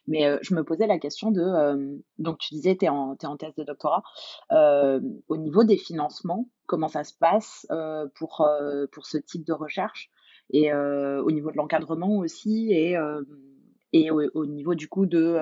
mais 0.07 0.26
euh, 0.26 0.38
je 0.42 0.55
me 0.55 0.64
posais 0.64 0.86
la 0.86 0.99
question 0.99 1.30
de, 1.30 1.40
euh, 1.40 1.97
donc 2.18 2.38
tu 2.38 2.55
disais, 2.55 2.76
tu 2.76 2.86
es, 2.86 2.88
en 2.88 3.16
thèse 3.16 3.55
de 3.57 3.64
doctorat, 3.64 4.03
au 4.51 5.36
niveau 5.36 5.64
des 5.64 5.76
financements, 5.76 6.49
comment 6.66 6.88
ça 6.88 7.05
se 7.05 7.14
passe 7.14 7.66
pour, 8.14 8.49
pour 8.92 9.07
ce 9.07 9.18
type 9.18 9.44
de 9.44 9.53
recherche, 9.53 10.11
et 10.51 10.72
au 10.72 11.30
niveau 11.30 11.51
de 11.51 11.57
l'encadrement 11.57 12.16
aussi, 12.16 12.72
et, 12.72 12.97
et 13.92 14.11
au, 14.11 14.47
niveau 14.47 14.74
du 14.74 14.88
coup 14.88 15.07
de 15.07 15.38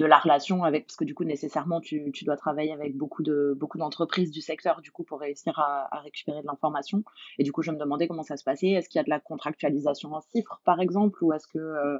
de 0.00 0.06
la 0.06 0.18
relation 0.18 0.64
avec, 0.64 0.86
parce 0.86 0.96
que 0.96 1.04
du 1.04 1.14
coup, 1.14 1.24
nécessairement, 1.24 1.78
tu, 1.78 2.10
tu 2.12 2.24
dois 2.24 2.38
travailler 2.38 2.72
avec 2.72 2.96
beaucoup 2.96 3.22
de 3.22 3.54
beaucoup 3.54 3.76
d'entreprises 3.76 4.30
du 4.30 4.40
secteur, 4.40 4.80
du 4.80 4.90
coup, 4.90 5.04
pour 5.04 5.20
réussir 5.20 5.58
à, 5.58 6.00
récupérer 6.00 6.40
de 6.40 6.46
l'information. 6.46 7.04
Et 7.38 7.44
du 7.44 7.52
coup, 7.52 7.60
je 7.60 7.70
me 7.70 7.76
demandais 7.76 8.08
comment 8.08 8.22
ça 8.22 8.38
se 8.38 8.44
passait. 8.44 8.70
Est-ce 8.70 8.88
qu'il 8.88 8.98
y 8.98 9.00
a 9.00 9.04
de 9.04 9.10
la 9.10 9.20
contractualisation 9.20 10.14
en 10.14 10.22
chiffres, 10.32 10.62
par 10.64 10.80
exemple, 10.80 11.22
ou 11.22 11.34
est-ce 11.34 11.46
que, 11.46 11.58
euh, 11.58 11.98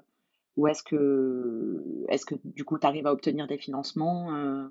ou 0.57 0.67
est-ce 0.67 0.83
que, 0.83 1.85
est-ce 2.09 2.25
que 2.25 2.37
du 2.43 2.65
coup, 2.65 2.79
tu 2.79 2.87
arrives 2.87 3.07
à 3.07 3.13
obtenir 3.13 3.47
des 3.47 3.59
financements 3.59 4.35
euh? 4.35 4.67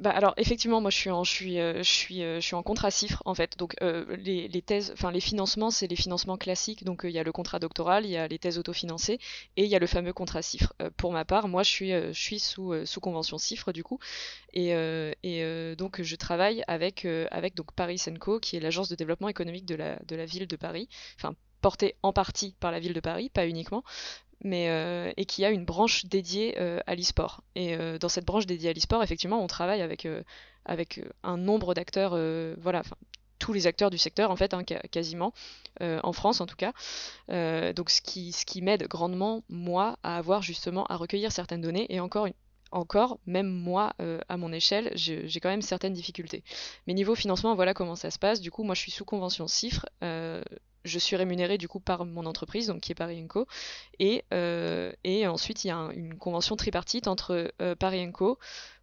Bah 0.00 0.10
alors 0.10 0.32
effectivement 0.36 0.80
moi 0.80 0.90
je 0.92 0.96
suis 0.96 1.10
en 1.10 1.24
je 1.24 1.30
suis 1.30 1.58
euh, 1.58 1.78
je 1.78 1.90
suis 1.90 2.22
euh, 2.22 2.40
je 2.40 2.46
suis 2.46 2.54
en 2.54 2.62
contrat 2.62 2.90
cifre 2.92 3.20
en 3.24 3.34
fait. 3.34 3.58
Donc 3.58 3.74
euh, 3.82 4.16
les, 4.16 4.62
thèses 4.62 4.92
enfin 4.92 5.10
les 5.10 5.20
financements 5.20 5.72
c'est 5.72 5.88
les 5.88 5.96
financements 5.96 6.36
classiques. 6.36 6.84
Donc 6.84 7.00
il 7.02 7.10
y 7.10 7.18
a 7.18 7.24
le 7.24 7.32
contrat 7.32 7.58
doctoral 7.58 8.06
il 8.06 8.12
y 8.12 8.16
a 8.16 8.28
les 8.28 8.38
thèses 8.38 8.58
autofinancées 8.58 9.18
et 9.56 9.64
il 9.64 9.68
y 9.68 9.74
a 9.74 9.80
le 9.80 9.88
fameux 9.88 10.12
contrat 10.12 10.40
cifre 10.42 10.72
pour 10.96 11.12
ma 11.12 11.24
part 11.24 11.48
moi 11.48 11.64
je 11.64 11.70
suis 11.70 11.90
je 11.90 12.12
suis 12.12 12.38
sous 12.38 12.86
sous 12.86 13.00
convention 13.00 13.38
cifre 13.38 13.72
du 13.72 13.82
coup. 13.82 13.98
Et, 14.54 14.68
et 15.22 15.74
donc 15.76 16.00
je 16.00 16.16
travaille 16.16 16.62
avec 16.68 17.04
avec 17.32 17.56
donc 17.56 17.72
Paris 17.72 17.98
Senco 17.98 18.38
qui 18.38 18.56
est 18.56 18.60
l'agence 18.60 18.88
de 18.88 18.94
développement 18.94 19.28
économique 19.28 19.66
de 19.66 19.74
la 19.74 19.98
de 20.06 20.14
la 20.14 20.26
ville 20.26 20.46
de 20.46 20.56
Paris. 20.56 20.88
Enfin 21.16 21.34
portée 21.60 21.96
en 22.02 22.12
partie 22.12 22.54
par 22.60 22.70
la 22.70 22.80
ville 22.80 22.92
de 22.92 23.00
Paris, 23.00 23.30
pas 23.30 23.46
uniquement, 23.46 23.82
mais, 24.44 24.68
euh, 24.68 25.12
et 25.16 25.24
qui 25.24 25.44
a 25.44 25.50
une 25.50 25.64
branche 25.64 26.06
dédiée 26.06 26.56
euh, 26.58 26.80
à 26.86 26.94
l'e-sport. 26.94 27.42
Et 27.54 27.74
euh, 27.74 27.98
dans 27.98 28.08
cette 28.08 28.24
branche 28.24 28.46
dédiée 28.46 28.70
à 28.70 28.72
l'e-sport, 28.72 29.02
effectivement, 29.02 29.42
on 29.42 29.46
travaille 29.46 29.82
avec, 29.82 30.06
avec 30.64 31.00
un 31.22 31.36
nombre 31.36 31.74
d'acteurs, 31.74 32.16
voilà, 32.58 32.82
tous 33.38 33.52
les 33.52 33.66
acteurs 33.66 33.90
du 33.90 33.98
secteur 33.98 34.30
en 34.30 34.36
fait, 34.36 34.54
hein, 34.54 34.62
quasiment, 34.64 35.32
en 35.80 36.12
France 36.12 36.40
en 36.40 36.46
tout 36.46 36.56
cas. 36.56 36.72
donc 37.72 37.90
ce 37.90 38.00
qui, 38.00 38.32
ce 38.32 38.44
qui 38.44 38.62
m'aide 38.62 38.86
grandement, 38.86 39.42
moi, 39.48 39.98
à 40.02 40.16
avoir 40.16 40.42
justement 40.42 40.86
à 40.86 40.96
recueillir 40.96 41.32
certaines 41.32 41.60
données 41.60 41.86
et 41.88 42.00
encore 42.00 42.28
encore, 42.70 43.18
même 43.24 43.48
moi, 43.48 43.94
à 44.28 44.36
mon 44.36 44.52
échelle, 44.52 44.90
j'ai 44.94 45.40
quand 45.40 45.48
même 45.48 45.62
certaines 45.62 45.94
difficultés. 45.94 46.44
Mais 46.86 46.92
niveau 46.92 47.14
financement, 47.14 47.54
voilà 47.54 47.72
comment 47.72 47.96
ça 47.96 48.10
se 48.10 48.18
passe. 48.18 48.40
Du 48.40 48.50
coup, 48.50 48.62
moi, 48.62 48.74
je 48.74 48.80
suis 48.80 48.92
sous 48.92 49.06
convention 49.06 49.46
CIFRE 49.48 49.86
je 50.88 50.98
suis 50.98 51.16
rémunérée 51.16 51.58
du 51.58 51.68
coup 51.68 51.80
par 51.80 52.04
mon 52.04 52.26
entreprise, 52.26 52.66
donc 52.66 52.80
qui 52.80 52.92
est 52.92 52.94
Paris 52.94 53.24
Co. 53.28 53.46
Et, 53.98 54.24
euh, 54.32 54.92
et 55.04 55.26
ensuite, 55.26 55.64
il 55.64 55.68
y 55.68 55.70
a 55.70 55.76
une 55.94 56.16
convention 56.16 56.56
tripartite 56.56 57.06
entre 57.06 57.52
euh, 57.62 57.74
Paris 57.74 58.10
Co, 58.12 58.38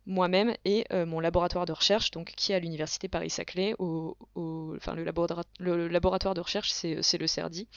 moi-même 0.06 0.54
et 0.66 0.86
euh, 0.94 1.06
mon 1.06 1.20
laboratoire 1.20 1.66
de 1.66 1.72
recherche, 1.72 2.12
donc 2.12 2.34
qui 2.36 2.52
est 2.52 2.56
à 2.56 2.60
l'université 2.60 3.08
Paris-Saclay. 3.08 3.76
Enfin, 3.80 4.96
le, 4.96 5.88
laboratoire 5.88 6.34
de 6.34 6.42
recherche, 6.42 6.72
c'est 6.72 7.18
le 7.18 7.28
CERDI. 7.28 7.68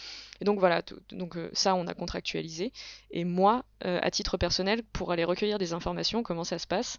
Et 0.41 0.45
donc 0.45 0.59
voilà, 0.59 0.83
ça, 1.53 1.75
on 1.75 1.87
a 1.87 1.95
contractualisé. 1.95 2.73
Et 3.11 3.25
moi, 3.25 3.65
à 3.81 4.11
titre 4.11 4.37
personnel, 4.37 4.83
pour 4.93 5.11
aller 5.11 5.25
recueillir 5.25 5.59
des 5.59 5.73
informations, 5.73 6.23
comment 6.23 6.45
ça 6.45 6.59
se 6.59 6.67
passe 6.67 6.99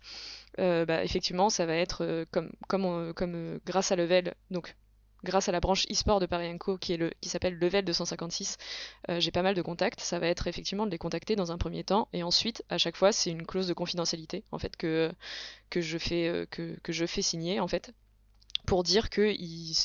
bah, 0.57 1.03
Effectivement, 1.03 1.51
ça 1.51 1.67
va 1.67 1.75
être 1.75 2.25
comme, 2.31 2.51
comme 2.67 3.59
grâce 3.65 3.91
à 3.91 3.95
Level, 3.95 4.33
donc 4.49 4.75
grâce 5.23 5.49
à 5.49 5.51
la 5.51 5.59
branche 5.59 5.85
e-sport 5.91 6.19
de 6.19 6.25
Paris 6.25 6.57
Co 6.57 6.77
qui, 6.77 6.95
le, 6.97 7.11
qui 7.21 7.29
s'appelle 7.29 7.57
Level 7.57 7.83
256, 7.85 8.57
euh, 9.09 9.19
j'ai 9.19 9.31
pas 9.31 9.41
mal 9.41 9.55
de 9.55 9.61
contacts. 9.61 9.99
Ça 9.99 10.19
va 10.19 10.27
être 10.27 10.47
effectivement 10.47 10.85
de 10.85 10.91
les 10.91 10.97
contacter 10.97 11.35
dans 11.35 11.51
un 11.51 11.57
premier 11.57 11.83
temps 11.83 12.07
et 12.13 12.23
ensuite, 12.23 12.63
à 12.69 12.77
chaque 12.77 12.95
fois, 12.95 13.11
c'est 13.11 13.31
une 13.31 13.45
clause 13.45 13.67
de 13.67 13.73
confidentialité 13.73 14.43
en 14.51 14.59
fait 14.59 14.75
que, 14.77 15.11
que, 15.69 15.81
je, 15.81 15.97
fais, 15.97 16.27
euh, 16.27 16.45
que, 16.49 16.77
que 16.83 16.93
je 16.93 17.05
fais 17.05 17.21
signer 17.21 17.59
en 17.59 17.67
fait 17.67 17.93
pour 18.65 18.83
dire 18.83 19.09
qu'il 19.09 19.35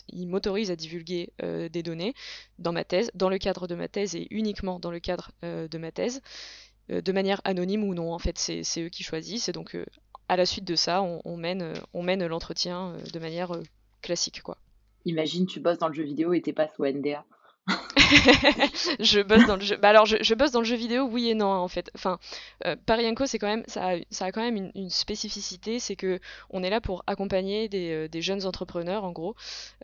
il, 0.09 0.29
m'autorise 0.29 0.71
à 0.71 0.77
divulguer 0.77 1.33
euh, 1.43 1.69
des 1.69 1.83
données 1.83 2.15
dans 2.59 2.73
ma 2.73 2.85
thèse, 2.85 3.11
dans 3.15 3.29
le 3.29 3.39
cadre 3.39 3.67
de 3.67 3.75
ma 3.75 3.89
thèse 3.89 4.15
et 4.15 4.27
uniquement 4.31 4.79
dans 4.79 4.91
le 4.91 5.01
cadre 5.01 5.31
de 5.43 5.79
ma 5.79 5.91
thèse, 5.91 6.21
de 6.91 7.13
manière 7.13 7.41
anonyme 7.45 7.83
ou 7.83 7.95
non. 7.95 8.13
En 8.13 8.19
fait, 8.19 8.37
c'est, 8.37 8.63
eux 8.83 8.91
qui 8.91 9.03
choisissent 9.03 9.49
et 9.49 9.53
donc 9.53 9.75
à 10.29 10.37
la 10.37 10.45
suite 10.45 10.65
de 10.65 10.75
ça, 10.75 11.03
on, 11.03 11.23
on 11.25 11.39
mène, 11.39 11.73
on 11.95 12.03
mène 12.03 12.27
l'entretien 12.27 12.95
de 13.11 13.19
manière 13.19 13.53
classique 14.03 14.43
quoi. 14.43 14.59
Imagine, 15.05 15.47
tu 15.47 15.61
bosses 15.61 15.79
dans 15.79 15.89
le 15.89 15.95
jeu 15.95 16.05
vidéo 16.05 16.33
et 16.33 16.41
t'es 16.41 16.53
pas 16.53 16.69
sous 16.69 16.85
NDA. 16.85 17.25
je 19.01 19.23
bosse 19.23 19.47
dans 19.47 19.57
le 19.57 19.63
jeu. 19.63 19.77
Bah 19.77 19.89
alors, 19.89 20.05
je, 20.05 20.35
bosse 20.35 20.51
dans 20.51 20.61
le 20.61 20.67
jeu 20.67 20.77
vidéo, 20.77 21.05
oui 21.05 21.31
et 21.31 21.35
non, 21.35 21.47
en 21.47 21.69
fait. 21.69 21.91
Enfin, 21.95 22.19
euh, 22.67 22.77
c'est 23.27 23.39
quand 23.39 23.47
même, 23.47 23.65
ça 23.67 23.93
a, 23.93 23.97
ça 24.11 24.27
a 24.27 24.33
quand 24.33 24.43
même 24.43 24.71
une, 24.75 24.91
spécificité, 24.91 25.79
c'est 25.79 25.97
que 25.97 26.21
on 26.51 26.63
est 26.63 26.71
là 26.71 26.81
pour 26.81 27.03
accompagner 27.07 27.69
des, 27.69 27.91
euh, 27.91 28.09
des 28.09 28.21
jeunes 28.21 28.45
entrepreneurs, 28.45 29.05
en 29.05 29.13
gros, 29.13 29.35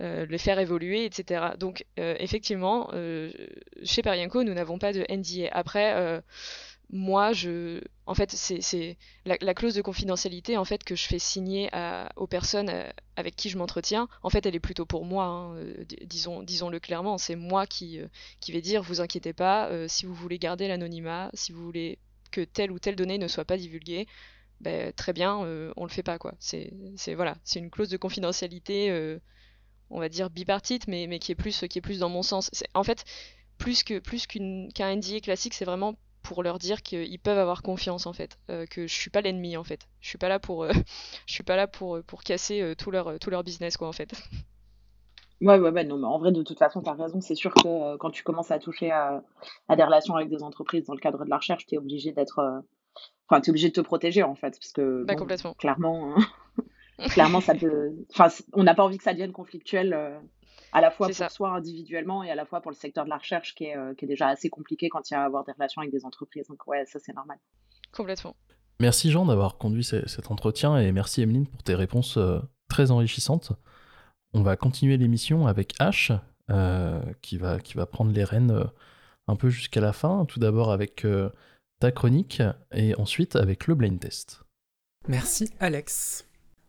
euh, 0.01 0.27
les 0.27 0.39
faire 0.39 0.59
évoluer, 0.59 1.07
etc. 1.07 1.53
Donc, 1.59 1.87
effectivement, 1.97 2.91
chez 3.83 4.03
Parienco, 4.03 4.45
nous 4.45 4.55
n'avons 4.55 4.79
pas 4.79 4.93
de 4.93 5.05
NDA. 5.09 5.49
Après 5.53 6.23
moi, 6.93 7.33
je, 7.33 7.81
en 8.07 8.15
fait, 8.15 8.33
c'est 8.33 8.97
la, 9.25 9.55
clause 9.55 9.75
de 9.75 9.83
confidentialité 9.83 10.57
en 10.57 10.65
fait 10.65 10.83
que 10.83 10.97
je 10.97 11.07
fais 11.07 11.21
signer 11.21 11.71
aux 12.17 12.27
personnes 12.27 12.69
euh, 12.69 12.91
avec 13.17 13.37
qui 13.37 13.49
je 13.49 13.59
m'entretiens. 13.59 14.09
En 14.23 14.31
fait, 14.31 14.45
elle 14.47 14.57
est 14.57 14.61
plutôt 14.61 14.87
pour 14.87 15.05
moi. 15.05 15.25
Hein, 15.25 15.57
euh, 15.57 15.85
disons, 16.05 16.43
disons-le 16.43 16.81
clairement. 16.81 17.17
C'est 17.17 17.37
moi 17.37 17.67
qui, 17.67 18.01
euh, 18.01 18.09
qui 18.41 18.51
vais 18.51 18.61
dire, 18.61 18.83
vous 18.83 19.01
inquiétez 19.01 19.33
pas, 19.33 19.71
si 19.89 20.05
vous 20.07 20.15
voulez 20.15 20.39
garder 20.39 20.67
l'anonymat, 20.67 21.31
si 21.35 21.53
vous 21.53 21.63
voulez 21.63 21.99
que 22.33 22.41
telle 22.41 22.73
ou 22.73 22.79
telle 22.79 22.97
donnée 22.97 23.19
ne 23.19 23.29
soit 23.29 23.45
pas 23.45 23.57
divulguée, 23.57 24.07
ben, 24.61 24.93
très 24.93 25.13
bien, 25.13 25.37
on 25.77 25.85
le 25.85 25.91
fait 25.91 26.03
pas 26.03 26.19
quoi. 26.19 26.35
C'est, 26.41 26.73
voilà, 27.15 27.37
c'est 27.45 27.61
une 27.61 27.71
clause 27.71 27.89
de 27.89 27.97
confidentialité, 27.97 29.19
on 29.91 30.01
va 30.01 30.09
dire 30.09 30.31
bipartite, 30.31 30.89
mais, 30.89 31.07
mais 31.07 31.19
qui 31.19 31.33
est 31.33 31.37
plus, 31.37 31.65
qui 31.69 31.79
est 31.79 31.83
plus 31.83 32.01
dans 32.01 32.09
mon 32.09 32.23
sens. 32.23 32.51
En 32.75 32.85
fait, 32.85 33.05
plus 33.59 33.85
que 33.85 33.99
plus 33.99 34.27
qu'un 34.27 34.97
NDA 34.97 35.21
classique, 35.21 35.55
c'est 35.55 35.65
vraiment 35.65 35.97
pour 36.23 36.43
leur 36.43 36.59
dire 36.59 36.83
qu'ils 36.83 37.19
peuvent 37.19 37.39
avoir 37.39 37.63
confiance 37.63 38.07
en 38.07 38.13
fait, 38.13 38.39
euh, 38.51 38.67
que 38.67 38.87
je 38.87 38.95
suis 38.95 39.11
pas 39.11 39.21
l'ennemi 39.21 39.57
en 39.57 39.65
fait. 39.65 39.89
Je 40.01 40.09
suis 40.09 40.19
pas 40.19 40.29
là 40.29 40.39
pour, 40.39 40.65
euh, 40.65 40.73
je 41.27 41.33
suis 41.33 41.43
pas 41.43 41.57
là 41.57 41.67
pour, 41.67 41.97
euh, 41.97 42.03
pour 42.03 42.23
casser 42.23 42.75
tout 42.79 42.91
leur, 42.91 43.19
tout 43.19 43.31
leur 43.31 43.45
business 43.45 43.77
quoi 43.77 43.89
en 43.89 43.93
fait. 43.93 44.13
Ouais, 45.43 45.59
ouais, 45.59 45.71
ouais, 45.71 45.85
non, 45.85 45.97
mais 45.97 46.07
en 46.07 46.19
vrai, 46.19 46.33
de 46.33 46.43
toute 46.43 46.59
façon, 46.59 46.83
tu 46.83 46.91
as 46.91 46.93
raison. 46.93 47.23
C'est 47.23 47.35
sûr 47.35 47.55
que 47.55 47.97
quand 47.97 48.11
tu 48.11 48.23
commences 48.23 48.51
à 48.51 48.59
toucher 48.59 48.91
à, 48.91 49.23
à, 49.69 49.77
des 49.77 49.83
relations 49.83 50.15
avec 50.15 50.29
des 50.29 50.43
entreprises 50.43 50.85
dans 50.85 50.93
le 50.93 51.01
cadre 51.01 51.25
de 51.25 51.31
la 51.31 51.39
recherche, 51.39 51.65
tu 51.65 51.77
es 51.77 51.79
obligé 51.79 52.13
d'être. 52.13 52.63
Enfin, 53.27 53.41
tu 53.41 53.49
es 53.49 53.51
obligé 53.51 53.69
de 53.69 53.73
te 53.73 53.81
protéger, 53.81 54.23
en 54.23 54.35
fait. 54.35 54.51
Parce 54.51 54.73
que, 54.73 55.03
bah, 55.05 55.15
complètement. 55.15 55.55
clairement, 55.55 56.15
clairement, 57.09 57.41
ça 57.41 57.55
peut. 57.55 57.91
Enfin, 58.11 58.29
on 58.53 58.65
n'a 58.65 58.75
pas 58.75 58.85
envie 58.85 58.99
que 58.99 59.03
ça 59.03 59.13
devienne 59.13 59.33
conflictuel 59.33 60.21
à 60.73 60.81
la 60.81 60.91
fois 60.91 61.09
pour 61.09 61.31
soi 61.31 61.51
individuellement 61.51 62.23
et 62.23 62.31
à 62.31 62.35
la 62.35 62.45
fois 62.45 62.61
pour 62.61 62.71
le 62.71 62.77
secteur 62.77 63.05
de 63.05 63.11
la 63.11 63.19
recherche 63.19 63.55
qui 63.55 63.65
est, 63.65 63.77
euh, 63.77 63.95
qui 63.95 64.05
est 64.05 64.09
déjà 64.09 64.29
assez 64.29 64.51
compliqué 64.51 64.89
quand 64.89 65.11
il 65.11 65.15
y 65.15 65.17
a 65.17 65.23
à 65.23 65.25
avoir 65.25 65.45
des 65.45 65.53
relations 65.53 65.83
avec 65.83 65.93
des 65.93 66.05
entreprises. 66.05 66.47
Donc 66.49 66.67
ouais, 66.67 66.85
ça 66.87 66.99
c'est 66.99 67.15
normal. 67.15 67.39
Complètement. 67.93 68.37
Merci 68.79 69.11
Jean 69.11 69.27
d'avoir 69.27 69.59
conduit 69.59 69.85
cet 69.85 70.31
entretien 70.31 70.79
et 70.79 70.91
merci 70.93 71.23
Emeline 71.23 71.47
pour 71.47 71.63
tes 71.63 71.75
réponses 71.75 72.17
euh, 72.17 72.39
très 72.69 72.91
enrichissantes. 72.91 73.53
On 74.33 74.43
va 74.43 74.57
continuer 74.57 74.97
l'émission 74.97 75.47
avec 75.47 75.75
H 75.81 76.19
euh, 76.51 77.01
qui, 77.21 77.37
va, 77.37 77.59
qui 77.59 77.75
va 77.75 77.87
prendre 77.87 78.13
les 78.13 78.25
rênes 78.25 78.71
un 79.27 79.37
peu 79.37 79.51
jusqu'à 79.51 79.81
la 79.81 79.93
fin. 79.93 80.25
Tout 80.25 80.39
d'abord 80.39 80.71
avec 80.71 81.05
ta 81.81 81.91
chronique 81.91 82.43
et 82.73 82.95
ensuite 82.95 83.35
avec 83.35 83.67
le 83.67 83.75
blind 83.75 83.99
test. 83.99 84.45
Merci 85.09 85.51
Alex. 85.59 86.27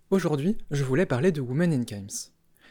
Aujourd'hui, 0.09 0.57
je 0.71 0.83
voulais 0.83 1.05
parler 1.05 1.31
de 1.31 1.39
Women 1.39 1.71
in 1.71 1.83
Games. 1.83 2.09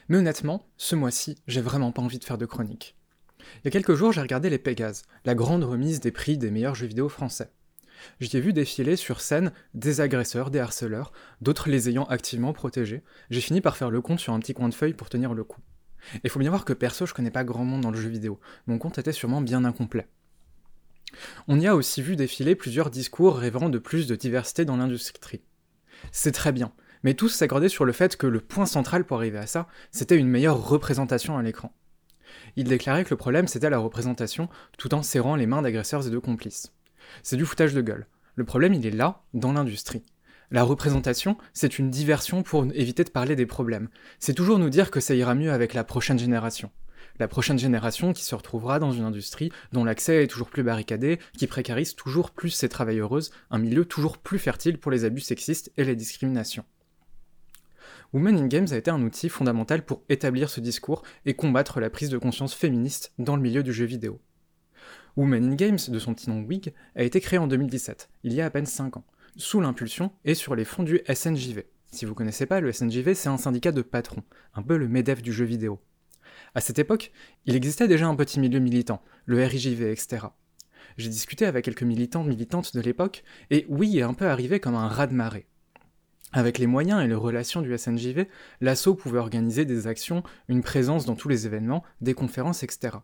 Mais 0.09 0.17
honnêtement, 0.17 0.67
ce 0.77 0.95
mois-ci, 0.95 1.37
j'ai 1.47 1.61
vraiment 1.61 1.91
pas 1.91 2.01
envie 2.01 2.19
de 2.19 2.23
faire 2.23 2.37
de 2.37 2.45
chronique. 2.45 2.97
Il 3.39 3.65
y 3.65 3.67
a 3.67 3.71
quelques 3.71 3.95
jours, 3.95 4.11
j'ai 4.11 4.21
regardé 4.21 4.49
les 4.49 4.59
Pégases, 4.59 5.03
la 5.25 5.35
grande 5.35 5.63
remise 5.63 5.99
des 5.99 6.11
prix 6.11 6.37
des 6.37 6.51
meilleurs 6.51 6.75
jeux 6.75 6.87
vidéo 6.87 7.09
français. 7.09 7.51
J'y 8.19 8.35
ai 8.37 8.41
vu 8.41 8.53
défiler 8.53 8.95
sur 8.95 9.21
scène 9.21 9.51
des 9.73 10.01
agresseurs, 10.01 10.51
des 10.51 10.59
harceleurs, 10.59 11.11
d'autres 11.41 11.69
les 11.69 11.89
ayant 11.89 12.05
activement 12.05 12.53
protégés. 12.53 13.03
J'ai 13.29 13.41
fini 13.41 13.61
par 13.61 13.77
faire 13.77 13.91
le 13.91 14.01
compte 14.01 14.19
sur 14.19 14.33
un 14.33 14.39
petit 14.39 14.53
coin 14.53 14.69
de 14.69 14.73
feuille 14.73 14.93
pour 14.93 15.09
tenir 15.09 15.33
le 15.33 15.43
coup. 15.43 15.61
Et 16.23 16.29
faut 16.29 16.39
bien 16.39 16.49
voir 16.49 16.65
que 16.65 16.73
perso, 16.73 17.05
je 17.05 17.13
connais 17.13 17.31
pas 17.31 17.43
grand 17.43 17.63
monde 17.63 17.81
dans 17.81 17.91
le 17.91 17.99
jeu 17.99 18.09
vidéo. 18.09 18.39
Mon 18.65 18.79
compte 18.79 18.97
était 18.97 19.11
sûrement 19.11 19.41
bien 19.41 19.63
incomplet. 19.65 20.07
On 21.47 21.59
y 21.59 21.67
a 21.67 21.75
aussi 21.75 22.01
vu 22.01 22.15
défiler 22.15 22.55
plusieurs 22.55 22.89
discours 22.89 23.37
rêvant 23.37 23.69
de 23.69 23.79
plus 23.79 24.07
de 24.07 24.15
diversité 24.15 24.65
dans 24.65 24.77
l'industrie. 24.77 25.41
C'est 26.11 26.31
très 26.31 26.51
bien, 26.51 26.71
mais 27.03 27.13
tous 27.13 27.29
s'accordaient 27.29 27.69
sur 27.69 27.85
le 27.85 27.91
fait 27.91 28.15
que 28.15 28.27
le 28.27 28.39
point 28.39 28.65
central 28.65 29.05
pour 29.05 29.17
arriver 29.17 29.37
à 29.37 29.47
ça, 29.47 29.67
c'était 29.91 30.17
une 30.17 30.27
meilleure 30.27 30.67
représentation 30.67 31.37
à 31.37 31.41
l'écran. 31.41 31.73
Ils 32.55 32.67
déclaraient 32.67 33.03
que 33.03 33.11
le 33.11 33.17
problème 33.17 33.47
c'était 33.47 33.69
la 33.69 33.77
représentation, 33.77 34.49
tout 34.77 34.93
en 34.93 35.03
serrant 35.03 35.35
les 35.35 35.47
mains 35.47 35.61
d'agresseurs 35.61 36.07
et 36.07 36.11
de 36.11 36.19
complices. 36.19 36.73
C'est 37.23 37.37
du 37.37 37.45
foutage 37.45 37.73
de 37.73 37.81
gueule. 37.81 38.07
Le 38.35 38.45
problème 38.45 38.73
il 38.73 38.85
est 38.85 38.91
là, 38.91 39.23
dans 39.33 39.53
l'industrie. 39.53 40.03
La 40.51 40.63
représentation, 40.63 41.37
c'est 41.53 41.79
une 41.79 41.89
diversion 41.89 42.43
pour 42.43 42.65
éviter 42.73 43.03
de 43.03 43.09
parler 43.09 43.35
des 43.35 43.45
problèmes. 43.45 43.89
C'est 44.19 44.33
toujours 44.33 44.59
nous 44.59 44.69
dire 44.69 44.91
que 44.91 44.99
ça 44.99 45.15
ira 45.15 45.33
mieux 45.33 45.51
avec 45.51 45.73
la 45.73 45.83
prochaine 45.83 46.19
génération 46.19 46.71
la 47.19 47.27
prochaine 47.27 47.59
génération 47.59 48.13
qui 48.13 48.23
se 48.23 48.33
retrouvera 48.35 48.79
dans 48.79 48.91
une 48.91 49.03
industrie 49.03 49.51
dont 49.73 49.83
l'accès 49.83 50.23
est 50.23 50.27
toujours 50.27 50.49
plus 50.49 50.63
barricadé, 50.63 51.19
qui 51.37 51.45
précarise 51.45 51.95
toujours 51.95 52.31
plus 52.31 52.49
ses 52.49 52.67
travailleuses, 52.69 53.31
un 53.51 53.59
milieu 53.59 53.85
toujours 53.85 54.17
plus 54.17 54.39
fertile 54.39 54.79
pour 54.79 54.91
les 54.91 55.05
abus 55.05 55.21
sexistes 55.21 55.71
et 55.77 55.83
les 55.83 55.95
discriminations. 55.95 56.65
Women 58.13 58.37
in 58.39 58.47
Games 58.47 58.67
a 58.71 58.75
été 58.75 58.91
un 58.91 59.01
outil 59.03 59.29
fondamental 59.29 59.85
pour 59.85 60.03
établir 60.09 60.49
ce 60.49 60.59
discours 60.59 61.01
et 61.25 61.33
combattre 61.33 61.79
la 61.79 61.89
prise 61.89 62.09
de 62.09 62.17
conscience 62.17 62.53
féministe 62.53 63.13
dans 63.17 63.37
le 63.37 63.41
milieu 63.41 63.63
du 63.63 63.71
jeu 63.71 63.85
vidéo. 63.85 64.19
Women 65.15 65.53
in 65.53 65.55
Games, 65.55 65.79
de 65.87 65.99
son 65.99 66.13
petit 66.13 66.29
nom 66.29 66.41
WIG, 66.41 66.73
a 66.97 67.03
été 67.03 67.21
créé 67.21 67.39
en 67.39 67.47
2017, 67.47 68.09
il 68.23 68.33
y 68.33 68.41
a 68.41 68.45
à 68.45 68.49
peine 68.49 68.65
5 68.65 68.97
ans, 68.97 69.05
sous 69.37 69.61
l'impulsion 69.61 70.11
et 70.25 70.35
sur 70.35 70.55
les 70.55 70.65
fonds 70.65 70.83
du 70.83 70.99
SNJV. 71.07 71.63
Si 71.89 72.03
vous 72.03 72.13
connaissez 72.13 72.45
pas, 72.45 72.59
le 72.59 72.73
SNJV, 72.73 73.13
c'est 73.13 73.29
un 73.29 73.37
syndicat 73.37 73.71
de 73.71 73.81
patrons, 73.81 74.23
un 74.55 74.61
peu 74.61 74.75
le 74.75 74.89
MEDEF 74.89 75.21
du 75.21 75.31
jeu 75.31 75.45
vidéo. 75.45 75.79
À 76.53 76.59
cette 76.59 76.79
époque, 76.79 77.13
il 77.45 77.55
existait 77.55 77.87
déjà 77.87 78.07
un 78.07 78.15
petit 78.15 78.41
milieu 78.41 78.59
militant, 78.59 79.01
le 79.25 79.41
RIJV, 79.41 79.89
etc. 79.89 80.27
J'ai 80.97 81.09
discuté 81.09 81.45
avec 81.45 81.63
quelques 81.63 81.83
militants 81.83 82.25
militantes 82.25 82.75
de 82.75 82.81
l'époque, 82.81 83.23
et 83.51 83.65
oui 83.69 83.97
est 83.97 84.03
un 84.03 84.13
peu 84.13 84.27
arrivé 84.27 84.59
comme 84.59 84.75
un 84.75 84.89
raz-de-marée. 84.89 85.47
Avec 86.33 86.57
les 86.57 86.67
moyens 86.67 87.03
et 87.03 87.07
les 87.07 87.13
relations 87.13 87.61
du 87.61 87.77
SNJV, 87.77 88.27
l'assaut 88.61 88.95
pouvait 88.95 89.19
organiser 89.19 89.65
des 89.65 89.87
actions, 89.87 90.23
une 90.47 90.63
présence 90.63 91.05
dans 91.05 91.15
tous 91.15 91.27
les 91.27 91.45
événements, 91.45 91.83
des 91.99 92.13
conférences, 92.13 92.63
etc. 92.63 92.97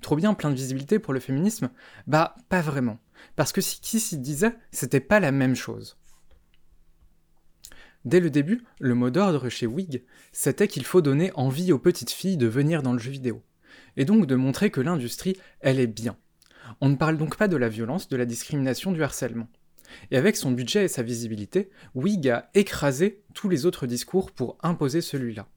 Trop 0.00 0.16
bien 0.16 0.34
plein 0.34 0.50
de 0.50 0.56
visibilité 0.56 0.98
pour 0.98 1.12
le 1.12 1.20
féminisme? 1.20 1.70
Bah, 2.08 2.34
pas 2.48 2.60
vraiment. 2.60 2.98
Parce 3.36 3.52
que 3.52 3.60
si 3.60 3.80
qui 3.80 4.00
s'y 4.00 4.18
disait, 4.18 4.56
c'était 4.72 5.00
pas 5.00 5.20
la 5.20 5.30
même 5.30 5.54
chose. 5.54 5.96
Dès 8.04 8.20
le 8.20 8.30
début, 8.30 8.62
le 8.78 8.94
mot 8.94 9.10
d'ordre 9.10 9.48
chez 9.48 9.66
Wig, 9.66 10.04
c'était 10.32 10.68
qu'il 10.68 10.84
faut 10.84 11.00
donner 11.00 11.32
envie 11.34 11.72
aux 11.72 11.78
petites 11.78 12.12
filles 12.12 12.36
de 12.36 12.46
venir 12.46 12.82
dans 12.82 12.92
le 12.92 12.98
jeu 12.98 13.10
vidéo, 13.10 13.42
et 13.96 14.04
donc 14.04 14.26
de 14.26 14.36
montrer 14.36 14.70
que 14.70 14.80
l'industrie, 14.80 15.36
elle 15.60 15.80
est 15.80 15.88
bien. 15.88 16.16
On 16.80 16.88
ne 16.88 16.96
parle 16.96 17.16
donc 17.16 17.36
pas 17.36 17.48
de 17.48 17.56
la 17.56 17.68
violence, 17.68 18.08
de 18.08 18.16
la 18.16 18.24
discrimination, 18.24 18.92
du 18.92 19.02
harcèlement. 19.02 19.48
Et 20.10 20.16
avec 20.16 20.36
son 20.36 20.50
budget 20.50 20.84
et 20.84 20.88
sa 20.88 21.02
visibilité, 21.02 21.70
Wig 21.94 22.28
a 22.28 22.50
écrasé 22.54 23.22
tous 23.34 23.48
les 23.48 23.66
autres 23.66 23.86
discours 23.86 24.30
pour 24.30 24.58
imposer 24.62 25.00
celui-là. 25.00 25.48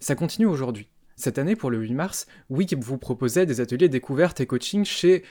Ça 0.00 0.14
continue 0.14 0.46
aujourd'hui. 0.46 0.88
Cette 1.16 1.38
année, 1.38 1.56
pour 1.56 1.70
le 1.70 1.78
8 1.78 1.94
mars, 1.94 2.26
Wig 2.50 2.76
vous 2.80 2.98
proposait 2.98 3.46
des 3.46 3.60
ateliers 3.60 3.88
découvertes 3.88 4.40
et 4.40 4.46
coaching 4.46 4.84
chez 4.84 5.22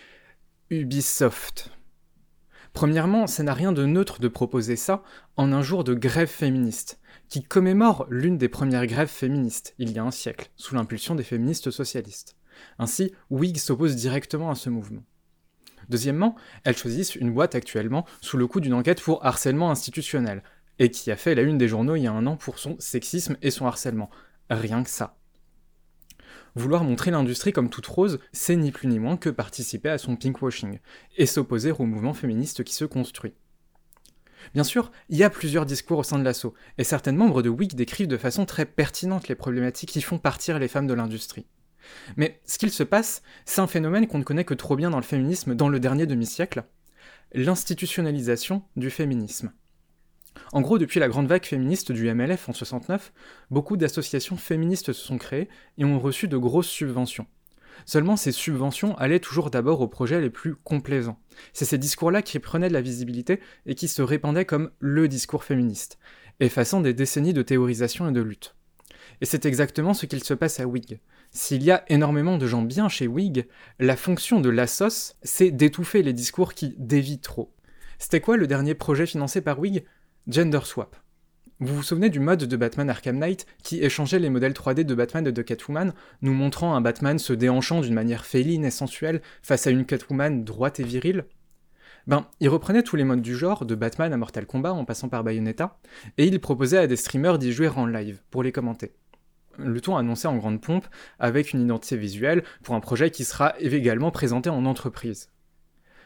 Ubisoft. 0.69 1.71
Premièrement, 2.71 3.27
ça 3.27 3.43
n'a 3.43 3.53
rien 3.53 3.71
de 3.71 3.85
neutre 3.85 4.19
de 4.19 4.27
proposer 4.27 4.75
ça 4.75 5.03
en 5.37 5.51
un 5.51 5.61
jour 5.61 5.83
de 5.83 5.93
grève 5.93 6.29
féministe, 6.29 6.99
qui 7.29 7.43
commémore 7.43 8.07
l'une 8.09 8.37
des 8.37 8.49
premières 8.49 8.87
grèves 8.87 9.09
féministes, 9.09 9.75
il 9.77 9.91
y 9.91 9.99
a 9.99 10.03
un 10.03 10.11
siècle, 10.11 10.49
sous 10.55 10.73
l'impulsion 10.73 11.13
des 11.13 11.23
féministes 11.23 11.69
socialistes. 11.69 12.35
Ainsi, 12.79 13.13
Whig 13.29 13.57
s'oppose 13.57 13.95
directement 13.95 14.49
à 14.49 14.55
ce 14.55 14.69
mouvement. 14.69 15.03
Deuxièmement, 15.89 16.35
elles 16.63 16.77
choisissent 16.77 17.15
une 17.15 17.33
boîte 17.33 17.55
actuellement 17.55 18.05
sous 18.21 18.37
le 18.37 18.47
coup 18.47 18.59
d'une 18.59 18.73
enquête 18.73 19.01
pour 19.01 19.25
harcèlement 19.25 19.71
institutionnel, 19.71 20.43
et 20.79 20.89
qui 20.89 21.11
a 21.11 21.15
fait 21.15 21.35
la 21.35 21.41
une 21.41 21.57
des 21.57 21.67
journaux 21.67 21.95
il 21.95 22.03
y 22.03 22.07
a 22.07 22.11
un 22.11 22.25
an 22.25 22.37
pour 22.37 22.59
son 22.59 22.75
sexisme 22.79 23.37
et 23.41 23.51
son 23.51 23.65
harcèlement. 23.65 24.09
Rien 24.49 24.83
que 24.83 24.89
ça. 24.89 25.17
Vouloir 26.55 26.83
montrer 26.83 27.09
l'industrie 27.09 27.51
comme 27.51 27.69
toute 27.69 27.87
rose, 27.87 28.19
c'est 28.31 28.55
ni 28.55 28.71
plus 28.71 28.87
ni 28.87 28.99
moins 28.99 29.17
que 29.17 29.29
participer 29.29 29.89
à 29.89 29.97
son 29.97 30.15
pinkwashing, 30.15 30.79
et 31.17 31.25
s'opposer 31.25 31.71
au 31.71 31.85
mouvement 31.85 32.13
féministe 32.13 32.63
qui 32.63 32.75
se 32.75 32.85
construit. 32.85 33.33
Bien 34.53 34.63
sûr, 34.63 34.91
il 35.09 35.17
y 35.17 35.23
a 35.23 35.29
plusieurs 35.29 35.65
discours 35.65 35.99
au 35.99 36.03
sein 36.03 36.19
de 36.19 36.23
l'assaut, 36.23 36.53
et 36.77 36.83
certains 36.83 37.11
membres 37.11 37.41
de 37.41 37.49
WIC 37.49 37.75
décrivent 37.75 38.07
de 38.07 38.17
façon 38.17 38.45
très 38.45 38.65
pertinente 38.65 39.27
les 39.27 39.35
problématiques 39.35 39.91
qui 39.91 40.01
font 40.01 40.19
partir 40.19 40.59
les 40.59 40.67
femmes 40.67 40.87
de 40.87 40.93
l'industrie. 40.93 41.47
Mais 42.17 42.41
ce 42.45 42.57
qu'il 42.57 42.71
se 42.71 42.83
passe, 42.83 43.21
c'est 43.45 43.61
un 43.61 43.67
phénomène 43.67 44.07
qu'on 44.07 44.19
ne 44.19 44.23
connaît 44.23 44.45
que 44.45 44.53
trop 44.53 44.75
bien 44.75 44.89
dans 44.89 44.97
le 44.97 45.03
féminisme 45.03 45.55
dans 45.55 45.69
le 45.69 45.79
dernier 45.79 46.05
demi-siècle, 46.05 46.63
l'institutionnalisation 47.33 48.63
du 48.75 48.89
féminisme. 48.89 49.51
En 50.51 50.61
gros, 50.61 50.77
depuis 50.77 50.99
la 50.99 51.07
grande 51.07 51.27
vague 51.27 51.45
féministe 51.45 51.91
du 51.91 52.11
MLF 52.11 52.49
en 52.49 52.53
69, 52.53 53.13
beaucoup 53.51 53.77
d'associations 53.77 54.37
féministes 54.37 54.93
se 54.93 55.05
sont 55.05 55.17
créées 55.17 55.49
et 55.77 55.85
ont 55.85 55.99
reçu 55.99 56.27
de 56.27 56.37
grosses 56.37 56.67
subventions. 56.67 57.27
Seulement, 57.85 58.15
ces 58.15 58.31
subventions 58.31 58.95
allaient 58.97 59.19
toujours 59.19 59.49
d'abord 59.49 59.81
aux 59.81 59.87
projets 59.87 60.21
les 60.21 60.29
plus 60.29 60.55
complaisants. 60.55 61.19
C'est 61.53 61.65
ces 61.65 61.77
discours-là 61.77 62.21
qui 62.21 62.39
prenaient 62.39 62.67
de 62.67 62.73
la 62.73 62.81
visibilité 62.81 63.39
et 63.65 63.75
qui 63.75 63.87
se 63.87 64.01
répandaient 64.01 64.45
comme 64.45 64.71
le 64.79 65.07
discours 65.07 65.43
féministe, 65.43 65.97
effaçant 66.39 66.81
des 66.81 66.93
décennies 66.93 67.33
de 67.33 67.41
théorisation 67.41 68.07
et 68.07 68.11
de 68.11 68.21
lutte. 68.21 68.55
Et 69.21 69.25
c'est 69.25 69.45
exactement 69.45 69.93
ce 69.93 70.05
qu'il 70.05 70.23
se 70.23 70.33
passe 70.33 70.59
à 70.59 70.67
Whig. 70.67 70.99
S'il 71.35 71.63
y 71.63 71.71
a 71.71 71.83
énormément 71.87 72.37
de 72.37 72.45
gens 72.45 72.61
bien 72.61 72.89
chez 72.89 73.07
Whig, 73.07 73.47
la 73.79 73.95
fonction 73.95 74.39
de 74.39 74.49
l'assos, 74.49 75.15
c'est 75.23 75.49
d'étouffer 75.49 76.03
les 76.03 76.13
discours 76.13 76.53
qui 76.53 76.75
dévient 76.77 77.19
trop. 77.19 77.51
C'était 77.97 78.21
quoi 78.21 78.37
le 78.37 78.45
dernier 78.45 78.75
projet 78.75 79.07
financé 79.07 79.41
par 79.41 79.59
Whig? 79.59 79.83
Gender 80.27 80.59
Swap. 80.63 80.95
Vous 81.59 81.75
vous 81.75 81.81
souvenez 81.81 82.11
du 82.11 82.19
mode 82.19 82.43
de 82.43 82.55
Batman 82.55 82.87
Arkham 82.87 83.17
Knight 83.17 83.47
qui 83.63 83.83
échangeait 83.83 84.19
les 84.19 84.29
modèles 84.29 84.53
3D 84.53 84.83
de 84.83 84.93
Batman 84.93 85.25
et 85.25 85.31
de 85.31 85.41
Catwoman, 85.41 85.93
nous 86.21 86.33
montrant 86.33 86.75
un 86.75 86.81
Batman 86.81 87.17
se 87.17 87.33
déhanchant 87.33 87.81
d'une 87.81 87.95
manière 87.95 88.27
féline 88.27 88.63
et 88.63 88.71
sensuelle 88.71 89.21
face 89.41 89.65
à 89.65 89.71
une 89.71 89.85
Catwoman 89.85 90.43
droite 90.43 90.79
et 90.79 90.83
virile? 90.83 91.25
Ben, 92.05 92.27
il 92.41 92.49
reprenait 92.49 92.83
tous 92.83 92.95
les 92.95 93.05
modes 93.05 93.21
du 93.23 93.35
genre, 93.35 93.65
de 93.65 93.73
Batman 93.73 94.13
à 94.13 94.17
Mortal 94.17 94.45
Kombat 94.45 94.73
en 94.73 94.85
passant 94.85 95.09
par 95.09 95.23
Bayonetta, 95.23 95.79
et 96.19 96.27
il 96.27 96.39
proposait 96.39 96.77
à 96.77 96.87
des 96.87 96.95
streamers 96.95 97.39
d'y 97.39 97.51
jouer 97.51 97.69
en 97.69 97.87
live, 97.87 98.21
pour 98.29 98.43
les 98.43 98.51
commenter. 98.51 98.93
Le 99.57 99.79
tout 99.81 99.95
annoncé 99.95 100.27
en 100.27 100.37
grande 100.37 100.61
pompe, 100.61 100.87
avec 101.19 101.53
une 101.53 101.61
identité 101.61 101.97
visuelle, 101.97 102.43
pour 102.63 102.75
un 102.75 102.79
projet 102.79 103.11
qui 103.11 103.23
sera 103.23 103.53
également 103.59 104.11
présenté 104.11 104.49
en 104.49 104.65
entreprise. 104.65 105.29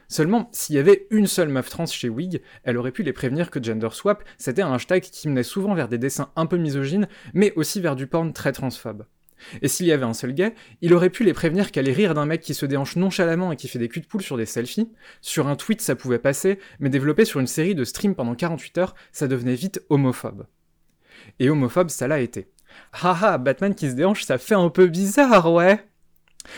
Seulement, 0.09 0.49
s'il 0.53 0.75
y 0.75 0.79
avait 0.79 1.05
une 1.11 1.27
seule 1.27 1.49
meuf 1.49 1.69
trans 1.69 1.85
chez 1.85 2.07
Wig, 2.07 2.41
elle 2.63 2.77
aurait 2.77 2.91
pu 2.91 3.03
les 3.03 3.11
prévenir 3.11 3.51
que 3.51 3.61
gender 3.61 3.89
swap, 3.91 4.23
c'était 4.37 4.61
un 4.61 4.73
hashtag 4.73 5.01
qui 5.01 5.27
menait 5.27 5.43
souvent 5.43 5.73
vers 5.73 5.89
des 5.89 5.97
dessins 5.97 6.31
un 6.37 6.45
peu 6.45 6.57
misogynes, 6.57 7.07
mais 7.33 7.51
aussi 7.55 7.81
vers 7.81 7.95
du 7.95 8.07
porn 8.07 8.31
très 8.31 8.53
transphobe. 8.53 9.05
Et 9.61 9.67
s'il 9.67 9.85
y 9.85 9.91
avait 9.91 10.05
un 10.05 10.13
seul 10.13 10.33
gay, 10.33 10.55
il 10.81 10.93
aurait 10.93 11.09
pu 11.09 11.23
les 11.23 11.33
prévenir 11.33 11.71
qu'aller 11.71 11.91
rire 11.91 12.13
d'un 12.13 12.25
mec 12.25 12.41
qui 12.41 12.53
se 12.53 12.65
déhanche 12.65 12.95
nonchalamment 12.95 13.51
et 13.51 13.55
qui 13.55 13.67
fait 13.67 13.79
des 13.79 13.89
culs 13.89 14.01
de 14.01 14.07
poule 14.07 14.21
sur 14.21 14.37
des 14.37 14.45
selfies, 14.45 14.89
sur 15.21 15.47
un 15.47 15.55
tweet 15.55 15.81
ça 15.81 15.95
pouvait 15.95 16.19
passer, 16.19 16.57
mais 16.79 16.89
développé 16.89 17.25
sur 17.25 17.39
une 17.39 17.47
série 17.47 17.75
de 17.75 17.83
streams 17.83 18.15
pendant 18.15 18.33
48 18.33 18.77
heures, 18.77 18.95
ça 19.11 19.27
devenait 19.27 19.55
vite 19.55 19.81
homophobe. 19.89 20.47
Et 21.39 21.49
homophobe, 21.49 21.89
ça 21.89 22.07
l'a 22.07 22.19
été. 22.21 22.47
Haha, 22.91 23.37
Batman 23.37 23.75
qui 23.75 23.89
se 23.89 23.95
déhanche, 23.95 24.23
ça 24.23 24.37
fait 24.37 24.55
un 24.55 24.69
peu 24.69 24.87
bizarre, 24.87 25.51
ouais 25.51 25.83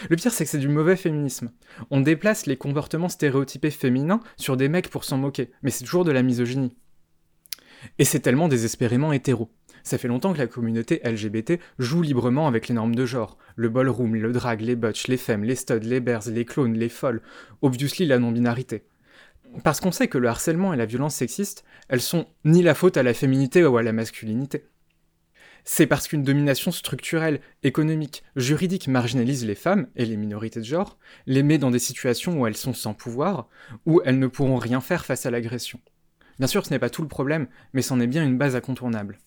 le 0.10 0.16
pire, 0.16 0.32
c'est 0.32 0.44
que 0.44 0.50
c'est 0.52 0.60
du 0.60 0.68
mauvais 0.68 0.96
féminisme. 0.96 1.52
On 1.90 2.02
déplace 2.02 2.46
les 2.46 2.58
comportements 2.58 3.10
stéréotypés 3.10 3.72
féminins 3.72 4.20
sur 4.38 4.58
des 4.58 4.70
mecs 4.70 4.90
pour 4.90 5.04
s'en 5.04 5.18
moquer, 5.18 5.52
mais 5.64 5.72
c'est 5.72 5.84
toujours 5.84 6.06
de 6.06 6.12
la 6.12 6.22
misogynie. 6.22 6.76
Et 7.98 8.06
c'est 8.06 8.20
tellement 8.20 8.48
désespérément 8.48 9.14
hétéro. 9.14 9.50
Ça 9.84 9.98
fait 9.98 10.10
longtemps 10.10 10.34
que 10.34 10.40
la 10.40 10.48
communauté 10.48 11.02
LGBT 11.04 11.60
joue 11.80 12.02
librement 12.02 12.48
avec 12.48 12.68
les 12.68 12.76
normes 12.76 12.96
de 12.96 13.06
genre. 13.06 13.38
Le 13.56 13.70
ballroom, 13.70 14.16
le 14.16 14.32
drag, 14.32 14.62
les 14.62 14.76
butch, 14.76 15.08
les 15.08 15.18
femmes, 15.18 15.44
les 15.44 15.56
studs, 15.56 15.80
les 15.80 16.02
bears, 16.02 16.28
les 16.30 16.46
clones, 16.46 16.78
les 16.78 16.90
folles, 16.90 17.22
obviously 17.62 18.06
la 18.06 18.20
non-binarité. 18.20 18.84
Parce 19.64 19.80
qu'on 19.80 19.92
sait 19.92 20.08
que 20.08 20.18
le 20.18 20.28
harcèlement 20.28 20.74
et 20.74 20.78
la 20.78 20.86
violence 20.86 21.16
sexiste, 21.16 21.64
elles 21.88 22.02
sont 22.02 22.28
ni 22.46 22.62
la 22.62 22.76
faute 22.76 22.98
à 22.98 23.04
la 23.04 23.14
féminité 23.14 23.66
ou 23.66 23.78
à 23.78 23.84
la 23.84 23.94
masculinité. 23.94 24.66
C'est 25.64 25.88
parce 25.88 26.08
qu'une 26.08 26.24
domination 26.24 26.72
structurelle, 26.72 27.42
économique, 27.64 28.24
juridique 28.36 28.88
marginalise 28.88 29.46
les 29.46 29.56
femmes 29.56 29.88
et 29.96 30.06
les 30.06 30.18
minorités 30.18 30.60
de 30.60 30.66
genre, 30.66 30.98
les 31.26 31.44
met 31.44 31.58
dans 31.58 31.72
des 31.72 31.80
situations 31.80 32.40
où 32.40 32.48
elles 32.48 32.58
sont 32.58 32.74
sans 32.74 32.94
pouvoir, 32.94 33.48
où 33.86 34.02
elles 34.06 34.20
ne 34.20 34.28
pourront 34.28 34.58
rien 34.58 34.82
faire 34.82 35.06
face 35.06 35.26
à 35.26 35.32
l'agression. 35.32 35.80
Bien 36.40 36.48
sûr, 36.48 36.66
ce 36.66 36.72
n'est 36.72 36.80
pas 36.80 36.90
tout 36.90 37.02
le 37.02 37.08
problème, 37.08 37.48
mais 37.74 37.82
c'en 37.82 38.00
est 38.00 38.08
bien 38.08 38.24
une 38.24 38.38
base 38.38 38.56
incontournable. 38.56 39.20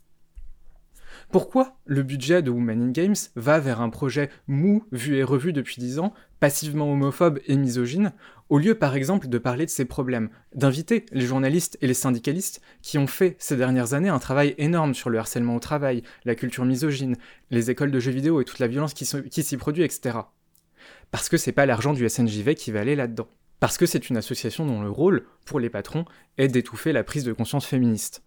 Pourquoi 1.33 1.79
le 1.87 2.03
budget 2.03 2.43
de 2.43 2.51
Women 2.51 2.83
in 2.83 2.91
Games 2.91 3.17
va 3.37 3.59
vers 3.59 3.81
un 3.81 3.89
projet 3.89 4.29
mou, 4.49 4.85
vu 4.93 5.17
et 5.17 5.23
revu 5.23 5.55
depuis 5.55 5.81
10 5.81 5.99
ans, 5.99 6.13
passivement 6.41 6.93
homophobe 6.93 7.39
et 7.47 7.57
misogyne, 7.57 8.13
au 8.51 8.59
lieu 8.59 8.75
par 8.75 8.95
exemple 8.95 9.29
de 9.29 9.39
parler 9.39 9.65
de 9.65 9.71
ces 9.71 9.87
problèmes, 9.87 10.29
d'inviter 10.55 11.07
les 11.11 11.25
journalistes 11.25 11.79
et 11.81 11.87
les 11.87 11.95
syndicalistes 11.95 12.61
qui 12.83 12.99
ont 12.99 13.07
fait 13.07 13.35
ces 13.39 13.57
dernières 13.57 13.95
années 13.95 14.11
un 14.11 14.19
travail 14.19 14.55
énorme 14.59 14.93
sur 14.93 15.09
le 15.09 15.19
harcèlement 15.19 15.57
au 15.57 15.59
travail, 15.59 16.03
la 16.27 16.35
culture 16.35 16.67
misogyne, 16.67 17.17
les 17.51 17.71
écoles 17.71 17.93
de 17.93 17.99
jeux 17.99 18.13
vidéo 18.13 18.43
et 18.43 18.45
toute 18.45 18.59
la 18.59 18.69
violence 18.69 18.93
qui, 18.93 19.07
s'y 19.07 19.57
produit, 19.57 19.85
etc. 19.85 20.19
Parce 21.13 21.31
que 21.31 21.39
c'est 21.39 21.53
pas 21.53 21.65
l'argent 21.65 21.95
du 21.95 22.07
SNJV 22.07 22.55
qui 22.57 22.73
va 22.73 22.81
aller 22.81 22.95
là-dedans. 22.95 23.29
Parce 23.59 23.79
que 23.79 23.87
c'est 23.87 24.11
une 24.11 24.19
association 24.19 24.67
dont 24.67 24.83
le 24.83 24.91
rôle, 24.91 25.25
pour 25.47 25.61
les 25.61 25.71
patrons, 25.71 26.05
est 26.37 26.49
d'étouffer 26.49 26.93
la 26.93 27.05
prise 27.05 27.25
de 27.25 27.33
conscience 27.33 27.65
féministe. 27.65 28.23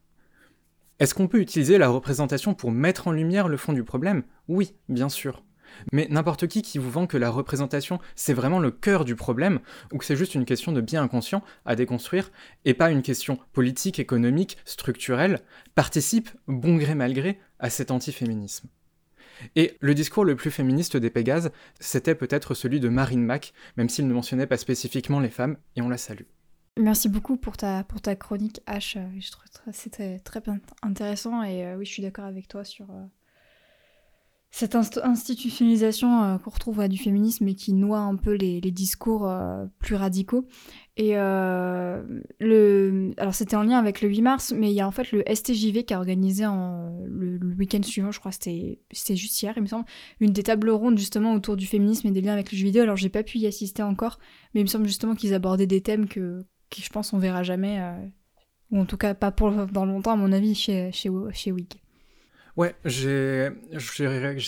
Est-ce 1.00 1.14
qu'on 1.14 1.28
peut 1.28 1.42
utiliser 1.42 1.78
la 1.78 1.90
représentation 1.90 2.54
pour 2.54 2.72
mettre 2.72 3.10
en 3.10 3.12
lumière 3.12 3.50
le 3.50 3.58
fond 3.58 3.74
du 3.74 3.84
problème? 3.84 4.24
Oui, 4.48 4.76
bien 4.88 5.10
sûr. 5.10 5.44
Mais 5.92 6.08
n'importe 6.10 6.48
qui 6.48 6.62
qui 6.62 6.78
vous 6.78 6.90
vend 6.90 7.06
que 7.06 7.18
la 7.18 7.30
représentation, 7.30 8.00
c'est 8.16 8.34
vraiment 8.34 8.60
le 8.60 8.72
cœur 8.72 9.04
du 9.04 9.18
problème, 9.18 9.60
ou 9.92 9.98
que 9.98 10.06
c'est 10.06 10.16
juste 10.16 10.36
une 10.36 10.46
question 10.46 10.72
de 10.72 10.80
bien 10.80 11.04
inconscient 11.04 11.44
à 11.66 11.76
déconstruire, 11.76 12.32
et 12.64 12.74
pas 12.74 12.92
une 12.92 13.02
question 13.02 13.38
politique, 13.52 14.00
économique, 14.00 14.58
structurelle, 14.64 15.42
participe, 15.76 16.30
bon 16.48 16.78
gré 16.78 16.96
mal 16.96 17.14
gré, 17.14 17.40
à 17.60 17.70
cet 17.70 17.92
antiféminisme. 17.92 18.70
Et 19.58 19.76
le 19.82 19.96
discours 19.96 20.24
le 20.24 20.38
plus 20.38 20.52
féministe 20.52 20.96
des 20.96 21.10
Pégases, 21.10 21.52
c'était 21.78 22.16
peut-être 22.16 22.54
celui 22.54 22.80
de 22.80 22.88
Marine 22.88 23.26
Mack, 23.26 23.52
même 23.76 23.90
s'il 23.90 24.08
ne 24.08 24.14
mentionnait 24.14 24.48
pas 24.48 24.56
spécifiquement 24.56 25.20
les 25.20 25.30
femmes, 25.30 25.58
et 25.76 25.82
on 25.82 25.90
la 25.90 25.98
salue. 25.98 26.24
Merci 26.78 27.08
beaucoup 27.08 27.38
pour 27.38 27.56
ta, 27.56 27.86
pour 27.86 28.02
ta 28.02 28.18
chronique 28.18 28.60
H. 28.68 28.98
Euh, 28.98 29.08
je 29.18 29.32
trouve 29.32 29.46
c'est 29.72 30.22
très, 30.24 30.44
intéressant 30.82 31.42
et 31.42 31.66
euh, 31.66 31.78
oui, 31.78 31.86
je 31.86 31.92
suis 31.92 32.04
d'accord 32.04 32.26
avec 32.26 32.50
toi 32.50 32.66
sur 32.66 32.92
euh, 32.92 33.06
cette 34.52 34.76
institutionnalisation 34.76 36.38
qu'on 36.40 36.50
retrouve 36.50 36.86
du 36.90 36.98
féminisme 36.98 37.48
et 37.48 37.56
qui 37.56 37.72
noie 37.72 38.00
un 38.00 38.18
peu 38.18 38.34
les, 38.34 38.60
discours 38.62 39.30
plus 39.80 39.96
radicaux. 39.96 40.48
Et 40.96 41.16
le, 41.16 43.12
alors 43.18 43.36
c'était 43.36 43.58
en 43.58 43.64
lien 43.64 43.78
avec 43.78 44.00
le 44.00 44.08
8 44.08 44.22
mars, 44.22 44.54
mais 44.56 44.72
il 44.72 44.76
y 44.76 44.80
a 44.80 44.88
en 44.88 44.92
fait 44.92 45.12
le 45.12 45.26
STJV 45.28 45.84
qui 45.84 45.94
a 45.94 45.98
organisé 45.98 46.46
en, 46.46 47.02
le, 47.06 47.36
le 47.36 47.56
week-end 47.56 47.84
suivant, 47.84 48.12
je 48.12 48.20
crois 48.20 48.32
c'était 48.32 48.80
juste 49.16 49.42
hier, 49.42 49.54
il 49.58 49.64
me 49.64 49.68
semble, 49.68 49.86
une 50.22 50.32
des 50.32 50.44
tables 50.44 50.70
rondes 50.70 51.00
justement 51.00 51.34
autour 51.34 51.58
du 51.58 51.66
féminisme 51.66 52.08
et 52.08 52.12
des 52.12 52.22
liens 52.22 52.32
avec 52.32 52.50
le 52.54 52.58
jeu 52.58 52.64
vidéo. 52.64 52.84
Alors 52.84 52.96
j'ai 52.96 53.10
pas 53.10 53.24
pu 53.24 53.40
y 53.40 53.48
assister 53.48 53.84
encore, 53.84 54.20
mais 54.54 54.62
il 54.62 54.64
me 54.64 54.70
semble 54.70 54.88
justement 54.88 55.16
qu'ils 55.16 55.34
abordaient 55.34 55.68
des 55.68 55.82
thèmes 55.82 56.08
que 56.08 56.46
qui 56.70 56.82
je 56.82 56.90
pense 56.90 57.14
on 57.14 57.18
verra 57.18 57.44
jamais, 57.44 57.80
euh, 57.80 57.94
ou 58.72 58.80
en 58.80 58.86
tout 58.86 58.98
cas 58.98 59.14
pas 59.14 59.32
pour 59.32 59.52
dans 59.52 59.86
longtemps 59.86 60.14
à 60.14 60.16
mon 60.16 60.32
avis 60.32 60.56
chez, 60.56 60.92
chez, 60.92 61.10
chez 61.34 61.52
Wig. 61.52 61.68
Ouais, 62.58 62.74
j'ai 62.86 63.52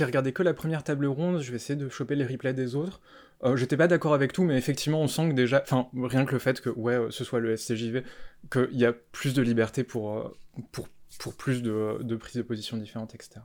regardé 0.06 0.32
que 0.32 0.42
la 0.42 0.54
première 0.54 0.84
table 0.84 1.08
ronde, 1.08 1.42
je 1.42 1.52
vais 1.52 1.58
essayer 1.58 1.78
de 1.78 1.90
choper 1.90 2.16
les 2.16 2.26
replays 2.26 2.54
des 2.54 2.76
autres. 2.76 3.02
Euh, 3.44 3.56
J'étais 3.56 3.78
pas 3.78 3.88
d'accord 3.88 4.14
avec 4.14 4.34
tout, 4.34 4.44
mais 4.44 4.58
effectivement, 4.58 5.02
on 5.02 5.08
sent 5.08 5.30
que 5.30 5.34
déjà, 5.34 5.62
enfin, 5.62 5.90
rien 5.94 6.26
que 6.26 6.32
le 6.32 6.40
fait 6.40 6.62
que, 6.62 6.70
ouais, 6.70 6.98
ce 7.10 7.24
soit 7.24 7.40
le 7.40 7.56
SCJV, 7.56 8.04
qu'il 8.52 8.78
y 8.78 8.86
a 8.86 8.94
plus 8.94 9.34
de 9.34 9.42
liberté 9.42 9.84
pour, 9.84 10.18
euh, 10.18 10.36
pour, 10.72 10.88
pour 11.20 11.36
plus 11.36 11.62
de, 11.62 12.00
de 12.02 12.16
prises 12.16 12.38
de 12.38 12.42
position 12.42 12.78
différentes, 12.78 13.14
etc. 13.14 13.42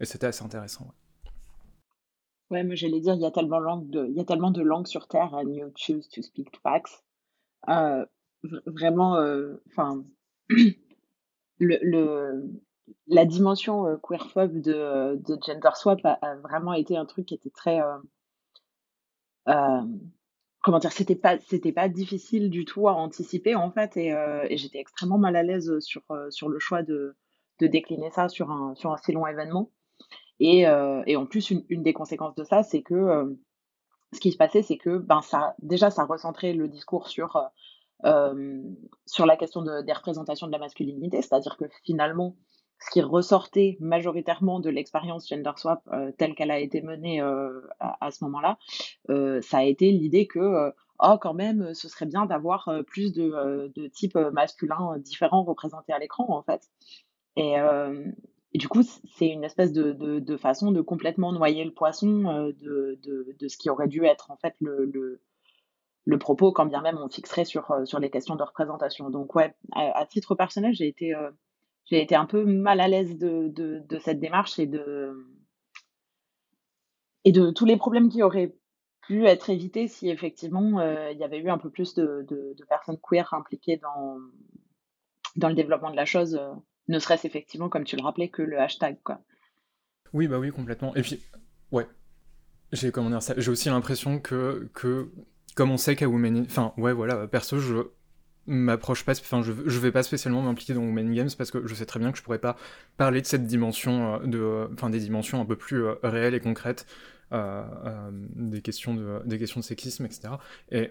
Et 0.00 0.04
c'était 0.04 0.26
assez 0.26 0.42
intéressant, 0.42 0.84
ouais. 0.86 0.90
Ouais, 2.50 2.64
mais 2.64 2.74
j'allais 2.74 3.00
dire, 3.00 3.14
il 3.14 3.20
y 3.20 3.26
a 3.26 3.30
tellement, 3.30 3.76
de, 3.76 4.06
il 4.08 4.16
y 4.16 4.20
a 4.20 4.24
tellement 4.24 4.50
de 4.50 4.62
langues 4.62 4.88
sur 4.88 5.06
Terre, 5.06 5.32
and 5.34 5.54
you 5.54 5.72
choose 5.76 6.08
to 6.08 6.20
speak 6.22 6.48
facts. 6.64 7.04
Euh, 7.68 8.06
vraiment, 8.66 9.16
euh, 9.16 9.56
enfin, 9.68 10.04
le, 10.48 11.78
le, 11.82 12.50
la 13.06 13.24
dimension 13.24 13.86
euh, 13.86 13.96
queerphobe 13.96 14.60
de, 14.60 15.16
de 15.16 15.38
Gender 15.44 15.70
Swap 15.74 16.00
a, 16.04 16.36
vraiment 16.36 16.72
été 16.72 16.96
un 16.96 17.04
truc 17.04 17.26
qui 17.26 17.34
était 17.34 17.50
très. 17.50 17.80
comment 20.62 20.78
dire, 20.78 20.92
c'était 20.92 21.16
pas, 21.16 21.38
c'était 21.40 21.72
pas 21.72 21.88
difficile 21.88 22.50
du 22.50 22.64
tout 22.64 22.88
à 22.88 22.92
anticiper 22.92 23.54
en 23.54 23.70
fait, 23.70 23.96
et, 23.96 24.14
j'étais 24.56 24.78
extrêmement 24.78 25.18
mal 25.18 25.36
à 25.36 25.42
l'aise 25.42 25.78
sur, 25.80 26.02
sur 26.30 26.48
le 26.48 26.58
choix 26.58 26.82
de, 26.82 27.16
de 27.60 27.66
décliner 27.66 28.10
ça 28.10 28.28
sur 28.28 28.50
un, 28.50 28.74
sur 28.74 28.92
un 28.92 28.96
si 28.96 29.12
long 29.12 29.26
événement. 29.26 29.70
Et, 30.38 30.60
et 30.60 31.16
en 31.16 31.26
plus, 31.26 31.50
une, 31.50 31.82
des 31.82 31.92
conséquences 31.92 32.34
de 32.34 32.44
ça, 32.44 32.62
c'est 32.62 32.82
que 32.82 33.36
ce 34.12 34.20
qui 34.20 34.32
se 34.32 34.36
passait, 34.36 34.62
c'est 34.62 34.76
que 34.76 34.98
ben, 34.98 35.22
ça, 35.22 35.54
déjà, 35.60 35.90
ça 35.90 36.04
recentrait 36.04 36.52
le 36.52 36.68
discours 36.68 37.08
sur, 37.08 37.36
euh, 37.36 37.42
euh, 38.04 38.62
sur 39.06 39.26
la 39.26 39.36
question 39.36 39.62
de, 39.62 39.82
des 39.82 39.92
représentations 39.92 40.46
de 40.46 40.52
la 40.52 40.58
masculinité, 40.58 41.22
c'est-à-dire 41.22 41.56
que 41.56 41.66
finalement, 41.84 42.36
ce 42.80 42.90
qui 42.90 43.02
ressortait 43.02 43.76
majoritairement 43.80 44.58
de 44.58 44.70
l'expérience 44.70 45.28
gender 45.28 45.52
swap 45.56 45.82
euh, 45.92 46.12
telle 46.16 46.34
qu'elle 46.34 46.50
a 46.50 46.58
été 46.58 46.80
menée 46.80 47.20
à, 47.20 48.10
ce 48.10 48.24
moment-là, 48.24 48.58
ça 49.42 49.58
a 49.58 49.64
été 49.64 49.92
l'idée 49.92 50.26
que 50.26 50.72
oh, 50.98 51.18
quand 51.20 51.34
même, 51.34 51.74
ce 51.74 51.88
serait 51.88 52.06
bien 52.06 52.24
d'avoir 52.24 52.70
plus 52.86 53.12
de, 53.12 53.70
de 53.76 53.86
types 53.88 54.16
masculins 54.32 54.96
différents 54.98 55.44
représentés 55.44 55.92
à 55.92 55.98
l'écran, 55.98 56.26
en 56.30 56.42
fait. 56.42 56.62
Et, 57.36 57.56
et 58.52 58.58
du 58.58 58.68
coup, 58.68 58.82
c'est 58.82 59.28
une 59.28 59.44
espèce 59.44 59.72
de, 59.72 59.92
de, 59.92 60.18
de, 60.18 60.36
façon 60.36 60.72
de 60.72 60.80
complètement 60.80 61.32
noyer 61.32 61.64
le 61.64 61.72
poisson 61.72 62.26
euh, 62.26 62.52
de, 62.60 62.98
de, 63.38 63.48
ce 63.48 63.56
qui 63.56 63.70
aurait 63.70 63.86
dû 63.86 64.04
être 64.04 64.30
en 64.30 64.36
fait 64.36 64.54
le, 64.60 64.86
le, 64.86 65.22
le, 66.04 66.18
propos, 66.18 66.50
quand 66.50 66.66
bien 66.66 66.80
même 66.82 66.98
on 66.98 67.08
fixerait 67.08 67.44
sur, 67.44 67.70
euh, 67.70 67.84
sur 67.84 68.00
les 68.00 68.10
questions 68.10 68.34
de 68.34 68.42
représentation. 68.42 69.08
Donc 69.08 69.36
ouais, 69.36 69.54
à, 69.72 70.04
titre 70.04 70.34
personnel, 70.34 70.74
j'ai 70.74 70.88
été, 70.88 71.14
euh, 71.14 71.30
été 71.92 72.16
un 72.16 72.26
peu 72.26 72.44
mal 72.44 72.80
à 72.80 72.88
l'aise 72.88 73.16
de, 73.18 73.52
cette 74.00 74.18
démarche 74.18 74.58
et 74.58 74.66
de, 74.66 75.14
et 77.24 77.30
de 77.30 77.50
tous 77.50 77.66
les 77.66 77.76
problèmes 77.76 78.08
qui 78.08 78.22
auraient 78.24 78.56
pu 79.02 79.26
être 79.26 79.50
évités 79.50 79.86
si 79.86 80.10
effectivement 80.10 80.80
il 81.10 81.18
y 81.18 81.24
avait 81.24 81.38
eu 81.38 81.50
un 81.50 81.58
peu 81.58 81.70
plus 81.70 81.94
de, 81.94 82.26
personnes 82.68 82.98
queer 82.98 83.32
impliquées 83.32 83.76
dans, 83.76 84.18
dans 85.36 85.48
le 85.48 85.54
développement 85.54 85.90
de 85.90 85.96
la 85.96 86.04
chose 86.04 86.40
ne 86.90 86.98
serait-ce 86.98 87.26
effectivement, 87.26 87.68
comme 87.68 87.84
tu 87.84 87.96
le 87.96 88.02
rappelais, 88.02 88.28
que 88.28 88.42
le 88.42 88.60
hashtag, 88.60 88.98
quoi. 89.02 89.20
Oui, 90.12 90.28
bah 90.28 90.38
oui, 90.38 90.50
complètement. 90.50 90.94
Et 90.96 91.02
puis, 91.02 91.20
ouais, 91.70 91.86
j'ai 92.72 92.90
comment 92.90 93.10
dire 93.10 93.22
ça, 93.22 93.34
j'ai 93.36 93.50
aussi 93.50 93.68
l'impression 93.68 94.18
que, 94.18 94.68
que, 94.74 95.10
comme 95.54 95.70
on 95.70 95.76
sait 95.76 95.96
qu'à 95.96 96.08
Women, 96.08 96.44
enfin, 96.46 96.72
ouais, 96.76 96.92
voilà, 96.92 97.26
perso, 97.28 97.58
je 97.58 97.90
m'approche 98.46 99.04
pas, 99.04 99.12
enfin, 99.12 99.42
je, 99.42 99.52
je 99.66 99.78
vais 99.78 99.92
pas 99.92 100.02
spécialement 100.02 100.42
m'impliquer 100.42 100.74
dans 100.74 100.80
Women 100.80 101.14
Games 101.14 101.28
parce 101.36 101.50
que 101.50 101.66
je 101.66 101.74
sais 101.74 101.86
très 101.86 102.00
bien 102.00 102.10
que 102.10 102.18
je 102.18 102.22
pourrais 102.22 102.38
pas 102.38 102.56
parler 102.96 103.20
de 103.20 103.26
cette 103.26 103.46
dimension, 103.46 104.14
euh, 104.14 104.26
de, 104.26 104.68
enfin, 104.72 104.90
des 104.90 105.00
dimensions 105.00 105.40
un 105.40 105.44
peu 105.44 105.56
plus 105.56 105.84
euh, 105.84 105.94
réelles 106.02 106.34
et 106.34 106.40
concrètes, 106.40 106.86
euh, 107.32 108.10
des 108.34 108.60
questions 108.62 108.94
de, 108.94 109.22
des 109.24 109.38
questions 109.38 109.60
de 109.60 109.64
sexisme, 109.64 110.04
etc. 110.04 110.34
Et 110.72 110.90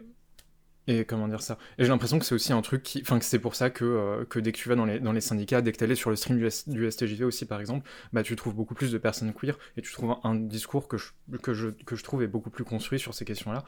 et 0.90 1.06
comment 1.06 1.28
dire 1.28 1.42
ça? 1.42 1.60
Et 1.78 1.84
j'ai 1.84 1.90
l'impression 1.90 2.18
que 2.18 2.26
c'est 2.26 2.34
aussi 2.34 2.52
un 2.52 2.64
truc 2.64 2.82
qui. 2.82 3.00
Enfin, 3.02 3.20
que 3.20 3.26
c'est 3.26 3.38
pour 3.38 3.54
ça 3.54 3.70
que, 3.70 3.86
euh, 3.86 4.26
que 4.26 4.40
dès 4.40 4.52
que 4.52 4.58
tu 4.58 4.68
vas 4.70 4.76
dans 4.76 4.86
les, 4.86 5.00
dans 5.00 5.12
les 5.12 5.22
syndicats, 5.22 5.62
dès 5.62 5.72
que 5.72 5.78
tu 5.78 5.84
allais 5.84 5.94
sur 5.94 6.10
le 6.10 6.16
stream 6.16 6.40
du, 6.40 6.50
du, 6.66 6.92
STJV 6.92 7.26
aussi, 7.26 7.46
par 7.46 7.60
exemple, 7.60 7.88
bah, 8.12 8.24
tu 8.24 8.36
trouves 8.36 8.56
beaucoup 8.56 8.74
plus 8.74 8.92
de 8.92 8.98
personnes 8.98 9.32
queer 9.32 9.56
et 9.78 9.84
tu 9.84 9.94
trouves 9.94 10.16
un, 10.24 10.34
discours 10.34 10.88
que 10.88 10.98
je, 10.98 11.12
que, 11.44 11.54
je, 11.54 11.70
que 11.70 11.96
je 11.96 12.04
trouve 12.04 12.24
est 12.24 12.28
beaucoup 12.28 12.50
plus 12.50 12.64
construit 12.64 13.00
sur 13.00 13.14
ces 13.14 13.24
questions-là. 13.24 13.64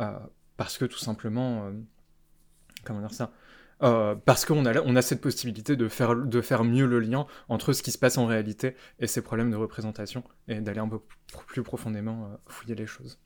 Euh, 0.00 0.18
parce 0.58 0.76
que 0.76 0.84
tout 0.84 0.98
simplement. 0.98 1.66
Euh, 1.66 1.72
comment 2.84 3.00
dire 3.00 3.14
ça? 3.14 3.32
Parce 3.80 4.44
qu'on 4.44 4.66
a, 4.66 4.80
on 4.82 4.96
a 4.96 5.02
cette 5.02 5.22
possibilité 5.22 5.76
de 5.76 5.88
faire, 5.88 6.14
de 6.14 6.40
faire 6.42 6.62
mieux 6.62 6.86
le 6.86 7.00
lien 7.00 7.26
entre 7.48 7.72
ce 7.72 7.82
qui 7.82 7.90
se 7.90 7.98
passe 7.98 8.18
en 8.18 8.26
réalité 8.26 8.74
et 9.00 9.06
ces 9.06 9.22
problèmes 9.22 9.50
de 9.50 9.56
représentation 9.56 10.24
et 10.48 10.60
d'aller 10.60 10.80
un 10.80 10.88
peu 10.88 11.00
plus 11.46 11.62
profondément 11.62 12.38
fouiller 12.46 12.74
les 12.74 12.86
choses. 12.86 13.18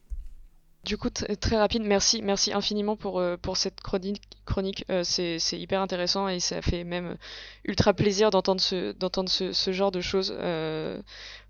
Du 0.84 0.96
coup, 0.96 1.10
très 1.10 1.58
rapide, 1.58 1.82
merci, 1.82 2.22
merci 2.22 2.54
infiniment 2.54 2.96
pour, 2.96 3.20
euh, 3.20 3.36
pour 3.36 3.58
cette 3.58 3.82
chronique. 3.82 4.22
chronique. 4.46 4.86
Euh, 4.88 5.02
c'est 5.04 5.38
hyper 5.52 5.82
intéressant 5.82 6.26
et 6.26 6.40
ça 6.40 6.62
fait 6.62 6.84
même 6.84 7.18
ultra 7.64 7.92
plaisir 7.92 8.30
d'entendre 8.30 8.60
ce, 8.60 8.94
ce, 9.52 9.72
genre 9.72 9.90
de 9.90 10.00
choses. 10.00 10.34
Euh, 10.38 10.98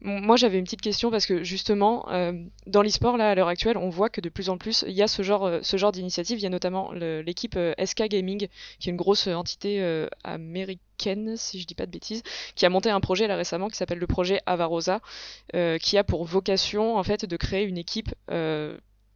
moi, 0.01 0.35
j'avais 0.35 0.59
une 0.59 0.65
petite 0.65 0.81
question 0.81 1.12
parce 1.12 1.27
que 1.27 1.44
justement, 1.44 2.07
dans 2.66 2.82
l'e-sport, 2.82 3.16
là, 3.16 3.31
à 3.31 3.35
l'heure 3.36 3.47
actuelle, 3.47 3.77
on 3.77 3.89
voit 3.89 4.09
que 4.11 4.20
de 4.20 4.28
plus 4.28 4.48
en 4.48 4.59
plus, 4.59 4.85
il 4.89 4.94
y 4.94 5.02
a 5.02 5.07
ce 5.07 5.23
genre, 5.23 5.61
ce 5.62 5.77
genre 5.77 5.93
d'initiative. 5.93 6.40
Il 6.40 6.43
y 6.43 6.47
a 6.47 6.51
notamment 6.51 6.90
l'équipe 6.93 7.57
SK 7.82 8.09
Gaming, 8.09 8.48
qui 8.81 8.89
est 8.89 8.90
une 8.90 8.97
grosse 8.97 9.28
entité 9.28 10.09
américaine, 10.24 11.36
si 11.36 11.61
je 11.61 11.66
dis 11.66 11.77
pas 11.77 11.86
de 11.86 11.93
bêtises, 11.93 12.24
qui 12.57 12.66
a 12.66 12.69
monté 12.69 12.90
un 12.90 13.01
projet 13.01 13.28
là 13.28 13.36
récemment 13.36 13.69
qui 13.69 13.77
s'appelle 13.77 13.98
le 13.98 14.09
projet 14.09 14.40
Avarosa, 14.47 15.01
qui 15.52 15.98
a 15.98 16.05
pour 16.05 16.24
vocation 16.24 16.97
en 16.97 17.05
fait 17.05 17.27
de 17.27 17.36
créer 17.36 17.65
une 17.65 17.78
équipe 17.78 18.12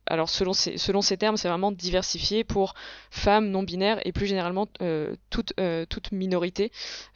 alors 0.07 0.29
selon 0.29 0.53
ces, 0.53 1.17
termes, 1.17 1.37
c'est 1.37 1.49
vraiment 1.49 1.73
diversifié 1.73 2.45
pour 2.45 2.75
femmes 3.11 3.51
non 3.51 3.63
binaires 3.63 4.01
et 4.07 4.13
plus 4.13 4.27
généralement 4.27 4.69
euh, 4.83 5.17
toute, 5.31 5.55
euh, 5.59 5.87
minorité. 6.13 6.73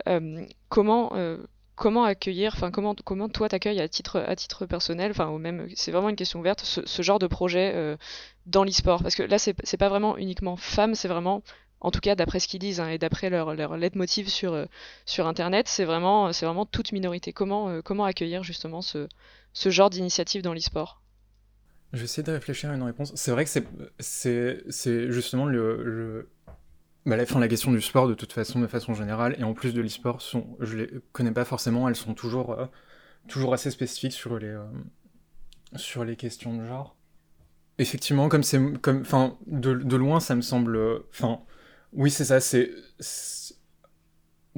Euh, 0.09 0.45
comment 0.69 2.05
accueillir, 2.05 2.53
enfin 2.55 2.71
comment 2.71 3.29
toi 3.29 3.49
t'accueilles 3.49 3.81
à 3.81 3.89
titre 3.89 4.67
personnel, 4.67 5.11
enfin 5.11 5.29
ou 5.29 5.39
même 5.39 5.69
c'est 5.75 5.93
vraiment 5.93 6.09
une 6.09 6.17
question 6.17 6.41
ouverte 6.41 6.61
ce, 6.65 7.03
genre 7.03 7.19
de 7.19 7.27
projet 7.27 7.97
dans 8.47 8.65
l'e-sport? 8.65 9.03
Parce 9.03 9.15
que 9.15 9.23
là 9.23 9.39
c'est 9.39 9.77
pas 9.79 9.89
vraiment 9.89 10.17
uniquement 10.17 10.57
femmes, 10.57 10.95
c'est 10.95 11.09
vraiment 11.09 11.43
en 11.81 11.91
tout 11.93 12.01
cas 12.01 12.17
d'après 12.17 12.41
ce 12.41 12.49
qu'ils 12.49 12.59
disent 12.59 12.81
hein, 12.81 12.89
et 12.89 12.99
d'après 12.99 13.31
leur, 13.31 13.55
leur 13.55 13.77
leitmotiv 13.77 14.29
sur, 14.29 14.67
Internet, 15.19 15.69
c'est 15.69 15.85
vraiment, 15.85 16.33
toute 16.67 16.93
minorité. 16.93 17.33
Comment, 17.33 17.81
comment 17.83 18.05
accueillir 18.05 18.43
justement 18.43 18.83
ce, 18.83 19.09
ce 19.53 19.71
genre 19.71 19.91
d'initiative 19.91 20.43
dans 20.43 20.55
l'e-sport? 20.55 21.01
Je 21.93 21.99
vais 21.99 22.05
essayer 22.05 22.23
de 22.23 22.33
réfléchir 22.33 22.71
à 22.71 22.75
une 22.75 22.83
réponse. 22.83 23.13
C'est 23.15 23.31
vrai 23.31 23.45
que 23.45 23.51
c'est, 23.99 25.11
justement 25.11 25.47
le. 25.47 26.29
Bah, 27.07 27.17
la, 27.17 27.25
fin, 27.25 27.41
la 27.41 27.49
question 27.49 27.73
du 27.73 27.81
sport 27.81 28.07
de 28.07 28.15
toute 28.15 28.33
façon, 28.33 28.61
de 28.61 28.67
façon 28.67 28.93
générale, 28.93 29.35
et 29.39 29.45
en 29.45 29.55
plus 29.55 29.73
de 29.73 29.81
l'e-sport, 29.81 30.21
sont, 30.21 30.59
je 30.61 30.77
les 30.77 30.91
connais 31.13 31.31
pas 31.33 31.47
forcément, 31.47 31.89
elles 31.89 31.97
sont 31.97 32.13
toujours, 32.13 32.53
euh, 32.53 32.67
toujours 33.29 33.55
assez 33.55 33.71
spécifiques 33.71 34.13
sur 34.13 34.39
les, 34.39 34.49
euh, 34.49 34.67
sur 35.77 36.05
les 36.05 36.17
questions 36.17 36.55
de 36.55 36.67
genre. 36.67 36.97
Effectivement, 37.79 38.29
comme 38.29 38.43
c'est, 38.43 38.61
comme, 38.83 39.05
de, 39.47 39.75
de 39.75 39.97
loin, 39.97 40.21
ça 40.21 40.35
me 40.35 40.43
semble, 40.43 40.79
enfin, 41.11 41.41
oui, 41.95 42.11
c'est 42.11 42.27
ça, 42.27 42.41
c'est. 42.41 42.71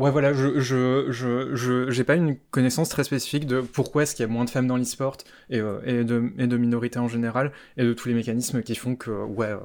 Ouais, 0.00 0.10
voilà, 0.10 0.32
je, 0.32 0.58
je, 0.60 1.10
je, 1.10 1.54
je, 1.54 2.02
pas 2.04 2.14
une 2.14 2.38
connaissance 2.50 2.88
très 2.88 3.04
spécifique 3.04 3.46
de 3.46 3.60
pourquoi 3.60 4.04
est-ce 4.04 4.14
qu'il 4.14 4.22
y 4.22 4.28
a 4.28 4.32
moins 4.32 4.46
de 4.46 4.50
femmes 4.50 4.66
dans 4.66 4.78
l'e-sport 4.78 5.18
et, 5.50 5.60
euh, 5.60 5.78
et, 5.84 6.04
de, 6.04 6.32
et 6.38 6.46
de 6.46 6.56
minorités 6.56 6.98
en 6.98 7.06
général 7.06 7.52
et 7.76 7.84
de 7.84 7.92
tous 7.92 8.08
les 8.08 8.14
mécanismes 8.14 8.62
qui 8.62 8.74
font 8.76 8.96
que, 8.96 9.10
ouais, 9.10 9.48
euh, 9.48 9.58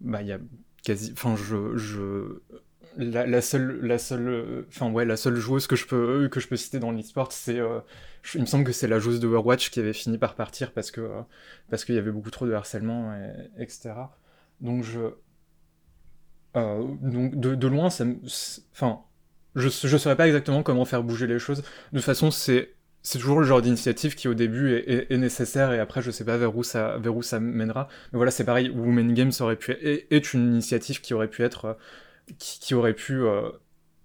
bah, 0.00 0.20
il 0.20 0.26
y 0.26 0.32
a 0.32 0.40
quasi. 0.82 1.12
Enfin, 1.12 1.36
je. 1.36 1.76
je 1.76 2.40
la, 2.96 3.40
seule, 3.40 3.78
la 3.86 3.98
seule, 3.98 4.66
enfin 4.66 4.90
ouais, 4.90 5.04
la 5.04 5.16
seule 5.16 5.36
joueuse 5.36 5.68
que 5.68 5.76
je 5.76 5.86
peux 5.86 6.28
que 6.28 6.40
je 6.40 6.48
peux 6.48 6.56
citer 6.56 6.80
dans 6.80 6.90
l'e-sport, 6.90 7.30
c'est, 7.30 7.60
euh, 7.60 7.78
il 8.34 8.40
me 8.40 8.46
semble 8.46 8.64
que 8.64 8.72
c'est 8.72 8.88
la 8.88 8.98
joueuse 8.98 9.20
de 9.20 9.28
Overwatch 9.28 9.70
qui 9.70 9.78
avait 9.78 9.92
fini 9.92 10.18
par 10.18 10.34
partir 10.34 10.72
parce 10.72 10.90
que 10.90 11.08
parce 11.70 11.84
qu'il 11.84 11.94
y 11.94 11.98
avait 11.98 12.10
beaucoup 12.10 12.32
trop 12.32 12.48
de 12.48 12.52
harcèlement, 12.52 13.14
et, 13.14 13.62
etc. 13.62 13.92
Donc 14.60 14.82
je, 14.82 14.98
donc 16.56 17.36
de, 17.38 17.54
de, 17.54 17.68
loin, 17.68 17.90
ça 17.90 18.04
enfin, 18.72 19.02
je 19.56 19.68
je 19.68 19.96
saurais 19.96 20.16
pas 20.16 20.26
exactement 20.26 20.62
comment 20.62 20.84
faire 20.84 21.02
bouger 21.02 21.26
les 21.26 21.38
choses. 21.38 21.62
De 21.92 21.98
toute 21.98 22.04
façon, 22.04 22.30
c'est 22.30 22.70
toujours 23.18 23.40
le 23.40 23.46
genre 23.46 23.62
d'initiative 23.62 24.14
qui 24.14 24.28
au 24.28 24.34
début 24.34 24.74
est, 24.74 25.16
nécessaire 25.16 25.72
et 25.72 25.80
après 25.80 26.02
je 26.02 26.10
sais 26.10 26.24
pas 26.24 26.36
vers 26.36 26.56
où 26.56 26.62
ça 26.62 27.40
mènera. 27.40 27.88
Mais 28.12 28.16
voilà, 28.16 28.30
c'est 28.30 28.44
pareil. 28.44 28.70
Women 28.70 29.14
Games 29.14 29.32
aurait 29.40 29.56
pu 29.56 29.72
est, 29.72 30.34
une 30.34 30.52
initiative 30.52 31.00
qui 31.00 31.14
aurait 31.14 31.28
pu 31.28 31.42
être 31.42 31.64
euh, 31.66 31.74
qui, 32.38 32.74
aurait 32.74 32.94
pu 32.94 33.22
euh, 33.22 33.50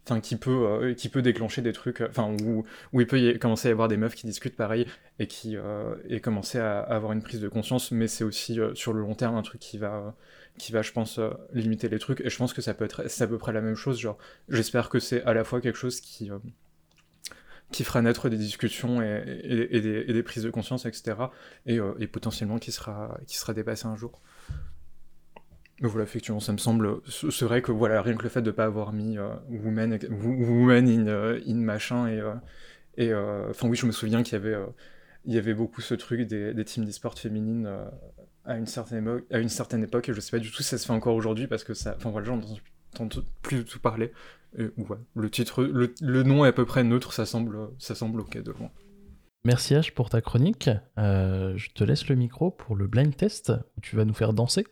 enfin 0.06 0.20
qui 0.20 0.36
peut 0.36 0.52
euh, 0.52 0.94
qui 0.94 1.10
peut 1.10 1.22
déclencher 1.22 1.62
des 1.62 1.74
trucs 1.74 2.02
enfin 2.02 2.36
où, 2.44 2.66
il 2.94 3.08
peut 3.08 3.38
commencer 3.40 3.68
à 3.68 3.72
y 3.72 3.74
avoir 3.74 3.88
des 3.88 3.98
meufs 3.98 4.16
qui 4.16 4.28
discutent 4.28 4.56
pareil 4.56 4.86
et 5.20 5.28
qui 5.28 5.58
euh, 5.58 5.96
et 6.08 6.20
commencer 6.20 6.60
à, 6.60 6.80
avoir 6.80 7.12
une 7.14 7.22
prise 7.22 7.40
de 7.40 7.48
conscience 7.48 7.92
mais 7.92 8.08
c'est 8.08 8.24
aussi 8.24 8.60
sur 8.76 8.94
le 8.94 9.02
long 9.02 9.16
terme 9.16 9.36
un 9.36 9.42
truc 9.42 9.62
qui 9.62 9.78
va 9.78 10.16
qui 10.58 10.72
va 10.72 10.82
je 10.82 10.92
pense 10.92 11.20
limiter 11.52 11.90
les 11.90 12.00
trucs 12.00 12.22
et 12.22 12.30
je 12.30 12.38
pense 12.38 12.54
que 12.54 12.62
ça 12.62 12.74
peut 12.74 12.86
être 12.86 13.10
c'est 13.10 13.24
à 13.24 13.28
peu 13.28 13.38
près 13.38 13.54
la 13.54 13.62
même 13.62 13.76
chose 13.76 14.00
genre 14.00 14.18
j'espère 14.50 14.90
que 14.90 15.00
c'est 15.00 15.24
à 15.24 15.34
la 15.34 15.44
fois 15.44 15.62
quelque 15.62 15.78
chose 15.78 16.00
qui 16.00 16.30
qui 17.72 17.84
fera 17.84 18.04
naître 18.04 18.30
des 18.30 18.38
discussions 18.38 19.02
et, 19.02 19.82
des, 19.82 20.04
des, 20.04 20.24
prises 20.24 20.44
de 20.44 20.52
conscience 20.52 20.86
etc 20.86 21.16
et, 21.66 21.80
et 22.00 22.08
potentiellement 22.08 22.60
qui 22.60 22.72
sera 22.72 23.18
qui 23.26 23.38
sera 23.38 23.54
dépassé 23.54 23.88
un 23.88 23.96
jour 23.96 24.22
mais 25.82 25.90
voilà, 25.90 26.04
effectivement, 26.04 26.40
ça 26.40 26.54
me 26.54 26.58
semble. 26.58 27.02
C'est 27.10 27.44
vrai 27.44 27.62
que 27.62 27.74
voilà, 27.74 28.02
rien 28.02 28.16
que 28.16 28.24
le 28.24 28.30
fait 28.30 28.42
de 28.42 28.52
ne 28.52 28.56
pas 28.56 28.66
avoir 28.66 28.94
mis 28.94 29.18
euh, 29.18 29.34
woman, 29.50 30.00
woman 30.10 30.88
in, 30.88 31.08
euh, 31.08 31.42
in, 31.46 31.56
machin 31.56 32.08
et. 32.08 32.20
Euh, 32.20 32.34
et 32.96 33.12
enfin, 33.50 33.68
oui, 33.68 33.76
je 33.76 33.88
me 33.88 33.92
souviens 33.92 34.22
qu'il 34.22 34.34
y 34.34 34.36
avait, 34.36 34.56
il 35.26 35.34
y 35.34 35.40
avait 35.40 35.56
beaucoup 35.56 35.82
ce 35.82 35.96
truc 35.96 36.22
des, 36.28 36.54
des 36.54 36.64
teams 36.64 36.86
d'e-sport 36.86 37.18
féminines 37.18 37.68
à, 38.46 38.58
une 38.58 38.68
certaine 38.68 39.22
à 39.32 39.40
une 39.40 39.50
certaine 39.50 39.84
époque, 39.84 40.10
et 40.10 40.14
je 40.14 40.20
sais 40.20 40.32
pas 40.32 40.40
du 40.40 40.52
tout 40.52 40.64
si 40.64 40.70
ça 40.70 40.78
se 40.78 40.86
fait 40.86 40.94
encore 40.94 41.16
aujourd'hui 41.16 41.48
parce 41.48 41.64
que 41.64 41.74
ça. 41.74 41.96
Enfin 41.98 42.10
voilà, 42.10 42.28
j'en 42.28 42.42
entends 43.00 43.22
plus 43.42 43.58
du 43.58 43.66
tout 43.66 43.80
parler. 43.80 44.12
Et, 44.58 44.66
ouais, 44.78 44.98
le 45.16 45.30
titre, 45.30 45.64
le, 45.64 45.94
le, 46.02 46.24
nom 46.24 46.46
est 46.46 46.50
à 46.50 46.54
peu 46.54 46.66
près 46.66 46.84
neutre, 46.84 47.12
ça 47.12 47.26
semble, 47.26 47.70
ça 47.80 47.96
semble 47.96 48.20
ok 48.20 48.38
de 48.38 48.52
loin. 48.52 48.70
Merci 49.46 49.74
H 49.74 49.94
pour 49.94 50.10
ta 50.10 50.22
chronique. 50.22 50.70
je 50.98 51.70
te 51.74 51.84
laisse 51.84 52.08
le 52.08 52.16
micro 52.16 52.52
pour 52.52 52.76
le 52.76 52.88
blind 52.88 53.16
test 53.16 53.52
où 53.78 53.82
tu 53.82 53.96
vas 53.96 54.06
nous 54.06 54.14
faire 54.14 54.34
danser. 54.34 54.66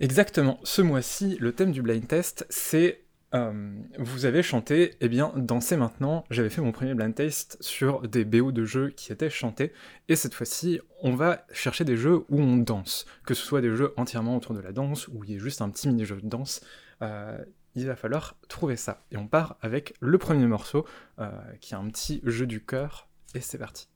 Exactement. 0.00 0.58
Ce 0.64 0.82
mois-ci, 0.82 1.36
le 1.40 1.52
thème 1.52 1.72
du 1.72 1.80
blind 1.80 2.06
test, 2.06 2.46
c'est 2.50 3.03
euh, 3.34 3.52
vous 3.98 4.26
avez 4.26 4.42
chanté, 4.42 4.94
eh 5.00 5.08
bien, 5.08 5.32
dansez 5.36 5.76
maintenant. 5.76 6.24
J'avais 6.30 6.50
fait 6.50 6.60
mon 6.60 6.70
premier 6.70 6.94
blind 6.94 7.14
test 7.14 7.56
sur 7.60 8.02
des 8.02 8.24
BO 8.24 8.52
de 8.52 8.64
jeux 8.64 8.90
qui 8.90 9.12
étaient 9.12 9.30
chantés, 9.30 9.72
et 10.08 10.16
cette 10.16 10.34
fois-ci, 10.34 10.80
on 11.02 11.14
va 11.14 11.44
chercher 11.52 11.84
des 11.84 11.96
jeux 11.96 12.24
où 12.28 12.40
on 12.40 12.56
danse, 12.56 13.06
que 13.26 13.34
ce 13.34 13.44
soit 13.44 13.60
des 13.60 13.74
jeux 13.74 13.92
entièrement 13.96 14.36
autour 14.36 14.54
de 14.54 14.60
la 14.60 14.72
danse, 14.72 15.08
ou 15.08 15.24
il 15.24 15.30
y 15.30 15.34
ait 15.34 15.40
juste 15.40 15.62
un 15.62 15.70
petit 15.70 15.88
mini-jeu 15.88 16.20
de 16.20 16.28
danse. 16.28 16.60
Euh, 17.02 17.36
il 17.74 17.86
va 17.86 17.96
falloir 17.96 18.36
trouver 18.48 18.76
ça. 18.76 19.02
Et 19.10 19.16
on 19.16 19.26
part 19.26 19.56
avec 19.60 19.94
le 19.98 20.16
premier 20.16 20.46
morceau, 20.46 20.86
euh, 21.18 21.28
qui 21.60 21.74
est 21.74 21.76
un 21.76 21.88
petit 21.88 22.20
jeu 22.24 22.46
du 22.46 22.64
cœur, 22.64 23.08
et 23.34 23.40
c'est 23.40 23.58
parti. 23.58 23.88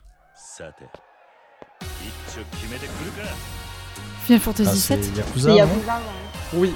Final 4.24 4.40
Fantasy 4.40 4.92
ah, 4.92 4.96
VII 4.96 5.16
Yakuza, 5.16 5.52
Yakuza 5.52 6.00
Oui. 6.54 6.74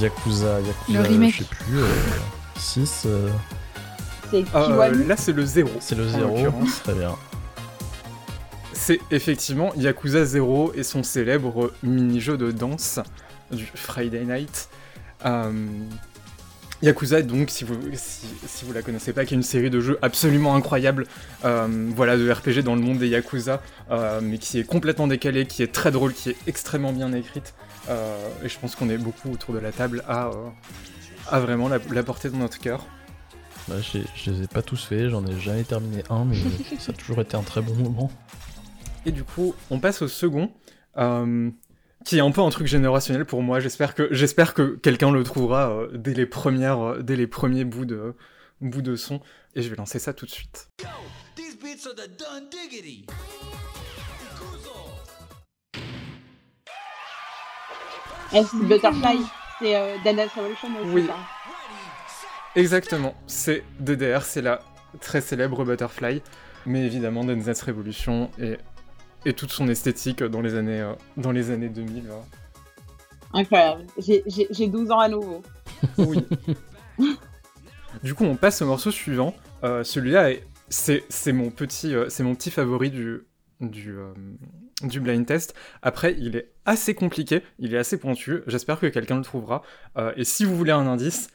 Yakuza, 0.00 0.60
Yakuza, 0.60 1.00
le 1.00 1.00
remake. 1.00 1.32
je 1.34 1.38
sais 1.38 1.44
plus, 1.44 1.78
euh, 1.78 1.86
6. 2.56 3.02
Euh... 3.06 3.28
C'est 4.30 4.44
euh, 4.54 5.06
Là, 5.06 5.16
c'est 5.16 5.32
le 5.32 5.44
0. 5.44 5.70
C'est 5.80 5.94
le 5.94 6.08
0, 6.08 6.50
très 6.82 6.94
bien. 6.94 7.14
C'est 8.72 9.00
effectivement 9.10 9.72
Yakuza 9.76 10.24
0 10.24 10.72
et 10.74 10.82
son 10.82 11.02
célèbre 11.02 11.72
mini-jeu 11.82 12.36
de 12.36 12.50
danse 12.50 13.00
du 13.50 13.64
Friday 13.74 14.24
Night. 14.24 14.68
Euh, 15.24 15.52
Yakuza, 16.82 17.22
donc, 17.22 17.50
si 17.50 17.64
vous, 17.64 17.76
si, 17.94 18.26
si, 18.46 18.64
vous 18.64 18.72
la 18.72 18.82
connaissez 18.82 19.12
pas, 19.12 19.24
qui 19.24 19.34
est 19.34 19.36
une 19.36 19.42
série 19.42 19.70
de 19.70 19.80
jeux 19.80 19.98
absolument 20.02 20.54
incroyable, 20.54 21.06
euh, 21.44 21.90
voilà, 21.94 22.16
de 22.16 22.30
RPG 22.30 22.62
dans 22.62 22.74
le 22.74 22.80
monde 22.80 22.98
des 22.98 23.08
Yakuza, 23.08 23.62
euh, 23.90 24.20
mais 24.22 24.38
qui 24.38 24.58
est 24.58 24.64
complètement 24.64 25.06
décalée, 25.06 25.46
qui 25.46 25.62
est 25.62 25.72
très 25.72 25.90
drôle, 25.90 26.12
qui 26.12 26.30
est 26.30 26.36
extrêmement 26.46 26.92
bien 26.92 27.12
écrite, 27.12 27.54
euh, 27.88 28.28
et 28.44 28.48
je 28.48 28.58
pense 28.58 28.74
qu'on 28.74 28.90
est 28.90 28.98
beaucoup 28.98 29.30
autour 29.30 29.54
de 29.54 29.60
la 29.60 29.72
table 29.72 30.04
à, 30.08 30.30
à 31.30 31.40
vraiment 31.40 31.68
la, 31.68 31.78
la, 31.90 32.02
porter 32.02 32.28
dans 32.28 32.38
notre 32.38 32.58
cœur. 32.58 32.84
Bah, 33.68 33.76
je 33.80 34.30
les 34.30 34.42
ai 34.42 34.46
pas 34.46 34.62
tous 34.62 34.84
faits, 34.84 35.08
j'en 35.08 35.24
ai 35.26 35.38
jamais 35.40 35.64
terminé 35.64 36.02
un, 36.10 36.24
mais 36.24 36.36
ça 36.78 36.92
a 36.92 36.94
toujours 36.94 37.20
été 37.20 37.36
un 37.36 37.42
très 37.42 37.62
bon 37.62 37.74
moment. 37.74 38.10
Et 39.06 39.12
du 39.12 39.22
coup, 39.22 39.54
on 39.70 39.78
passe 39.78 40.02
au 40.02 40.08
second 40.08 40.50
qui 42.04 42.18
est 42.18 42.20
un 42.20 42.30
peu 42.30 42.40
un 42.42 42.50
truc 42.50 42.66
générationnel 42.66 43.24
pour 43.24 43.42
moi. 43.42 43.60
J'espère 43.60 43.94
que 43.94 44.08
j'espère 44.12 44.54
que 44.54 44.76
quelqu'un 44.76 45.10
le 45.10 45.24
trouvera 45.24 45.70
euh, 45.70 45.88
dès 45.94 46.14
les 46.14 46.26
premières, 46.26 46.80
euh, 46.80 47.02
dès 47.02 47.16
les 47.16 47.26
premiers 47.26 47.64
bouts 47.64 47.86
de 47.86 48.14
bouts 48.60 48.82
de 48.82 48.96
son. 48.96 49.20
Et 49.54 49.62
je 49.62 49.68
vais 49.70 49.76
lancer 49.76 49.98
ça 49.98 50.12
tout 50.12 50.26
de 50.26 50.30
suite. 50.30 50.68
Est-ce 58.32 58.56
Butterfly 58.56 59.18
C'est 59.60 59.76
euh, 59.76 59.96
Dance 60.04 60.30
Revolution 60.36 60.68
aussi, 60.80 60.90
Oui. 60.92 61.06
ça. 61.06 61.16
Exactement. 62.56 63.14
C'est 63.26 63.64
DDR, 63.80 64.22
c'est 64.22 64.42
la 64.42 64.60
très 65.00 65.20
célèbre 65.20 65.64
Butterfly. 65.64 66.22
Mais 66.66 66.84
évidemment, 66.84 67.24
Dance 67.24 67.62
Revolution 67.62 68.30
est 68.38 68.58
et 69.24 69.32
toute 69.32 69.50
son 69.50 69.68
esthétique 69.68 70.22
dans 70.22 70.40
les 70.40 70.54
années, 70.54 70.80
euh, 70.80 70.92
dans 71.16 71.32
les 71.32 71.50
années 71.50 71.68
2000. 71.68 72.04
Hein. 72.10 72.14
Incroyable. 73.32 73.84
J'ai 73.98 74.66
12 74.68 74.90
ans 74.90 75.00
à 75.00 75.08
nouveau. 75.08 75.42
Oui. 75.98 76.24
du 78.02 78.14
coup, 78.14 78.24
on 78.24 78.36
passe 78.36 78.62
au 78.62 78.66
morceau 78.66 78.90
suivant. 78.90 79.34
Euh, 79.64 79.82
Celui-là, 79.82 80.30
c'est 80.68 81.32
mon, 81.32 81.50
petit, 81.50 81.94
euh, 81.94 82.08
mon 82.20 82.34
petit 82.34 82.50
favori 82.50 82.90
du, 82.90 83.26
du, 83.60 83.96
euh, 83.96 84.12
du 84.82 85.00
blind 85.00 85.26
test. 85.26 85.54
Après, 85.82 86.14
il 86.18 86.36
est 86.36 86.52
assez 86.64 86.94
compliqué, 86.94 87.42
il 87.58 87.74
est 87.74 87.78
assez 87.78 87.98
pointu. 87.98 88.42
J'espère 88.46 88.78
que 88.78 88.86
quelqu'un 88.86 89.16
le 89.16 89.24
trouvera. 89.24 89.62
Euh, 89.96 90.12
et 90.16 90.24
si 90.24 90.44
vous 90.44 90.56
voulez 90.56 90.72
un 90.72 90.86
indice, 90.86 91.28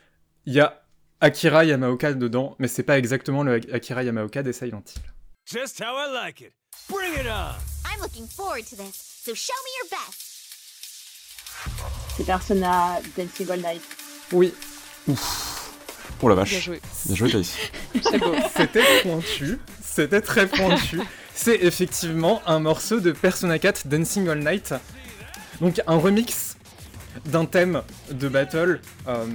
il 0.45 0.53
y 0.53 0.59
a 0.59 0.83
Akira 1.21 1.65
Yamaoka 1.65 2.13
dedans, 2.13 2.55
mais 2.59 2.67
c'est 2.67 2.83
pas 2.83 2.97
exactement 2.97 3.43
le 3.43 3.59
Akira 3.73 4.03
Yamaoka 4.03 4.43
des 4.43 4.53
Silent 4.53 4.83
Hill. 4.95 5.01
Just 5.45 5.81
how 5.81 5.95
I 5.97 6.13
like 6.13 6.41
it. 6.41 6.53
Bring 6.87 7.13
it 7.19 7.27
on! 7.27 7.55
I'm 7.85 7.99
looking 8.01 8.27
forward 8.27 8.65
to 8.67 8.75
this, 8.75 8.95
so 9.23 9.33
show 9.33 9.53
me 9.65 9.71
your 9.79 9.89
best. 9.89 10.25
C'est 12.17 12.25
Persona 12.25 12.99
Dancing 13.17 13.49
All 13.51 13.59
Night. 13.61 13.81
Oui. 14.31 14.53
Ouf. 15.07 15.71
Oh 16.21 16.27
la 16.29 16.35
vache. 16.35 16.49
Bien 16.51 16.59
joué. 16.59 16.81
Bien 17.05 17.15
joué, 17.15 17.31
Thaïs. 17.31 17.55
C'était 18.57 18.83
pointu. 19.03 19.59
C'était 19.83 20.21
très 20.21 20.47
pointu. 20.47 20.99
C'est 21.33 21.55
effectivement 21.61 22.41
un 22.45 22.59
morceau 22.59 22.99
de 22.99 23.11
Persona 23.11 23.57
4 23.59 23.87
Dancing 23.87 24.27
All 24.27 24.39
Night. 24.39 24.73
Donc 25.61 25.81
un 25.87 25.97
remix 25.97 26.57
d'un 27.25 27.45
thème 27.45 27.81
de 28.11 28.27
battle 28.29 28.81
euh, 29.07 29.25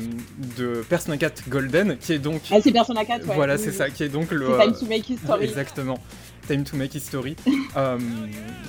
de 0.57 0.85
Persona 0.89 1.16
4 1.16 1.49
Golden, 1.49 1.97
qui 1.99 2.12
est 2.15 2.19
donc. 2.19 2.43
Ah, 2.51 2.57
c'est 2.62 2.73
Persona 2.73 3.05
4, 3.05 3.27
ouais. 3.27 3.35
Voilà, 3.35 3.55
Oui, 3.57 3.61
c'est 3.62 3.71
oui. 3.71 3.77
ça, 3.77 3.91
qui 3.91 4.05
est 4.05 4.09
donc 4.09 4.31
le. 4.31 4.47
C'est 4.59 4.65
Time 4.65 4.79
to 4.79 4.87
Make 4.87 5.11
History. 5.11 5.45
Exactement. 5.45 5.99
Time 6.47 6.65
to 6.65 6.77
Make 6.77 6.95
History, 6.95 7.37
euh, 7.77 7.99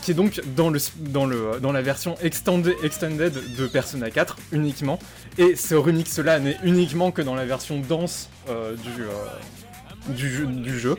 qui 0.02 0.12
est 0.12 0.14
donc 0.14 0.42
dans, 0.56 0.70
le, 0.70 0.80
dans, 0.98 1.26
le, 1.26 1.60
dans 1.62 1.72
la 1.72 1.82
version 1.82 2.16
extended, 2.22 2.76
extended 2.84 3.34
de 3.58 3.68
Persona 3.68 4.10
4 4.10 4.38
uniquement, 4.52 5.00
et 5.38 5.56
ce 5.56 5.76
remix-là 5.76 6.40
n'est 6.40 6.58
uniquement 6.64 7.12
que 7.12 7.22
dans 7.22 7.36
la 7.36 7.46
version 7.46 7.80
danse 7.80 8.30
euh, 8.50 8.76
du, 8.76 9.04
euh, 9.04 10.50
du, 10.54 10.80
jeu. 10.80 10.96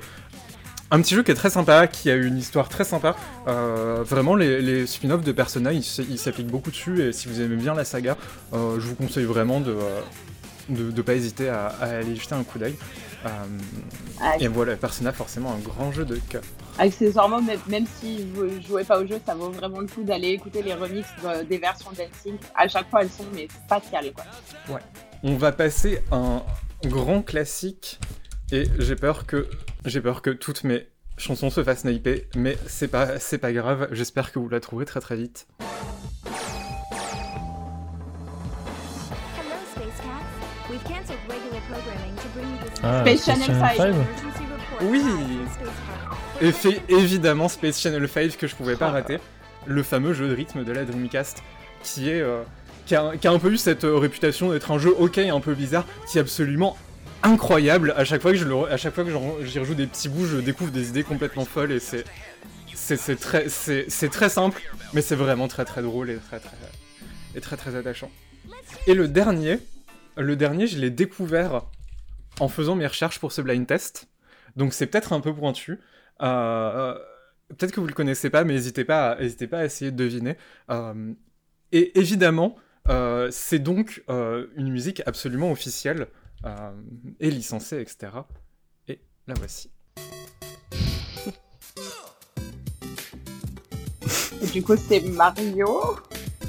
Un 0.90 1.00
petit 1.00 1.14
jeu 1.14 1.22
qui 1.22 1.30
est 1.32 1.34
très 1.36 1.50
sympa, 1.50 1.86
qui 1.86 2.10
a 2.10 2.14
une 2.14 2.38
histoire 2.38 2.68
très 2.68 2.84
sympa. 2.84 3.16
Vraiment, 3.46 4.36
les, 4.36 4.86
spin-offs 4.86 5.24
de 5.24 5.32
Persona, 5.32 5.72
ils 5.72 5.82
s'appliquent 5.82 6.50
beaucoup 6.50 6.70
dessus, 6.70 7.02
et 7.02 7.12
si 7.12 7.26
vous 7.26 7.40
aimez 7.40 7.56
bien 7.56 7.74
la 7.74 7.84
saga, 7.84 8.16
je 8.52 8.86
vous 8.86 8.94
conseille 8.94 9.24
vraiment 9.24 9.60
de 9.60 9.74
de, 10.68 11.02
pas 11.02 11.14
hésiter 11.14 11.48
à, 11.48 11.66
à 11.66 11.84
aller 11.98 12.16
jeter 12.16 12.34
un 12.34 12.42
coup 12.44 12.58
d'œil. 12.58 12.74
Euh, 13.24 13.28
Ah, 14.20 14.34
et 14.40 14.48
voilà, 14.48 14.76
Persona, 14.76 15.12
forcément, 15.12 15.52
un 15.52 15.58
grand 15.58 15.92
jeu 15.92 16.04
de 16.04 16.16
cœur. 16.28 16.42
Accessoirement, 16.78 17.40
même, 17.42 17.58
même 17.68 17.84
si 18.00 18.24
vous 18.34 18.60
jouez 18.66 18.84
pas 18.84 19.00
au 19.00 19.06
jeu, 19.06 19.20
ça 19.24 19.34
vaut 19.34 19.50
vraiment 19.50 19.80
le 19.80 19.86
coup 19.86 20.02
d'aller 20.04 20.28
écouter 20.28 20.62
les 20.62 20.74
remixes 20.74 21.08
de- 21.22 21.44
des 21.44 21.58
versions 21.58 21.90
Dancing. 21.90 22.36
À 22.54 22.68
chaque 22.68 22.88
fois, 22.90 23.02
elles 23.02 23.10
sont 23.10 23.24
mais 23.34 23.48
spatiales, 23.66 24.12
quoi. 24.12 24.24
Ouais. 24.74 24.80
On 25.22 25.36
va 25.36 25.52
passer 25.52 26.02
à 26.10 26.16
un 26.16 26.42
grand 26.84 27.22
classique 27.22 27.98
et 28.52 28.64
j'ai 28.78 28.96
peur 28.96 29.26
que 29.26 29.48
j'ai 29.86 30.00
peur 30.00 30.20
que 30.22 30.30
toutes 30.30 30.62
mes 30.64 30.86
chansons 31.16 31.48
se 31.50 31.64
fassent 31.64 31.80
sniper, 31.80 32.20
mais 32.36 32.56
c'est 32.68 32.88
pas 32.88 33.18
c'est 33.18 33.38
pas 33.38 33.52
grave. 33.52 33.88
J'espère 33.92 34.30
que 34.30 34.38
vous 34.38 34.48
la 34.48 34.60
trouverez 34.60 34.84
très 34.84 35.00
très 35.00 35.16
vite. 35.16 35.46
Ah, 42.86 43.00
Space 43.02 43.22
Space 43.22 43.38
Channel 43.38 43.46
Channel 43.46 43.76
5. 43.76 43.76
5. 43.76 43.86
emergency 43.86 44.42
report 44.72 44.90
Oui. 44.90 45.02
Et 46.42 46.52
fait 46.52 46.82
évidemment 46.88 47.48
Space 47.48 47.80
Channel 47.80 48.08
5 48.08 48.36
que 48.36 48.46
je 48.46 48.54
pouvais 48.54 48.76
pas 48.76 48.90
rater, 48.90 49.18
le 49.66 49.82
fameux 49.82 50.12
jeu 50.12 50.28
de 50.28 50.34
rythme 50.34 50.64
de 50.64 50.72
la 50.72 50.84
Dreamcast 50.84 51.42
qui 51.82 52.10
est 52.10 52.20
euh, 52.20 52.42
qui, 52.84 52.94
a, 52.94 53.12
qui 53.20 53.26
a 53.26 53.32
un 53.32 53.38
peu 53.38 53.50
eu 53.52 53.56
cette 53.56 53.84
euh, 53.84 53.96
réputation 53.96 54.50
d'être 54.50 54.70
un 54.70 54.78
jeu 54.78 54.94
ok 54.98 55.18
un 55.18 55.40
peu 55.40 55.54
bizarre, 55.54 55.84
qui 56.08 56.18
est 56.18 56.20
absolument 56.20 56.76
incroyable. 57.22 57.94
À 57.96 58.04
chaque 58.04 58.20
fois 58.22 58.32
que 58.32 58.36
je 58.38 58.44
le, 58.44 58.54
re- 58.54 58.68
à 58.70 58.76
chaque 58.76 58.94
fois 58.94 59.02
que 59.04 59.10
j'en- 59.10 59.36
j'y 59.42 59.58
rejoue 59.58 59.74
des 59.74 59.86
petits 59.86 60.08
bouts, 60.08 60.26
je 60.26 60.36
découvre 60.36 60.70
des 60.70 60.88
idées 60.90 61.02
complètement 61.04 61.44
folles 61.44 61.72
et 61.72 61.80
c'est 61.80 62.04
c'est 62.74 62.96
c'est 62.98 63.16
très 63.16 63.48
c'est 63.48 63.86
c'est 63.88 64.10
très 64.10 64.28
simple, 64.28 64.60
mais 64.92 65.00
c'est 65.02 65.16
vraiment 65.16 65.48
très 65.48 65.64
très 65.64 65.80
drôle 65.82 66.10
et 66.10 66.16
très 66.16 66.38
très 66.38 66.56
et 67.34 67.40
très 67.40 67.56
très 67.56 67.74
attachant. 67.76 68.10
Et 68.86 68.94
le 68.94 69.08
dernier, 69.08 69.58
le 70.16 70.36
dernier, 70.36 70.66
je 70.66 70.78
l'ai 70.78 70.90
découvert 70.90 71.62
en 72.40 72.48
faisant 72.48 72.74
mes 72.76 72.86
recherches 72.86 73.18
pour 73.18 73.32
ce 73.32 73.40
blind 73.42 73.66
test. 73.66 74.08
Donc 74.56 74.72
c'est 74.72 74.86
peut-être 74.86 75.12
un 75.12 75.20
peu 75.20 75.34
pointu. 75.34 75.80
Euh, 76.22 76.24
euh, 76.26 76.98
peut-être 77.56 77.72
que 77.72 77.80
vous 77.80 77.86
le 77.86 77.92
connaissez 77.94 78.30
pas, 78.30 78.44
mais 78.44 78.54
n'hésitez 78.54 78.84
pas, 78.84 79.12
à- 79.12 79.20
n'hésitez 79.20 79.46
pas 79.46 79.58
à 79.60 79.64
essayer 79.64 79.90
de 79.90 79.96
deviner. 79.96 80.36
Euh, 80.70 81.12
et 81.72 81.98
évidemment, 81.98 82.56
euh, 82.88 83.28
c'est 83.30 83.58
donc 83.58 84.02
euh, 84.08 84.46
une 84.56 84.70
musique 84.70 85.02
absolument 85.06 85.50
officielle 85.50 86.06
euh, 86.44 86.72
et 87.20 87.30
licenciée, 87.30 87.80
etc. 87.80 88.12
Et 88.88 89.00
la 89.26 89.34
voici. 89.34 89.70
Et 94.42 94.46
du 94.52 94.62
coup, 94.62 94.76
c'est 94.76 95.00
Mario. 95.00 95.96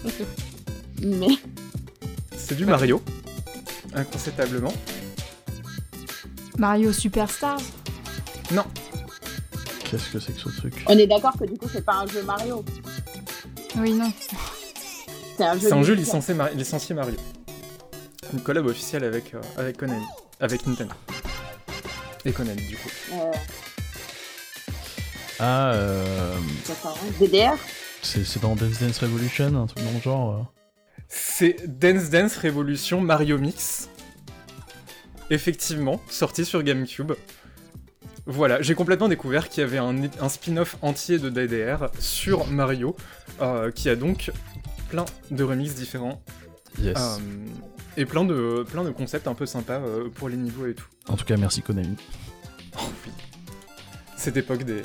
mais 1.01 1.27
C'est 2.35 2.55
du 2.55 2.65
Mario, 2.65 3.01
incontestablement. 3.93 4.73
Mario 6.57 6.91
Superstars 6.91 7.61
Non, 8.51 8.65
Qu'est-ce 9.89 10.09
que 10.09 10.19
c'est 10.19 10.33
que 10.33 10.39
ce 10.41 10.49
truc? 10.57 10.83
On 10.87 10.97
est 10.97 11.07
d'accord 11.07 11.33
que 11.39 11.45
du 11.45 11.57
coup, 11.57 11.67
c'est 11.71 11.85
pas 11.85 11.95
un 11.95 12.07
jeu 12.07 12.21
Mario. 12.23 12.63
Oui, 13.77 13.93
non. 13.93 14.11
C'est 15.37 15.43
un 15.45 15.53
jeu. 15.53 15.59
c'est 15.67 15.73
un 15.73 15.83
jeu 15.83 15.93
licencié. 15.93 16.33
licencié, 16.33 16.33
Mar- 16.33 16.49
licencié 16.53 16.95
Mario. 16.95 17.15
Une 18.33 18.41
collab 18.41 18.65
officielle 18.65 19.03
avec, 19.05 19.33
euh, 19.33 19.41
avec 19.55 19.77
Konami, 19.77 20.03
avec 20.41 20.65
Nintendo. 20.67 20.93
Et 22.25 22.33
Konami, 22.33 22.61
du 22.67 22.75
coup. 22.75 22.89
Euh, 23.13 23.31
Ah, 25.39 25.71
euh. 25.73 26.35
DDR 27.19 27.55
c'est 28.01 28.25
c'est 28.25 28.41
dans 28.41 28.55
Dance 28.55 28.79
Dance 28.79 28.99
Revolution, 28.99 29.63
un 29.63 29.67
truc 29.67 29.83
dans 29.85 29.91
le 29.91 30.01
genre. 30.01 30.33
euh. 30.35 30.43
C'est 31.07 31.55
Dance 31.79 32.09
Dance 32.09 32.35
Revolution 32.37 32.99
Mario 33.01 33.37
Mix. 33.37 33.87
Effectivement, 35.29 36.01
sorti 36.09 36.45
sur 36.45 36.63
GameCube. 36.63 37.13
Voilà, 38.25 38.61
j'ai 38.61 38.75
complètement 38.75 39.07
découvert 39.07 39.47
qu'il 39.49 39.61
y 39.61 39.63
avait 39.63 39.77
un, 39.77 39.95
un 40.19 40.29
spin-off 40.29 40.77
entier 40.81 41.17
de 41.17 41.29
DDR 41.29 41.89
sur 41.99 42.47
Mario, 42.47 42.95
euh, 43.41 43.71
qui 43.71 43.87
a 43.89 43.95
donc 43.95 44.31
plein 44.89 45.05
de 45.31 45.43
remixes 45.43 45.75
différents. 45.75 46.21
Yes. 46.79 46.97
euh, 46.97 47.17
et 47.95 48.05
plein 48.05 48.25
de, 48.25 48.63
plein 48.69 48.83
de 48.83 48.91
concepts 48.91 49.27
un 49.27 49.33
peu 49.33 49.45
sympas 49.45 49.79
euh, 49.79 50.09
pour 50.09 50.29
les 50.29 50.37
niveaux 50.37 50.67
et 50.67 50.75
tout. 50.75 50.85
En 51.07 51.15
tout 51.15 51.25
cas, 51.25 51.37
merci 51.37 51.61
Konami. 51.61 51.95
Oh 52.77 52.83
oui. 53.05 53.11
Cette 54.17 54.37
époque 54.37 54.63
des, 54.63 54.81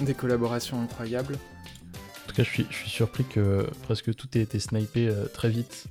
des 0.00 0.14
collaborations 0.14 0.80
incroyables. 0.82 1.36
En 1.36 2.28
tout 2.28 2.34
cas, 2.34 2.42
je 2.42 2.50
suis, 2.50 2.66
je 2.70 2.76
suis 2.76 2.90
surpris 2.90 3.24
que 3.24 3.68
presque 3.84 4.14
tout 4.14 4.26
ait 4.36 4.42
été 4.42 4.58
snipé 4.58 5.10
très 5.32 5.48
vite. 5.48 5.84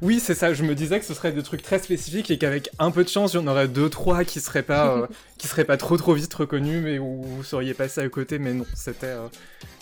Oui, 0.00 0.20
c'est 0.20 0.34
ça. 0.34 0.54
Je 0.54 0.62
me 0.64 0.74
disais 0.74 0.98
que 0.98 1.04
ce 1.04 1.14
serait 1.14 1.32
des 1.32 1.42
trucs 1.42 1.62
très 1.62 1.78
spécifiques 1.78 2.30
et 2.30 2.38
qu'avec 2.38 2.70
un 2.78 2.90
peu 2.90 3.04
de 3.04 3.08
chance, 3.08 3.34
il 3.34 3.36
y 3.36 3.38
en 3.40 3.46
aurait 3.46 3.68
deux, 3.68 3.90
trois 3.90 4.24
qui 4.24 4.40
seraient 4.40 4.62
pas, 4.62 4.96
euh, 4.96 5.06
qui 5.38 5.46
seraient 5.48 5.64
pas 5.64 5.76
trop 5.76 5.96
trop 5.96 6.14
vite 6.14 6.32
reconnus, 6.32 6.82
mais 6.82 6.98
où 6.98 7.22
vous 7.22 7.44
seriez 7.44 7.74
passé 7.74 8.00
à 8.00 8.08
côté. 8.08 8.38
Mais 8.38 8.54
non, 8.54 8.64
c'était, 8.74 9.06
euh, 9.06 9.28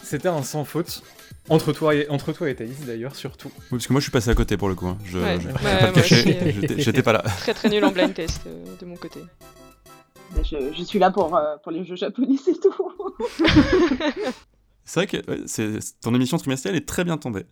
c'était 0.03 0.29
un 0.29 0.43
sans 0.43 0.65
faute. 0.65 1.03
Entre 1.49 1.73
toi 1.73 1.95
et 1.95 2.09
entre 2.11 2.33
toi 2.33 2.49
et 2.51 2.55
Thaïs 2.55 2.85
d'ailleurs, 2.87 3.17
surtout. 3.17 3.51
Oui, 3.57 3.63
parce 3.71 3.87
que 3.87 3.93
moi 3.93 4.01
je 4.01 4.05
suis 4.05 4.13
passé 4.13 4.31
à 4.31 4.35
côté 4.35 4.57
pour 4.57 4.69
le 4.69 4.75
coup. 4.75 4.87
hein. 4.87 4.99
Je, 5.05 5.19
Ouais, 5.19 5.39
je 5.41 5.49
ouais, 5.49 5.53
pas 5.55 5.87
le 5.87 5.93
cacher. 5.93 6.53
J'étais- 6.61 6.81
J'étais 6.81 7.03
pas 7.03 7.13
là. 7.13 7.23
Très 7.41 7.55
très 7.55 7.69
nul 7.71 7.85
en 7.85 7.91
blind 7.91 8.13
test 8.15 8.43
euh, 8.47 8.65
de 8.79 8.87
mon 8.87 8.97
côté. 8.97 9.21
je, 10.45 10.73
je 10.77 10.83
suis 10.85 10.99
là 10.99 11.11
pour, 11.11 11.35
euh, 11.35 11.57
pour 11.63 11.73
les 11.73 11.85
jeux 11.85 11.97
japonais, 11.97 12.37
c'est 12.45 12.61
tout. 12.61 12.75
C'est 14.85 15.01
vrai 15.01 15.07
que 15.07 15.31
ouais, 15.31 15.41
c'est- 15.47 16.01
ton 16.01 16.15
émission 16.15 16.37
trimestrielle 16.37 16.77
est 16.77 16.87
très 16.89 17.05
bien 17.05 17.17
tombée. 17.17 17.47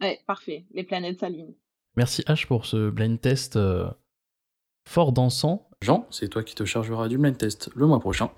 ouais, 0.00 0.20
parfait. 0.26 0.64
Les 0.74 0.84
planètes 0.84 1.20
s'alignent. 1.20 1.54
Merci 1.98 2.22
H 2.28 2.46
pour 2.46 2.64
ce 2.64 2.90
blind 2.90 3.20
test 3.20 3.56
euh, 3.56 3.88
fort 4.88 5.10
dansant. 5.12 5.68
Jean, 5.82 6.06
c'est 6.12 6.28
toi 6.28 6.44
qui 6.44 6.54
te 6.54 6.64
chargeras 6.64 7.08
du 7.08 7.18
blind 7.18 7.36
test 7.36 7.70
le 7.74 7.88
mois 7.88 7.98
prochain. 7.98 8.30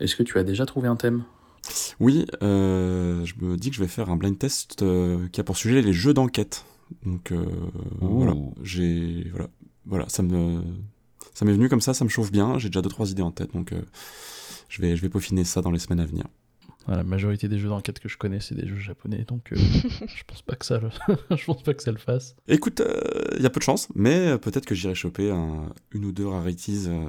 Est-ce 0.00 0.16
que 0.16 0.24
tu 0.24 0.36
as 0.36 0.42
déjà 0.42 0.66
trouvé 0.66 0.88
un 0.88 0.96
thème? 0.96 1.22
Oui, 2.00 2.26
euh, 2.42 3.24
je 3.24 3.34
me 3.40 3.56
dis 3.56 3.70
que 3.70 3.76
je 3.76 3.80
vais 3.80 3.86
faire 3.86 4.10
un 4.10 4.16
blind 4.16 4.36
test 4.36 4.82
euh, 4.82 5.28
qui 5.28 5.40
a 5.40 5.44
pour 5.44 5.56
sujet 5.56 5.80
les 5.80 5.92
jeux 5.92 6.12
d'enquête. 6.12 6.64
Donc 7.06 7.30
euh, 7.30 7.46
voilà, 8.00 8.34
j'ai 8.64 9.30
voilà, 9.30 9.46
voilà, 9.86 10.08
ça 10.08 10.24
me 10.24 10.64
ça 11.34 11.44
m'est 11.44 11.52
venu 11.52 11.68
comme 11.68 11.80
ça, 11.80 11.94
ça 11.94 12.04
me 12.04 12.10
chauffe 12.10 12.32
bien. 12.32 12.58
J'ai 12.58 12.68
déjà 12.68 12.82
deux 12.82 12.90
trois 12.90 13.12
idées 13.12 13.22
en 13.22 13.30
tête, 13.30 13.52
donc 13.52 13.72
euh, 13.72 13.80
je 14.68 14.82
vais 14.82 14.96
je 14.96 15.02
vais 15.02 15.08
peaufiner 15.08 15.44
ça 15.44 15.62
dans 15.62 15.70
les 15.70 15.78
semaines 15.78 16.00
à 16.00 16.06
venir. 16.06 16.24
Voilà, 16.86 17.02
La 17.02 17.08
majorité 17.08 17.48
des 17.48 17.58
jeux 17.58 17.68
d'enquête 17.68 17.98
que 17.98 18.08
je 18.08 18.16
connais, 18.18 18.40
c'est 18.40 18.54
des 18.54 18.66
jeux 18.66 18.78
japonais, 18.78 19.24
donc 19.26 19.52
euh, 19.52 19.56
je 20.06 20.22
pense 20.26 20.42
pas 20.42 20.54
que 20.56 20.64
ça 20.66 20.78
le... 20.78 20.88
je 21.36 21.44
pense 21.44 21.62
pas 21.62 21.74
que 21.74 21.82
ça 21.82 21.92
le 21.92 21.98
fasse. 21.98 22.36
Écoute, 22.48 22.82
il 23.36 23.42
y 23.42 23.46
a 23.46 23.50
peu 23.50 23.58
de 23.60 23.64
chance, 23.64 23.88
mais 23.94 24.28
euh, 24.28 24.38
peut-être 24.38 24.66
que 24.66 24.74
j'irai 24.74 24.94
choper 24.94 25.30
un- 25.30 25.72
une 25.92 26.04
ou 26.04 26.12
deux 26.12 26.26
rarities 26.26 26.84
euh, 26.88 27.06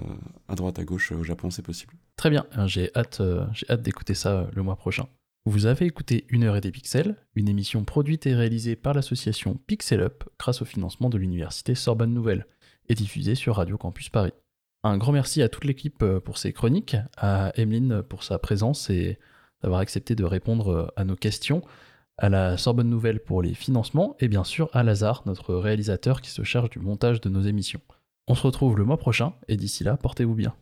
à 0.48 0.56
droite 0.56 0.80
à 0.80 0.84
gauche 0.86 1.12
euh, 1.12 1.16
au 1.18 1.24
Japon, 1.24 1.50
c'est 1.50 1.62
possible. 1.66 1.94
Très 2.16 2.30
bien, 2.30 2.46
hein, 2.54 2.68
j'ai 2.68 2.90
hâte, 2.96 3.20
euh, 3.22 3.46
j'ai 3.54 3.70
hâte 3.70 3.82
d'écouter 3.82 4.14
ça 4.14 4.32
euh, 4.40 4.46
le 4.54 4.64
mois 4.64 4.76
prochain. 4.78 5.08
Vous 5.48 5.68
avez 5.68 5.86
écouté 5.86 6.26
Une 6.30 6.44
heure 6.44 6.56
et 6.56 6.62
des 6.62 6.72
pixels, 6.72 7.16
une 7.36 7.48
émission 7.50 7.84
produite 7.84 8.26
et 8.26 8.34
réalisée 8.34 8.76
par 8.76 8.94
l'association 8.96 9.60
Pixel 9.68 10.02
Up 10.02 10.24
grâce 10.40 10.62
au 10.62 10.66
financement 10.66 11.10
de 11.10 11.20
l'université 11.20 11.76
Sorbonne 11.76 12.14
Nouvelle 12.16 12.48
et 12.90 12.96
diffusée 12.96 13.36
sur 13.36 13.58
Radio 13.58 13.78
Campus 13.78 14.10
Paris. 14.10 14.32
Un 14.84 14.98
grand 14.98 15.12
merci 15.12 15.42
à 15.44 15.50
toute 15.50 15.66
l'équipe 15.66 16.02
euh, 16.02 16.20
pour 16.20 16.38
ses 16.40 16.54
chroniques, 16.54 16.96
à 17.18 17.52
Emeline 17.60 18.02
pour 18.04 18.24
sa 18.24 18.40
présence 18.40 18.90
et 18.90 19.20
d'avoir 19.62 19.80
accepté 19.80 20.16
de 20.16 20.24
répondre 20.24 20.72
euh, 20.72 20.88
à 20.96 21.04
nos 21.04 21.16
questions, 21.16 21.62
à 22.18 22.30
la 22.30 22.58
Sorbonne 22.58 22.90
Nouvelle 22.90 23.20
pour 23.20 23.42
les 23.42 23.54
financements 23.54 24.16
et 24.20 24.28
bien 24.28 24.44
sûr 24.44 24.70
à 24.74 24.84
Lazare, 24.84 25.24
notre 25.26 25.54
réalisateur 25.56 26.22
qui 26.22 26.30
se 26.30 26.44
charge 26.44 26.70
du 26.70 26.80
montage 26.80 27.22
de 27.22 27.30
nos 27.30 27.42
émissions. 27.42 27.82
On 28.28 28.36
se 28.36 28.44
retrouve 28.44 28.78
le 28.78 28.86
mois 28.86 28.98
prochain 28.98 29.34
et 29.48 29.58
d'ici 29.58 29.84
là, 29.84 29.98
portez-vous 29.98 30.36
bien. 30.36 30.56